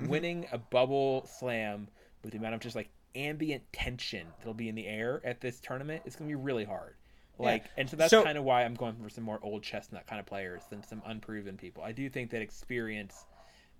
Mm-hmm. 0.00 0.08
Winning 0.08 0.46
a 0.50 0.58
bubble 0.58 1.26
slam 1.26 1.86
with 2.22 2.32
the 2.32 2.38
amount 2.38 2.54
of 2.54 2.60
just 2.60 2.74
like 2.74 2.88
ambient 3.14 3.62
tension 3.72 4.26
that'll 4.38 4.54
be 4.54 4.68
in 4.68 4.74
the 4.74 4.86
air 4.86 5.20
at 5.24 5.40
this 5.40 5.60
tournament 5.60 6.02
it's 6.04 6.16
gonna 6.16 6.28
be 6.28 6.34
really 6.34 6.64
hard. 6.64 6.94
Yeah. 7.38 7.46
Like, 7.46 7.64
and 7.76 7.88
so 7.90 7.96
that's 7.96 8.10
So- 8.10 8.22
kind 8.22 8.38
of 8.38 8.44
why 8.44 8.64
I'm 8.64 8.74
going 8.74 8.94
for 9.02 9.08
some 9.10 9.24
more 9.24 9.38
old 9.42 9.62
chestnut 9.62 10.06
kind 10.06 10.20
of 10.20 10.26
players 10.26 10.62
than 10.70 10.82
some 10.84 11.02
unproven 11.04 11.56
people. 11.56 11.82
I 11.82 11.92
do 11.92 12.08
think 12.08 12.30
that 12.30 12.42
experience 12.42 13.24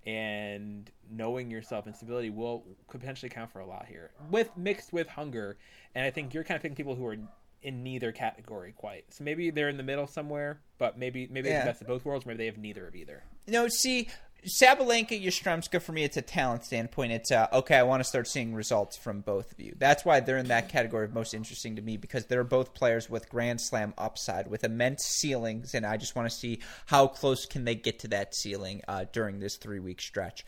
and 0.07 0.91
knowing 1.11 1.51
yourself 1.51 1.87
and 1.87 1.95
stability 1.97 2.31
will 2.31 2.65
could 2.89 3.01
potentially 3.01 3.31
count 3.31 3.51
for 3.51 3.61
a 3.61 3.67
lot 3.67 3.87
here 3.87 4.11
with 4.31 4.55
mixed 4.57 4.93
with 4.93 5.09
hunger 5.09 5.57
and 5.95 6.05
i 6.05 6.11
think 6.11 6.35
you're 6.35 6.45
kind 6.45 6.57
of 6.57 6.63
picking 6.63 6.77
people 6.77 6.95
who 6.95 7.07
are 7.07 7.17
in 7.63 7.83
neither 7.83 8.13
category 8.13 8.73
quite 8.77 9.05
so 9.09 9.25
maybe 9.25 9.49
they're 9.49 9.71
in 9.71 9.79
the 9.79 9.83
middle 9.83 10.07
somewhere 10.07 10.61
but 10.77 10.99
maybe 10.99 11.27
maybe 11.31 11.49
Yeah. 11.49 11.55
it's 11.57 11.65
the 11.65 11.71
best 11.71 11.81
of 11.81 11.87
both 11.87 12.05
worlds 12.05 12.27
maybe 12.27 12.37
they 12.37 12.47
have 12.47 12.59
neither 12.59 12.87
of 12.87 12.95
either 12.95 13.23
No, 13.49 13.67
see, 13.69 14.09
Sabalenka, 14.47 15.23
Yastremska, 15.23 15.81
for 15.81 15.93
me, 15.93 16.05
it's 16.05 16.19
a 16.19 16.23
talent 16.23 16.65
standpoint. 16.65 17.13
It's 17.13 17.33
uh, 17.33 17.47
okay. 17.51 17.77
I 17.77 17.83
want 17.83 18.01
to 18.01 18.05
start 18.05 18.29
seeing 18.29 18.55
results 18.55 18.95
from 18.95 19.21
both 19.21 19.53
of 19.53 19.59
you. 19.59 19.75
That's 19.79 20.05
why 20.05 20.21
they're 20.21 20.37
in 20.37 20.49
that 20.49 20.69
category 20.69 21.07
of 21.07 21.15
most 21.15 21.33
interesting 21.33 21.77
to 21.77 21.83
me 21.83 21.97
because 21.97 22.27
they're 22.27 22.45
both 22.45 22.75
players 22.75 23.09
with 23.09 23.31
Grand 23.31 23.61
Slam 23.61 23.95
upside, 23.97 24.49
with 24.49 24.63
immense 24.63 25.05
ceilings, 25.05 25.75
and 25.75 25.87
I 25.87 25.97
just 25.97 26.15
want 26.15 26.31
to 26.31 26.37
see 26.37 26.61
how 26.87 27.07
close 27.07 27.47
can 27.47 27.65
they 27.65 27.75
get 27.75 28.01
to 28.01 28.09
that 28.09 28.35
ceiling 28.35 28.83
uh, 28.87 29.07
during 29.13 29.41
this 29.41 29.57
three 29.57 29.81
week 29.81 30.03
stretch. 30.03 30.45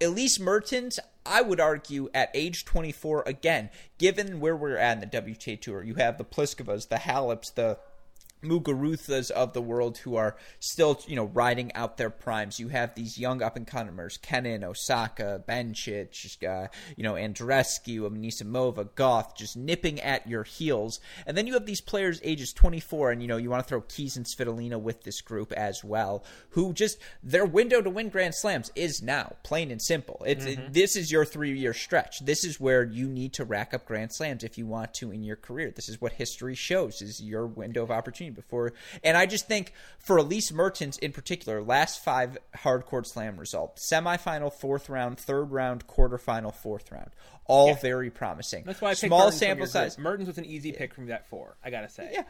Elise 0.00 0.38
Mertens, 0.38 1.00
I 1.26 1.42
would 1.42 1.60
argue, 1.60 2.10
at 2.14 2.30
age 2.34 2.64
24, 2.64 3.24
again, 3.26 3.70
given 3.98 4.38
where 4.38 4.56
we're 4.56 4.76
at 4.76 5.02
in 5.02 5.10
the 5.10 5.20
WTA 5.20 5.60
Tour, 5.60 5.82
you 5.82 5.94
have 5.94 6.18
the 6.18 6.24
Pliskovas, 6.24 6.88
the 6.88 6.96
Haleps, 6.96 7.52
the 7.54 7.78
Muguruzas 8.42 9.30
of 9.30 9.52
the 9.52 9.62
world 9.62 9.98
who 9.98 10.16
are 10.16 10.36
still, 10.60 11.00
you 11.06 11.16
know, 11.16 11.24
riding 11.26 11.72
out 11.74 11.96
their 11.96 12.10
primes. 12.10 12.58
You 12.60 12.68
have 12.68 12.94
these 12.94 13.18
young 13.18 13.42
up 13.42 13.56
and 13.56 13.66
comers, 13.66 14.16
Kenin, 14.18 14.64
Osaka, 14.64 15.42
Bencic, 15.48 16.42
uh, 16.46 16.68
you 16.96 17.02
know, 17.02 17.14
Andreescu, 17.14 18.00
Anisimova, 18.00 18.88
Gauff, 18.90 19.36
just 19.36 19.56
nipping 19.56 20.00
at 20.00 20.26
your 20.28 20.42
heels. 20.44 21.00
And 21.26 21.36
then 21.36 21.46
you 21.46 21.54
have 21.54 21.66
these 21.66 21.80
players 21.80 22.20
ages 22.22 22.52
24, 22.52 23.12
and, 23.12 23.22
you 23.22 23.28
know, 23.28 23.36
you 23.36 23.50
want 23.50 23.62
to 23.62 23.68
throw 23.68 23.80
Keys 23.82 24.16
and 24.16 24.26
Svitolina 24.26 24.80
with 24.80 25.02
this 25.02 25.20
group 25.20 25.52
as 25.52 25.82
well, 25.84 26.24
who 26.50 26.72
just, 26.72 26.98
their 27.22 27.44
window 27.46 27.80
to 27.80 27.90
win 27.90 28.08
Grand 28.08 28.34
Slams 28.34 28.70
is 28.74 29.02
now, 29.02 29.36
plain 29.42 29.70
and 29.70 29.80
simple. 29.82 30.22
It's 30.26 30.44
it- 30.44 30.58
This 30.72 30.96
is 30.96 31.10
your 31.10 31.24
three 31.24 31.56
year 31.58 31.74
stretch. 31.74 32.20
This 32.24 32.44
is 32.44 32.58
where 32.60 32.82
you 32.84 33.06
need 33.08 33.32
to 33.34 33.44
rack 33.44 33.74
up 33.74 33.84
Grand 33.84 34.12
Slams 34.12 34.42
if 34.44 34.56
you 34.58 34.66
want 34.66 34.94
to 34.94 35.10
in 35.10 35.22
your 35.22 35.36
career. 35.36 35.70
This 35.74 35.88
is 35.88 36.00
what 36.00 36.12
history 36.12 36.54
shows 36.54 37.02
is 37.02 37.20
your 37.22 37.46
window 37.46 37.82
of 37.82 37.90
opportunity 37.90 38.31
before. 38.32 38.72
And 39.04 39.16
I 39.16 39.26
just 39.26 39.46
think 39.48 39.72
for 39.98 40.16
Elise 40.16 40.52
Mertens 40.52 40.98
in 40.98 41.12
particular, 41.12 41.62
last 41.62 42.02
five 42.04 42.38
hard 42.56 42.84
court 42.86 43.06
slam 43.06 43.38
results: 43.38 43.88
semifinal, 43.90 44.52
fourth 44.52 44.88
round, 44.88 45.18
third 45.18 45.52
round, 45.52 45.86
quarterfinal, 45.86 46.54
fourth 46.54 46.90
round, 46.92 47.10
all 47.46 47.74
very 47.74 48.10
promising. 48.10 48.64
that's 48.64 48.80
why 48.80 48.90
i 48.90 48.94
small 48.94 49.26
Mertens 49.26 49.38
sample 49.38 49.64
group. 49.64 49.70
size. 49.72 49.98
mertens 49.98 50.28
was 50.28 50.38
an 50.38 50.44
easy 50.44 50.72
pick 50.72 50.94
from 50.94 51.06
that 51.06 51.28
four 51.28 51.56
i 51.64 51.70
gotta 51.70 51.88
say 51.88 52.10
Yeah. 52.12 52.22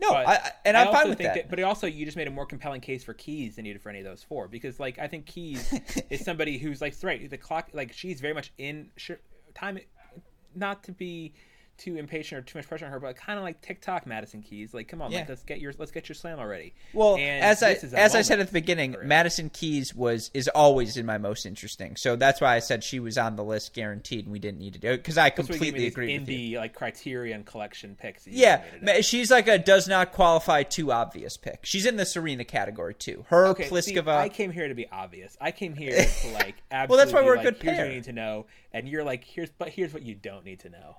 No, 0.00 0.12
But 0.12 0.26
I, 0.28 0.50
and 0.64 0.76
I 0.78 0.80
I'm 0.80 0.86
also 0.86 0.98
fine 0.98 1.08
with 1.10 1.18
think 1.18 1.34
that. 1.34 1.50
But 1.50 1.60
also, 1.60 1.86
you 1.86 2.06
just 2.06 2.16
made 2.16 2.26
a 2.26 2.30
more 2.30 2.46
compelling 2.46 2.80
case 2.80 3.04
for 3.04 3.12
Keys 3.12 3.56
than 3.56 3.66
you 3.66 3.74
did 3.74 3.82
for 3.82 3.90
any 3.90 3.98
of 3.98 4.06
those 4.06 4.22
four. 4.22 4.48
Because, 4.48 4.80
like, 4.80 4.98
I 4.98 5.08
think 5.08 5.26
Keys 5.26 5.78
is 6.08 6.24
somebody 6.24 6.56
who's 6.56 6.80
like 6.80 6.94
right. 7.02 7.28
The 7.28 7.36
clock, 7.36 7.68
like, 7.74 7.92
she's 7.92 8.18
very 8.18 8.32
much 8.32 8.50
in 8.56 8.88
sh- 8.96 9.10
time. 9.54 9.78
Not 10.54 10.84
to 10.84 10.92
be 10.92 11.34
too 11.80 11.96
impatient 11.96 12.38
or 12.38 12.42
too 12.42 12.58
much 12.58 12.68
pressure 12.68 12.84
on 12.84 12.92
her, 12.92 13.00
but 13.00 13.16
kind 13.16 13.38
of 13.38 13.42
like 13.44 13.60
TikTok 13.62 14.06
Madison 14.06 14.42
Keys. 14.42 14.74
Like, 14.74 14.86
come 14.86 15.00
on, 15.00 15.10
Yeah. 15.10 15.20
like, 15.20 15.30
let's 15.30 15.42
get 15.42 15.60
your 15.60 15.72
let's 15.78 15.90
get 15.90 16.08
your 16.08 16.14
slam 16.14 16.38
already. 16.38 16.74
Well, 16.92 17.16
And 17.16 17.42
as 17.44 17.62
I 17.62 17.72
as 17.96 18.14
I 18.14 18.22
said 18.22 18.38
at 18.38 18.46
the 18.48 18.52
beginning. 18.52 18.94
Madison 19.02 19.48
Keys 19.50 19.94
was 19.94 20.30
is 20.34 20.46
always 20.48 20.96
in 20.96 21.06
my 21.06 21.16
most 21.18 21.46
interesting. 21.46 21.96
So 21.96 22.16
that's 22.16 22.40
why 22.40 22.54
I 22.54 22.58
said 22.58 22.84
she 22.84 23.00
was 23.00 23.16
on 23.18 23.36
the 23.36 23.42
list 23.44 23.72
guaranteed, 23.74 24.24
and 24.26 24.32
we 24.32 24.38
didn't 24.38 24.58
need 24.60 24.74
to 24.74 24.78
do 24.78 24.90
it 24.90 24.98
because 24.98 25.16
I 25.18 25.30
That's 25.30 25.38
what 25.38 25.46
gave 25.48 25.60
me 25.60 25.66
completely 25.66 25.86
agree 25.86 26.18
with 26.18 26.28
you. 26.28 26.56
indie 26.56 26.56
like 26.58 26.74
Criterion 26.74 27.44
collection 27.44 27.96
picks. 27.98 28.26
Yeah, 28.26 28.58
gave 28.58 28.64
me 28.74 28.78
today. 28.80 28.96
ma- 28.96 29.00
she's 29.02 29.30
like 29.30 29.48
a 29.48 29.58
does 29.58 29.88
not 29.88 30.12
qualify 30.12 30.62
too 30.62 30.92
obvious 30.92 31.36
pick. 31.38 31.60
She's 31.62 31.86
in 31.86 31.96
the 31.96 32.04
Serena 32.06 32.44
category 32.44 32.94
too. 32.94 33.24
Her 33.30 33.46
Okay, 33.48 33.64
see, 33.80 33.94
Pliskova. 33.94 34.08
I 34.16 34.28
came 34.28 34.50
here 34.52 34.68
to 34.68 34.74
be 34.74 34.86
obvious. 34.90 35.36
I 35.40 35.50
came 35.50 35.74
here 35.74 35.90
to 36.22 36.28
like 36.32 36.56
absolutely. 36.70 36.88
Well, 36.88 36.98
that's 36.98 37.12
why 37.12 37.22
we're 37.22 37.38
a 37.38 37.42
good 37.42 37.58
pair. 37.58 37.86
you 37.86 37.92
need 37.94 38.04
to 38.04 38.12
know, 38.12 38.46
and 38.72 38.86
you're 38.88 39.04
like, 39.04 39.24
here's 39.24 39.50
but 39.50 39.70
here's 39.70 39.94
what 39.94 40.02
you 40.02 40.14
don't 40.14 40.44
need 40.44 40.60
to 40.60 40.68
know. 40.68 40.96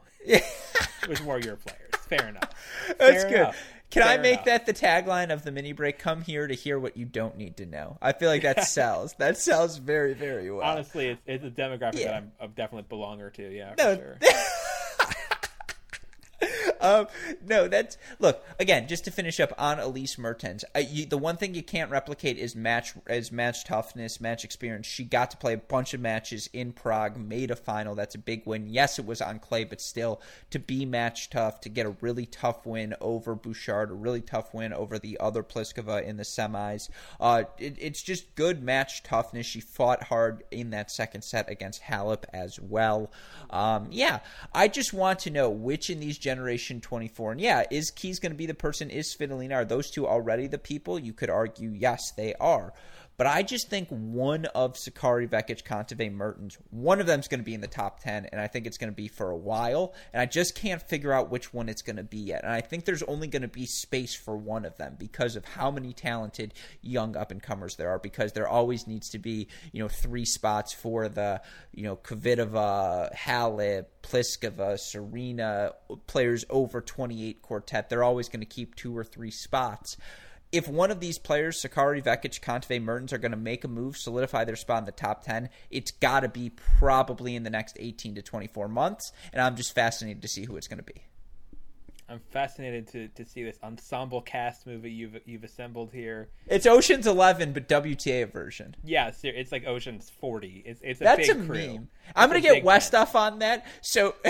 With 1.08 1.24
more 1.24 1.40
your 1.40 1.56
players, 1.58 1.92
fair 2.08 2.28
enough. 2.30 2.50
That's 3.00 3.24
good. 3.24 3.34
enough. 3.34 3.58
Can 3.90 4.04
I 4.04 4.16
make 4.18 4.34
enough. 4.34 4.46
that 4.46 4.66
the 4.68 4.74
tagline 4.74 5.32
of 5.34 5.44
the 5.44 5.52
mini 5.52 5.74
break? 5.74 6.00
Come 6.00 6.22
here 6.22 6.48
to 6.48 6.54
hear 6.54 6.80
what 6.80 6.96
you 6.96 7.04
don't 7.06 7.36
need 7.38 7.58
to 7.58 7.66
know. 7.66 7.98
I 8.02 8.14
feel 8.14 8.30
like 8.30 8.44
that 8.44 8.64
sells. 8.64 9.14
That 9.16 9.38
sells 9.38 9.78
very, 9.80 10.14
very 10.14 10.50
well. 10.50 10.66
Honestly, 10.66 11.08
it's, 11.10 11.22
it's 11.26 11.44
a 11.44 11.50
demographic 11.50 12.00
Yeah. 12.00 12.06
that 12.08 12.14
I'm 12.16 12.32
a 12.40 12.48
definite 12.48 12.88
belonger 12.88 13.34
to. 13.34 13.54
Yeah, 13.54 13.74
No. 13.78 13.98
for 13.98 14.18
sure. 14.22 14.32
um, 16.82 17.08
no, 17.46 17.68
that's 17.68 17.98
look 18.20 18.44
again. 18.60 18.88
Just 18.88 19.06
to 19.06 19.12
finish 19.12 19.40
up 19.40 19.54
on 19.58 19.80
Elise 19.80 20.18
Mertens, 20.18 20.66
uh, 20.76 20.80
you, 20.80 21.06
the 21.06 21.18
one 21.18 21.38
thing 21.38 21.56
you 21.56 21.64
can't 21.64 21.92
replicate 21.92 22.38
is 22.38 22.56
match 22.56 22.94
is 23.08 23.32
match 23.32 23.66
toughness, 23.66 24.20
match 24.20 24.44
experience. 24.44 24.88
She 24.88 25.04
got 25.04 25.32
to 25.32 25.38
play 25.38 25.54
a 25.54 25.58
bunch 25.58 25.94
of 25.94 26.02
matches 26.02 26.50
in 26.54 26.74
Prague, 26.74 27.18
made 27.18 27.52
a 27.52 27.56
final. 27.56 27.96
That's 27.96 28.16
a 28.16 28.20
big 28.20 28.46
win. 28.46 28.68
Yes, 28.68 29.00
it 29.00 29.06
was 29.06 29.22
on 29.22 29.40
clay, 29.40 29.64
but 29.64 29.82
still 29.82 30.22
to 30.50 30.60
be 30.60 30.86
match 30.86 31.30
tough, 31.30 31.62
to 31.62 31.70
get 31.70 31.86
a 31.86 31.96
really 32.02 32.26
tough 32.26 32.66
win 32.66 32.96
over 33.00 33.36
Bouchard, 33.36 33.92
a 33.92 33.94
really 33.94 34.22
tough 34.22 34.54
win 34.54 34.74
over 34.74 35.00
the 35.00 35.20
other 35.20 35.44
Pliskova 35.44 36.04
in 36.04 36.18
the 36.18 36.24
semis. 36.24 36.90
Uh, 37.20 37.44
it, 37.58 37.76
it's 37.80 38.02
just 38.02 38.36
good 38.36 38.64
match 38.64 39.04
toughness. 39.04 39.46
She 39.46 39.62
fought 39.62 40.04
hard 40.04 40.44
in 40.52 40.72
that 40.72 40.92
second 40.92 41.24
set 41.24 41.50
against 41.50 41.84
Halep 41.84 42.24
as 42.34 42.60
well. 42.60 43.12
Um, 43.50 43.88
yeah, 43.92 44.20
I 44.54 44.68
just 44.68 44.94
want 44.94 45.20
to 45.20 45.30
know 45.30 45.50
which 45.50 45.90
in 45.90 46.00
these 46.00 46.18
Generation 46.72 46.82
24, 46.82 47.32
and 47.34 47.42
yeah, 47.42 47.64
is 47.70 47.92
Keys 47.92 48.20
going 48.20 48.32
to 48.32 48.38
be 48.38 48.46
the 48.46 48.54
person? 48.54 48.90
Is 48.90 49.14
Svitolina? 49.14 49.56
Are 49.56 49.66
those 49.66 49.92
two 49.92 50.08
already 50.08 50.48
the 50.48 50.58
people? 50.58 50.98
You 50.98 51.14
could 51.14 51.30
argue, 51.30 51.70
yes, 51.72 52.12
they 52.16 52.34
are. 52.36 52.74
But 53.22 53.28
I 53.28 53.44
just 53.44 53.70
think 53.70 53.88
one 53.90 54.46
of 54.46 54.74
Sakkari, 54.74 55.30
Vekic, 55.30 55.62
Kontaveit, 55.62 56.12
Mertens, 56.12 56.58
one 56.72 57.00
of 57.00 57.06
them 57.06 57.20
is 57.20 57.28
going 57.28 57.40
to 57.40 57.46
be 57.46 57.54
in 57.54 57.62
the 57.62 57.68
top 57.68 58.00
10, 58.00 58.26
and 58.32 58.42
I 58.42 58.48
think 58.48 58.66
it's 58.66 58.80
going 58.80 58.92
to 58.92 58.96
be 58.96 59.08
for 59.08 59.30
a 59.30 59.38
while. 59.38 59.94
And 60.12 60.20
I 60.20 60.26
just 60.26 60.56
can't 60.56 60.82
figure 60.82 61.14
out 61.14 61.30
which 61.30 61.54
one 61.54 61.70
it's 61.70 61.84
going 61.84 61.98
to 61.98 62.04
be 62.04 62.18
yet. 62.18 62.44
And 62.44 62.52
I 62.52 62.62
think 62.62 62.86
there's 62.86 63.04
only 63.04 63.28
going 63.28 63.44
to 63.44 63.48
be 63.48 63.68
space 63.68 64.16
for 64.16 64.36
one 64.36 64.66
of 64.66 64.76
them 64.78 64.96
because 64.98 65.36
of 65.36 65.46
how 65.46 65.70
many 65.70 65.94
talented 65.94 66.56
young 66.82 67.16
up 67.16 67.30
and 67.30 67.44
comers 67.44 67.76
there 67.76 67.92
are, 67.92 68.00
because 68.00 68.34
there 68.34 68.48
always 68.48 68.88
needs 68.88 69.10
to 69.10 69.20
be, 69.20 69.50
you 69.72 69.84
know, 69.84 69.88
three 69.88 70.26
spots 70.26 70.74
for 70.74 71.08
the, 71.08 71.44
you 71.76 71.84
know, 71.84 71.98
Kvitova, 71.98 73.14
Halep, 73.14 73.86
Pliskova, 74.02 74.80
Serena, 74.80 75.74
players 76.08 76.44
over 76.50 76.82
28 76.82 77.44
quartet. 77.44 77.88
They're 77.88 78.04
always 78.04 78.30
going 78.30 78.40
to 78.40 78.48
keep 78.48 78.74
two 78.74 78.98
or 78.98 79.04
three 79.04 79.30
spots 79.30 79.96
if 80.52 80.68
one 80.68 80.92
of 80.92 81.00
these 81.00 81.18
players, 81.18 81.62
Sakkari, 81.62 82.04
Vekic, 82.04 82.42
Kontaveit, 82.42 82.84
Mertens, 82.84 83.14
are 83.14 83.18
going 83.18 83.32
to 83.32 83.38
make 83.38 83.64
a 83.64 83.68
move, 83.68 83.98
solidify 83.98 84.44
their 84.44 84.56
spot 84.56 84.80
in 84.80 84.86
the 84.86 84.92
top 84.92 85.24
10, 85.24 85.50
it's 85.70 85.92
got 85.92 86.22
to 86.22 86.30
be 86.30 86.50
probably 86.50 87.36
in 87.36 87.44
the 87.44 87.50
next 87.50 87.78
18 87.80 88.16
to 88.16 88.22
24 88.22 88.68
months. 88.68 89.12
And 89.32 89.42
I'm 89.42 89.56
just 89.56 89.74
fascinated 89.74 90.22
to 90.22 90.28
see 90.28 90.46
who 90.46 90.58
it's 90.58 90.68
going 90.68 90.84
to 90.84 90.84
be. 90.84 91.04
I'm 92.12 92.20
fascinated 92.30 92.88
to, 92.90 93.08
to 93.08 93.26
see 93.26 93.42
this 93.42 93.58
ensemble 93.64 94.22
cast 94.22 94.68
movie 94.68 94.92
you've 94.92 95.18
you've 95.26 95.46
assembled 95.46 95.94
here. 95.94 96.28
It's 96.46 96.66
Ocean's 96.66 97.08
11, 97.08 97.54
but 97.54 97.70
WTA 97.70 98.30
version. 98.30 98.76
Yeah, 98.84 99.14
it's 99.24 99.52
like 99.54 99.66
Ocean's 99.66 100.10
40. 100.20 100.64
It's 100.66 100.82
it's 100.84 101.00
a 101.00 101.04
That's 101.06 101.30
a 101.30 101.36
crew. 101.36 101.48
meme. 101.48 101.90
I'm 102.14 102.28
gonna 102.28 102.42
get 102.42 102.66
Westoff 102.66 103.16
on 103.16 103.40
that. 103.40 103.66
So, 103.82 104.16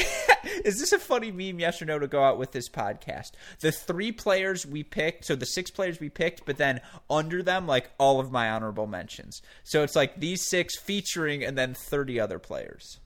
is 0.63 0.79
this 0.79 0.91
a 0.91 0.99
funny 0.99 1.31
meme, 1.31 1.59
yes 1.59 1.81
or 1.81 1.85
no, 1.85 1.97
to 1.97 2.07
go 2.07 2.23
out 2.23 2.37
with 2.37 2.51
this 2.51 2.69
podcast? 2.69 3.31
The 3.61 3.71
three 3.71 4.11
players 4.11 4.63
we 4.63 4.83
picked, 4.83 5.25
so 5.25 5.35
the 5.35 5.47
six 5.47 5.71
players 5.71 5.99
we 5.99 6.09
picked, 6.09 6.45
but 6.45 6.57
then 6.57 6.81
under 7.09 7.41
them, 7.41 7.65
like 7.65 7.89
all 7.97 8.19
of 8.19 8.31
my 8.31 8.51
honorable 8.51 8.85
mentions. 8.85 9.41
So 9.63 9.81
it's 9.81 9.95
like 9.95 10.19
these 10.19 10.47
six 10.47 10.77
featuring 10.77 11.43
and 11.43 11.57
then 11.57 11.73
30 11.73 12.19
other 12.19 12.37
players. 12.37 12.99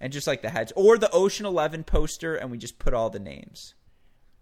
And 0.00 0.12
just 0.12 0.26
like 0.26 0.42
the 0.42 0.50
heads. 0.50 0.72
Or 0.76 0.98
the 0.98 1.10
Ocean 1.10 1.46
11 1.46 1.84
poster, 1.84 2.36
and 2.36 2.50
we 2.50 2.58
just 2.58 2.78
put 2.78 2.92
all 2.92 3.08
the 3.08 3.18
names. 3.18 3.74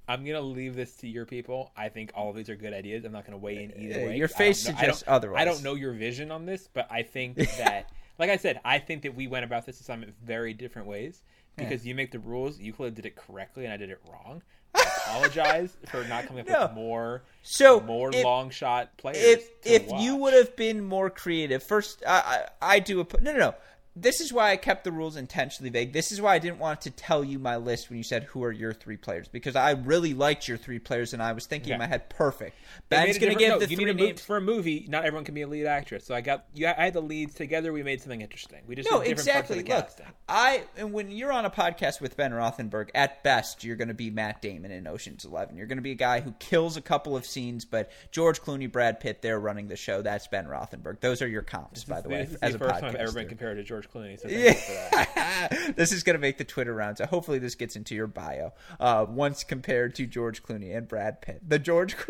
I'm 0.06 0.24
gonna 0.24 0.40
leave 0.40 0.74
this 0.76 0.94
to 0.96 1.08
your 1.08 1.24
people. 1.24 1.72
I 1.76 1.88
think 1.88 2.12
all 2.14 2.30
of 2.30 2.36
these 2.36 2.48
are 2.50 2.56
good 2.56 2.72
ideas. 2.74 3.04
I'm 3.04 3.12
not 3.12 3.24
gonna 3.24 3.38
weigh 3.38 3.64
in 3.64 3.72
either 3.80 4.00
Uh, 4.02 4.06
way. 4.08 4.16
your 4.16 4.28
face 4.28 4.64
know- 4.66 4.72
I 4.72 4.80
suggests 4.80 5.04
otherwise. 5.06 5.40
I 5.40 5.44
don't 5.44 5.62
know 5.62 5.74
your 5.74 5.92
vision 5.92 6.30
on 6.30 6.44
this, 6.46 6.68
but 6.72 6.86
I 6.90 7.02
think 7.02 7.36
that, 7.58 7.90
like 8.18 8.30
I 8.30 8.36
said, 8.36 8.60
I 8.64 8.78
think 8.78 9.02
that 9.02 9.14
we 9.14 9.26
went 9.26 9.44
about 9.44 9.64
this 9.66 9.80
assignment 9.80 10.14
very 10.22 10.52
different 10.52 10.88
ways 10.88 11.22
because 11.56 11.86
you 11.86 11.94
make 11.94 12.10
the 12.10 12.18
rules. 12.18 12.58
You 12.58 12.72
clearly 12.72 12.94
did 12.94 13.06
it 13.06 13.16
correctly, 13.16 13.64
and 13.64 13.72
I 13.72 13.76
did 13.76 13.88
it 13.90 14.00
wrong. 14.10 14.42
I 14.74 14.82
apologize 15.06 15.76
for 15.86 16.02
not 16.04 16.26
coming 16.26 16.40
up 16.40 16.48
No. 16.48 16.66
with 16.66 16.72
more, 16.74 17.22
So, 17.42 17.80
more 17.80 18.10
if- 18.12 18.24
long 18.24 18.50
shot 18.50 18.96
players. 18.96 19.18
if 19.18 19.50
if 19.64 19.90
you 20.00 20.16
would 20.16 20.34
have 20.34 20.56
been 20.56 20.84
more 20.84 21.08
creative 21.10 21.62
first 21.62 22.02
I, 22.06 22.46
I 22.60 22.74
i 22.74 22.78
do 22.80 23.00
a 23.00 23.06
no 23.22 23.32
no 23.32 23.38
no 23.38 23.54
this 23.96 24.20
is 24.20 24.32
why 24.32 24.50
i 24.50 24.56
kept 24.56 24.84
the 24.84 24.92
rules 24.92 25.16
intentionally 25.16 25.70
vague 25.70 25.92
this 25.92 26.10
is 26.10 26.20
why 26.20 26.34
i 26.34 26.38
didn't 26.38 26.58
want 26.58 26.80
to 26.80 26.90
tell 26.90 27.22
you 27.22 27.38
my 27.38 27.56
list 27.56 27.88
when 27.88 27.96
you 27.96 28.02
said 28.04 28.24
who 28.24 28.42
are 28.42 28.52
your 28.52 28.72
three 28.72 28.96
players 28.96 29.28
because 29.28 29.54
i 29.56 29.70
really 29.70 30.14
liked 30.14 30.48
your 30.48 30.56
three 30.56 30.78
players 30.78 31.12
and 31.12 31.22
i 31.22 31.32
was 31.32 31.46
thinking 31.46 31.72
in 31.72 31.78
my 31.78 31.86
head 31.86 32.08
perfect 32.10 32.56
ben's 32.88 33.18
gonna 33.18 33.32
different- 33.32 33.38
give 33.38 33.48
no, 33.50 33.58
the 33.58 33.70
you 33.70 33.76
three 33.76 33.84
need 33.86 33.90
a 33.90 33.94
name 33.94 34.16
for 34.16 34.36
a 34.36 34.40
movie. 34.40 34.86
Not 34.88 35.04
everyone 35.04 35.24
can 35.24 35.34
be 35.34 35.42
a 35.42 35.46
lead 35.46 35.66
actress, 35.66 36.04
so 36.04 36.14
I 36.14 36.20
got 36.20 36.46
you. 36.54 36.66
I 36.66 36.84
had 36.84 36.94
the 36.94 37.00
leads 37.00 37.34
together. 37.34 37.72
We 37.72 37.82
made 37.82 38.00
something 38.00 38.20
interesting. 38.20 38.62
We 38.66 38.74
just 38.74 38.90
no, 38.90 38.98
different 38.98 39.18
exactly. 39.20 39.62
Parts 39.62 39.92
of 39.92 39.98
the 39.98 40.02
Look. 40.04 40.12
I 40.28 40.64
and 40.76 40.92
when 40.92 41.10
you're 41.10 41.32
on 41.32 41.44
a 41.44 41.50
podcast 41.50 42.00
with 42.00 42.16
Ben 42.16 42.32
Rothenberg, 42.32 42.90
at 42.94 43.22
best 43.22 43.64
you're 43.64 43.76
going 43.76 43.88
to 43.88 43.94
be 43.94 44.10
Matt 44.10 44.42
Damon 44.42 44.70
in 44.70 44.86
Ocean's 44.86 45.24
Eleven. 45.24 45.56
You're 45.56 45.66
going 45.66 45.78
to 45.78 45.82
be 45.82 45.92
a 45.92 45.96
guy 45.96 46.20
who 46.20 46.32
kills 46.38 46.76
a 46.76 46.80
couple 46.80 47.16
of 47.16 47.26
scenes, 47.26 47.64
but 47.64 47.90
George 48.10 48.40
Clooney, 48.42 48.70
Brad 48.70 49.00
Pitt, 49.00 49.22
they're 49.22 49.40
running 49.40 49.68
the 49.68 49.76
show. 49.76 50.02
That's 50.02 50.26
Ben 50.26 50.46
Rothenberg. 50.46 51.00
Those 51.00 51.22
are 51.22 51.28
your 51.28 51.42
comps, 51.42 51.84
by 51.84 52.00
the 52.00 52.08
way. 52.08 52.22
this 52.24 52.30
is 52.30 52.36
as 52.36 52.52
the 52.52 52.64
a 52.64 52.68
first 52.68 52.80
time 52.80 52.90
I've 52.90 52.94
ever 52.96 53.12
been 53.12 53.28
compared 53.28 53.56
to 53.58 53.62
George 53.62 53.83
Clooney. 53.92 54.20
So 54.20 54.28
thank 54.28 54.44
you 54.44 54.52
for 54.54 54.72
that. 54.72 55.72
this 55.76 55.92
is 55.92 56.02
going 56.02 56.14
to 56.14 56.20
make 56.20 56.38
the 56.38 56.44
Twitter 56.44 56.74
rounds. 56.74 56.98
So 56.98 57.06
hopefully 57.06 57.38
this 57.38 57.54
gets 57.54 57.76
into 57.76 57.94
your 57.94 58.06
bio. 58.06 58.52
Uh, 58.80 59.06
once 59.08 59.44
compared 59.44 59.94
to 59.96 60.06
George 60.06 60.42
Clooney 60.42 60.76
and 60.76 60.86
Brad 60.88 61.20
Pitt, 61.22 61.40
the 61.46 61.58
George. 61.58 61.96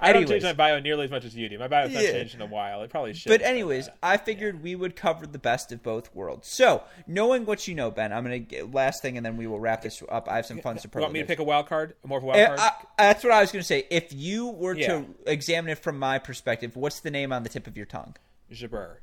I 0.00 0.12
don't 0.12 0.26
change 0.26 0.42
my 0.42 0.52
bio 0.52 0.80
nearly 0.80 1.04
as 1.04 1.10
much 1.10 1.24
as 1.24 1.36
you 1.36 1.48
do. 1.48 1.58
My 1.58 1.68
bio's 1.68 1.92
not 1.92 2.02
Yeah. 2.02 2.10
changed 2.12 2.34
in 2.34 2.40
a 2.40 2.46
while. 2.46 2.82
It 2.82 2.90
probably 2.90 3.12
should. 3.14 3.28
But 3.30 3.42
anyways, 3.42 3.88
I 4.02 4.16
figured 4.16 4.62
we 4.62 4.74
would 4.74 4.96
cover 4.96 5.26
the 5.26 5.38
best 5.38 5.70
of 5.70 5.82
both 5.82 6.12
worlds. 6.14 6.48
So, 6.48 6.82
knowing 7.06 7.44
what 7.46 7.68
you 7.68 7.74
know, 7.76 7.90
Ben, 7.90 8.12
I'm 8.12 8.24
gonna 8.24 8.38
get 8.40 8.72
last 8.74 9.00
thing, 9.02 9.16
and 9.16 9.24
then 9.24 9.36
we 9.36 9.46
will 9.46 9.60
wrap 9.60 9.82
this 9.82 10.02
up. 10.08 10.28
I 10.28 10.36
have 10.36 10.46
some 10.46 10.58
fun 10.60 10.76
you 10.82 11.00
want 11.00 11.12
me 11.12 11.20
to 11.20 11.26
pick 11.26 11.38
a 11.38 11.44
wild 11.44 11.66
card? 11.68 11.94
A 12.02 12.08
more 12.08 12.18
of 12.18 12.24
a 12.24 12.26
wild 12.26 12.38
Eh, 12.40 12.46
card? 12.46 12.58
I- 12.60 12.72
that's 12.98 13.22
what 13.22 13.32
I 13.32 13.40
was 13.40 13.52
gonna 13.52 13.62
say. 13.62 13.86
If 13.90 14.12
you 14.12 14.48
were 14.48 14.74
Yeah. 14.74 14.88
to 14.88 15.06
examine 15.26 15.70
it 15.70 15.78
from 15.78 15.98
my 15.98 16.18
perspective, 16.18 16.74
what's 16.76 16.98
the 17.00 17.10
name 17.10 17.32
on 17.32 17.42
the 17.44 17.48
tip 17.48 17.66
of 17.68 17.76
your 17.76 17.86
tongue? 17.86 18.16
Jabeur. 18.50 18.96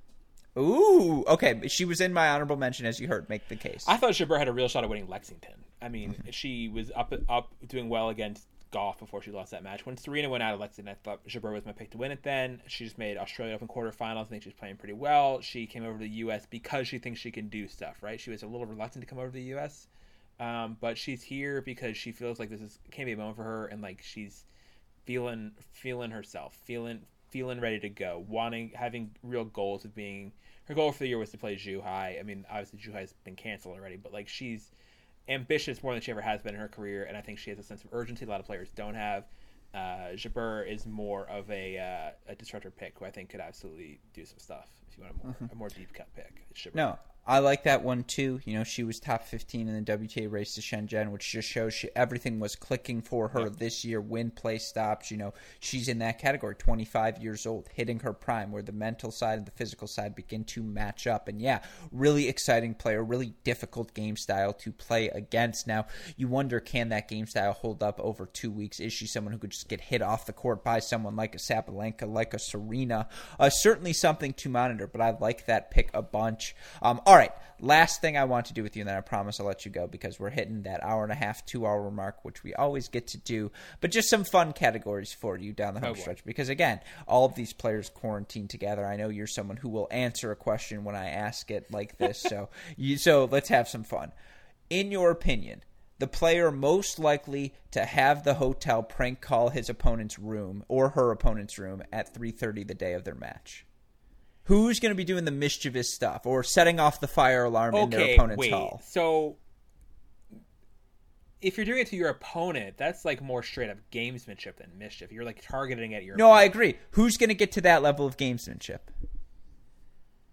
Ooh, 0.58 1.24
okay. 1.28 1.68
She 1.68 1.86
was 1.86 2.01
in 2.01 2.14
my 2.14 2.30
honorable 2.30 2.55
mention, 2.58 2.86
as 2.86 2.99
you 2.99 3.08
heard. 3.08 3.30
Make 3.30 3.47
the 3.47 3.55
case. 3.55 3.86
I 3.88 3.97
thought 3.97 4.12
Jabeur 4.14 4.39
had 4.39 4.47
a 4.47 4.53
real 4.53 4.68
shot 4.68 4.84
at 4.84 4.89
winning 4.89 5.08
Lexington. 5.08 5.53
I 5.82 5.89
mean, 5.89 6.14
Mm-hmm. 6.14 6.32
she 6.32 6.68
was 6.70 6.91
up 6.95 7.14
up 7.30 7.53
doing 7.68 7.89
well 7.89 8.10
against 8.10 8.47
Gauff 8.74 8.97
before 8.99 9.22
she 9.22 9.32
lost 9.32 9.51
that 9.51 9.64
match. 9.64 9.86
When 9.86 9.95
Serena 9.97 10.30
went 10.30 10.41
out 10.43 10.53
of 10.55 10.60
Lexington, 10.60 10.91
I 10.91 10.95
thought 11.03 11.26
Jabeur 11.28 11.53
was 11.53 11.66
my 11.66 11.72
pick 11.72 11.91
to 11.91 11.97
win 11.97 12.12
it. 12.12 12.24
Then 12.24 12.62
she 12.68 12.84
just 12.86 12.97
made 12.97 13.18
Australia 13.18 13.53
Open 13.55 13.68
quarterfinals. 13.68 14.22
I 14.22 14.24
think 14.26 14.43
she's 14.43 14.53
playing 14.53 14.78
pretty 14.78 14.93
well. 14.95 15.39
She 15.41 15.68
came 15.68 15.84
over 15.84 15.93
to 15.93 16.03
the 16.03 16.10
U.S. 16.26 16.47
because 16.49 16.88
she 16.88 16.97
thinks 16.97 17.20
she 17.20 17.32
can 17.32 17.47
do 17.49 17.68
stuff. 17.68 17.97
Right? 18.01 18.20
She 18.20 18.32
was 18.32 18.41
a 18.43 18.47
little 18.47 18.66
reluctant 18.66 19.03
to 19.03 19.10
come 19.10 19.20
over 19.20 19.28
to 19.28 19.34
the 19.34 19.41
U.S. 19.43 19.88
Um, 20.39 20.78
but 20.82 20.97
she's 20.97 21.22
here 21.24 21.62
because 21.62 21.95
she 21.97 22.12
feels 22.12 22.39
like 22.39 22.49
this 22.49 22.62
is 22.62 22.80
can 22.91 23.05
be 23.05 23.12
a 23.14 23.18
moment 23.18 23.38
for 23.38 23.43
her, 23.43 23.68
and 23.68 23.82
like 23.82 24.01
she's 24.01 24.43
feeling 25.05 25.51
feeling 25.72 26.12
herself, 26.12 26.58
feeling 26.66 27.01
feeling 27.38 27.59
ready 27.61 27.79
to 27.79 27.89
go, 27.89 28.25
wanting 28.27 28.71
having 28.73 29.11
real 29.21 29.45
goals 29.45 29.85
of 29.85 29.93
being. 29.93 30.31
Her 30.65 30.73
goal 30.73 30.91
for 30.91 30.99
the 30.99 31.07
year 31.07 31.19
was 31.19 31.29
to 31.29 31.38
play 31.38 31.55
Zhuhai. 31.55 32.19
I 32.19 32.23
mean, 32.23 32.45
obviously 32.49 32.79
Zhuhai 32.79 33.01
has 33.01 33.13
been 33.23 33.35
canceled 33.35 33.77
already, 33.77 33.95
but 33.95 34.11
like 34.11 34.27
she's 34.27 34.71
ambitious 35.29 35.83
more 35.83 35.93
than 35.93 36.01
she 36.01 36.09
ever 36.09 36.21
has 36.21 36.41
been 36.41 36.55
in 36.55 36.59
her 36.59 36.67
career, 36.67 37.03
and 37.03 37.15
I 37.15 37.21
think 37.21 37.38
she 37.38 37.51
has 37.51 37.59
a 37.59 37.63
sense 37.63 37.83
of 37.83 37.93
urgency 37.93 38.25
a 38.25 38.27
lot 38.27 38.39
of 38.39 38.47
players 38.47 38.69
don't 38.75 38.95
have. 38.95 39.25
Uh, 39.73 40.13
Jabeur 40.15 40.67
is 40.67 40.88
more 40.88 41.27
of 41.27 41.49
a 41.51 41.77
uh, 41.77 42.31
a 42.31 42.35
disruptor 42.35 42.71
pick 42.71 42.97
who 42.97 43.05
I 43.05 43.11
think 43.11 43.29
could 43.29 43.39
absolutely 43.39 43.99
do 44.13 44.25
some 44.25 44.39
stuff. 44.39 44.67
If 44.89 44.97
you 44.97 45.03
want 45.03 45.15
a 45.15 45.25
more 45.25 45.49
a 45.51 45.55
more 45.55 45.69
deep 45.69 45.93
cut 45.93 46.07
pick, 46.15 46.41
Jabeur. 46.55 46.73
No, 46.73 46.97
I 47.28 47.39
like 47.39 47.63
that 47.63 47.84
one 47.84 48.05
too. 48.05 48.39
You 48.45 48.53
know, 48.53 48.63
she 48.63 48.86
was 48.86 49.01
top 49.01 49.25
15 49.25 49.67
in 49.67 49.84
the 49.84 49.97
WTA 49.97 50.32
race 50.32 50.55
to 50.55 50.61
Shenzhen, 50.61 51.11
which 51.11 51.30
just 51.30 51.49
shows 51.49 51.73
she, 51.73 51.89
everything 51.93 52.39
was 52.39 52.55
clicking 52.55 53.01
for 53.01 53.28
her 53.28 53.41
yep. 53.41 53.57
this 53.57 53.84
year. 53.84 53.99
Win, 53.99 54.32
play, 54.32 54.57
stops. 54.57 55.11
You 55.11 55.17
know, 55.17 55.34
she's 55.59 55.89
in 55.89 55.99
that 55.99 56.19
category, 56.19 56.55
25 56.55 57.21
years 57.21 57.45
old, 57.45 57.67
hitting 57.73 57.99
her 57.99 58.13
prime, 58.13 58.51
where 58.51 58.61
the 58.61 58.71
mental 58.71 59.11
side 59.11 59.38
and 59.38 59.45
the 59.45 59.51
physical 59.51 59.88
side 59.88 60.15
begin 60.15 60.45
to 60.45 60.63
match 60.63 61.05
up. 61.05 61.28
And 61.28 61.41
yeah, 61.41 61.59
really 61.91 62.30
exciting 62.30 62.73
player, 62.73 63.03
really 63.03 63.34
difficult 63.43 63.93
game 63.93 64.15
style 64.15 64.53
to 64.53 64.71
play 64.71 65.09
against. 65.09 65.67
Now, 65.67 65.88
you 66.15 66.30
wonder 66.30 66.61
can 66.61 66.89
that 66.89 67.09
game 67.09 67.28
style 67.28 67.51
hold 67.51 67.84
up 67.84 67.99
over 67.99 68.25
two 68.25 68.51
weeks? 68.51 68.80
Is 68.80 68.93
she 68.93 69.05
someone 69.05 69.34
who 69.34 69.39
could 69.39 69.51
just 69.51 69.67
get 69.67 69.82
hit 69.82 70.01
off 70.01 70.28
the 70.28 70.34
court 70.34 70.63
by 70.63 70.80
someone 70.80 71.17
like 71.17 71.36
a 71.36 71.39
Sabalenka, 71.39 72.09
like 72.09 72.34
a 72.34 72.39
Serena? 72.39 73.09
Uh, 73.38 73.49
certainly 73.49 73.91
something 73.91 74.32
to 74.36 74.47
monitor, 74.47 74.88
but 74.88 75.01
I 75.01 75.17
like 75.19 75.45
that 75.47 75.71
pick 75.71 75.89
a 75.93 76.01
bunch. 76.01 76.55
Um, 76.82 77.01
all 77.05 77.16
right, 77.18 77.32
last 77.59 78.01
thing 78.01 78.18
I 78.18 78.26
want 78.26 78.47
to 78.47 78.53
do 78.53 78.63
with 78.63 78.76
you, 78.76 78.82
and 78.82 78.89
then 78.89 78.97
I 78.97 79.01
promise 79.01 79.39
I'll 79.39 79.45
let 79.45 79.65
you 79.65 79.72
go 79.72 79.88
because 79.88 80.20
we're 80.20 80.30
hitting 80.30 80.63
that 80.63 80.84
hour 80.84 81.03
and 81.03 81.11
a 81.11 81.15
half, 81.15 81.45
two 81.45 81.65
hour 81.65 81.89
mark, 81.91 82.24
which 82.24 82.43
we 82.43 82.53
always 82.53 82.88
get 82.88 83.07
to 83.07 83.18
do. 83.18 83.51
But 83.82 83.91
just 83.91 84.09
some 84.09 84.24
fun 84.24 84.53
categories 84.53 85.13
for 85.13 85.38
you 85.38 85.53
down 85.53 85.74
the 85.74 85.80
home 85.80 85.95
oh, 85.97 85.99
stretch 85.99 86.24
because, 86.26 86.49
again, 86.49 86.80
all 87.07 87.26
of 87.26 87.36
these 87.36 87.53
players 87.53 87.89
quarantine 87.89 88.47
together. 88.47 88.86
I 88.86 88.97
know 88.97 89.09
you're 89.09 89.28
someone 89.28 89.57
who 89.57 89.70
will 89.70 89.88
answer 89.91 90.32
a 90.32 90.36
question 90.36 90.84
when 90.84 90.95
I 90.95 91.09
ask 91.09 91.49
it 91.51 91.72
like 91.72 91.97
this. 91.97 92.22
so, 92.22 92.49
you, 92.78 92.97
so 92.97 93.26
let's 93.26 93.49
have 93.49 93.68
some 93.68 93.84
fun. 93.84 94.11
In 94.70 94.91
your 94.91 95.11
opinion, 95.11 95.63
the 95.99 96.07
player 96.07 96.51
most 96.51 96.99
likely 96.99 97.53
to 97.72 97.86
have 97.86 98.24
the 98.24 98.36
hotel 98.36 98.84
prank 98.84 99.22
call 99.22 99.49
his 99.49 99.70
opponent's 99.70 100.20
room 100.20 100.63
or 100.68 100.89
her 100.89 101.11
opponent's 101.11 101.57
room 101.57 101.82
at 101.91 102.13
3:30 102.13 102.68
the 102.68 102.76
day 102.76 102.93
of 102.93 103.03
their 103.03 103.15
match 103.15 103.65
who's 104.48 104.80
going 104.80 104.91
to 104.91 104.95
be 104.95 105.04
doing 105.04 105.26
the 105.26 105.32
mischievous 105.32 105.93
stuff 105.93 106.26
or 106.26 106.41
setting 106.41 106.80
off 106.80 107.00
the 107.00 107.08
fire 107.08 107.43
alarm 107.43 107.76
okay, 107.76 107.84
in 107.84 107.89
their 107.89 108.14
opponent's 108.16 108.39
wait. 108.39 108.52
hall. 108.52 108.82
So 108.86 109.38
if 111.41 111.58
you're 111.58 111.66
doing 111.66 111.80
it 111.80 111.88
to 111.88 111.95
your 111.95 112.10
opponent, 112.10 112.78
that's 112.78 113.06
like 113.06 113.22
more 113.22 113.43
straight 113.43 113.70
up 113.70 113.78
gamesmanship 113.91 114.58
than 114.58 114.72
mischief. 114.78 115.12
You're 115.12 115.26
like 115.26 115.41
targeting 115.41 115.93
at 115.93 116.04
your. 116.04 116.16
No, 116.16 116.28
opponent. 116.28 116.41
I 116.41 116.43
agree. 116.45 116.76
Who's 116.91 117.18
going 117.18 117.30
to 117.30 117.36
get 117.36 117.52
to 117.54 117.62
that 117.62 117.84
level 117.84 118.06
of 118.06 118.18
gamesmanship? 118.18 118.80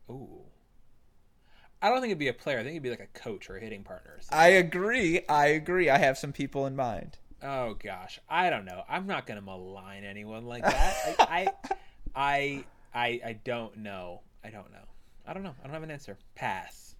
Ooh. 0.08 0.42
I 1.82 1.90
don't 1.90 2.00
think 2.00 2.12
it'd 2.12 2.18
be 2.18 2.28
a 2.28 2.32
player. 2.32 2.58
I 2.58 2.62
think 2.62 2.72
it'd 2.72 2.82
be 2.82 2.90
like 2.90 3.00
a 3.00 3.18
coach 3.18 3.50
or 3.50 3.56
a 3.56 3.60
hitting 3.60 3.84
partner. 3.84 4.18
I 4.30 4.48
agree. 4.48 5.20
I 5.28 5.48
agree. 5.48 5.90
I 5.90 5.98
have 5.98 6.16
some 6.16 6.32
people 6.32 6.66
in 6.66 6.76
mind. 6.76 7.18
Oh 7.42 7.74
gosh, 7.74 8.20
I 8.28 8.48
don't 8.48 8.64
know. 8.64 8.84
I'm 8.88 9.06
not 9.06 9.26
going 9.26 9.38
to 9.38 9.44
malign 9.44 10.04
anyone 10.04 10.46
like 10.46 10.62
that. 10.62 11.16
I, 11.18 11.26
I, 11.28 11.48
I 12.14 12.64
I 12.94 13.20
I 13.24 13.32
don't 13.44 13.78
know. 13.78 14.22
I 14.44 14.50
don't 14.50 14.70
know. 14.72 14.78
I 15.26 15.32
don't 15.32 15.42
know. 15.42 15.54
I 15.60 15.64
don't 15.64 15.74
have 15.74 15.82
an 15.82 15.90
answer. 15.90 16.18
Pass. 16.34 16.96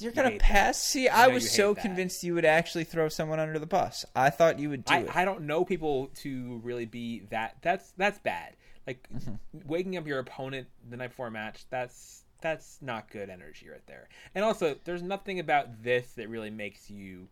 You're 0.00 0.12
gonna 0.12 0.32
you 0.32 0.38
pass? 0.38 0.80
That. 0.80 0.88
See, 0.88 1.08
I, 1.08 1.24
I 1.24 1.28
was 1.28 1.50
so 1.50 1.74
that. 1.74 1.82
convinced 1.82 2.22
you 2.24 2.34
would 2.34 2.44
actually 2.44 2.84
throw 2.84 3.08
someone 3.08 3.38
under 3.38 3.58
the 3.58 3.66
bus. 3.66 4.04
I 4.14 4.30
thought 4.30 4.58
you 4.58 4.70
would 4.70 4.84
do 4.84 4.94
I, 4.94 4.98
it. 5.00 5.16
I 5.16 5.24
don't 5.24 5.42
know 5.42 5.64
people 5.64 6.10
to 6.16 6.60
really 6.62 6.86
be 6.86 7.20
that. 7.30 7.56
That's 7.62 7.92
that's 7.96 8.18
bad. 8.18 8.56
Like 8.86 9.06
mm-hmm. 9.14 9.34
waking 9.66 9.96
up 9.96 10.06
your 10.06 10.18
opponent 10.18 10.68
the 10.88 10.96
night 10.96 11.08
before 11.10 11.26
a 11.26 11.30
match. 11.30 11.64
That's 11.70 12.24
that's 12.40 12.78
not 12.80 13.10
good 13.10 13.28
energy 13.28 13.68
right 13.68 13.86
there. 13.86 14.08
And 14.34 14.44
also, 14.44 14.76
there's 14.84 15.02
nothing 15.02 15.40
about 15.40 15.82
this 15.82 16.12
that 16.12 16.28
really 16.28 16.50
makes 16.50 16.90
you 16.90 17.28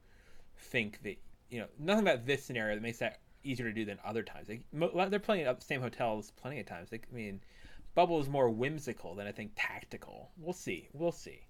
think 0.58 1.02
that 1.02 1.16
you 1.50 1.60
know 1.60 1.68
nothing 1.78 2.02
about 2.02 2.26
this 2.26 2.44
scenario 2.44 2.74
that 2.74 2.82
makes 2.82 2.98
that 2.98 3.20
easier 3.44 3.66
to 3.66 3.72
do 3.72 3.84
than 3.84 3.98
other 4.04 4.22
times. 4.22 4.48
Like, 4.48 5.10
they're 5.10 5.20
playing 5.20 5.46
at 5.46 5.60
the 5.60 5.64
same 5.64 5.80
hotels 5.80 6.32
plenty 6.32 6.58
of 6.58 6.66
times. 6.66 6.90
Like, 6.90 7.06
I 7.10 7.14
mean, 7.14 7.40
Bubble 7.96 8.20
is 8.20 8.28
more 8.28 8.50
whimsical 8.50 9.14
than 9.14 9.26
I 9.26 9.32
think 9.32 9.52
tactical. 9.56 10.30
We'll 10.38 10.52
see. 10.52 10.88
We'll 10.92 11.12
see. 11.12 11.40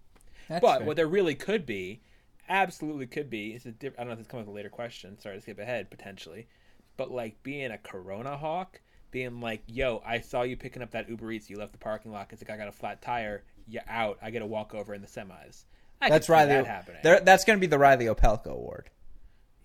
That's 0.48 0.62
but 0.62 0.78
fair. 0.78 0.86
what 0.86 0.96
there 0.96 1.08
really 1.08 1.34
could 1.34 1.66
be, 1.66 2.00
absolutely 2.48 3.08
could 3.08 3.28
be, 3.28 3.50
is 3.50 3.66
a 3.66 3.72
diff- 3.72 3.94
I 3.96 4.02
don't 4.02 4.06
know 4.06 4.12
if 4.12 4.18
this 4.18 4.28
comes 4.28 4.46
with 4.46 4.54
a 4.54 4.56
later 4.56 4.68
question. 4.70 5.18
Sorry 5.18 5.34
to 5.34 5.42
skip 5.42 5.58
ahead 5.58 5.90
potentially, 5.90 6.46
but 6.96 7.10
like 7.10 7.42
being 7.42 7.72
a 7.72 7.78
Corona 7.78 8.36
hawk, 8.36 8.80
being 9.10 9.40
like, 9.40 9.62
"Yo, 9.66 10.00
I 10.06 10.20
saw 10.20 10.42
you 10.42 10.56
picking 10.56 10.82
up 10.82 10.92
that 10.92 11.08
Uber 11.10 11.32
Eats. 11.32 11.50
You 11.50 11.58
left 11.58 11.72
the 11.72 11.78
parking 11.78 12.12
lot 12.12 12.28
because 12.28 12.38
the 12.38 12.44
guy 12.44 12.56
got 12.56 12.68
a 12.68 12.72
flat 12.72 13.02
tire. 13.02 13.42
You're 13.66 13.82
out. 13.88 14.18
I 14.22 14.30
get 14.30 14.38
to 14.38 14.46
walk 14.46 14.72
over 14.72 14.94
in 14.94 15.02
the 15.02 15.08
semis." 15.08 15.64
I 16.00 16.08
that's 16.10 16.28
Riley. 16.28 16.50
That 16.50 16.66
happening. 16.66 17.00
That's 17.02 17.44
going 17.44 17.58
to 17.58 17.60
be 17.60 17.66
the 17.66 17.78
Reilly 17.78 18.06
Opelka 18.06 18.46
Award. 18.46 18.88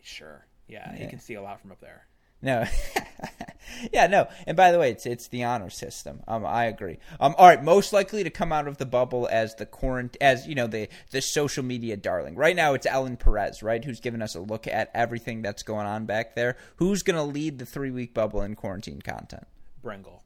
Sure. 0.01 0.47
Yeah, 0.67 0.89
yeah, 0.91 0.97
he 0.97 1.07
can 1.07 1.19
see 1.19 1.36
a 1.36 1.43
lot 1.43 1.61
from 1.61 1.71
up 1.71 1.79
there. 1.79 2.07
No. 2.41 2.65
yeah, 3.93 4.07
no. 4.07 4.28
And 4.47 4.57
by 4.57 4.72
the 4.72 4.80
way, 4.80 4.91
it's 4.91 5.05
it's 5.05 5.28
the 5.28 5.43
honor 5.43 5.69
system. 5.69 6.22
Um, 6.28 6.45
I 6.45 6.65
agree. 6.65 6.97
Um, 7.19 7.36
all 7.38 7.47
right, 7.47 7.63
most 7.63 7.93
likely 7.93 8.24
to 8.24 8.30
come 8.30 8.51
out 8.51 8.67
of 8.67 8.78
the 8.78 8.86
bubble 8.86 9.28
as 9.32 9.55
the 9.55 9.65
current, 9.65 10.17
as 10.22 10.47
you 10.47 10.55
know, 10.55 10.67
the 10.67 10.89
the 11.11 11.22
social 11.22 11.63
media 11.63 11.97
darling. 11.97 12.36
Right 12.36 12.55
now, 12.55 12.74
it's 12.74 12.86
Ellen 12.86 13.17
Perez, 13.17 13.63
right, 13.63 13.84
who's 13.84 13.99
given 13.99 14.22
us 14.22 14.36
a 14.36 14.39
look 14.39 14.67
at 14.67 14.91
everything 14.93 15.41
that's 15.41 15.63
going 15.63 15.88
on 15.88 16.05
back 16.05 16.36
there. 16.36 16.57
Who's 16.78 17.03
going 17.03 17.17
to 17.17 17.24
lead 17.24 17.59
the 17.59 17.65
three 17.65 17.91
week 17.91 18.13
bubble 18.13 18.41
in 18.41 18.55
quarantine 18.55 19.01
content? 19.01 19.47
Brengle. 19.84 20.22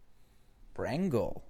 Brengle. 0.76 1.42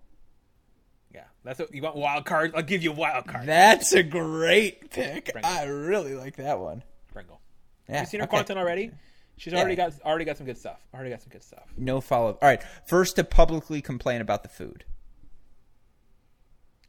Yeah, 1.13 1.23
that's 1.43 1.59
what 1.59 1.73
you 1.73 1.81
want. 1.81 1.95
Wild 1.95 2.25
card. 2.25 2.53
I'll 2.55 2.61
give 2.61 2.83
you 2.83 2.91
a 2.91 2.95
wild 2.95 3.27
card. 3.27 3.47
That's 3.47 3.93
a 3.93 4.03
great 4.03 4.91
pick. 4.91 5.33
Brengle. 5.33 5.45
I 5.45 5.65
really 5.65 6.13
like 6.13 6.35
that 6.37 6.59
one. 6.59 6.83
Brengle. 7.13 7.39
Yeah. 7.87 7.97
Have 7.97 8.05
you 8.07 8.09
seen 8.09 8.19
her 8.19 8.25
okay. 8.25 8.37
content 8.37 8.59
already? 8.59 8.91
She's 9.37 9.53
yeah. 9.53 9.59
already 9.59 9.75
got 9.75 9.93
already 10.03 10.25
got 10.25 10.37
some 10.37 10.45
good 10.45 10.57
stuff. 10.57 10.79
Already 10.93 11.09
got 11.09 11.21
some 11.21 11.29
good 11.31 11.43
stuff. 11.43 11.65
No 11.77 12.01
follow 12.01 12.29
up. 12.29 12.39
All 12.41 12.47
right, 12.49 12.61
first 12.85 13.17
to 13.17 13.23
publicly 13.23 13.81
complain 13.81 14.21
about 14.21 14.43
the 14.43 14.49
food. 14.49 14.85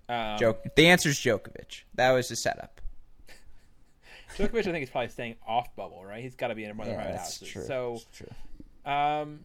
Um, 0.09 0.39
Joke. 0.39 0.63
The 0.77 0.87
answer 0.87 1.09
is 1.09 1.17
Djokovic. 1.17 1.83
That 1.95 2.13
was 2.13 2.29
the 2.29 2.37
setup. 2.37 2.81
Djokovic, 4.37 4.59
I 4.59 4.63
think, 4.63 4.83
is 4.85 4.91
probably 4.91 5.09
staying 5.09 5.37
off 5.47 5.75
bubble. 5.75 6.05
Right? 6.05 6.23
He's 6.23 6.37
got 6.37 6.49
to 6.49 6.55
be 6.55 6.65
in 6.65 6.77
one 6.77 6.87
of 6.87 6.93
the 6.93 6.99
right 6.99 7.17
houses. 7.17 7.49
True. 7.49 7.65
So, 7.65 7.93
that's 7.95 8.19
true. 8.19 8.93
Um, 8.93 9.41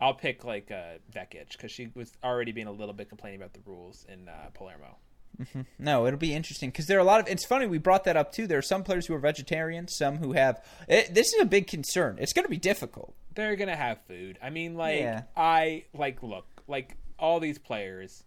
I'll 0.00 0.14
pick 0.14 0.44
like 0.44 0.70
uh, 0.70 0.98
Vekic 1.14 1.52
because 1.52 1.70
she 1.70 1.90
was 1.94 2.12
already 2.24 2.52
being 2.52 2.66
a 2.66 2.72
little 2.72 2.94
bit 2.94 3.08
complaining 3.08 3.40
about 3.40 3.52
the 3.52 3.60
rules 3.66 4.06
in 4.08 4.28
uh, 4.28 4.48
Palermo. 4.54 4.96
Mm-hmm. 5.40 5.62
No, 5.78 6.06
it'll 6.06 6.18
be 6.18 6.34
interesting 6.34 6.70
because 6.70 6.86
there 6.86 6.98
are 6.98 7.00
a 7.00 7.04
lot 7.04 7.20
of. 7.20 7.28
It's 7.28 7.46
funny 7.46 7.66
we 7.66 7.78
brought 7.78 8.04
that 8.04 8.16
up 8.16 8.32
too. 8.32 8.46
There 8.46 8.58
are 8.58 8.62
some 8.62 8.82
players 8.82 9.06
who 9.06 9.14
are 9.14 9.18
vegetarians, 9.18 9.96
some 9.96 10.18
who 10.18 10.32
have. 10.32 10.64
It, 10.88 11.14
this 11.14 11.32
is 11.32 11.40
a 11.40 11.44
big 11.44 11.66
concern. 11.66 12.18
It's 12.20 12.32
going 12.32 12.44
to 12.44 12.50
be 12.50 12.58
difficult. 12.58 13.14
They're 13.34 13.56
going 13.56 13.68
to 13.68 13.76
have 13.76 14.00
food. 14.08 14.38
I 14.42 14.50
mean, 14.50 14.74
like 14.74 15.00
yeah. 15.00 15.22
I 15.36 15.84
like 15.94 16.22
look 16.22 16.46
like 16.66 16.96
all 17.18 17.40
these 17.40 17.58
players. 17.58 18.24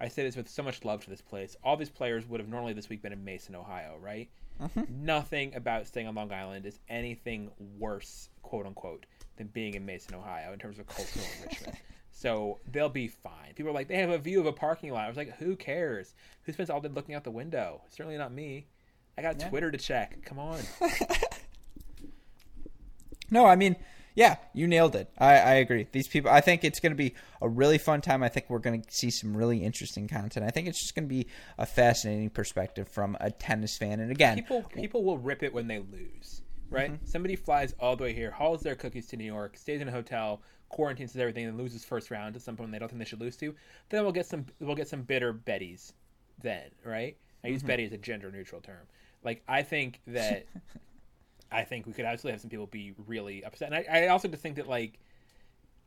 I 0.00 0.08
say 0.08 0.22
this 0.22 0.34
with 0.34 0.48
so 0.48 0.62
much 0.62 0.84
love 0.84 1.04
to 1.04 1.10
this 1.10 1.20
place. 1.20 1.56
All 1.62 1.76
these 1.76 1.90
players 1.90 2.26
would 2.26 2.40
have 2.40 2.48
normally 2.48 2.72
this 2.72 2.88
week 2.88 3.02
been 3.02 3.12
in 3.12 3.24
Mason, 3.24 3.54
Ohio, 3.54 3.96
right? 4.00 4.30
Mm-hmm. 4.60 5.04
Nothing 5.04 5.54
about 5.54 5.86
staying 5.86 6.06
on 6.06 6.14
Long 6.14 6.32
Island 6.32 6.66
is 6.66 6.78
anything 6.88 7.50
worse, 7.78 8.28
quote 8.42 8.66
unquote, 8.66 9.06
than 9.36 9.48
being 9.48 9.74
in 9.74 9.84
Mason, 9.84 10.14
Ohio 10.14 10.52
in 10.52 10.58
terms 10.58 10.78
of 10.78 10.86
cultural 10.86 11.24
enrichment. 11.38 11.76
So 12.12 12.58
they'll 12.70 12.88
be 12.88 13.08
fine. 13.08 13.54
People 13.54 13.70
are 13.70 13.74
like, 13.74 13.88
they 13.88 13.96
have 13.96 14.10
a 14.10 14.18
view 14.18 14.40
of 14.40 14.46
a 14.46 14.52
parking 14.52 14.92
lot. 14.92 15.04
I 15.04 15.08
was 15.08 15.16
like, 15.16 15.36
who 15.38 15.56
cares? 15.56 16.14
Who 16.42 16.52
spends 16.52 16.70
all 16.70 16.80
day 16.80 16.88
looking 16.88 17.14
out 17.14 17.24
the 17.24 17.30
window? 17.30 17.82
Certainly 17.88 18.18
not 18.18 18.32
me. 18.32 18.66
I 19.16 19.22
got 19.22 19.38
yeah. 19.38 19.48
Twitter 19.48 19.70
to 19.70 19.78
check. 19.78 20.24
Come 20.24 20.38
on. 20.38 20.60
no, 23.30 23.46
I 23.46 23.56
mean, 23.56 23.76
yeah, 24.14 24.36
you 24.52 24.66
nailed 24.66 24.96
it. 24.96 25.10
I, 25.18 25.34
I 25.34 25.54
agree. 25.54 25.86
These 25.92 26.08
people, 26.08 26.30
I 26.30 26.40
think 26.40 26.64
it's 26.64 26.80
going 26.80 26.92
to 26.92 26.96
be 26.96 27.14
a 27.40 27.48
really 27.48 27.78
fun 27.78 28.00
time. 28.00 28.22
I 28.22 28.28
think 28.28 28.46
we're 28.48 28.58
going 28.58 28.82
to 28.82 28.90
see 28.90 29.10
some 29.10 29.36
really 29.36 29.62
interesting 29.62 30.08
content. 30.08 30.44
I 30.44 30.50
think 30.50 30.68
it's 30.68 30.80
just 30.80 30.94
going 30.94 31.08
to 31.08 31.08
be 31.08 31.26
a 31.58 31.66
fascinating 31.66 32.30
perspective 32.30 32.88
from 32.88 33.16
a 33.20 33.30
tennis 33.30 33.76
fan. 33.78 34.00
And 34.00 34.10
again, 34.10 34.36
people 34.36 34.64
people 34.74 35.04
will 35.04 35.18
rip 35.18 35.42
it 35.42 35.54
when 35.54 35.68
they 35.68 35.78
lose, 35.78 36.42
right? 36.70 36.92
Mm-hmm. 36.92 37.06
Somebody 37.06 37.36
flies 37.36 37.74
all 37.78 37.96
the 37.96 38.04
way 38.04 38.12
here, 38.12 38.30
hauls 38.30 38.62
their 38.62 38.74
cookies 38.74 39.06
to 39.08 39.16
New 39.16 39.24
York, 39.24 39.56
stays 39.56 39.80
in 39.80 39.88
a 39.88 39.92
hotel, 39.92 40.42
quarantines 40.70 41.14
everything 41.16 41.44
and 41.44 41.58
loses 41.58 41.84
first 41.84 42.10
round 42.10 42.32
to 42.34 42.40
someone 42.40 42.70
they 42.70 42.78
don't 42.78 42.88
think 42.88 42.98
they 42.98 43.04
should 43.04 43.20
lose 43.20 43.36
to, 43.36 43.54
then 43.90 44.02
we'll 44.02 44.12
get 44.12 44.26
some 44.26 44.46
we'll 44.60 44.74
get 44.74 44.88
some 44.88 45.02
bitter 45.02 45.34
Bettys 45.34 45.92
then, 46.42 46.70
right? 46.84 47.16
I 47.44 47.48
use 47.48 47.60
mm-hmm. 47.60 47.66
Betty 47.68 47.84
as 47.84 47.92
a 47.92 47.98
gender 47.98 48.30
neutral 48.30 48.60
term. 48.60 48.86
Like 49.22 49.42
I 49.46 49.62
think 49.62 50.00
that 50.06 50.46
I 51.52 51.64
think 51.64 51.86
we 51.86 51.92
could 51.92 52.06
absolutely 52.06 52.32
have 52.32 52.40
some 52.40 52.50
people 52.50 52.66
be 52.66 52.94
really 53.06 53.44
upset, 53.44 53.72
and 53.72 53.86
I, 53.86 54.04
I 54.04 54.08
also 54.08 54.28
just 54.28 54.42
think 54.42 54.56
that 54.56 54.68
like 54.68 54.98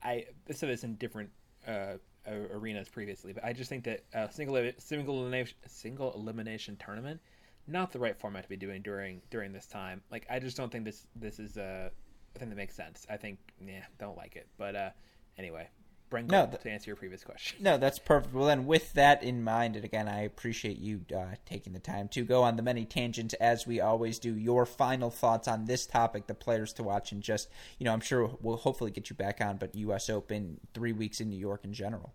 I 0.04 0.26
said 0.52 0.70
this 0.70 0.84
in 0.84 0.96
different 0.96 1.30
uh, 1.68 1.94
arenas 2.28 2.90
previously, 2.90 3.34
but 3.34 3.44
I 3.44 3.54
just 3.54 3.70
think 3.70 3.86
that 3.86 4.04
a 4.14 4.32
single 4.32 4.72
single 4.78 5.20
elimination 5.20 5.58
single 5.68 6.14
elimination 6.14 6.78
tournament 6.78 7.20
not 7.68 7.92
the 7.92 8.00
right 8.00 8.18
format 8.18 8.44
to 8.44 8.50
be 8.50 8.58
doing 8.58 8.82
during 8.82 9.22
during 9.30 9.54
this 9.54 9.66
time. 9.66 10.02
Like 10.12 10.26
I 10.30 10.40
just 10.40 10.58
don't 10.58 10.72
think 10.72 10.86
this 10.86 11.08
this 11.16 11.40
is 11.40 11.58
a 11.58 11.92
I 12.36 12.40
think 12.40 12.52
that 12.52 12.58
makes 12.58 12.76
sense. 12.76 13.06
I 13.10 13.18
think, 13.18 13.40
yeah, 13.66 13.84
don't 14.00 14.18
like 14.18 14.36
it. 14.36 14.48
But 14.58 14.76
uh, 14.76 14.90
anyway, 15.38 15.70
Brent 16.10 16.30
no, 16.30 16.46
th- 16.46 16.62
to 16.62 16.70
answer 16.70 16.90
your 16.90 16.96
previous 16.96 17.24
question. 17.24 17.58
No, 17.62 17.78
that's 17.78 18.00
perfect. 18.00 18.34
Well, 18.34 18.46
then, 18.46 18.66
with 18.66 18.94
that 18.94 19.24
in 19.24 19.44
mind, 19.44 19.76
and 19.76 19.84
again, 19.84 20.08
I 20.08 20.22
appreciate 20.22 20.78
you 20.78 21.02
uh, 21.16 21.36
taking 21.46 21.74
the 21.74 21.80
time 21.80 22.08
to 22.10 22.24
go 22.24 22.44
on 22.44 22.56
the 22.56 22.62
many 22.62 22.86
tangents 22.86 23.34
as 23.36 23.66
we 23.66 23.82
always 23.82 24.20
do. 24.20 24.36
Your 24.36 24.66
final 24.66 25.10
thoughts 25.10 25.48
on 25.48 25.66
this 25.66 25.86
topic, 25.86 26.28
the 26.28 26.36
players 26.36 26.74
to 26.74 26.84
watch, 26.84 27.12
and 27.12 27.22
just, 27.22 27.50
you 27.80 27.86
know, 27.86 27.94
I'm 27.94 28.02
sure 28.02 28.38
we'll 28.42 28.58
hopefully 28.58 28.92
get 28.92 29.10
you 29.10 29.16
back 29.16 29.42
on, 29.42 29.58
but 29.58 29.74
U.S. 29.76 30.10
Open, 30.10 30.60
three 30.74 30.92
weeks 30.94 31.20
in 31.20 31.30
New 31.30 31.40
York 31.40 31.66
in 31.66 31.74
general. 31.74 32.14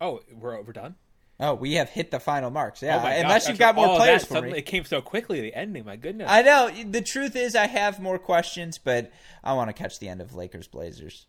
Oh, 0.00 0.20
we're, 0.32 0.60
we're 0.62 0.72
done? 0.72 0.96
Oh, 1.40 1.54
we 1.54 1.74
have 1.74 1.88
hit 1.88 2.10
the 2.10 2.18
final 2.18 2.50
marks. 2.50 2.82
Yeah, 2.82 2.96
Oh 2.96 3.06
unless 3.06 3.44
gosh, 3.44 3.48
you've 3.50 3.58
got 3.60 3.76
more 3.76 3.96
players 3.96 4.22
that, 4.22 4.28
for 4.28 4.34
suddenly 4.34 4.54
me. 4.54 4.58
It 4.58 4.66
came 4.66 4.84
so 4.84 5.00
quickly. 5.00 5.40
The 5.40 5.54
ending, 5.54 5.84
my 5.84 5.94
goodness. 5.96 6.28
I 6.28 6.42
know. 6.42 6.68
The 6.90 7.00
truth 7.00 7.36
is, 7.36 7.54
I 7.54 7.66
have 7.68 8.00
more 8.00 8.18
questions, 8.18 8.78
but 8.78 9.12
I 9.44 9.52
want 9.52 9.68
to 9.68 9.72
catch 9.72 10.00
the 10.00 10.08
end 10.08 10.20
of 10.20 10.34
Lakers 10.34 10.66
Blazers. 10.66 11.26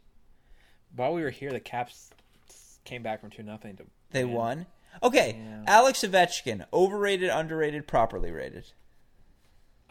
While 0.96 1.14
we 1.14 1.22
were 1.22 1.30
here, 1.30 1.52
the 1.52 1.60
Caps 1.60 2.10
came 2.86 3.04
back 3.04 3.22
from 3.22 3.30
two 3.30 3.44
nothing 3.44 3.76
to 3.78 3.84
They 4.10 4.26
win. 4.26 4.34
won. 4.34 4.66
Okay, 5.04 5.38
Yeah. 5.40 5.64
Alex 5.68 6.02
Ovechkin, 6.04 6.66
overrated, 6.74 7.30
underrated, 7.30 7.88
properly 7.88 8.32
rated. 8.32 8.66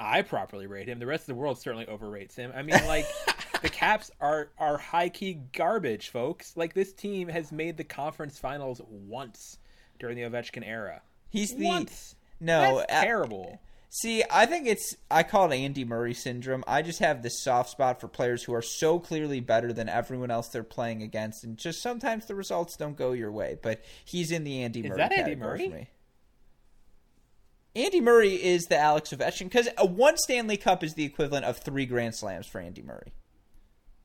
I 0.00 0.22
properly 0.22 0.66
rate 0.66 0.88
him. 0.88 0.98
The 0.98 1.06
rest 1.06 1.22
of 1.22 1.26
the 1.28 1.34
world 1.36 1.58
certainly 1.60 1.86
overrates 1.86 2.34
him. 2.36 2.52
I 2.54 2.62
mean, 2.62 2.76
like 2.86 3.06
the 3.62 3.68
Caps 3.68 4.10
are 4.20 4.50
are 4.58 4.78
high 4.78 5.08
key 5.08 5.34
garbage, 5.52 6.08
folks. 6.10 6.56
Like 6.56 6.74
this 6.74 6.92
team 6.92 7.28
has 7.28 7.52
made 7.52 7.76
the 7.76 7.84
conference 7.84 8.38
finals 8.38 8.80
once 8.88 9.57
during 9.98 10.16
the 10.16 10.22
Ovechkin 10.22 10.66
era. 10.66 11.02
He's 11.30 11.54
the 11.54 11.64
Once. 11.66 12.14
no. 12.40 12.78
That's 12.88 12.92
a- 13.02 13.04
terrible. 13.04 13.60
See, 13.90 14.22
I 14.30 14.44
think 14.44 14.66
it's 14.66 14.94
I 15.10 15.22
call 15.22 15.50
it 15.50 15.56
Andy 15.56 15.82
Murray 15.82 16.12
syndrome. 16.12 16.62
I 16.66 16.82
just 16.82 16.98
have 16.98 17.22
this 17.22 17.42
soft 17.42 17.70
spot 17.70 18.00
for 18.02 18.06
players 18.08 18.42
who 18.44 18.52
are 18.52 18.60
so 18.60 18.98
clearly 18.98 19.40
better 19.40 19.72
than 19.72 19.88
everyone 19.88 20.30
else 20.30 20.48
they're 20.48 20.62
playing 20.62 21.02
against, 21.02 21.42
and 21.42 21.56
just 21.56 21.80
sometimes 21.82 22.26
the 22.26 22.34
results 22.34 22.76
don't 22.76 22.98
go 22.98 23.12
your 23.12 23.32
way. 23.32 23.56
But 23.62 23.82
he's 24.04 24.30
in 24.30 24.44
the 24.44 24.62
Andy 24.62 24.80
Is 24.80 24.90
Murray 24.90 24.98
that 24.98 25.12
Andy 25.12 25.36
Murray? 25.36 25.68
for 25.70 25.74
me. 25.76 25.88
Andy 27.76 28.00
Murray 28.00 28.34
is 28.34 28.66
the 28.66 28.76
Alex 28.76 29.10
Ovechkin 29.10 29.44
because 29.44 29.68
one 29.80 30.16
Stanley 30.18 30.56
Cup 30.58 30.82
is 30.84 30.94
the 30.94 31.04
equivalent 31.04 31.46
of 31.46 31.56
three 31.58 31.86
Grand 31.86 32.14
Slams 32.14 32.46
for 32.46 32.60
Andy 32.60 32.82
Murray. 32.82 33.12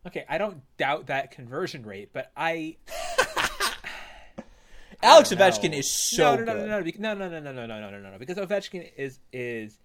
Okay, 0.05 0.25
I 0.29 0.37
don't 0.37 0.61
doubt 0.77 1.07
that 1.07 1.31
conversion 1.31 1.85
rate, 1.85 2.11
but 2.13 2.31
I 2.37 2.77
Alex 5.03 5.31
know. 5.31 5.37
Ovechkin 5.37 5.73
is 5.73 5.93
so 5.93 6.35
no, 6.35 6.43
no, 6.43 6.65
no, 6.65 6.81
good. 6.83 6.99
no, 6.99 7.13
no, 7.13 7.29
no, 7.29 7.39
no, 7.39 7.51
no, 7.51 7.51
no, 7.51 7.65
no, 7.65 7.65
no, 7.65 7.79
no, 7.79 7.89
no, 7.91 7.99
no, 7.99 8.11
no, 8.11 8.17
because 8.17 8.37
Ovechkin 8.37 8.89
is 8.97 9.19
is 9.31 9.79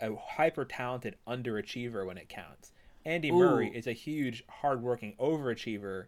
a 0.00 0.14
hyper 0.16 0.64
talented 0.64 1.16
underachiever 1.26 2.06
when 2.06 2.18
it 2.18 2.28
counts. 2.28 2.72
Andy 3.04 3.30
Ooh. 3.30 3.38
Murray 3.38 3.70
is 3.74 3.86
a 3.86 3.92
huge, 3.92 4.44
hardworking 4.48 5.14
overachiever, 5.20 6.06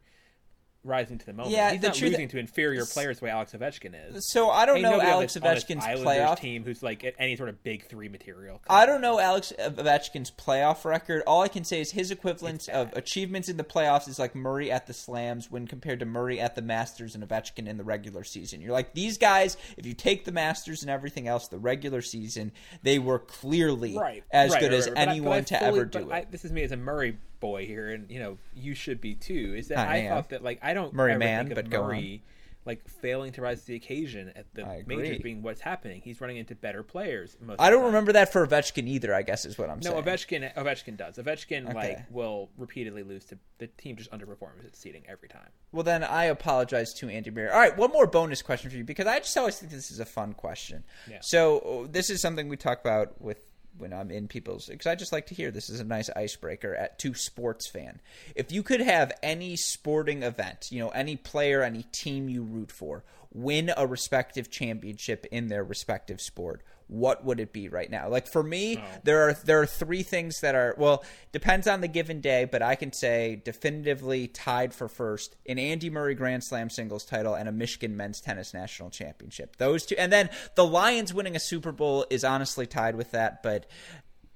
rising 0.86 1.18
to 1.18 1.26
the 1.26 1.32
moment. 1.32 1.54
Yeah, 1.54 1.72
he's 1.72 1.80
the 1.80 1.88
not 1.88 1.96
truth- 1.96 2.12
losing 2.12 2.28
to 2.28 2.38
inferior 2.38 2.86
players 2.86 3.18
the 3.18 3.26
way 3.26 3.30
Alex 3.30 3.52
Ovechkin 3.52 3.94
is. 4.14 4.28
So 4.30 4.50
I 4.50 4.64
don't 4.66 4.76
Ain't 4.76 4.82
know 4.84 5.00
Alex 5.00 5.36
on 5.36 5.42
this 5.42 5.64
Ovechkin's 5.64 5.84
playoff. 5.84 6.38
team 6.38 6.64
who's 6.64 6.82
like 6.82 7.14
any 7.18 7.36
sort 7.36 7.48
of 7.48 7.62
big 7.62 7.86
three 7.88 8.08
material. 8.08 8.62
I 8.68 8.86
don't 8.86 9.00
know 9.00 9.18
Alex 9.20 9.52
Ovechkin's 9.58 10.30
playoff 10.30 10.84
record. 10.84 11.22
All 11.26 11.42
I 11.42 11.48
can 11.48 11.64
say 11.64 11.80
is 11.80 11.90
his 11.92 12.10
equivalent 12.10 12.68
of 12.68 12.92
achievements 12.94 13.48
in 13.48 13.56
the 13.56 13.64
playoffs 13.64 14.08
is 14.08 14.18
like 14.18 14.34
Murray 14.34 14.70
at 14.70 14.86
the 14.86 14.94
Slams 14.94 15.50
when 15.50 15.66
compared 15.66 16.00
to 16.00 16.06
Murray 16.06 16.40
at 16.40 16.54
the 16.54 16.62
Masters 16.62 17.14
and 17.14 17.26
Ovechkin 17.28 17.66
in 17.68 17.76
the 17.76 17.84
regular 17.84 18.24
season. 18.24 18.60
You're 18.60 18.72
like 18.72 18.94
these 18.94 19.18
guys. 19.18 19.56
If 19.76 19.86
you 19.86 19.94
take 19.94 20.24
the 20.24 20.32
Masters 20.32 20.82
and 20.82 20.90
everything 20.90 21.28
else, 21.28 21.48
the 21.48 21.58
regular 21.58 22.02
season, 22.02 22.52
they 22.82 22.98
were 22.98 23.18
clearly 23.18 23.96
right 23.98 24.24
as 24.30 24.52
right, 24.52 24.60
good 24.60 24.70
right, 24.72 24.78
as 24.78 24.86
right. 24.86 24.94
But 24.94 25.00
I- 25.00 25.04
but 25.06 25.10
anyone 25.12 25.38
I 25.38 25.40
to 25.42 25.58
fully- 25.58 25.68
ever 25.80 25.84
but 25.86 25.92
do 26.04 26.12
I, 26.12 26.18
it. 26.18 26.30
this 26.30 26.44
is 26.44 26.52
me 26.52 26.62
as 26.62 26.72
a 26.72 26.76
Murray 26.76 27.18
boy 27.40 27.66
here, 27.66 27.88
and 27.88 28.10
you 28.10 28.18
know 28.18 28.38
you 28.54 28.74
should 28.74 29.00
be 29.00 29.14
too. 29.14 29.54
Is 29.56 29.68
that 29.68 29.88
I 29.88 30.06
I, 30.06 30.08
thought 30.08 30.30
that 30.30 30.42
like 30.42 30.58
I 30.62 30.74
don't 30.74 30.92
Murray 30.92 31.12
ever 31.12 31.18
man, 31.18 31.52
but. 31.54 31.68
Murray 31.68 32.22
like 32.66 32.86
failing 32.88 33.32
to 33.32 33.40
rise 33.40 33.60
to 33.60 33.66
the 33.68 33.76
occasion 33.76 34.32
at 34.34 34.52
the 34.52 34.84
majors 34.86 35.18
being 35.20 35.40
what's 35.40 35.60
happening. 35.60 36.00
He's 36.04 36.20
running 36.20 36.36
into 36.36 36.56
better 36.56 36.82
players. 36.82 37.36
I 37.60 37.70
don't 37.70 37.84
remember 37.84 38.12
that 38.14 38.32
for 38.32 38.44
Ovechkin 38.44 38.88
either. 38.88 39.14
I 39.14 39.22
guess 39.22 39.44
is 39.44 39.56
what 39.56 39.70
I'm 39.70 39.78
No, 39.78 39.90
saying. 39.92 40.04
No, 40.04 40.10
Ovechkin. 40.10 40.54
Ovechkin 40.54 40.96
does. 40.96 41.16
Ovechkin 41.16 41.66
Okay. 41.70 41.74
like 41.74 42.06
will 42.10 42.50
repeatedly 42.58 43.04
lose 43.04 43.24
to 43.26 43.38
the 43.58 43.68
team. 43.68 43.96
Just 43.96 44.10
underperforms 44.10 44.64
its 44.66 44.80
seeding 44.80 45.04
every 45.08 45.28
time. 45.28 45.48
Well, 45.70 45.84
then 45.84 46.02
I 46.02 46.24
apologize 46.24 46.92
to 46.94 47.08
Andy 47.08 47.30
Murray. 47.30 47.48
All 47.48 47.58
right, 47.58 47.76
one 47.76 47.92
more 47.92 48.08
bonus 48.08 48.42
question 48.42 48.68
for 48.68 48.76
you 48.76 48.84
because 48.84 49.06
I 49.06 49.20
just 49.20 49.36
always 49.38 49.56
think 49.58 49.70
this 49.70 49.92
is 49.92 50.00
a 50.00 50.04
fun 50.04 50.32
question. 50.32 50.82
Yeah. 51.08 51.18
So 51.20 51.84
uh, 51.84 51.88
this 51.90 52.10
is 52.10 52.20
something 52.20 52.48
we 52.48 52.56
talk 52.56 52.80
about 52.80 53.20
with 53.20 53.38
when 53.78 53.92
I'm 53.92 54.10
in 54.10 54.28
people's 54.28 54.66
because 54.66 54.86
I 54.86 54.94
just 54.94 55.12
like 55.12 55.26
to 55.26 55.34
hear 55.34 55.50
this 55.50 55.70
is 55.70 55.80
a 55.80 55.84
nice 55.84 56.10
icebreaker 56.14 56.74
at 56.74 56.98
to 57.00 57.14
sports 57.14 57.66
fan. 57.66 58.00
If 58.34 58.52
you 58.52 58.62
could 58.62 58.80
have 58.80 59.12
any 59.22 59.56
sporting 59.56 60.22
event, 60.22 60.68
you 60.70 60.80
know, 60.80 60.90
any 60.90 61.16
player, 61.16 61.62
any 61.62 61.84
team 61.84 62.28
you 62.28 62.42
root 62.42 62.70
for, 62.70 63.04
win 63.32 63.72
a 63.76 63.86
respective 63.86 64.50
championship 64.50 65.26
in 65.30 65.48
their 65.48 65.64
respective 65.64 66.20
sport, 66.20 66.62
what 66.88 67.24
would 67.24 67.40
it 67.40 67.52
be 67.52 67.68
right 67.68 67.90
now? 67.90 68.08
Like 68.08 68.28
for 68.28 68.42
me, 68.42 68.82
there 69.02 69.28
are 69.28 69.32
there 69.32 69.60
are 69.60 69.66
three 69.66 70.02
things 70.02 70.40
that 70.40 70.54
are 70.54 70.74
well 70.78 71.04
depends 71.32 71.66
on 71.66 71.80
the 71.80 71.88
given 71.88 72.20
day, 72.20 72.44
but 72.44 72.62
I 72.62 72.76
can 72.76 72.92
say 72.92 73.40
definitively 73.44 74.28
tied 74.28 74.72
for 74.72 74.88
first 74.88 75.36
an 75.46 75.58
Andy 75.58 75.90
Murray 75.90 76.14
Grand 76.14 76.44
Slam 76.44 76.70
singles 76.70 77.04
title 77.04 77.34
and 77.34 77.48
a 77.48 77.52
Michigan 77.52 77.96
men's 77.96 78.20
tennis 78.20 78.54
national 78.54 78.90
championship. 78.90 79.56
Those 79.56 79.86
two, 79.86 79.96
and 79.98 80.12
then 80.12 80.30
the 80.54 80.64
Lions 80.64 81.12
winning 81.12 81.34
a 81.34 81.40
Super 81.40 81.72
Bowl 81.72 82.06
is 82.08 82.24
honestly 82.24 82.66
tied 82.66 82.94
with 82.94 83.10
that, 83.10 83.42
but 83.42 83.66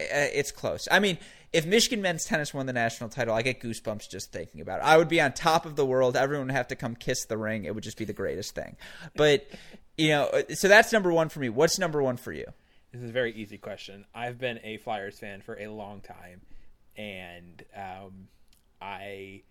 uh, 0.01 0.29
it's 0.33 0.51
close. 0.51 0.89
I 0.91 0.99
mean, 0.99 1.19
if 1.53 1.67
Michigan 1.67 2.01
men's 2.01 2.25
tennis 2.25 2.55
won 2.55 2.67
the 2.67 2.73
national 2.73 3.11
title, 3.11 3.35
I 3.35 3.43
get 3.43 3.61
goosebumps 3.61 4.09
just 4.09 4.33
thinking 4.33 4.61
about 4.61 4.81
it. 4.81 4.85
I 4.85 4.97
would 4.97 5.09
be 5.09 5.21
on 5.21 5.33
top 5.33 5.67
of 5.67 5.77
the 5.77 5.85
world. 5.85 6.17
Everyone 6.17 6.47
would 6.47 6.55
have 6.55 6.69
to 6.69 6.77
come 6.77 6.95
kiss 6.95 7.25
the 7.25 7.37
ring. 7.37 7.65
It 7.65 7.75
would 7.75 7.83
just 7.85 7.99
be 7.99 8.05
the 8.05 8.13
greatest 8.13 8.55
thing. 8.55 8.77
But 9.17 9.47
you 10.01 10.09
know, 10.09 10.25
uh, 10.25 10.43
so 10.55 10.67
that's 10.67 10.93
number 10.93 11.13
one 11.13 11.29
for 11.29 11.41
me. 11.41 11.51
What's 11.51 11.79
number 11.79 12.03
one 12.03 12.17
for 12.17 12.33
you? 12.33 12.47
This 12.91 13.03
is 13.03 13.11
a 13.11 13.13
very 13.13 13.35
easy 13.35 13.59
question. 13.59 14.07
I've 14.15 14.39
been 14.39 14.59
a 14.65 14.79
Flyers 14.79 15.19
fan 15.19 15.43
for 15.43 15.61
a 15.61 15.69
long 15.69 16.01
time, 16.01 16.41
and 16.97 17.63
um, 17.77 18.29
I 18.81 19.43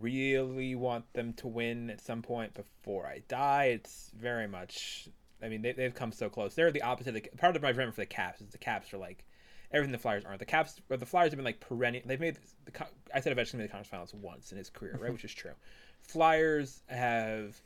really 0.00 0.74
want 0.74 1.12
them 1.12 1.34
to 1.34 1.46
win 1.46 1.90
at 1.90 2.00
some 2.00 2.22
point 2.22 2.54
before 2.54 3.06
I 3.06 3.22
die. 3.28 3.64
It's 3.64 4.10
very 4.18 4.48
much. 4.48 5.08
I 5.42 5.48
mean, 5.48 5.60
they, 5.60 5.72
they've 5.72 5.94
come 5.94 6.12
so 6.12 6.30
close. 6.30 6.54
They're 6.54 6.72
the 6.72 6.82
opposite. 6.82 7.14
Of 7.14 7.22
the, 7.22 7.28
part 7.36 7.54
of 7.54 7.62
my 7.62 7.72
dream 7.72 7.92
for 7.92 8.00
the 8.00 8.06
Caps 8.06 8.40
is 8.40 8.48
the 8.48 8.58
Caps 8.58 8.94
are 8.94 8.98
like 8.98 9.26
everything 9.72 9.92
the 9.92 9.98
Flyers 9.98 10.24
aren't. 10.24 10.38
The 10.38 10.46
Caps, 10.46 10.80
but 10.88 11.00
the 11.00 11.06
Flyers 11.06 11.32
have 11.32 11.36
been 11.36 11.44
like 11.44 11.60
perennial. 11.60 12.02
They've 12.06 12.18
made 12.18 12.38
the. 12.64 12.86
I 13.14 13.20
said 13.20 13.32
eventually 13.32 13.58
made 13.58 13.68
the 13.68 13.72
conference 13.72 13.90
finals 13.90 14.14
once 14.14 14.52
in 14.52 14.58
his 14.58 14.70
career, 14.70 14.98
right? 14.98 15.12
Which 15.12 15.24
is 15.24 15.34
true. 15.34 15.52
Flyers 16.00 16.80
have 16.86 17.60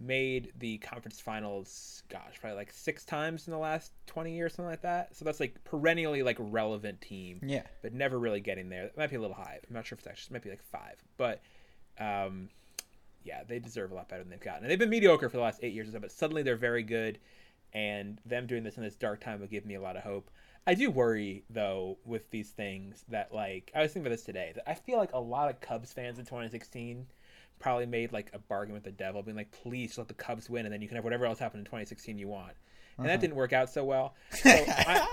made 0.00 0.52
the 0.58 0.78
conference 0.78 1.18
finals 1.20 2.02
gosh 2.08 2.36
probably 2.40 2.56
like 2.56 2.72
six 2.72 3.04
times 3.04 3.48
in 3.48 3.52
the 3.52 3.58
last 3.58 3.92
20 4.06 4.32
years 4.34 4.54
something 4.54 4.70
like 4.70 4.82
that. 4.82 5.16
So 5.16 5.24
that's 5.24 5.40
like 5.40 5.62
perennially 5.64 6.22
like 6.22 6.36
relevant 6.38 7.00
team 7.00 7.40
Yeah. 7.42 7.62
but 7.82 7.92
never 7.92 8.18
really 8.18 8.40
getting 8.40 8.68
there. 8.68 8.84
It 8.84 8.96
might 8.96 9.10
be 9.10 9.16
a 9.16 9.20
little 9.20 9.34
high. 9.36 9.58
I'm 9.68 9.74
not 9.74 9.86
sure 9.86 9.96
if 9.96 10.00
it's 10.00 10.08
actually 10.08 10.34
it 10.34 10.38
might 10.38 10.42
be 10.44 10.50
like 10.50 10.62
five 10.62 10.96
but 11.16 11.42
um 11.98 12.48
yeah 13.24 13.42
they 13.48 13.58
deserve 13.58 13.90
a 13.90 13.94
lot 13.94 14.08
better 14.08 14.22
than 14.22 14.30
they've 14.30 14.40
gotten. 14.40 14.62
And 14.62 14.70
they've 14.70 14.78
been 14.78 14.90
mediocre 14.90 15.28
for 15.28 15.36
the 15.36 15.42
last 15.42 15.60
eight 15.62 15.72
years 15.74 15.88
or 15.88 15.92
so 15.92 15.98
but 16.00 16.12
suddenly 16.12 16.42
they're 16.42 16.56
very 16.56 16.82
good 16.84 17.18
and 17.74 18.20
them 18.24 18.46
doing 18.46 18.62
this 18.62 18.76
in 18.76 18.82
this 18.82 18.94
dark 18.94 19.20
time 19.20 19.40
would 19.40 19.50
give 19.50 19.66
me 19.66 19.74
a 19.74 19.80
lot 19.80 19.96
of 19.96 20.02
hope. 20.02 20.30
I 20.66 20.74
do 20.74 20.90
worry 20.90 21.44
though 21.50 21.98
with 22.04 22.30
these 22.30 22.50
things 22.50 23.04
that 23.08 23.34
like 23.34 23.72
i 23.74 23.82
was 23.82 23.90
thinking 23.92 24.06
about 24.06 24.16
this 24.16 24.24
today 24.24 24.52
that 24.54 24.68
i 24.70 24.74
feel 24.74 24.98
like 24.98 25.12
a 25.14 25.18
lot 25.18 25.48
of 25.48 25.60
cubs 25.62 25.92
fans 25.94 26.18
in 26.18 26.24
2016 26.26 27.06
probably 27.58 27.86
made 27.86 28.12
like 28.12 28.30
a 28.32 28.38
bargain 28.38 28.74
with 28.74 28.84
the 28.84 28.90
devil, 28.92 29.22
being 29.22 29.36
like, 29.36 29.50
"Please 29.50 29.96
let 29.98 30.08
the 30.08 30.14
Cubs 30.14 30.48
win, 30.50 30.64
and 30.66 30.72
then 30.72 30.80
you 30.82 30.88
can 30.88 30.96
have 30.96 31.04
whatever 31.04 31.26
else 31.26 31.38
happened 31.38 31.60
in 31.60 31.64
2016 31.66 32.18
you 32.18 32.28
want." 32.28 32.52
And 32.96 33.06
Uh-huh. 33.06 33.14
that 33.14 33.20
didn't 33.20 33.36
work 33.36 33.52
out 33.52 33.70
so 33.70 33.84
well. 33.84 34.14
So 34.32 34.50
I, 34.50 35.06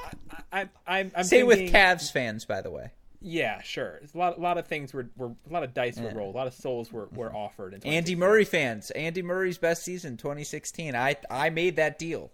I, 0.52 0.62
I, 0.62 0.70
I'm, 0.88 1.12
I'm 1.16 1.24
Same 1.24 1.46
with 1.48 1.60
Cavs 1.72 2.12
fans, 2.12 2.46
by 2.46 2.62
the 2.62 2.72
way. 2.72 2.92
Yeah, 3.22 3.62
sure. 3.64 4.00
It's 4.04 4.14
a 4.14 4.18
lot, 4.20 4.38
a 4.38 4.42
lot 4.42 4.58
of 4.60 4.68
things 4.68 4.94
were, 4.94 5.10
were 5.18 5.28
a 5.50 5.54
lot 5.54 5.64
of 5.64 5.74
dice 5.74 5.98
were 6.00 6.10
rolled, 6.12 6.36
a 6.36 6.38
lot 6.38 6.46
of 6.48 6.54
souls 6.54 6.92
were, 6.92 7.08
were 7.12 7.34
offered. 7.34 7.74
In 7.74 7.84
Andy 7.84 8.16
Murray 8.16 8.46
fans. 8.46 8.92
Andy 8.92 9.24
Murray's 9.24 9.58
best 9.58 9.84
season, 9.84 10.16
2016. 10.18 10.96
I 10.96 11.16
I 11.30 11.50
made 11.50 11.76
that 11.78 11.98
deal. 11.98 12.30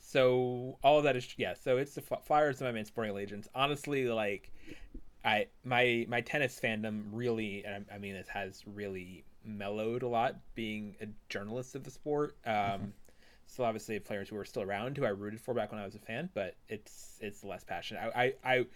So 0.00 0.78
all 0.82 0.98
of 0.98 1.04
that 1.04 1.16
is 1.16 1.26
yeah. 1.36 1.54
So 1.62 1.76
it's 1.78 1.94
the 1.94 2.02
F- 2.10 2.24
Flyers 2.26 2.60
and 2.60 2.68
my 2.68 2.72
main 2.72 2.84
sporting 2.84 3.12
allegiance. 3.12 3.48
Honestly, 3.54 4.08
like 4.08 4.50
I 5.24 5.46
my 5.64 6.06
my 6.08 6.20
tennis 6.20 6.58
fandom 6.62 7.04
really, 7.12 7.64
and 7.64 7.84
I, 7.90 7.96
I 7.96 7.98
mean 7.98 8.14
this 8.14 8.28
has 8.28 8.62
really 8.66 9.24
mellowed 9.46 10.02
a 10.02 10.08
lot. 10.08 10.36
Being 10.54 10.96
a 11.00 11.06
journalist 11.28 11.74
of 11.74 11.84
the 11.84 11.90
sport, 11.90 12.36
um, 12.44 12.92
still 13.46 13.64
obviously 13.64 13.98
players 13.98 14.28
who 14.28 14.36
are 14.36 14.44
still 14.44 14.62
around 14.62 14.96
who 14.96 15.04
I 15.04 15.10
rooted 15.10 15.40
for 15.40 15.54
back 15.54 15.72
when 15.72 15.80
I 15.80 15.84
was 15.84 15.94
a 15.94 16.00
fan, 16.00 16.30
but 16.34 16.56
it's 16.68 17.18
it's 17.20 17.44
less 17.44 17.64
passionate. 17.64 18.12
I 18.14 18.34
I. 18.44 18.54
I 18.58 18.66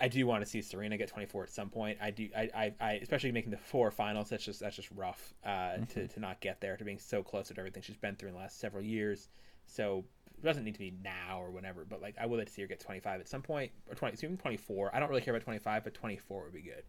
I 0.00 0.06
do 0.06 0.24
want 0.24 0.44
to 0.44 0.48
see 0.48 0.62
Serena 0.62 0.96
get 0.96 1.08
24 1.08 1.42
at 1.42 1.50
some 1.50 1.68
point. 1.68 1.98
I 2.00 2.12
do. 2.12 2.28
I, 2.36 2.48
I, 2.54 2.74
I 2.80 2.92
especially 3.02 3.32
making 3.32 3.50
the 3.50 3.56
four 3.58 3.90
finals. 3.90 4.28
That's 4.28 4.44
just 4.44 4.60
that's 4.60 4.76
just 4.76 4.88
rough 4.92 5.34
uh, 5.44 5.78
to 5.94 6.06
to 6.06 6.20
not 6.20 6.40
get 6.40 6.60
there. 6.60 6.76
To 6.76 6.84
being 6.84 7.00
so 7.00 7.24
close 7.24 7.48
to 7.48 7.58
everything 7.58 7.82
she's 7.82 7.96
been 7.96 8.14
through 8.14 8.28
in 8.28 8.34
the 8.34 8.40
last 8.40 8.60
several 8.60 8.84
years. 8.84 9.28
So 9.66 10.04
it 10.38 10.44
doesn't 10.44 10.64
need 10.64 10.74
to 10.74 10.78
be 10.78 10.94
now 11.02 11.40
or 11.40 11.50
whenever, 11.50 11.84
but 11.84 12.02
like 12.02 12.16
I 12.20 12.26
would 12.26 12.38
like 12.38 12.48
to 12.48 12.52
see 12.52 12.62
her 12.62 12.68
get 12.68 12.80
25 12.80 13.20
at 13.20 13.28
some 13.28 13.42
point 13.42 13.72
or 13.88 13.94
20, 13.94 14.16
even 14.22 14.36
24. 14.36 14.94
I 14.94 15.00
don't 15.00 15.08
really 15.08 15.22
care 15.22 15.34
about 15.34 15.44
25, 15.44 15.84
but 15.84 15.94
24 15.94 16.44
would 16.44 16.52
be 16.52 16.62
good. 16.62 16.82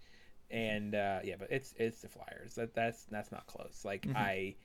And 0.52 0.96
uh, 0.96 1.20
yeah, 1.24 1.36
but 1.40 1.50
it's 1.52 1.74
it's 1.78 2.02
the 2.02 2.08
Flyers. 2.08 2.56
That 2.56 2.74
that's 2.74 3.04
that's 3.06 3.32
not 3.32 3.48
close. 3.48 3.82
Like 3.84 4.08
I 4.16 4.56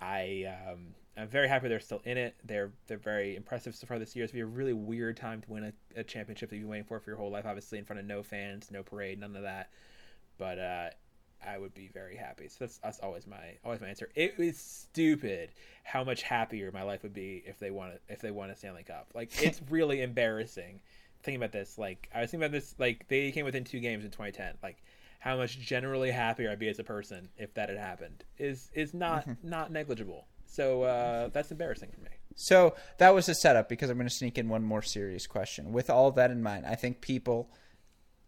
I 0.00 0.44
um, 0.70 0.94
I'm 1.16 1.28
very 1.28 1.48
happy 1.48 1.68
they're 1.68 1.80
still 1.80 2.02
in 2.04 2.18
it. 2.18 2.36
They're 2.44 2.70
they're 2.86 2.98
very 2.98 3.36
impressive 3.36 3.74
so 3.74 3.86
far 3.86 3.98
this 3.98 4.14
year. 4.14 4.24
It's 4.24 4.32
gonna 4.32 4.44
be 4.44 4.52
a 4.52 4.54
really 4.54 4.72
weird 4.72 5.16
time 5.16 5.40
to 5.42 5.50
win 5.50 5.64
a, 5.64 6.00
a 6.00 6.04
championship 6.04 6.50
that 6.50 6.56
you've 6.56 6.64
been 6.64 6.70
waiting 6.70 6.84
for 6.84 7.00
for 7.00 7.10
your 7.10 7.16
whole 7.16 7.30
life. 7.30 7.46
Obviously, 7.46 7.78
in 7.78 7.84
front 7.84 8.00
of 8.00 8.06
no 8.06 8.22
fans, 8.22 8.70
no 8.70 8.82
parade, 8.82 9.18
none 9.18 9.34
of 9.34 9.42
that. 9.42 9.70
But 10.38 10.58
uh, 10.58 10.90
I 11.44 11.58
would 11.58 11.74
be 11.74 11.88
very 11.88 12.16
happy. 12.16 12.48
So 12.48 12.56
that's, 12.60 12.78
that's 12.78 13.00
always 13.00 13.26
my 13.26 13.56
always 13.64 13.80
my 13.80 13.88
answer. 13.88 14.10
It 14.14 14.34
is 14.38 14.58
stupid 14.58 15.50
how 15.84 16.04
much 16.04 16.22
happier 16.22 16.70
my 16.72 16.82
life 16.82 17.02
would 17.02 17.14
be 17.14 17.42
if 17.46 17.58
they 17.58 17.70
won 17.70 17.92
if 18.08 18.20
they 18.20 18.30
won 18.30 18.50
a 18.50 18.56
Stanley 18.56 18.82
Cup. 18.82 19.08
Like 19.14 19.30
it's 19.42 19.60
really 19.70 20.02
embarrassing. 20.02 20.80
Thinking 21.22 21.40
about 21.42 21.52
this, 21.52 21.78
like 21.78 22.08
I 22.14 22.20
was 22.20 22.30
thinking 22.30 22.44
about 22.44 22.52
this, 22.52 22.74
like 22.78 23.08
they 23.08 23.32
came 23.32 23.44
within 23.44 23.64
two 23.64 23.80
games 23.80 24.04
in 24.04 24.10
2010. 24.10 24.54
Like 24.62 24.82
how 25.26 25.36
much 25.36 25.58
generally 25.58 26.10
happier 26.12 26.50
I'd 26.50 26.58
be 26.60 26.68
as 26.68 26.78
a 26.78 26.84
person 26.84 27.28
if 27.36 27.52
that 27.54 27.68
had 27.68 27.78
happened 27.78 28.24
is 28.38 28.70
is 28.74 28.94
not 28.94 29.26
Mm-hmm. 29.26 29.48
not 29.48 29.72
negligible. 29.72 30.26
So 30.46 30.82
uh, 30.84 31.28
that's 31.32 31.50
embarrassing 31.50 31.90
for 31.92 32.00
me. 32.00 32.10
So 32.36 32.74
that 32.98 33.12
was 33.14 33.28
a 33.28 33.34
setup 33.34 33.68
because 33.68 33.90
I'm 33.90 33.96
going 33.96 34.08
to 34.08 34.14
sneak 34.14 34.38
in 34.38 34.48
one 34.48 34.62
more 34.62 34.82
serious 34.82 35.26
question. 35.26 35.72
With 35.72 35.90
all 35.90 36.12
that 36.12 36.30
in 36.30 36.42
mind, 36.42 36.64
I 36.66 36.76
think 36.76 37.00
people, 37.00 37.50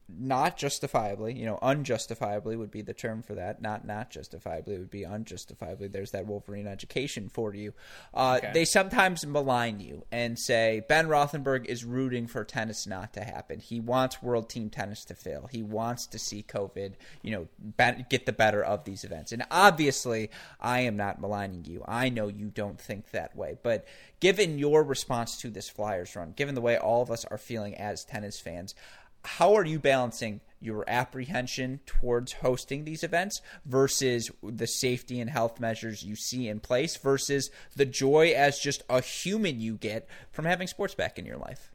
not 0.09 0.57
justifiably, 0.57 1.35
you 1.35 1.45
know, 1.45 1.59
unjustifiably 1.61 2.57
would 2.57 2.71
be 2.71 2.81
the 2.81 2.95
term 2.95 3.23
for 3.23 3.35
that. 3.35 3.61
Not 3.61 3.87
not 3.87 4.11
justifiably 4.11 4.79
would 4.79 4.91
be 4.91 5.05
unjustifiably. 5.05 5.89
There's 5.89 6.13
that 6.13 6.27
Wolverine 6.27 6.67
education 6.67 7.29
for 7.29 7.55
you. 7.55 7.75
Uh, 8.15 8.37
Okay. 8.39 8.51
They 8.55 8.65
sometimes 8.65 9.27
malign 9.27 9.81
you 9.81 10.05
and 10.13 10.39
say 10.39 10.83
Ben 10.89 11.09
Rothenberg 11.09 11.65
is 11.67 11.85
rooting 11.85 12.27
for 12.27 12.45
tennis 12.45 12.87
not 12.87 13.13
to 13.15 13.25
happen. 13.25 13.59
He 13.59 13.81
wants 13.81 14.23
World 14.23 14.49
Team 14.49 14.71
Tennis 14.71 15.05
to 15.07 15.15
fail. 15.15 15.49
He 15.51 15.63
wants 15.63 16.07
to 16.07 16.19
see 16.19 16.45
COVID, 16.47 16.93
you 17.23 17.31
know, 17.33 17.49
be- 17.77 18.05
get 18.09 18.27
the 18.27 18.33
better 18.33 18.63
of 18.63 18.85
these 18.85 19.03
events. 19.05 19.33
And 19.33 19.45
obviously, 19.51 20.31
I 20.61 20.81
am 20.81 20.97
not 20.97 21.21
maligning 21.21 21.65
you. 21.65 21.85
I 21.87 22.09
know 22.11 22.29
you 22.29 22.47
don't 22.47 22.81
think 22.81 23.11
that 23.11 23.35
way. 23.35 23.57
But 23.63 23.87
given 24.21 24.59
your 24.59 24.85
response 24.85 25.37
to 25.39 25.51
this 25.51 25.69
Flyers 25.69 26.15
run, 26.15 26.33
given 26.33 26.55
the 26.55 26.61
way 26.61 26.77
all 26.79 27.03
of 27.03 27.11
us 27.11 27.25
are 27.25 27.39
feeling 27.39 27.75
as 27.75 28.05
tennis 28.05 28.39
fans, 28.41 28.75
how 29.25 29.55
are 29.55 29.65
you 29.65 29.79
balancing 29.79 30.41
your 30.61 30.85
apprehension 30.89 31.81
towards 31.87 32.33
hosting 32.35 32.85
these 32.85 33.05
events 33.05 33.41
versus 33.65 34.31
the 34.43 34.67
safety 34.67 35.21
and 35.21 35.31
health 35.31 35.61
measures 35.61 36.03
you 36.03 36.17
see 36.17 36.49
in 36.49 36.61
place 36.61 36.97
versus 36.97 37.51
the 37.77 37.87
joy 37.87 38.33
as 38.37 38.59
just 38.59 38.83
a 38.89 39.01
human 39.01 39.61
you 39.61 39.75
get 39.75 40.09
from 40.33 40.45
having 40.45 40.67
sports 40.67 40.95
back 40.95 41.19
in 41.19 41.25
your 41.25 41.37
life? 41.37 41.73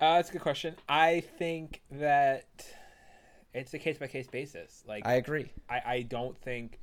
Uh, 0.00 0.16
that's 0.16 0.30
a 0.30 0.32
good 0.32 0.42
question. 0.42 0.74
I 0.88 1.20
think 1.38 1.82
that 1.90 2.46
it's 3.52 3.74
a 3.74 3.78
case 3.78 3.98
by 3.98 4.06
case 4.06 4.28
basis. 4.28 4.84
Like 4.86 5.06
I 5.06 5.14
agree. 5.14 5.50
I, 5.68 5.82
I 5.84 6.02
don't 6.02 6.38
think 6.38 6.78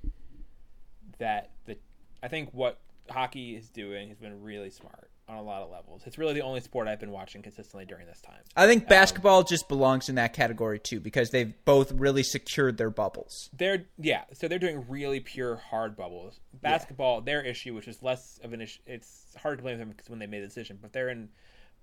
that 1.17 1.51
the 1.65 1.77
I 2.22 2.27
think 2.27 2.49
what 2.53 2.80
hockey 3.09 3.55
is 3.55 3.69
doing 3.69 4.09
has 4.09 4.17
been 4.17 4.43
really 4.43 4.69
smart 4.69 5.09
on 5.27 5.38
a 5.38 5.41
lot 5.41 5.64
of 5.64 5.72
levels. 5.72 6.03
It's 6.06 6.18
really 6.18 6.34
the 6.34 6.41
only 6.41 6.61
sport 6.61 6.88
I've 6.88 6.99
been 6.99 7.11
watching 7.11 7.41
consistently 7.41 7.85
during 7.85 8.06
this 8.06 8.22
time. 8.22 8.41
I 8.56 8.68
think 8.68 8.84
um, 8.84 8.89
basketball 8.89 9.43
just 9.43 9.68
belongs 9.68 10.07
in 10.07 10.15
that 10.15 10.34
category 10.34 10.80
too 10.80 10.99
because 10.99 11.31
they've 11.31 11.53
both 11.65 11.91
really 11.91 12.23
secured 12.23 12.77
their 12.77 12.89
bubbles. 12.91 13.49
They're 13.52 13.85
yeah, 13.97 14.23
so 14.34 14.47
they're 14.47 14.60
doing 14.60 14.85
really 14.88 15.19
pure 15.19 15.56
hard 15.56 15.95
bubbles. 15.95 16.39
Basketball, 16.53 17.22
their 17.22 17.41
issue, 17.41 17.73
which 17.73 17.88
is 17.88 18.03
less 18.03 18.39
of 18.43 18.53
an 18.53 18.61
issue, 18.61 18.80
it's 18.85 19.35
hard 19.41 19.57
to 19.57 19.64
blame 19.64 19.80
them 19.80 19.89
because 19.89 20.10
when 20.10 20.19
they 20.19 20.27
made 20.27 20.43
the 20.43 20.47
decision, 20.47 20.77
but 20.81 20.93
they're 20.93 21.10
in 21.10 21.30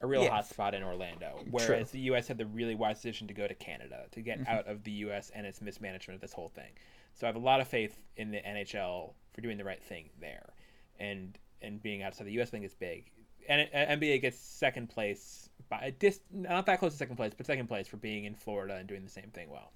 a 0.01 0.07
real 0.07 0.25
Yeah. 0.25 0.31
hot 0.31 0.47
spot 0.47 0.75
in 0.75 0.83
Orlando, 0.83 1.45
whereas 1.51 1.91
the 1.91 2.01
U.S. 2.01 2.27
had 2.29 2.37
the 2.37 2.47
really 2.47 2.75
wise 2.75 2.97
decision 2.97 3.29
to 3.29 3.35
go 3.35 3.47
to 3.47 3.55
Canada 3.55 4.07
to 4.13 4.21
get 4.21 4.41
mm-hmm. 4.41 4.53
out 4.53 4.67
of 4.67 4.83
the 4.85 4.91
U.S. 4.93 5.31
and 5.35 5.47
its 5.47 5.61
mismanagement 5.61 6.17
of 6.17 6.21
this 6.21 6.33
whole 6.33 6.49
thing. 6.49 6.73
So 7.15 7.27
I 7.27 7.29
have 7.29 7.37
a 7.37 7.41
lot 7.41 7.61
of 7.61 7.69
faith 7.69 7.99
in 8.17 8.31
the 8.31 8.39
NHL 8.39 9.13
for 9.33 9.41
doing 9.41 9.59
the 9.59 9.65
right 9.65 9.83
thing 9.83 10.11
there, 10.21 10.53
and 10.99 11.39
and 11.61 11.81
being 11.81 12.03
outside 12.03 12.27
the 12.27 12.33
U.S. 12.33 12.49
I 12.49 12.51
think 12.53 12.65
is 12.65 12.75
big. 12.75 13.11
And 13.49 13.69
uh, 13.73 13.77
NBA 13.77 14.19
gets 14.19 14.39
second 14.39 14.89
place 14.89 15.51
by 15.69 15.95
dis, 15.99 16.21
not 16.33 16.67
that 16.67 16.79
close 16.79 16.93
to 16.93 16.99
second 16.99 17.17
place, 17.17 17.33
but 17.37 17.47
second 17.47 17.67
place 17.67 17.89
for 17.89 17.97
being 17.97 18.25
in 18.25 18.35
Florida 18.35 18.77
and 18.77 18.89
doing 18.89 19.03
the 19.05 19.11
same 19.11 19.31
thing 19.33 19.49
well. 19.51 19.73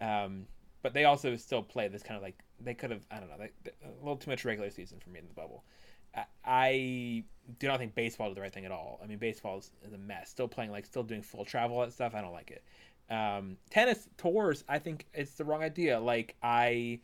Um, 0.00 0.46
but 0.82 0.94
they 0.94 1.04
also 1.04 1.36
still 1.36 1.62
play 1.62 1.88
this 1.88 2.02
kind 2.02 2.16
of 2.16 2.22
like 2.22 2.38
they 2.60 2.74
could 2.74 2.90
have 2.90 3.06
I 3.10 3.20
don't 3.20 3.28
know 3.28 3.38
they, 3.38 3.50
they- 3.64 3.72
a 3.86 3.90
little 4.00 4.16
too 4.16 4.30
much 4.30 4.44
regular 4.44 4.70
season 4.70 4.98
for 5.00 5.10
me 5.10 5.18
in 5.20 5.26
the 5.28 5.34
bubble. 5.34 5.64
I, 6.14 6.24
I 6.44 7.24
do 7.58 7.66
not 7.66 7.78
think 7.78 7.94
baseball 7.94 8.28
is 8.28 8.34
the 8.34 8.40
right 8.40 8.52
thing 8.52 8.64
at 8.64 8.72
all. 8.72 9.00
I 9.02 9.06
mean, 9.06 9.18
baseball 9.18 9.58
is, 9.58 9.72
is 9.86 9.92
a 9.92 9.98
mess. 9.98 10.30
Still 10.30 10.48
playing 10.48 10.70
like 10.70 10.86
still 10.86 11.02
doing 11.02 11.22
full 11.22 11.44
travel 11.44 11.82
and 11.82 11.92
stuff. 11.92 12.14
I 12.14 12.20
don't 12.20 12.32
like 12.32 12.50
it. 12.50 12.64
Um, 13.12 13.56
tennis 13.70 14.08
tours, 14.18 14.64
I 14.68 14.78
think 14.78 15.06
it's 15.14 15.32
the 15.32 15.44
wrong 15.44 15.62
idea. 15.62 15.98
Like 15.98 16.36
I, 16.42 17.00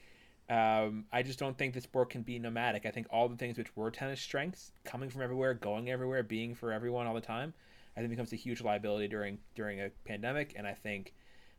um, 0.51 1.07
I 1.11 1.23
just 1.23 1.39
don't 1.39 1.57
think 1.57 1.73
the 1.73 1.81
sport 1.81 2.11
can 2.11 2.23
be 2.23 2.39
nomadic. 2.39 2.85
I 2.85 2.91
think 2.91 3.07
all 3.11 3.29
the 3.29 3.37
things 3.37 3.57
which 3.57 3.75
were 3.77 3.91
tennis 3.91 4.21
strengths, 4.21 4.73
coming 4.85 5.09
from 5.09 5.23
everywhere, 5.23 5.55
going 5.55 5.91
everywhere, 5.91 6.23
being 6.23 6.55
for 6.55 6.73
everyone 6.73 7.07
all 7.07 7.15
the 7.15 7.21
time, 7.21 7.55
I 7.97 8.01
think 8.01 8.11
becomes 8.11 8.33
a 8.33 8.37
huge 8.37 8.61
liability 8.61 9.09
during 9.09 9.39
during 9.55 9.81
a 9.81 9.91
pandemic. 10.05 10.53
And 10.57 10.67
I 10.67 10.75
think 10.75 11.15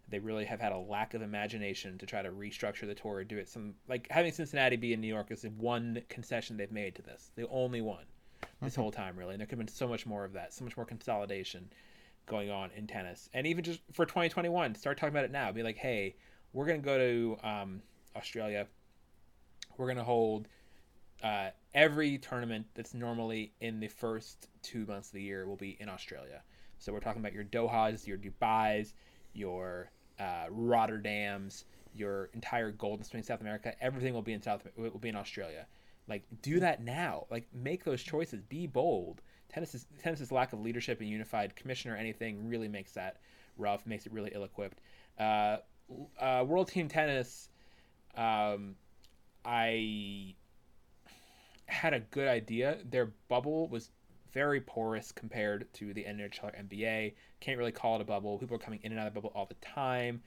they 0.08 0.20
really 0.20 0.46
have 0.46 0.60
had 0.60 0.72
a 0.72 0.78
lack 0.78 1.16
of 1.16 1.24
imagination 1.24 1.98
to 1.98 2.06
try 2.06 2.22
to 2.22 2.30
restructure 2.30 2.86
the 2.86 2.94
tour 2.94 3.22
and 3.22 3.28
do 3.28 3.38
it 3.38 3.50
some 3.50 3.74
like 3.88 4.08
having 4.12 4.32
Cincinnati 4.32 4.76
be 4.76 4.94
in 4.94 5.02
New 5.02 5.08
York 5.08 5.32
is 5.32 5.42
the 5.42 5.50
one 5.50 6.02
concession 6.10 6.58
they've 6.58 6.72
made 6.72 6.96
to 6.96 7.02
this, 7.02 7.32
the 7.36 7.48
only 7.50 7.82
one 7.82 8.06
this 8.62 8.76
whole 8.76 8.92
time 8.92 9.18
really. 9.18 9.34
And 9.34 9.40
there 9.40 9.48
could 9.48 9.58
have 9.58 9.66
been 9.66 9.74
so 9.74 9.88
much 9.88 10.06
more 10.06 10.24
of 10.26 10.34
that, 10.34 10.54
so 10.54 10.64
much 10.64 10.78
more 10.78 10.86
consolidation 10.86 11.70
going 12.28 12.52
on 12.52 12.70
in 12.76 12.86
tennis, 12.86 13.30
and 13.34 13.48
even 13.48 13.64
just 13.64 13.80
for 13.94 14.06
2021, 14.06 14.76
start 14.76 14.98
talking 14.98 15.14
about 15.14 15.26
it 15.26 15.32
now. 15.32 15.52
Be 15.52 15.64
like, 15.64 15.78
hey, 15.78 16.16
we're 16.54 16.66
gonna 16.66 16.80
go 16.80 16.98
to 16.98 17.48
um, 17.48 17.82
Australia. 18.16 18.68
We're 19.78 19.88
gonna 19.88 20.04
hold 20.04 20.48
uh, 21.24 21.50
every 21.74 22.18
tournament 22.18 22.68
that's 22.74 22.94
normally 22.94 23.54
in 23.60 23.80
the 23.80 23.88
first 23.88 24.48
two 24.62 24.86
months 24.86 25.10
of 25.10 25.14
the 25.14 25.22
year 25.22 25.48
will 25.48 25.56
be 25.56 25.78
in 25.80 25.90
Australia. 25.90 26.42
So 26.78 26.94
we're 26.94 27.00
talking 27.00 27.22
about 27.22 27.34
your 27.34 27.44
Dohas, 27.44 28.06
your 28.06 28.18
Dubai's, 28.18 28.94
your 29.34 29.92
uh, 30.20 30.48
Rotterdams, 30.52 31.64
your 31.96 32.30
entire 32.34 32.72
Golden 32.72 33.04
Spring 33.04 33.24
South 33.24 33.42
America. 33.42 33.74
Everything 33.82 34.14
will 34.14 34.22
be 34.22 34.34
in 34.34 34.42
South 34.42 34.68
will 34.78 34.92
be 35.00 35.10
in 35.10 35.16
Australia. 35.16 35.66
Like 36.08 36.24
do 36.42 36.60
that 36.60 36.84
now. 36.84 37.26
Like 37.32 37.48
make 37.54 37.84
those 37.84 38.04
choices. 38.04 38.42
Be 38.42 38.68
bold. 38.68 39.22
Tennis's 39.50 39.86
tennis's 40.02 40.32
lack 40.32 40.54
of 40.54 40.60
leadership 40.60 41.00
and 41.00 41.10
unified 41.10 41.56
commissioner 41.56 41.96
anything 41.96 42.48
really 42.50 42.68
makes 42.68 42.92
that 42.94 43.18
rough. 43.58 43.86
Makes 43.88 44.06
it 44.06 44.14
really 44.14 44.32
ill-equipped. 44.34 44.80
Uh, 45.18 45.58
uh, 46.20 46.44
World 46.46 46.68
Team 46.68 46.88
Tennis. 46.88 47.50
Um, 48.18 48.76
I 49.44 50.36
had 51.68 51.94
a 51.94 52.00
good 52.00 52.28
idea. 52.28 52.78
Their 52.90 53.08
bubble 53.28 53.68
was 53.68 53.90
very 54.34 54.60
porous 54.60 55.12
compared 55.12 55.72
to 55.74 55.94
the 55.94 56.04
NHL 56.04 56.54
NBA. 56.60 57.14
Can't 57.40 57.58
really 57.58 57.72
call 57.72 57.96
it 57.96 58.02
a 58.02 58.06
bubble. 58.06 58.38
People 58.38 58.56
are 58.56 58.60
coming 58.60 58.80
in 58.84 58.92
and 58.92 59.00
out 59.00 59.08
of 59.08 59.14
the 59.14 59.22
bubble 59.22 59.32
all 59.36 59.46
the 59.46 59.56
time. 59.56 60.22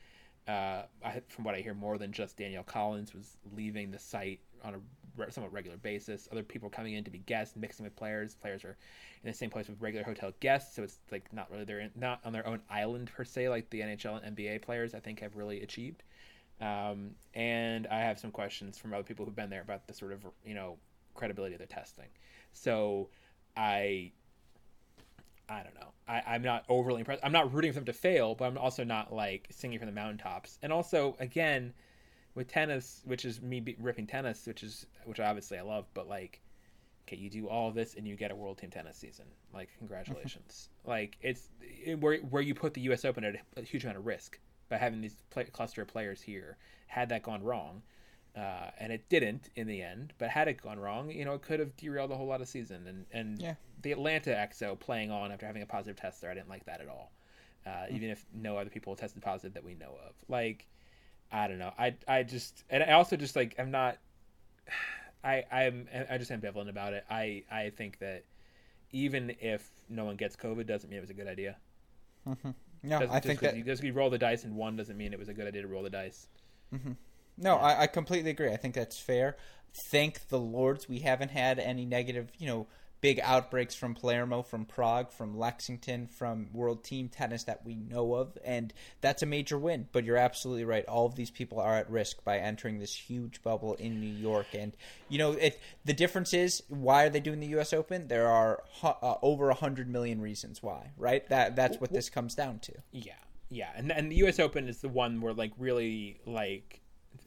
Uh, 0.47 0.83
I, 1.05 1.21
from 1.29 1.45
what 1.45 1.55
I 1.55 1.61
hear, 1.61 1.75
more 1.75 1.99
than 1.99 2.11
just 2.11 2.39
Danielle 2.39 2.63
Collins 2.63 3.13
was 3.13 3.37
leaving 3.55 3.91
the 3.91 3.99
site 3.99 4.41
on 4.65 4.75
a 4.75 5.31
somewhat 5.31 5.53
regular 5.53 5.77
basis. 5.77 6.27
Other 6.33 6.43
people 6.43 6.71
coming 6.71 6.95
in 6.95 7.05
to 7.05 7.11
be 7.11 7.19
guests, 7.19 7.55
mixing 7.55 7.85
with 7.85 7.95
players. 7.97 8.35
Players 8.35 8.65
are 8.65 8.77
in 9.23 9.31
the 9.31 9.35
same 9.35 9.51
place 9.51 9.69
with 9.69 9.81
regular 9.81 10.05
hotel 10.05 10.33
guests, 10.41 10.75
so 10.75 10.83
it's 10.83 11.01
like 11.11 11.31
not 11.33 11.51
really 11.51 11.65
they're 11.65 11.91
not 11.95 12.21
on 12.25 12.33
their 12.33 12.47
own 12.47 12.61
island 12.71 13.11
per 13.15 13.25
se, 13.25 13.51
like 13.51 13.69
the 13.69 13.81
NHL 13.81 14.25
and 14.25 14.37
NBA 14.37 14.63
players. 14.63 14.95
I 14.95 15.01
think 15.01 15.21
have 15.21 15.37
really 15.37 15.61
achieved. 15.61 16.03
Um, 16.61 17.13
and 17.35 17.87
I 17.87 18.01
have 18.01 18.19
some 18.19 18.31
questions 18.31 18.79
from 18.79 18.93
other 18.93 19.05
people 19.05 19.25
who've 19.25 19.37
been 19.37 19.51
there 19.51 19.63
about 19.63 19.87
the 19.87 19.95
sort 19.95 20.13
of 20.13 20.27
you 20.45 20.55
know 20.55 20.79
credibility 21.15 21.55
of 21.55 21.59
their 21.59 21.67
testing. 21.67 22.09
So 22.53 23.09
I 23.57 24.13
I 25.49 25.63
don't 25.63 25.75
know. 25.75 25.93
I, 26.07 26.23
I'm 26.27 26.43
not 26.43 26.65
overly 26.69 27.01
impressed. 27.01 27.25
I'm 27.25 27.33
not 27.33 27.53
rooting 27.53 27.73
for 27.73 27.79
them 27.79 27.87
to 27.87 27.93
fail, 27.93 28.35
but 28.35 28.45
I'm 28.45 28.59
also 28.59 28.85
not 28.85 29.13
like 29.13 29.49
singing 29.51 29.79
from 29.79 29.87
the 29.87 29.93
mountaintops. 29.93 30.59
And 30.63 30.73
also, 30.73 31.17
again, 31.21 31.73
with 32.35 32.49
tennis, 32.49 33.03
which 33.05 33.25
is 33.25 33.41
me 33.41 33.61
be, 33.61 33.77
ripping 33.81 34.07
tennis, 34.07 34.47
which 34.47 34.63
is 34.63 34.87
which 35.05 35.21
obviously 35.21 35.59
I 35.59 35.63
love, 35.63 35.87
but 35.95 36.09
like, 36.09 36.41
okay, 37.07 37.17
you 37.17 37.31
do 37.31 37.49
all 37.49 37.69
of 37.69 37.75
this 37.75 37.95
and 37.95 38.07
you 38.07 38.15
get 38.15 38.31
a 38.31 38.35
World 38.35 38.59
Team 38.59 38.71
Tennis 38.71 38.97
season. 38.99 39.25
Like, 39.55 39.71
congratulations. 39.79 40.69
like, 40.85 41.17
it's 41.23 41.49
it, 41.63 41.99
where 42.01 42.19
where 42.19 42.43
you 42.43 42.55
put 42.55 42.75
the 42.75 42.83
U.S. 42.83 43.05
Open 43.05 43.25
at 43.25 43.37
a, 43.37 43.61
a 43.61 43.63
huge 43.63 43.85
amount 43.85 43.99
of 43.99 44.07
risk 44.07 44.39
by 44.69 44.77
having 44.77 45.01
these 45.01 45.17
play, 45.31 45.45
cluster 45.45 45.83
of 45.83 45.89
players 45.89 46.23
here. 46.23 46.57
Had 46.87 47.11
that 47.11 47.23
gone 47.23 47.43
wrong, 47.43 47.83
uh, 48.37 48.71
and 48.79 48.93
it 48.93 49.09
didn't 49.09 49.51
in 49.57 49.67
the 49.67 49.83
end. 49.83 50.15
But 50.19 50.31
had 50.31 50.49
it 50.49 50.61
gone 50.63 50.79
wrong, 50.79 51.11
you 51.11 51.25
know, 51.25 51.35
it 51.35 51.43
could 51.43 51.61
have 51.61 51.77
derailed 51.77 52.11
the 52.11 52.17
whole 52.17 52.27
lot 52.27 52.41
of 52.41 52.49
season. 52.49 52.87
And 52.87 53.07
and 53.13 53.43
Yeah. 53.43 53.55
the 53.83 53.93
Atlanta 53.93 54.31
EXO 54.31 54.79
playing 54.79 55.11
on 55.11 55.31
after 55.31 55.47
having 55.47 55.63
a 55.63 55.67
positive 55.67 55.97
test 55.97 56.21
there, 56.21 56.31
I 56.31 56.35
didn't 56.35 56.49
like 56.49 56.65
that 56.65 56.81
at 56.81 56.89
all. 56.89 57.13
Uh, 57.67 57.87
Even 57.91 58.09
if 58.11 58.25
no 58.33 58.57
other 58.57 58.71
people 58.71 58.97
tested 58.97 59.23
positive 59.23 59.53
that 59.55 59.65
we 59.65 59.75
know 59.75 59.99
of, 60.07 60.15
like 60.29 60.67
I 61.31 61.47
don't 61.49 61.59
know. 61.59 61.73
I 61.79 61.95
I 62.07 62.23
just 62.23 62.65
and 62.71 62.83
I 62.83 62.93
also 62.93 63.17
just 63.17 63.37
like 63.37 63.55
I'm 63.59 63.71
not. 63.71 63.99
I 65.25 65.45
I'm 65.51 65.89
I 66.09 66.17
just 66.17 66.31
ambivalent 66.31 66.69
about 66.71 66.93
it. 66.95 67.05
I 67.11 67.45
I 67.51 67.71
think 67.71 67.99
that 67.99 68.25
even 68.93 69.35
if 69.41 69.69
no 69.91 70.05
one 70.05 70.17
gets 70.17 70.37
COVID, 70.37 70.65
doesn't 70.67 70.89
mean 70.89 70.97
it 70.99 71.01
was 71.03 71.11
a 71.11 71.15
good 71.15 71.27
idea. 71.27 71.57
No, 72.83 73.01
Doesn't, 73.01 73.15
I 73.15 73.21
think 73.21 73.41
that 73.41 73.57
you, 73.57 73.65
just 73.65 73.83
you 73.83 73.93
roll 73.93 74.11
the 74.11 74.19
dice 74.19 74.45
and 74.45 74.55
one 74.57 74.77
doesn't 74.77 74.97
mean 74.97 75.13
it 75.13 75.19
was 75.19 75.29
a 75.29 75.35
good 75.35 75.47
idea 75.47 75.63
to 75.63 75.69
roll 75.69 75.83
the 75.83 75.91
dice. 75.91 76.29
Mm-hmm. 76.75 76.93
No, 77.37 77.57
I, 77.57 77.83
I 77.83 77.87
completely 77.87 78.31
agree. 78.31 78.53
I 78.53 78.57
think 78.57 78.75
that's 78.75 78.99
fair. 78.99 79.37
Thank 79.91 80.29
the 80.29 80.39
Lords 80.39 80.89
we 80.89 81.01
haven't 81.01 81.31
had 81.31 81.59
any 81.59 81.85
negative, 81.85 82.31
you 82.39 82.47
know, 82.47 82.67
big 83.01 83.21
outbreaks 83.23 83.75
from 83.75 83.95
Palermo, 83.95 84.43
from 84.43 84.65
Prague, 84.65 85.13
from 85.13 85.37
Lexington, 85.37 86.07
from 86.07 86.49
World 86.53 86.85
Team 86.85 87.09
Tennis 87.09 87.45
that 87.45 87.65
we 87.65 87.75
know 87.75 88.15
of, 88.15 88.37
and 88.45 88.73
that's 89.01 89.23
a 89.23 89.27
major 89.27 89.59
win. 89.59 89.89
But 89.93 90.05
you're 90.05 90.17
absolutely 90.17 90.65
right. 90.65 90.85
All 90.87 91.07
of 91.07 91.15
these 91.15 91.31
people 91.31 91.61
are 91.61 91.77
at 91.77 91.91
risk 91.91 92.25
by 92.25 92.39
entering 92.39 92.79
this 92.79 92.95
huge 92.95 93.43
bubble 93.43 93.75
in 93.75 94.01
New 94.01 94.07
York, 94.07 94.47
and 94.53 94.77
you 95.09 95.19
know 95.19 95.33
it, 95.33 95.61
the 95.85 95.95
difference 95.95 96.33
is 96.35 96.63
why 96.69 97.05
are 97.05 97.11
they 97.11 97.21
doing 97.21 97.41
the 97.41 97.47
U.S. 97.49 97.73
Open? 97.73 98.09
There 98.09 98.29
are 98.29 98.63
uh, 98.83 99.15
over 99.23 99.51
a 99.51 99.55
hundred 99.55 99.89
million 99.89 100.21
reasons 100.21 100.63
why, 100.63 100.91
right? 100.97 101.29
That 101.29 101.57
that's 101.57 101.81
what 101.81 101.93
this 101.93 102.11
comes 102.11 102.35
down 102.35 102.59
to. 102.61 102.73
Yeah, 102.93 103.13
yeah, 103.51 103.71
and 103.77 103.93
and 103.93 104.11
the 104.11 104.17
U.S. 104.17 104.39
Open 104.39 104.69
is 104.69 104.81
the 104.81 104.89
one 104.89 105.21
where 105.21 105.33
like 105.33 105.53
really 105.59 106.21
like 106.27 106.81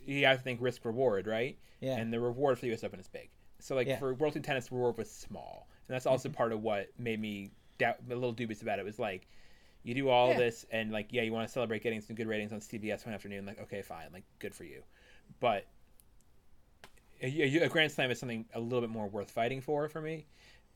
you 0.06 0.26
have 0.26 0.38
to 0.38 0.44
think 0.44 0.62
risk 0.62 0.86
reward, 0.86 1.28
right? 1.28 1.58
Yeah. 1.80 1.98
And 1.98 2.14
the 2.14 2.20
reward 2.20 2.58
for 2.58 2.62
the 2.62 2.68
U.S. 2.68 2.84
Open 2.84 3.00
is 3.00 3.08
big. 3.08 3.30
So 3.62 3.76
like 3.76 3.88
Yeah. 3.88 3.98
for 3.98 4.14
World 4.16 4.34
Team 4.34 4.44
Tennis, 4.44 4.68
the 4.68 4.76
reward 4.76 4.98
was 4.98 5.12
small, 5.12 5.68
and 5.88 5.96
that's 5.96 6.06
also 6.06 6.30
Mm-hmm. 6.30 6.34
part 6.36 6.52
of 6.52 6.62
what 6.64 6.90
made 6.98 7.20
me 7.20 7.52
doubt, 7.78 7.98
a 8.10 8.14
little 8.16 8.34
dubious 8.34 8.62
about 8.62 8.80
it. 8.80 8.86
Was 8.86 9.00
like, 9.00 9.28
you 9.84 9.94
do 9.96 10.10
all 10.10 10.30
Yeah. 10.30 10.36
this, 10.36 10.66
and 10.72 10.92
like, 10.92 11.08
yeah, 11.12 11.24
you 11.24 11.34
want 11.34 11.48
to 11.48 11.54
celebrate 11.54 11.84
getting 11.84 12.02
some 12.02 12.16
good 12.16 12.28
ratings 12.28 12.54
on 12.54 12.62
CBS 12.62 13.06
one 13.06 13.16
afternoon. 13.16 13.46
Like, 13.46 13.62
okay, 13.62 13.82
fine, 13.82 14.08
like, 14.14 14.26
good 14.40 14.56
for 14.56 14.64
you, 14.66 14.84
but 15.40 15.68
a, 17.22 17.58
a 17.64 17.70
Grand 17.70 17.92
Slam 17.92 18.12
is 18.12 18.20
something 18.20 18.46
a 18.54 18.60
little 18.60 18.82
bit 18.82 18.90
more 18.90 19.08
worth 19.08 19.32
fighting 19.32 19.62
for 19.62 19.88
for 19.88 20.02
me. 20.02 20.26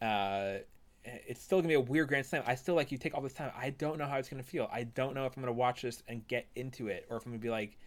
Uh, 0.02 0.56
it's 1.04 1.42
still 1.42 1.60
gonna 1.60 1.68
be 1.68 1.76
a 1.76 1.80
weird 1.80 2.08
Grand 2.08 2.26
Slam. 2.26 2.44
I 2.46 2.56
still 2.56 2.76
like 2.76 2.92
you 2.92 2.98
take 2.98 3.14
all 3.16 3.22
this 3.22 3.34
time. 3.34 3.52
I 3.56 3.70
don't 3.72 3.98
know 3.98 4.06
how 4.06 4.18
it's 4.18 4.30
gonna 4.30 4.44
feel. 4.44 4.70
I 4.72 4.84
don't 4.84 5.14
know 5.14 5.26
if 5.26 5.36
I'm 5.38 5.44
gonna 5.44 5.54
watch 5.54 5.82
this 5.84 6.04
and 6.08 6.28
get 6.28 6.48
into 6.56 6.88
it, 6.88 7.06
or 7.10 7.18
if 7.18 7.26
I'm 7.26 7.32
gonna 7.32 7.40
be 7.42 7.50
like, 7.50 7.78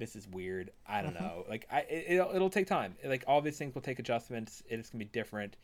this 0.00 0.16
is 0.16 0.26
weird. 0.26 0.70
I 0.86 1.02
don't 1.02 1.14
know. 1.14 1.44
Like 1.48 1.66
I, 1.70 1.80
it, 1.80 2.04
it'll, 2.08 2.34
it'll 2.34 2.50
take 2.50 2.66
time. 2.66 2.96
Like 3.04 3.24
all 3.28 3.40
these 3.40 3.56
things 3.56 3.74
will 3.74 3.82
take 3.82 3.98
adjustments. 3.98 4.62
It's 4.68 4.90
gonna 4.90 5.04
be 5.04 5.10
different. 5.10 5.56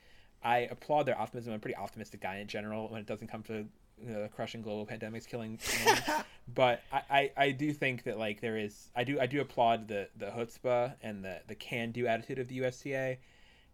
I 0.44 0.58
applaud 0.70 1.06
their 1.06 1.18
optimism. 1.18 1.52
I'm 1.52 1.56
a 1.56 1.60
pretty 1.60 1.76
optimistic 1.76 2.20
guy 2.20 2.36
in 2.36 2.46
general 2.46 2.88
when 2.88 3.00
it 3.00 3.06
doesn't 3.06 3.28
come 3.28 3.42
to 3.44 3.66
you 4.00 4.12
know, 4.12 4.22
the 4.22 4.28
crushing 4.28 4.62
global 4.62 4.86
pandemics 4.86 5.26
killing. 5.26 5.58
but 6.54 6.82
I, 6.92 7.02
I, 7.10 7.32
I 7.36 7.50
do 7.50 7.72
think 7.72 8.04
that 8.04 8.18
like 8.18 8.40
there 8.40 8.56
is 8.56 8.90
I 8.94 9.04
do 9.04 9.18
I 9.18 9.26
do 9.26 9.40
applaud 9.40 9.88
the 9.88 10.08
the 10.16 10.26
chutzpah 10.26 10.94
and 11.02 11.24
the 11.24 11.40
the 11.48 11.54
can 11.54 11.92
do 11.92 12.06
attitude 12.06 12.38
of 12.38 12.48
the 12.48 12.56
USTA, 12.56 13.16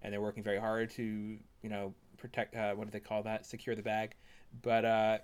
and 0.02 0.12
they're 0.12 0.20
working 0.20 0.42
very 0.42 0.58
hard 0.58 0.90
to 0.92 1.02
you 1.02 1.68
know 1.68 1.94
protect 2.18 2.54
uh, 2.54 2.74
what 2.74 2.84
do 2.84 2.90
they 2.90 3.00
call 3.00 3.22
that 3.24 3.44
secure 3.46 3.74
the 3.74 3.82
bag, 3.82 4.14
but 4.62 4.84
uh, 4.84 5.18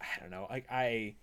I 0.00 0.20
don't 0.20 0.30
know 0.30 0.46
I 0.48 0.62
I 0.70 1.14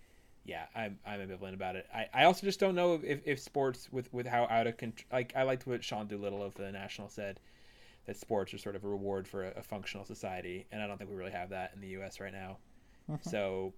yeah 0.46 0.66
I'm 0.76 1.00
I'm 1.06 1.20
ambivalent 1.20 1.54
about 1.54 1.76
it. 1.76 1.88
I, 1.94 2.08
I 2.14 2.24
also 2.26 2.46
just 2.46 2.60
don't 2.60 2.76
know 2.76 3.00
if, 3.04 3.22
if 3.26 3.40
sports 3.40 3.90
with 3.92 4.12
with 4.14 4.28
how 4.28 4.48
out 4.50 4.68
of 4.68 4.78
control 4.78 5.08
like 5.12 5.34
I 5.36 5.44
liked 5.44 5.68
what 5.68 5.84
Sean 5.84 6.08
Doolittle 6.08 6.44
of 6.44 6.54
the 6.56 6.72
National 6.72 7.10
said 7.10 7.40
that 8.06 8.18
sports 8.18 8.54
are 8.54 8.58
sort 8.60 8.76
of 8.76 8.84
a 8.84 8.88
reward 8.88 9.28
for 9.28 9.46
a, 9.46 9.52
a 9.58 9.64
functional 9.64 10.06
society, 10.06 10.68
and 10.72 10.82
I 10.82 10.88
don't 10.88 10.98
think 10.98 11.10
we 11.10 11.16
really 11.16 11.32
have 11.32 11.50
that 11.50 11.72
in 11.74 11.82
the 11.82 11.88
U.S. 11.90 12.20
right 12.20 12.32
now. 12.32 12.58
So 13.22 13.74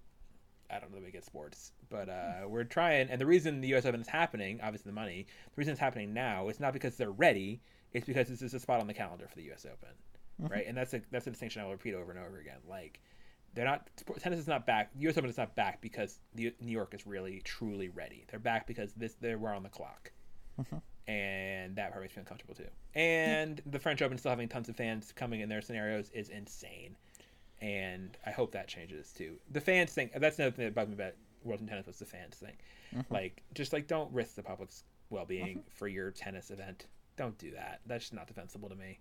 I 0.70 0.78
don't 0.78 0.90
know 0.90 0.98
that 0.98 1.04
we 1.06 1.10
get 1.10 1.24
sports, 1.24 1.72
but 1.88 2.08
uh, 2.10 2.46
we're 2.46 2.64
trying. 2.64 3.08
And 3.08 3.18
the 3.20 3.26
reason 3.26 3.60
the 3.62 3.68
U.S. 3.68 3.86
Open 3.86 4.00
is 4.00 4.08
happening, 4.08 4.60
obviously 4.62 4.90
the 4.90 4.94
money, 4.94 5.26
the 5.46 5.52
reason 5.56 5.72
it's 5.72 5.80
happening 5.80 6.12
now 6.12 6.48
is 6.48 6.60
not 6.60 6.72
because 6.74 6.96
they're 6.96 7.10
ready. 7.10 7.60
It's 7.92 8.06
because 8.06 8.28
this 8.28 8.42
is 8.42 8.52
a 8.52 8.60
spot 8.60 8.80
on 8.80 8.86
the 8.86 8.94
calendar 8.94 9.26
for 9.28 9.36
the 9.36 9.44
U.S. 9.44 9.64
Open, 9.64 9.94
right? 10.50 10.66
And 10.66 10.76
that's 10.76 10.92
a 10.92 11.00
that's 11.10 11.26
a 11.26 11.30
distinction 11.30 11.62
I 11.62 11.64
will 11.64 11.72
repeat 11.72 11.94
over 11.94 12.10
and 12.10 12.20
over 12.20 12.38
again. 12.38 12.58
Like 12.68 13.00
they're 13.58 13.66
not 13.66 13.88
tennis 14.20 14.38
is 14.38 14.46
not 14.46 14.66
back. 14.66 14.92
The 14.94 15.02
U.S. 15.02 15.18
Open 15.18 15.28
is 15.28 15.36
not 15.36 15.56
back 15.56 15.80
because 15.80 16.20
the, 16.36 16.54
New 16.60 16.70
York 16.70 16.94
is 16.94 17.08
really 17.08 17.40
truly 17.42 17.88
ready. 17.88 18.24
They're 18.30 18.38
back 18.38 18.68
because 18.68 18.92
this 18.92 19.14
they 19.20 19.34
we're 19.34 19.52
on 19.52 19.64
the 19.64 19.68
clock. 19.68 20.12
Mm-hmm. 20.60 20.76
And 21.10 21.74
that 21.74 21.90
part 21.90 22.04
makes 22.04 22.14
me 22.14 22.20
uncomfortable 22.20 22.54
too. 22.54 22.68
And 22.94 23.60
the 23.66 23.80
French 23.80 24.00
Open 24.00 24.16
still 24.16 24.30
having 24.30 24.48
tons 24.48 24.68
of 24.68 24.76
fans 24.76 25.10
coming 25.10 25.40
in 25.40 25.48
their 25.48 25.60
scenarios 25.60 26.10
is 26.10 26.28
insane 26.28 26.94
and 27.60 28.16
I 28.24 28.30
hope 28.30 28.52
that 28.52 28.68
changes 28.68 29.12
too. 29.12 29.34
The 29.50 29.60
fans 29.60 29.92
thing 29.92 30.10
that's 30.14 30.38
another 30.38 30.54
thing 30.54 30.66
that 30.66 30.74
bugged 30.74 30.90
me 30.90 30.94
about 30.94 31.14
World 31.42 31.66
Tennis 31.66 31.86
was 31.86 31.98
the 31.98 32.04
fans 32.04 32.36
thing. 32.36 32.54
Mm-hmm. 32.94 33.12
Like, 33.12 33.42
just 33.54 33.72
like 33.72 33.88
don't 33.88 34.12
risk 34.12 34.36
the 34.36 34.42
public's 34.44 34.84
well 35.10 35.24
being 35.24 35.48
mm-hmm. 35.58 35.70
for 35.74 35.88
your 35.88 36.12
tennis 36.12 36.52
event. 36.52 36.86
Don't 37.16 37.36
do 37.38 37.50
that. 37.52 37.80
That's 37.86 38.04
just 38.04 38.14
not 38.14 38.28
defensible 38.28 38.68
to 38.68 38.76
me. 38.76 39.00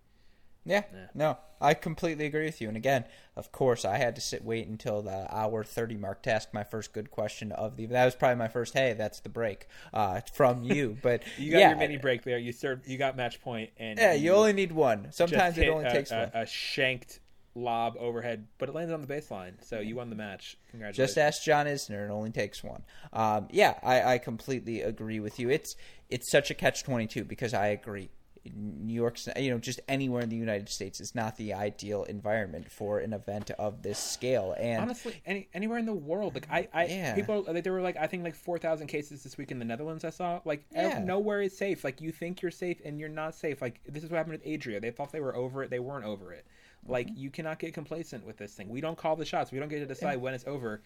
Yeah, 0.68 0.84
Yeah. 0.94 1.07
no, 1.14 1.38
I 1.60 1.73
completely 1.73 2.26
agree 2.26 2.45
with 2.45 2.61
you. 2.61 2.68
And 2.68 2.77
again, 2.77 3.06
of 3.35 3.52
course, 3.52 3.85
I 3.85 3.98
had 3.98 4.15
to 4.15 4.22
sit 4.22 4.44
wait 4.44 4.68
until 4.68 5.02
the 5.02 5.27
hour 5.34 5.64
thirty 5.64 5.95
mark 5.95 6.22
to 6.23 6.31
ask 6.31 6.53
my 6.53 6.64
first 6.64 6.94
good 6.94 7.10
question 7.11 7.52
of 7.52 7.77
the. 7.77 7.85
That 7.88 8.06
was 8.06 8.15
probably 8.15 8.35
my 8.38 8.48
first. 8.48 8.73
Hey, 8.73 8.94
that's 8.94 9.19
the 9.22 9.30
break 9.30 9.68
uh, 9.94 10.22
from 10.34 10.64
you. 10.64 10.98
But 11.02 11.23
You 11.38 11.52
got 11.52 11.60
yeah, 11.60 11.69
your 11.69 11.77
mini 11.77 11.98
break 11.98 12.23
there. 12.23 12.38
You 12.38 12.52
served. 12.52 12.88
You 12.88 12.98
got 12.98 13.15
match 13.15 13.41
point, 13.41 13.72
and 13.77 13.98
Yeah, 13.98 14.14
you 14.14 14.31
only 14.34 14.53
need 14.53 14.72
one. 14.72 15.07
Sometimes 15.11 15.57
it 15.57 15.68
only 15.69 15.85
a, 15.85 15.91
takes 15.91 16.11
a, 16.11 16.18
one. 16.19 16.31
a 16.34 16.45
shanked 16.45 17.19
lob 17.56 17.95
overhead, 17.99 18.48
but 18.60 18.69
it 18.69 18.76
landed 18.76 18.94
on 18.94 19.02
the 19.02 19.07
baseline. 19.07 19.53
So 19.64 19.80
you 19.80 19.95
won 19.95 20.10
the 20.10 20.15
match. 20.15 20.57
Congratulations. 20.72 21.15
Just 21.15 21.18
ask 21.18 21.44
John 21.44 21.65
Isner. 21.65 22.07
It 22.07 22.11
only 22.11 22.30
takes 22.30 22.64
one. 22.64 22.84
Um, 23.14 23.48
yeah, 23.52 23.80
I, 23.84 24.14
I 24.14 24.18
completely 24.19 24.81
agree 24.81 25.19
with 25.19 25.39
you. 25.39 25.49
It's 25.49 25.76
it's 26.10 26.30
such 26.31 26.52
a 26.52 26.53
catch 26.53 26.84
twenty 26.84 27.07
two 27.07 27.23
because 27.23 27.53
I 27.53 27.68
agree. 27.68 28.10
New 28.56 28.94
York's, 28.94 29.28
you 29.38 29.49
know, 29.52 29.57
just 29.57 29.80
anywhere 29.88 30.22
in 30.22 30.30
the 30.30 30.36
United 30.36 30.69
States 30.69 30.99
is 31.02 31.14
not 31.15 31.38
the 31.38 31.53
ideal 31.53 32.03
environment 32.03 32.72
for 32.72 32.99
an 32.99 33.14
event 33.14 33.52
of 33.52 33.82
this 33.84 33.99
scale. 33.99 34.56
And 34.57 34.82
Honestly, 34.82 35.22
any 35.26 35.48
anywhere 35.53 35.78
in 35.78 35.86
the 35.86 35.94
world, 35.94 36.34
like 36.36 36.48
I, 36.52 36.68
I 36.74 36.86
Yeah. 36.86 37.15
people, 37.15 37.44
like, 37.48 37.64
there 37.64 37.74
were 37.74 37.82
like 37.82 37.98
I 37.98 38.07
think 38.07 38.24
like 38.24 38.36
four 38.36 38.57
thousand 38.57 38.88
cases 38.88 39.24
this 39.24 39.38
week 39.38 39.52
in 39.52 39.60
the 39.60 39.65
Netherlands. 39.65 40.03
I 40.03 40.10
saw 40.10 40.41
like 40.45 40.65
Yeah. 40.72 40.99
nowhere 40.99 41.41
is 41.41 41.57
safe. 41.57 41.84
Like 41.84 42.02
you 42.02 42.11
think 42.11 42.41
you're 42.41 42.52
safe 42.52 42.82
and 42.86 42.99
you're 42.99 43.10
not 43.10 43.36
safe. 43.36 43.61
Like 43.61 43.80
this 43.86 44.03
is 44.03 44.10
what 44.10 44.18
happened 44.18 44.40
with 44.41 44.53
Adria. 44.53 44.80
They 44.80 44.91
thought 44.91 45.11
they 45.11 45.22
were 45.22 45.36
over 45.36 45.64
it. 45.64 45.69
They 45.69 45.80
weren't 45.80 46.06
over 46.06 46.34
it. 46.34 46.45
Like 46.88 47.07
Mm-hmm. 47.07 47.18
you 47.18 47.30
cannot 47.32 47.60
get 47.60 47.74
complacent 47.74 48.26
with 48.26 48.38
this 48.38 48.53
thing. 48.53 48.69
We 48.69 48.82
don't 48.82 48.98
call 48.98 49.15
the 49.15 49.26
shots. 49.26 49.52
We 49.52 49.60
don't 49.60 49.68
get 49.69 49.80
to 49.80 49.86
decide 49.86 50.22
when 50.22 50.34
it's 50.34 50.45
over. 50.48 50.82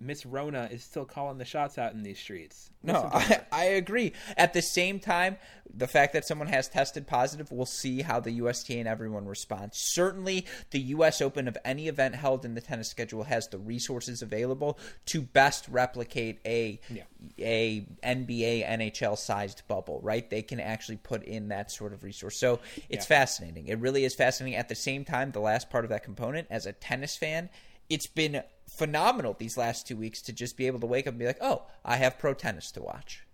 Miss 0.00 0.24
Rona 0.24 0.68
is 0.70 0.84
still 0.84 1.04
calling 1.04 1.38
the 1.38 1.44
shots 1.44 1.78
out 1.78 1.92
in 1.92 2.02
these 2.02 2.18
streets. 2.18 2.70
No, 2.82 3.08
I. 3.12 3.40
I 3.50 3.64
agree. 3.64 4.12
At 4.36 4.52
the 4.52 4.62
same 4.62 5.00
time, 5.00 5.36
the 5.72 5.88
fact 5.88 6.12
that 6.12 6.24
someone 6.24 6.46
has 6.48 6.68
tested 6.68 7.06
positive, 7.06 7.50
we'll 7.50 7.66
see 7.66 8.02
how 8.02 8.20
the 8.20 8.30
USTA 8.32 8.78
and 8.78 8.86
everyone 8.88 9.26
responds. 9.26 9.76
Certainly, 9.78 10.46
the 10.70 10.78
U.S. 10.80 11.20
Open 11.20 11.48
of 11.48 11.58
any 11.64 11.88
event 11.88 12.14
held 12.14 12.44
in 12.44 12.54
the 12.54 12.60
tennis 12.60 12.88
schedule 12.88 13.24
has 13.24 13.48
the 13.48 13.58
resources 13.58 14.22
available 14.22 14.78
to 15.06 15.20
best 15.22 15.66
replicate 15.68 16.38
a 16.46 16.80
Yeah. 16.88 17.02
a 17.38 17.86
NBA 18.02 18.62
NHL 18.68 19.18
sized 19.18 19.62
bubble. 19.66 20.00
Right? 20.02 20.28
They 20.30 20.42
can 20.42 20.60
actually 20.60 20.98
put 20.98 21.24
in 21.24 21.48
that 21.48 21.70
sort 21.72 21.92
of 21.92 22.04
resource. 22.04 22.38
So 22.38 22.60
it's 22.88 23.04
Yeah. 23.04 23.18
fascinating. 23.18 23.66
It 23.66 23.78
really 23.78 24.04
is 24.04 24.14
fascinating. 24.14 24.56
At 24.56 24.68
the 24.68 24.74
same 24.76 25.04
time, 25.04 25.32
the 25.32 25.40
last 25.40 25.68
part 25.70 25.84
of 25.84 25.88
that 25.90 26.04
component, 26.04 26.46
as 26.50 26.66
a 26.66 26.72
tennis 26.72 27.16
fan, 27.16 27.50
it's 27.90 28.06
been 28.06 28.42
phenomenal 28.68 29.34
these 29.38 29.56
last 29.56 29.86
two 29.86 29.96
weeks 29.96 30.22
to 30.22 30.32
just 30.32 30.56
be 30.56 30.66
able 30.66 30.80
to 30.80 30.86
wake 30.86 31.06
up 31.06 31.12
and 31.12 31.18
be 31.18 31.26
like, 31.26 31.38
oh, 31.40 31.62
I 31.84 31.96
have 31.96 32.18
pro 32.18 32.34
tennis 32.34 32.70
to 32.72 32.82
watch. 32.82 33.26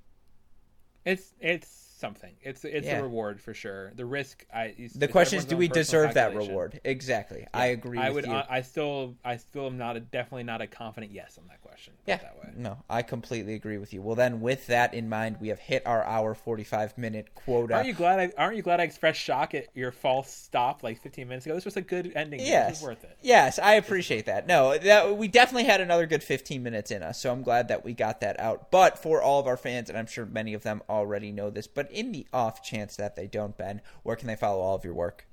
It's 1.05 1.35
it's 1.41 1.69
something. 1.69 2.35
It's 2.43 2.65
it's 2.65 2.87
Yeah. 2.87 2.99
a 2.99 3.03
reward 3.03 3.41
for 3.41 3.53
sure. 3.55 3.93
The 3.95 4.05
risk. 4.07 4.47
I 4.55 4.75
The 4.95 5.09
question 5.09 5.39
is, 5.39 5.45
do 5.45 5.57
we 5.57 5.69
deserve 5.69 6.15
that 6.15 6.35
reward? 6.35 6.81
Exactly. 6.85 7.47
I 7.53 7.67
agree. 7.67 7.99
I 7.99 8.09
with 8.11 8.27
would. 8.27 8.27
you. 8.27 8.33
I, 8.33 8.47
I 8.59 8.61
still. 8.63 9.17
I 9.25 9.37
still 9.37 9.67
am 9.67 9.77
not 9.77 9.97
a 9.97 10.01
definitely 10.01 10.45
not 10.45 10.61
a 10.63 10.67
confident 10.67 11.13
yes 11.13 11.39
on 11.39 11.47
that 11.49 11.61
question. 11.75 11.95
Yeah. 12.07 12.19
That 12.19 12.37
way. 12.41 12.53
No, 12.57 12.79
I 12.89 13.03
completely 13.03 13.55
agree 13.55 13.79
with 13.79 13.93
you. 13.93 14.01
Well, 14.01 14.15
then, 14.15 14.41
with 14.41 14.69
that 14.69 14.95
in 14.95 15.09
mind, 15.09 15.39
we 15.41 15.49
have 15.49 15.59
hit 15.59 15.85
our 15.87 16.05
hour 16.05 16.35
forty-five 16.35 16.97
minute 16.97 17.35
quota. 17.35 17.75
Aren't 17.75 17.89
you 17.89 17.95
glad? 17.95 18.21
I, 18.21 18.33
aren't 18.39 18.57
you 18.57 18.63
glad 18.63 18.81
I 18.81 18.85
expressed 18.85 19.21
shock 19.21 19.55
at 19.55 19.67
your 19.75 19.91
false 19.91 20.31
stop 20.31 20.83
like 20.85 21.03
15 21.03 21.27
minutes 21.27 21.47
ago? 21.47 21.55
This 21.55 21.65
was 21.65 21.77
a 21.77 21.83
good 21.83 22.13
ending. 22.15 22.41
Yes, 22.41 22.71
This 22.71 22.81
was 22.81 22.89
worth 22.89 23.05
it. 23.05 23.19
Yes, 23.23 23.59
I 23.59 23.75
appreciate 23.75 24.27
that. 24.27 24.47
No, 24.47 24.79
that 24.79 25.17
we 25.17 25.27
definitely 25.27 25.65
had 25.65 25.81
another 25.81 26.07
good 26.07 26.23
15 26.23 26.63
minutes 26.63 26.91
in 26.91 27.03
us, 27.03 27.21
so 27.21 27.33
I'm 27.33 27.43
glad 27.43 27.69
that 27.69 27.85
we 27.85 27.93
got 27.93 28.21
that 28.21 28.39
out. 28.39 28.71
But 28.71 28.99
for 28.99 29.21
all 29.21 29.41
of 29.41 29.47
our 29.49 29.57
fans, 29.57 29.89
and 29.89 29.99
I'm 29.99 30.07
sure 30.07 30.27
many 30.27 30.55
of 30.55 30.63
them 30.63 30.81
already 30.89 31.33
know 31.33 31.51
this, 31.51 31.67
but 31.67 31.91
in 31.91 32.13
the 32.13 32.27
off 32.33 32.63
chance 32.63 32.97
that 32.97 33.17
they 33.17 33.27
don't, 33.27 33.57
Ben, 33.57 33.81
where 34.05 34.17
can 34.17 34.29
they 34.29 34.37
follow 34.37 34.61
all 34.61 34.77
of 34.77 34.85
your 34.85 34.95
work? 34.95 35.27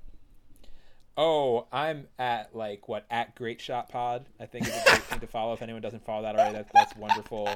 Oh, 1.16 1.66
I'm 1.70 2.06
at 2.18 2.56
like 2.56 2.88
what 2.88 3.04
at 3.10 3.34
Great 3.34 3.60
Shot 3.60 3.90
Pod. 3.90 4.24
I 4.40 4.46
think 4.46 4.66
it's 4.66 4.76
a 4.76 4.84
great 4.90 5.02
thing 5.02 5.20
to 5.20 5.26
follow. 5.26 5.52
If 5.52 5.60
anyone 5.60 5.82
doesn't 5.82 6.04
follow 6.06 6.22
that 6.22 6.34
already, 6.36 6.54
that, 6.54 6.68
that's 6.72 6.96
wonderful. 6.96 7.50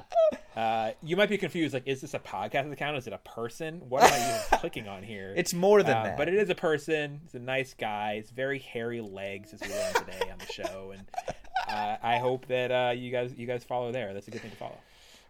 Uh, 0.54 0.90
you 1.02 1.16
might 1.16 1.30
be 1.30 1.38
confused. 1.38 1.72
Like, 1.72 1.86
is 1.86 2.02
this 2.02 2.12
a 2.12 2.18
podcast 2.18 2.70
account? 2.70 2.98
Is 2.98 3.06
it 3.06 3.14
a 3.14 3.18
person? 3.18 3.80
What 3.88 4.02
am 4.02 4.12
I 4.12 4.28
even 4.28 4.40
clicking 4.60 4.88
on 4.88 5.02
here? 5.02 5.32
It's 5.36 5.54
more 5.54 5.82
than 5.82 5.96
Uh, 5.96 6.02
that. 6.04 6.16
But 6.18 6.28
it 6.28 6.34
is 6.34 6.50
a 6.50 6.54
person. 6.54 7.20
He's 7.22 7.34
a 7.34 7.38
nice 7.38 7.72
guy. 7.72 8.16
He's 8.16 8.30
very 8.30 8.58
hairy 8.58 9.00
legs, 9.00 9.54
as 9.54 9.60
we 9.62 9.68
learned 9.68 9.96
today 9.96 10.30
on 10.30 10.38
the 10.38 10.52
show. 10.52 10.92
And 10.94 11.04
uh, 11.68 11.96
I 12.02 12.18
hope 12.18 12.46
that 12.48 12.70
uh, 12.70 12.92
you 12.94 13.10
guys 13.10 13.34
you 13.38 13.46
guys 13.46 13.64
follow 13.64 13.90
there. 13.90 14.12
That's 14.12 14.28
a 14.28 14.30
good 14.30 14.42
thing 14.42 14.50
to 14.50 14.56
follow. 14.58 14.78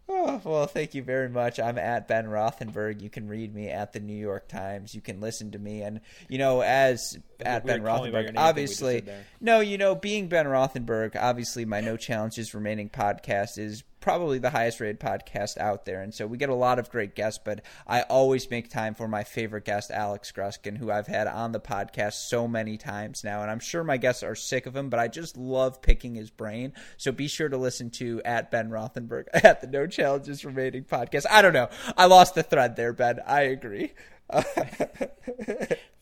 Oh, 0.09 0.41
well, 0.45 0.67
thank 0.67 0.95
you 0.95 1.03
very 1.03 1.29
much. 1.29 1.59
I'm 1.59 1.79
at 1.79 2.07
Ben 2.07 2.27
Rothenberg. 2.27 3.03
You 3.03 3.11
can 3.11 3.27
read 3.27 3.53
me 3.53 3.69
at 3.69 3.93
the 3.93 3.99
New 3.99 4.15
York 4.17 4.47
Times. 4.47 4.95
You 4.95 5.01
can 5.01 5.21
listen 5.21 5.51
to 5.51 5.59
me, 5.59 5.83
and 5.83 6.01
you 6.29 6.39
know, 6.39 6.61
as 6.61 7.19
at 7.41 7.67
Ben 7.67 7.85
calling 7.85 8.13
by 8.13 8.21
your 8.21 8.31
Rothenberg, 8.31 8.35
name 8.35 8.55
thing 8.55 8.63
we 8.63 8.67
just 8.67 8.83
obviously, 8.83 9.05
no, 9.41 9.61
you 9.61 9.79
know, 9.79 9.97
being 9.97 10.29
Ben 10.29 10.47
Rothenberg, 10.47 11.17
obviously, 11.17 11.65
my 11.65 11.81
No 11.81 11.97
Challenges 11.97 12.55
Remaining 12.55 12.89
podcast 12.89 13.59
is 13.59 13.83
probably 14.07 14.39
the 14.39 14.51
highest 14.51 14.79
rated 14.79 15.01
podcast 15.01 15.59
out 15.59 15.85
there. 15.85 16.01
And 16.01 16.15
so 16.15 16.29
we 16.29 16.39
get 16.39 16.49
a 16.49 16.55
lot 16.55 16.79
of 16.79 16.91
great 16.91 17.17
guests, 17.17 17.41
but 17.45 17.63
I 17.89 18.03
always 18.03 18.49
make 18.49 18.71
time 18.71 18.95
for 18.95 19.09
my 19.09 19.25
favorite 19.25 19.65
guest, 19.65 19.91
Alex 19.91 20.31
Gruskin, 20.31 20.77
who 20.77 20.93
I've 20.93 21.09
had 21.09 21.27
on 21.27 21.51
the 21.51 21.59
podcast 21.59 22.13
so 22.13 22.47
many 22.47 22.77
times 22.77 23.25
now. 23.25 23.43
And 23.43 23.51
I'm 23.51 23.59
sure 23.59 23.83
my 23.83 23.97
guests 23.97 24.23
are 24.23 24.37
sick 24.37 24.67
of 24.67 24.77
him, 24.77 24.91
but 24.91 25.01
I 25.01 25.09
just 25.09 25.37
love 25.37 25.83
picking 25.83 26.15
his 26.15 26.31
brain. 26.31 26.73
So 26.97 27.11
be 27.11 27.27
sure 27.27 27.49
to 27.49 27.57
listen 27.57 27.91
to 27.91 28.23
at 28.25 28.53
Ben 28.53 28.71
Rothenberg 28.71 29.25
at 29.35 29.61
the 29.61 29.67
No 29.67 29.89
Challenges 29.89 30.45
Remaining 30.45 30.85
podcast. 30.85 31.27
I 31.29 31.43
don't 31.43 31.53
know. 31.53 31.69
I 31.97 32.07
lost 32.07 32.37
the 32.37 32.45
thread 32.45 32.77
there, 32.77 32.93
Ben. 32.93 33.19
I 33.27 33.41
agree. 33.41 33.93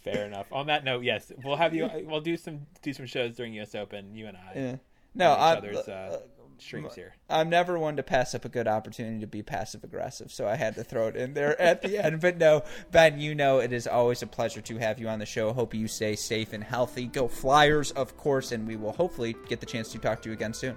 Fair 0.04 0.26
enough. 0.26 0.52
On 0.52 0.66
that 0.66 0.84
note, 0.84 1.04
yes, 1.04 1.32
we'll 1.42 1.56
have 1.56 1.74
you. 1.74 1.88
We'll 2.04 2.20
do 2.20 2.36
some 2.36 2.66
do 2.82 2.92
some 2.92 3.06
shows 3.06 3.34
during 3.36 3.54
U.S. 3.54 3.74
Open. 3.74 4.14
You 4.14 4.26
and 4.26 4.36
I. 4.36 4.52
Yeah. 4.54 4.76
No, 5.14 5.32
each 5.32 5.38
I'm, 5.38 5.56
other's 5.58 5.88
uh, 5.88 6.20
streams 6.58 6.94
here. 6.94 7.14
I'm 7.28 7.48
never 7.48 7.78
one 7.78 7.96
to 7.96 8.02
pass 8.02 8.34
up 8.34 8.44
a 8.44 8.48
good 8.48 8.68
opportunity 8.68 9.20
to 9.20 9.26
be 9.26 9.42
passive 9.42 9.84
aggressive, 9.84 10.32
so 10.32 10.46
I 10.46 10.56
had 10.56 10.74
to 10.76 10.84
throw 10.84 11.08
it 11.08 11.16
in 11.16 11.34
there 11.34 11.60
at 11.60 11.82
the 11.82 11.98
end. 11.98 12.20
But 12.20 12.38
no, 12.38 12.62
Ben, 12.90 13.18
you 13.18 13.34
know 13.34 13.58
it 13.58 13.72
is 13.72 13.86
always 13.86 14.22
a 14.22 14.26
pleasure 14.26 14.60
to 14.60 14.78
have 14.78 14.98
you 14.98 15.08
on 15.08 15.18
the 15.18 15.26
show. 15.26 15.52
Hope 15.52 15.74
you 15.74 15.88
stay 15.88 16.16
safe 16.16 16.52
and 16.52 16.62
healthy. 16.62 17.06
Go 17.06 17.28
Flyers, 17.28 17.90
of 17.92 18.16
course, 18.16 18.52
and 18.52 18.66
we 18.66 18.76
will 18.76 18.92
hopefully 18.92 19.36
get 19.48 19.60
the 19.60 19.66
chance 19.66 19.90
to 19.92 19.98
talk 19.98 20.22
to 20.22 20.28
you 20.28 20.32
again 20.32 20.52
soon. 20.52 20.76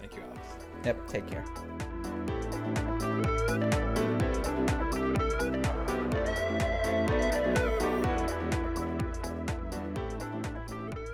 Thank 0.00 0.14
you, 0.14 0.22
Alex. 0.22 0.66
Yep, 0.84 1.08
take 1.08 1.26
care. 1.26 1.95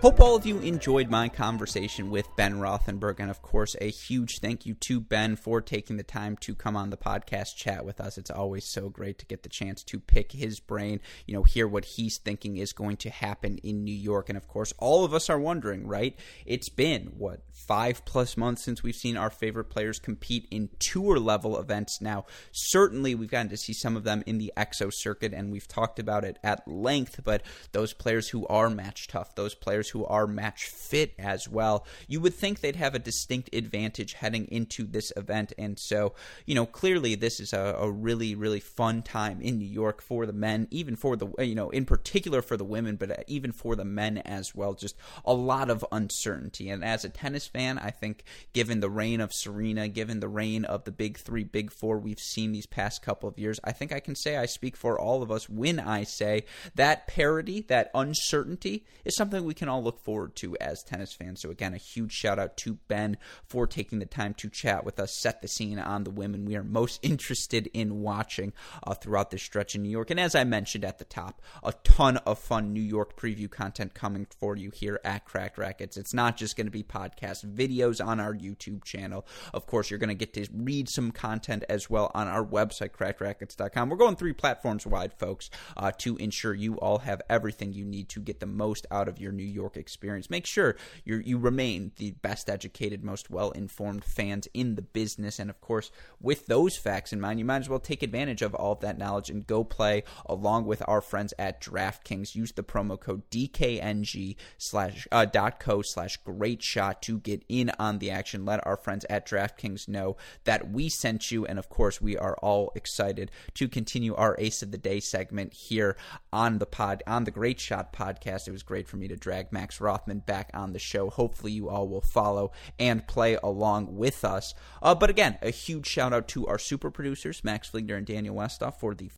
Hope 0.03 0.19
all 0.19 0.35
of 0.35 0.45
you 0.45 0.59
enjoyed 0.59 1.09
my 1.09 1.29
conversation 1.29 2.11
with 2.11 2.35
Ben 2.35 2.55
Rothenberg. 2.55 3.21
And 3.21 3.31
of 3.31 3.41
course, 3.41 3.77
a 3.81 3.89
huge 3.89 4.41
thank 4.41 4.67
you 4.67 4.75
to 4.89 5.01
Ben 5.01 5.37
for 5.37 5.61
taking 5.61 5.97
the 5.97 6.03
time 6.03 6.37
to 6.39 6.57
come 6.57 6.75
on 6.75 6.91
the 6.91 6.97
podcast, 6.97 7.55
chat 7.55 7.85
with 7.85 8.01
us. 8.01 8.19
It's 8.19 8.29
always 8.29 8.65
so 8.69 8.89
great 8.89 9.21
to 9.21 9.27
get 9.27 9.45
the 9.45 9.49
chance 9.49 9.85
to 9.85 10.01
pick 10.01 10.33
his 10.33 10.59
brain, 10.59 11.01
you 11.29 11.35
know, 11.35 11.45
hear 11.45 11.69
what 11.69 11.85
he's 11.85 12.19
thinking 12.19 12.57
is 12.57 12.73
going 12.73 12.97
to 12.97 13.11
happen 13.11 13.59
in 13.59 13.85
New 13.85 13.95
York. 13.95 14.29
And 14.29 14.37
of 14.37 14.49
course, 14.49 14.73
all 14.81 15.05
of 15.05 15.15
us 15.15 15.31
are 15.31 15.39
wondering, 15.39 15.87
right? 15.87 16.19
It's 16.47 16.69
been, 16.69 17.13
what, 17.17 17.43
five 17.53 18.05
plus 18.05 18.37
months 18.37 18.65
since 18.65 18.83
we've 18.83 18.97
seen 18.97 19.17
our 19.17 19.31
favorite 19.31 19.71
players 19.71 20.01
compete 20.01 20.49
in 20.51 20.71
tour 20.81 21.21
level 21.21 21.57
events 21.61 22.01
now. 22.01 22.27
Certainly, 22.51 23.15
we've 23.15 23.31
gotten 23.31 23.51
to 23.51 23.57
see 23.57 23.73
some 23.73 23.97
of 23.97 24.03
them 24.03 24.25
in 24.27 24.39
the 24.39 24.53
Exo 24.57 24.91
circuit, 24.93 25.33
and 25.33 25.53
we've 25.53 25.69
talked 25.69 26.01
about 26.01 26.25
it 26.25 26.41
at 26.43 26.67
length, 26.67 27.21
but 27.23 27.45
those 27.71 27.93
players 27.93 28.31
who 28.31 28.45
are 28.49 28.69
match 28.69 29.07
tough, 29.07 29.37
those 29.37 29.55
players 29.55 29.92
who 29.93 30.05
are 30.07 30.27
match 30.27 30.67
fit 30.67 31.15
as 31.19 31.49
well, 31.49 31.87
you 32.09 32.21
would 32.21 32.35
think 32.35 32.61
they'd 32.61 32.77
have 32.77 32.95
a 32.95 32.99
distinct 32.99 33.55
advantage 33.55 34.15
heading 34.15 34.47
into 34.47 34.85
this 34.85 35.13
event. 35.17 35.53
And 35.59 35.79
so, 35.79 36.15
you 36.47 36.55
know, 36.55 36.67
clearly 36.67 37.15
this 37.15 37.41
is 37.41 37.53
a, 37.53 37.77
a 37.79 37.91
really, 37.91 38.35
really 38.35 38.61
fun 38.61 39.03
time 39.03 39.41
in 39.41 39.59
New 39.59 39.69
York 39.69 40.03
for 40.03 40.27
the 40.27 40.33
men, 40.33 40.69
even 40.71 40.97
for 40.97 41.17
the, 41.17 41.29
you 41.39 41.55
know, 41.55 41.71
in 41.71 41.85
particular 41.85 42.43
for 42.43 42.57
the 42.57 42.65
women, 42.65 42.97
but 42.97 43.11
uh, 43.11 43.23
even 43.27 43.53
for 43.53 43.77
the 43.77 43.85
men 43.85 44.19
as 44.19 44.55
well. 44.55 44.75
Just 44.75 44.97
a 45.25 45.35
lot 45.35 45.71
of 45.71 45.85
uncertainty. 45.93 46.69
And 46.69 46.85
as 46.85 47.05
a 47.05 47.09
tennis 47.09 47.47
fan, 47.47 47.79
I 47.79 47.91
think 47.91 48.25
given 48.53 48.81
the 48.81 48.91
reign 48.91 49.21
of 49.21 49.33
Serena, 49.33 49.89
given 49.89 50.21
the 50.21 50.29
reign 50.29 50.65
of 50.65 50.85
the 50.85 50.93
big 50.93 51.19
three, 51.19 51.45
big 51.45 51.71
four 51.71 51.99
we've 51.99 52.19
seen 52.19 52.53
these 52.53 52.67
past 52.67 53.03
couple 53.03 53.29
of 53.29 53.39
years, 53.39 53.61
I 53.65 53.73
think 53.73 53.93
I 53.93 54.01
can 54.01 54.15
say 54.15 54.37
I 54.37 54.47
speak 54.47 54.77
for 54.77 54.99
all 54.99 55.23
of 55.23 55.31
us 55.31 55.49
when 55.49 55.79
I 55.79 56.05
say 56.05 56.45
that 56.75 57.07
parity, 57.07 57.61
that 57.69 57.91
uncertainty 57.95 58.85
is 59.05 59.17
something 59.17 59.45
we 59.45 59.55
can 59.55 59.69
all 59.69 59.82
look 59.83 60.01
forward 60.01 60.37
to 60.37 60.57
as 60.59 60.83
tennis 60.83 61.13
fans. 61.13 61.41
So, 61.41 61.51
again, 61.51 61.75
a 61.75 61.79
huge 61.79 62.13
shout 62.13 62.39
out 62.39 62.57
to 62.59 62.79
Ben 62.89 63.17
for 63.47 63.67
taking 63.67 63.99
the 63.99 64.07
time 64.07 64.35
to 64.35 64.49
chat 64.49 64.85
with 64.85 64.99
us, 64.99 65.15
set 65.15 65.43
the 65.43 65.49
scene 65.49 65.79
on 65.79 66.05
the 66.05 66.11
women 66.11 66.45
we 66.45 66.57
are 66.57 66.65
most 66.65 67.01
interested 67.03 67.69
in 67.73 68.01
watching 68.01 68.53
uh, 68.87 68.95
throughout 68.95 69.31
this 69.31 69.43
stretch 69.43 69.75
in 69.75 69.83
New 69.83 69.91
York. 69.91 70.11
And 70.11 70.21
as 70.21 70.35
I 70.35 70.45
mentioned 70.45 70.85
at 70.85 70.99
the 70.99 71.05
top, 71.05 71.43
a 71.63 71.73
ton 71.85 72.19
of 72.19 72.39
fun 72.39 72.73
New 72.73 72.81
York 72.81 73.17
preview 73.17 73.51
content 73.51 73.95
coming 73.95 74.27
for 74.39 74.57
you 74.57 74.71
here 74.71 75.01
at 75.05 75.25
Cracked 75.25 75.59
Racquets. 75.59 75.97
It's 75.97 76.15
not 76.15 76.37
just 76.37 76.57
going 76.57 76.67
to 76.67 76.71
be 76.71 76.83
podcast 76.83 77.45
videos 77.45 78.05
on 78.05 78.21
our 78.21 78.35
YouTube 78.35 78.85
channel. 78.85 79.27
Of 79.53 79.67
course, 79.67 79.91
you're 79.91 79.99
going 79.99 80.09
to 80.09 80.15
get 80.15 80.35
to 80.35 80.47
read 80.55 80.89
some 80.89 81.11
content 81.11 81.65
as 81.69 81.89
well 81.89 82.11
on 82.15 82.29
our 82.29 82.45
website, 82.45 82.91
crackedracquets.com. 82.91 83.89
We're 83.89 83.97
going 83.97 84.17
three 84.17 84.33
platforms 84.33 84.87
wide, 84.87 85.13
folks, 85.13 85.51
uh, 85.77 85.93
to 85.99 86.17
ensure 86.17 86.55
you 86.55 86.77
all 86.77 86.99
have 86.99 87.23
everything 87.29 87.73
you 87.73 87.85
need 87.85 88.09
to 88.11 88.21
get 88.21 88.41
the 88.41 88.47
most 88.47 88.87
out 88.91 89.09
of 89.09 89.19
your 89.19 89.33
New 89.33 89.43
York 89.45 89.72
experience. 89.77 90.31
Make 90.31 90.47
sure 90.47 90.77
you 91.05 91.17
you 91.17 91.39
remain 91.39 91.93
the 91.97 92.13
best 92.13 92.49
educated, 92.49 93.05
most 93.05 93.31
well 93.31 93.51
informed 93.53 94.05
fans 94.05 94.49
in 94.55 94.75
the 94.75 94.83
business. 94.83 95.39
And 95.39 95.51
of 95.51 95.61
course, 95.61 95.91
with 96.21 96.47
those 96.47 96.77
facts 96.77 97.13
in 97.13 97.21
mind, 97.21 97.39
you 97.39 97.45
might 97.45 97.59
as 97.59 97.69
well 97.69 97.79
take 97.79 98.03
advantage 98.03 98.43
of 98.43 98.55
all 98.55 98.73
of 98.73 98.81
that 98.81 98.99
knowledge 98.99 99.31
and 99.31 99.47
go 99.47 99.65
play 99.65 100.05
along 100.27 100.67
with 100.67 100.83
our 100.87 101.01
friends 101.01 101.35
at 101.39 101.61
DraftKings. 101.61 102.35
Use 102.35 102.53
the 102.53 102.63
promo 102.63 102.99
code 102.99 103.23
DKNG 103.31 104.37
slash 104.59 105.07
uh, 105.13 105.25
dot 105.25 105.61
co 105.61 105.83
slash 105.83 106.17
great 106.19 106.63
shot 106.63 107.03
to 107.03 107.19
get 107.19 107.45
in 107.49 107.71
on 107.79 107.99
the 107.99 108.11
action. 108.11 108.45
Let 108.45 108.67
our 108.67 108.77
friends 108.77 109.07
at 109.09 109.27
DraftKings 109.27 109.89
know 109.89 110.17
that 110.45 110.71
we 110.71 110.89
sent 110.89 111.31
you. 111.31 111.47
And 111.47 111.59
of 111.59 111.69
course, 111.69 112.01
we 112.01 112.17
are 112.17 112.37
all 112.39 112.73
excited 112.75 113.31
to 113.55 113.69
continue 113.69 114.15
our 114.15 114.37
Ace 114.39 114.63
of 114.63 114.71
the 114.71 114.79
Day 114.79 115.01
segment 115.01 115.53
here 115.53 115.97
on 116.33 116.59
the 116.59 116.67
pod, 116.67 117.03
on 117.07 117.25
the 117.25 117.31
Great 117.31 117.61
Shot 117.61 117.93
podcast. 117.93 118.49
It 118.49 118.53
was 118.53 118.63
great 118.63 118.89
for 118.89 118.97
me 118.97 119.09
to 119.09 119.17
drag 119.17 119.52
Max 119.53 119.81
Rothman 119.81 120.21
back 120.21 120.51
on 120.55 120.73
the 120.73 120.79
show. 120.79 121.11
Hopefully, 121.11 121.53
you 121.53 121.69
all 121.69 121.89
will 121.89 122.01
follow 122.01 122.53
and 122.79 123.07
play 123.07 123.39
along 123.43 123.97
with 123.97 124.25
us. 124.25 124.55
Uh, 124.83 124.95
but 124.95 125.11
again, 125.11 125.39
a 125.43 125.51
huge 125.51 125.87
shout 125.87 126.13
out 126.13 126.29
to 126.29 126.47
our 126.47 126.59
super 126.59 126.91
producers, 126.91 127.45
Max 127.45 127.71
Fligner 127.71 127.97
and 127.97 128.07
Daniel 128.07 128.37
Westoff, 128.37 128.79
for 128.79 128.95
the 128.95 129.11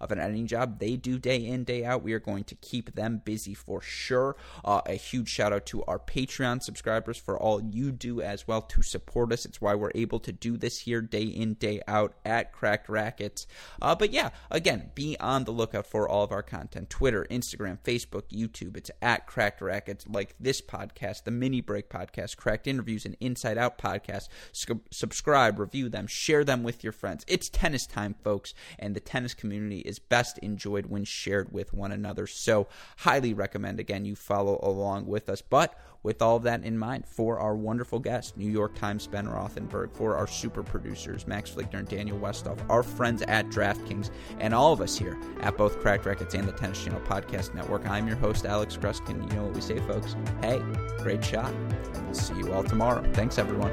of 0.00 0.10
an 0.12 0.18
editing 0.18 0.46
job 0.46 0.78
they 0.78 0.96
do 0.96 1.18
day 1.18 1.44
in, 1.44 1.64
day 1.64 1.84
out. 1.84 2.02
We 2.02 2.12
are 2.12 2.20
going 2.20 2.44
to 2.44 2.54
keep 2.56 2.94
them 2.94 3.22
busy 3.24 3.54
for 3.54 3.80
sure. 3.80 4.36
Uh, 4.64 4.80
a 4.86 4.94
huge 4.94 5.28
shout 5.28 5.52
out 5.52 5.66
to 5.66 5.84
our 5.84 5.98
Patreon 5.98 6.62
subscribers 6.62 7.16
for 7.16 7.38
all 7.38 7.62
you 7.62 7.92
do 7.92 8.20
as 8.20 8.46
well 8.46 8.62
to 8.62 8.82
support 8.82 9.32
us. 9.32 9.44
It's 9.44 9.60
why 9.60 9.74
we're 9.74 9.92
able 9.94 10.20
to 10.20 10.32
do 10.32 10.56
this 10.56 10.80
here 10.80 11.00
day 11.00 11.24
in, 11.24 11.54
day 11.54 11.80
out 11.86 12.14
at 12.24 12.52
Cracked 12.52 12.88
Racquets. 12.88 13.46
Uh, 13.80 13.94
but 13.94 14.10
yeah, 14.12 14.30
again, 14.50 14.90
be 14.94 15.16
on 15.18 15.44
the 15.44 15.50
lookout 15.50 15.86
for 15.86 16.08
all 16.08 16.24
of 16.24 16.32
our 16.32 16.42
content 16.42 16.90
Twitter, 16.90 17.26
Instagram, 17.30 17.78
Facebook, 17.82 18.24
YouTube. 18.32 18.76
It's 18.76 18.90
at 19.02 19.26
Cracked 19.26 19.60
Racquets, 19.60 20.06
like 20.08 20.34
this 20.38 20.60
podcast, 20.60 21.24
the 21.24 21.30
Mini 21.30 21.60
Break 21.60 21.88
podcast, 21.88 22.36
Cracked 22.36 22.66
Interviews, 22.66 23.04
and 23.04 23.16
Inside 23.20 23.58
Out 23.58 23.78
podcast. 23.78 24.28
Sc- 24.52 24.72
subscribe, 24.90 25.58
review 25.58 25.88
them, 25.88 26.06
share 26.06 26.44
them 26.44 26.62
with 26.62 26.82
your 26.84 26.92
friends. 26.92 27.24
It's 27.26 27.48
tennis 27.48 27.86
time, 27.86 28.14
folks, 28.22 28.54
and 28.78 28.94
the 28.94 29.00
tennis 29.00 29.34
community 29.34 29.80
is 29.88 29.98
best 29.98 30.38
enjoyed 30.38 30.86
when 30.86 31.04
shared 31.04 31.52
with 31.52 31.72
one 31.72 31.92
another. 31.92 32.26
So, 32.26 32.68
highly 32.98 33.34
recommend 33.34 33.80
again 33.80 34.04
you 34.04 34.14
follow 34.14 34.60
along 34.62 35.06
with 35.06 35.28
us. 35.28 35.42
But 35.42 35.74
with 36.02 36.22
all 36.22 36.36
of 36.36 36.44
that 36.44 36.62
in 36.62 36.78
mind, 36.78 37.06
for 37.06 37.38
our 37.40 37.56
wonderful 37.56 37.98
guest, 37.98 38.36
New 38.36 38.50
York 38.50 38.74
Times 38.76 39.06
Ben 39.06 39.26
Rothenberg, 39.26 39.92
for 39.92 40.16
our 40.16 40.26
super 40.26 40.62
producers, 40.62 41.26
Max 41.26 41.50
Flickner 41.50 41.80
and 41.80 41.88
Daniel 41.88 42.18
Westoff, 42.18 42.58
our 42.68 42.82
friends 42.82 43.22
at 43.22 43.48
DraftKings, 43.48 44.10
and 44.38 44.54
all 44.54 44.72
of 44.72 44.80
us 44.80 44.96
here 44.96 45.18
at 45.40 45.56
both 45.56 45.80
Cracked 45.80 46.04
Racquets 46.06 46.34
and 46.34 46.46
the 46.46 46.52
Tennis 46.52 46.84
Channel 46.84 47.00
Podcast 47.00 47.54
Network, 47.54 47.88
I'm 47.88 48.06
your 48.06 48.16
host, 48.16 48.46
Alex 48.46 48.76
Gruskin. 48.76 49.28
You 49.30 49.36
know 49.36 49.44
what 49.44 49.54
we 49.54 49.60
say, 49.60 49.80
folks. 49.80 50.14
Hey, 50.40 50.62
great 50.98 51.24
shot. 51.24 51.52
And 51.94 52.04
we'll 52.04 52.14
see 52.14 52.36
you 52.36 52.52
all 52.52 52.62
tomorrow. 52.62 53.02
Thanks, 53.12 53.38
everyone. 53.38 53.72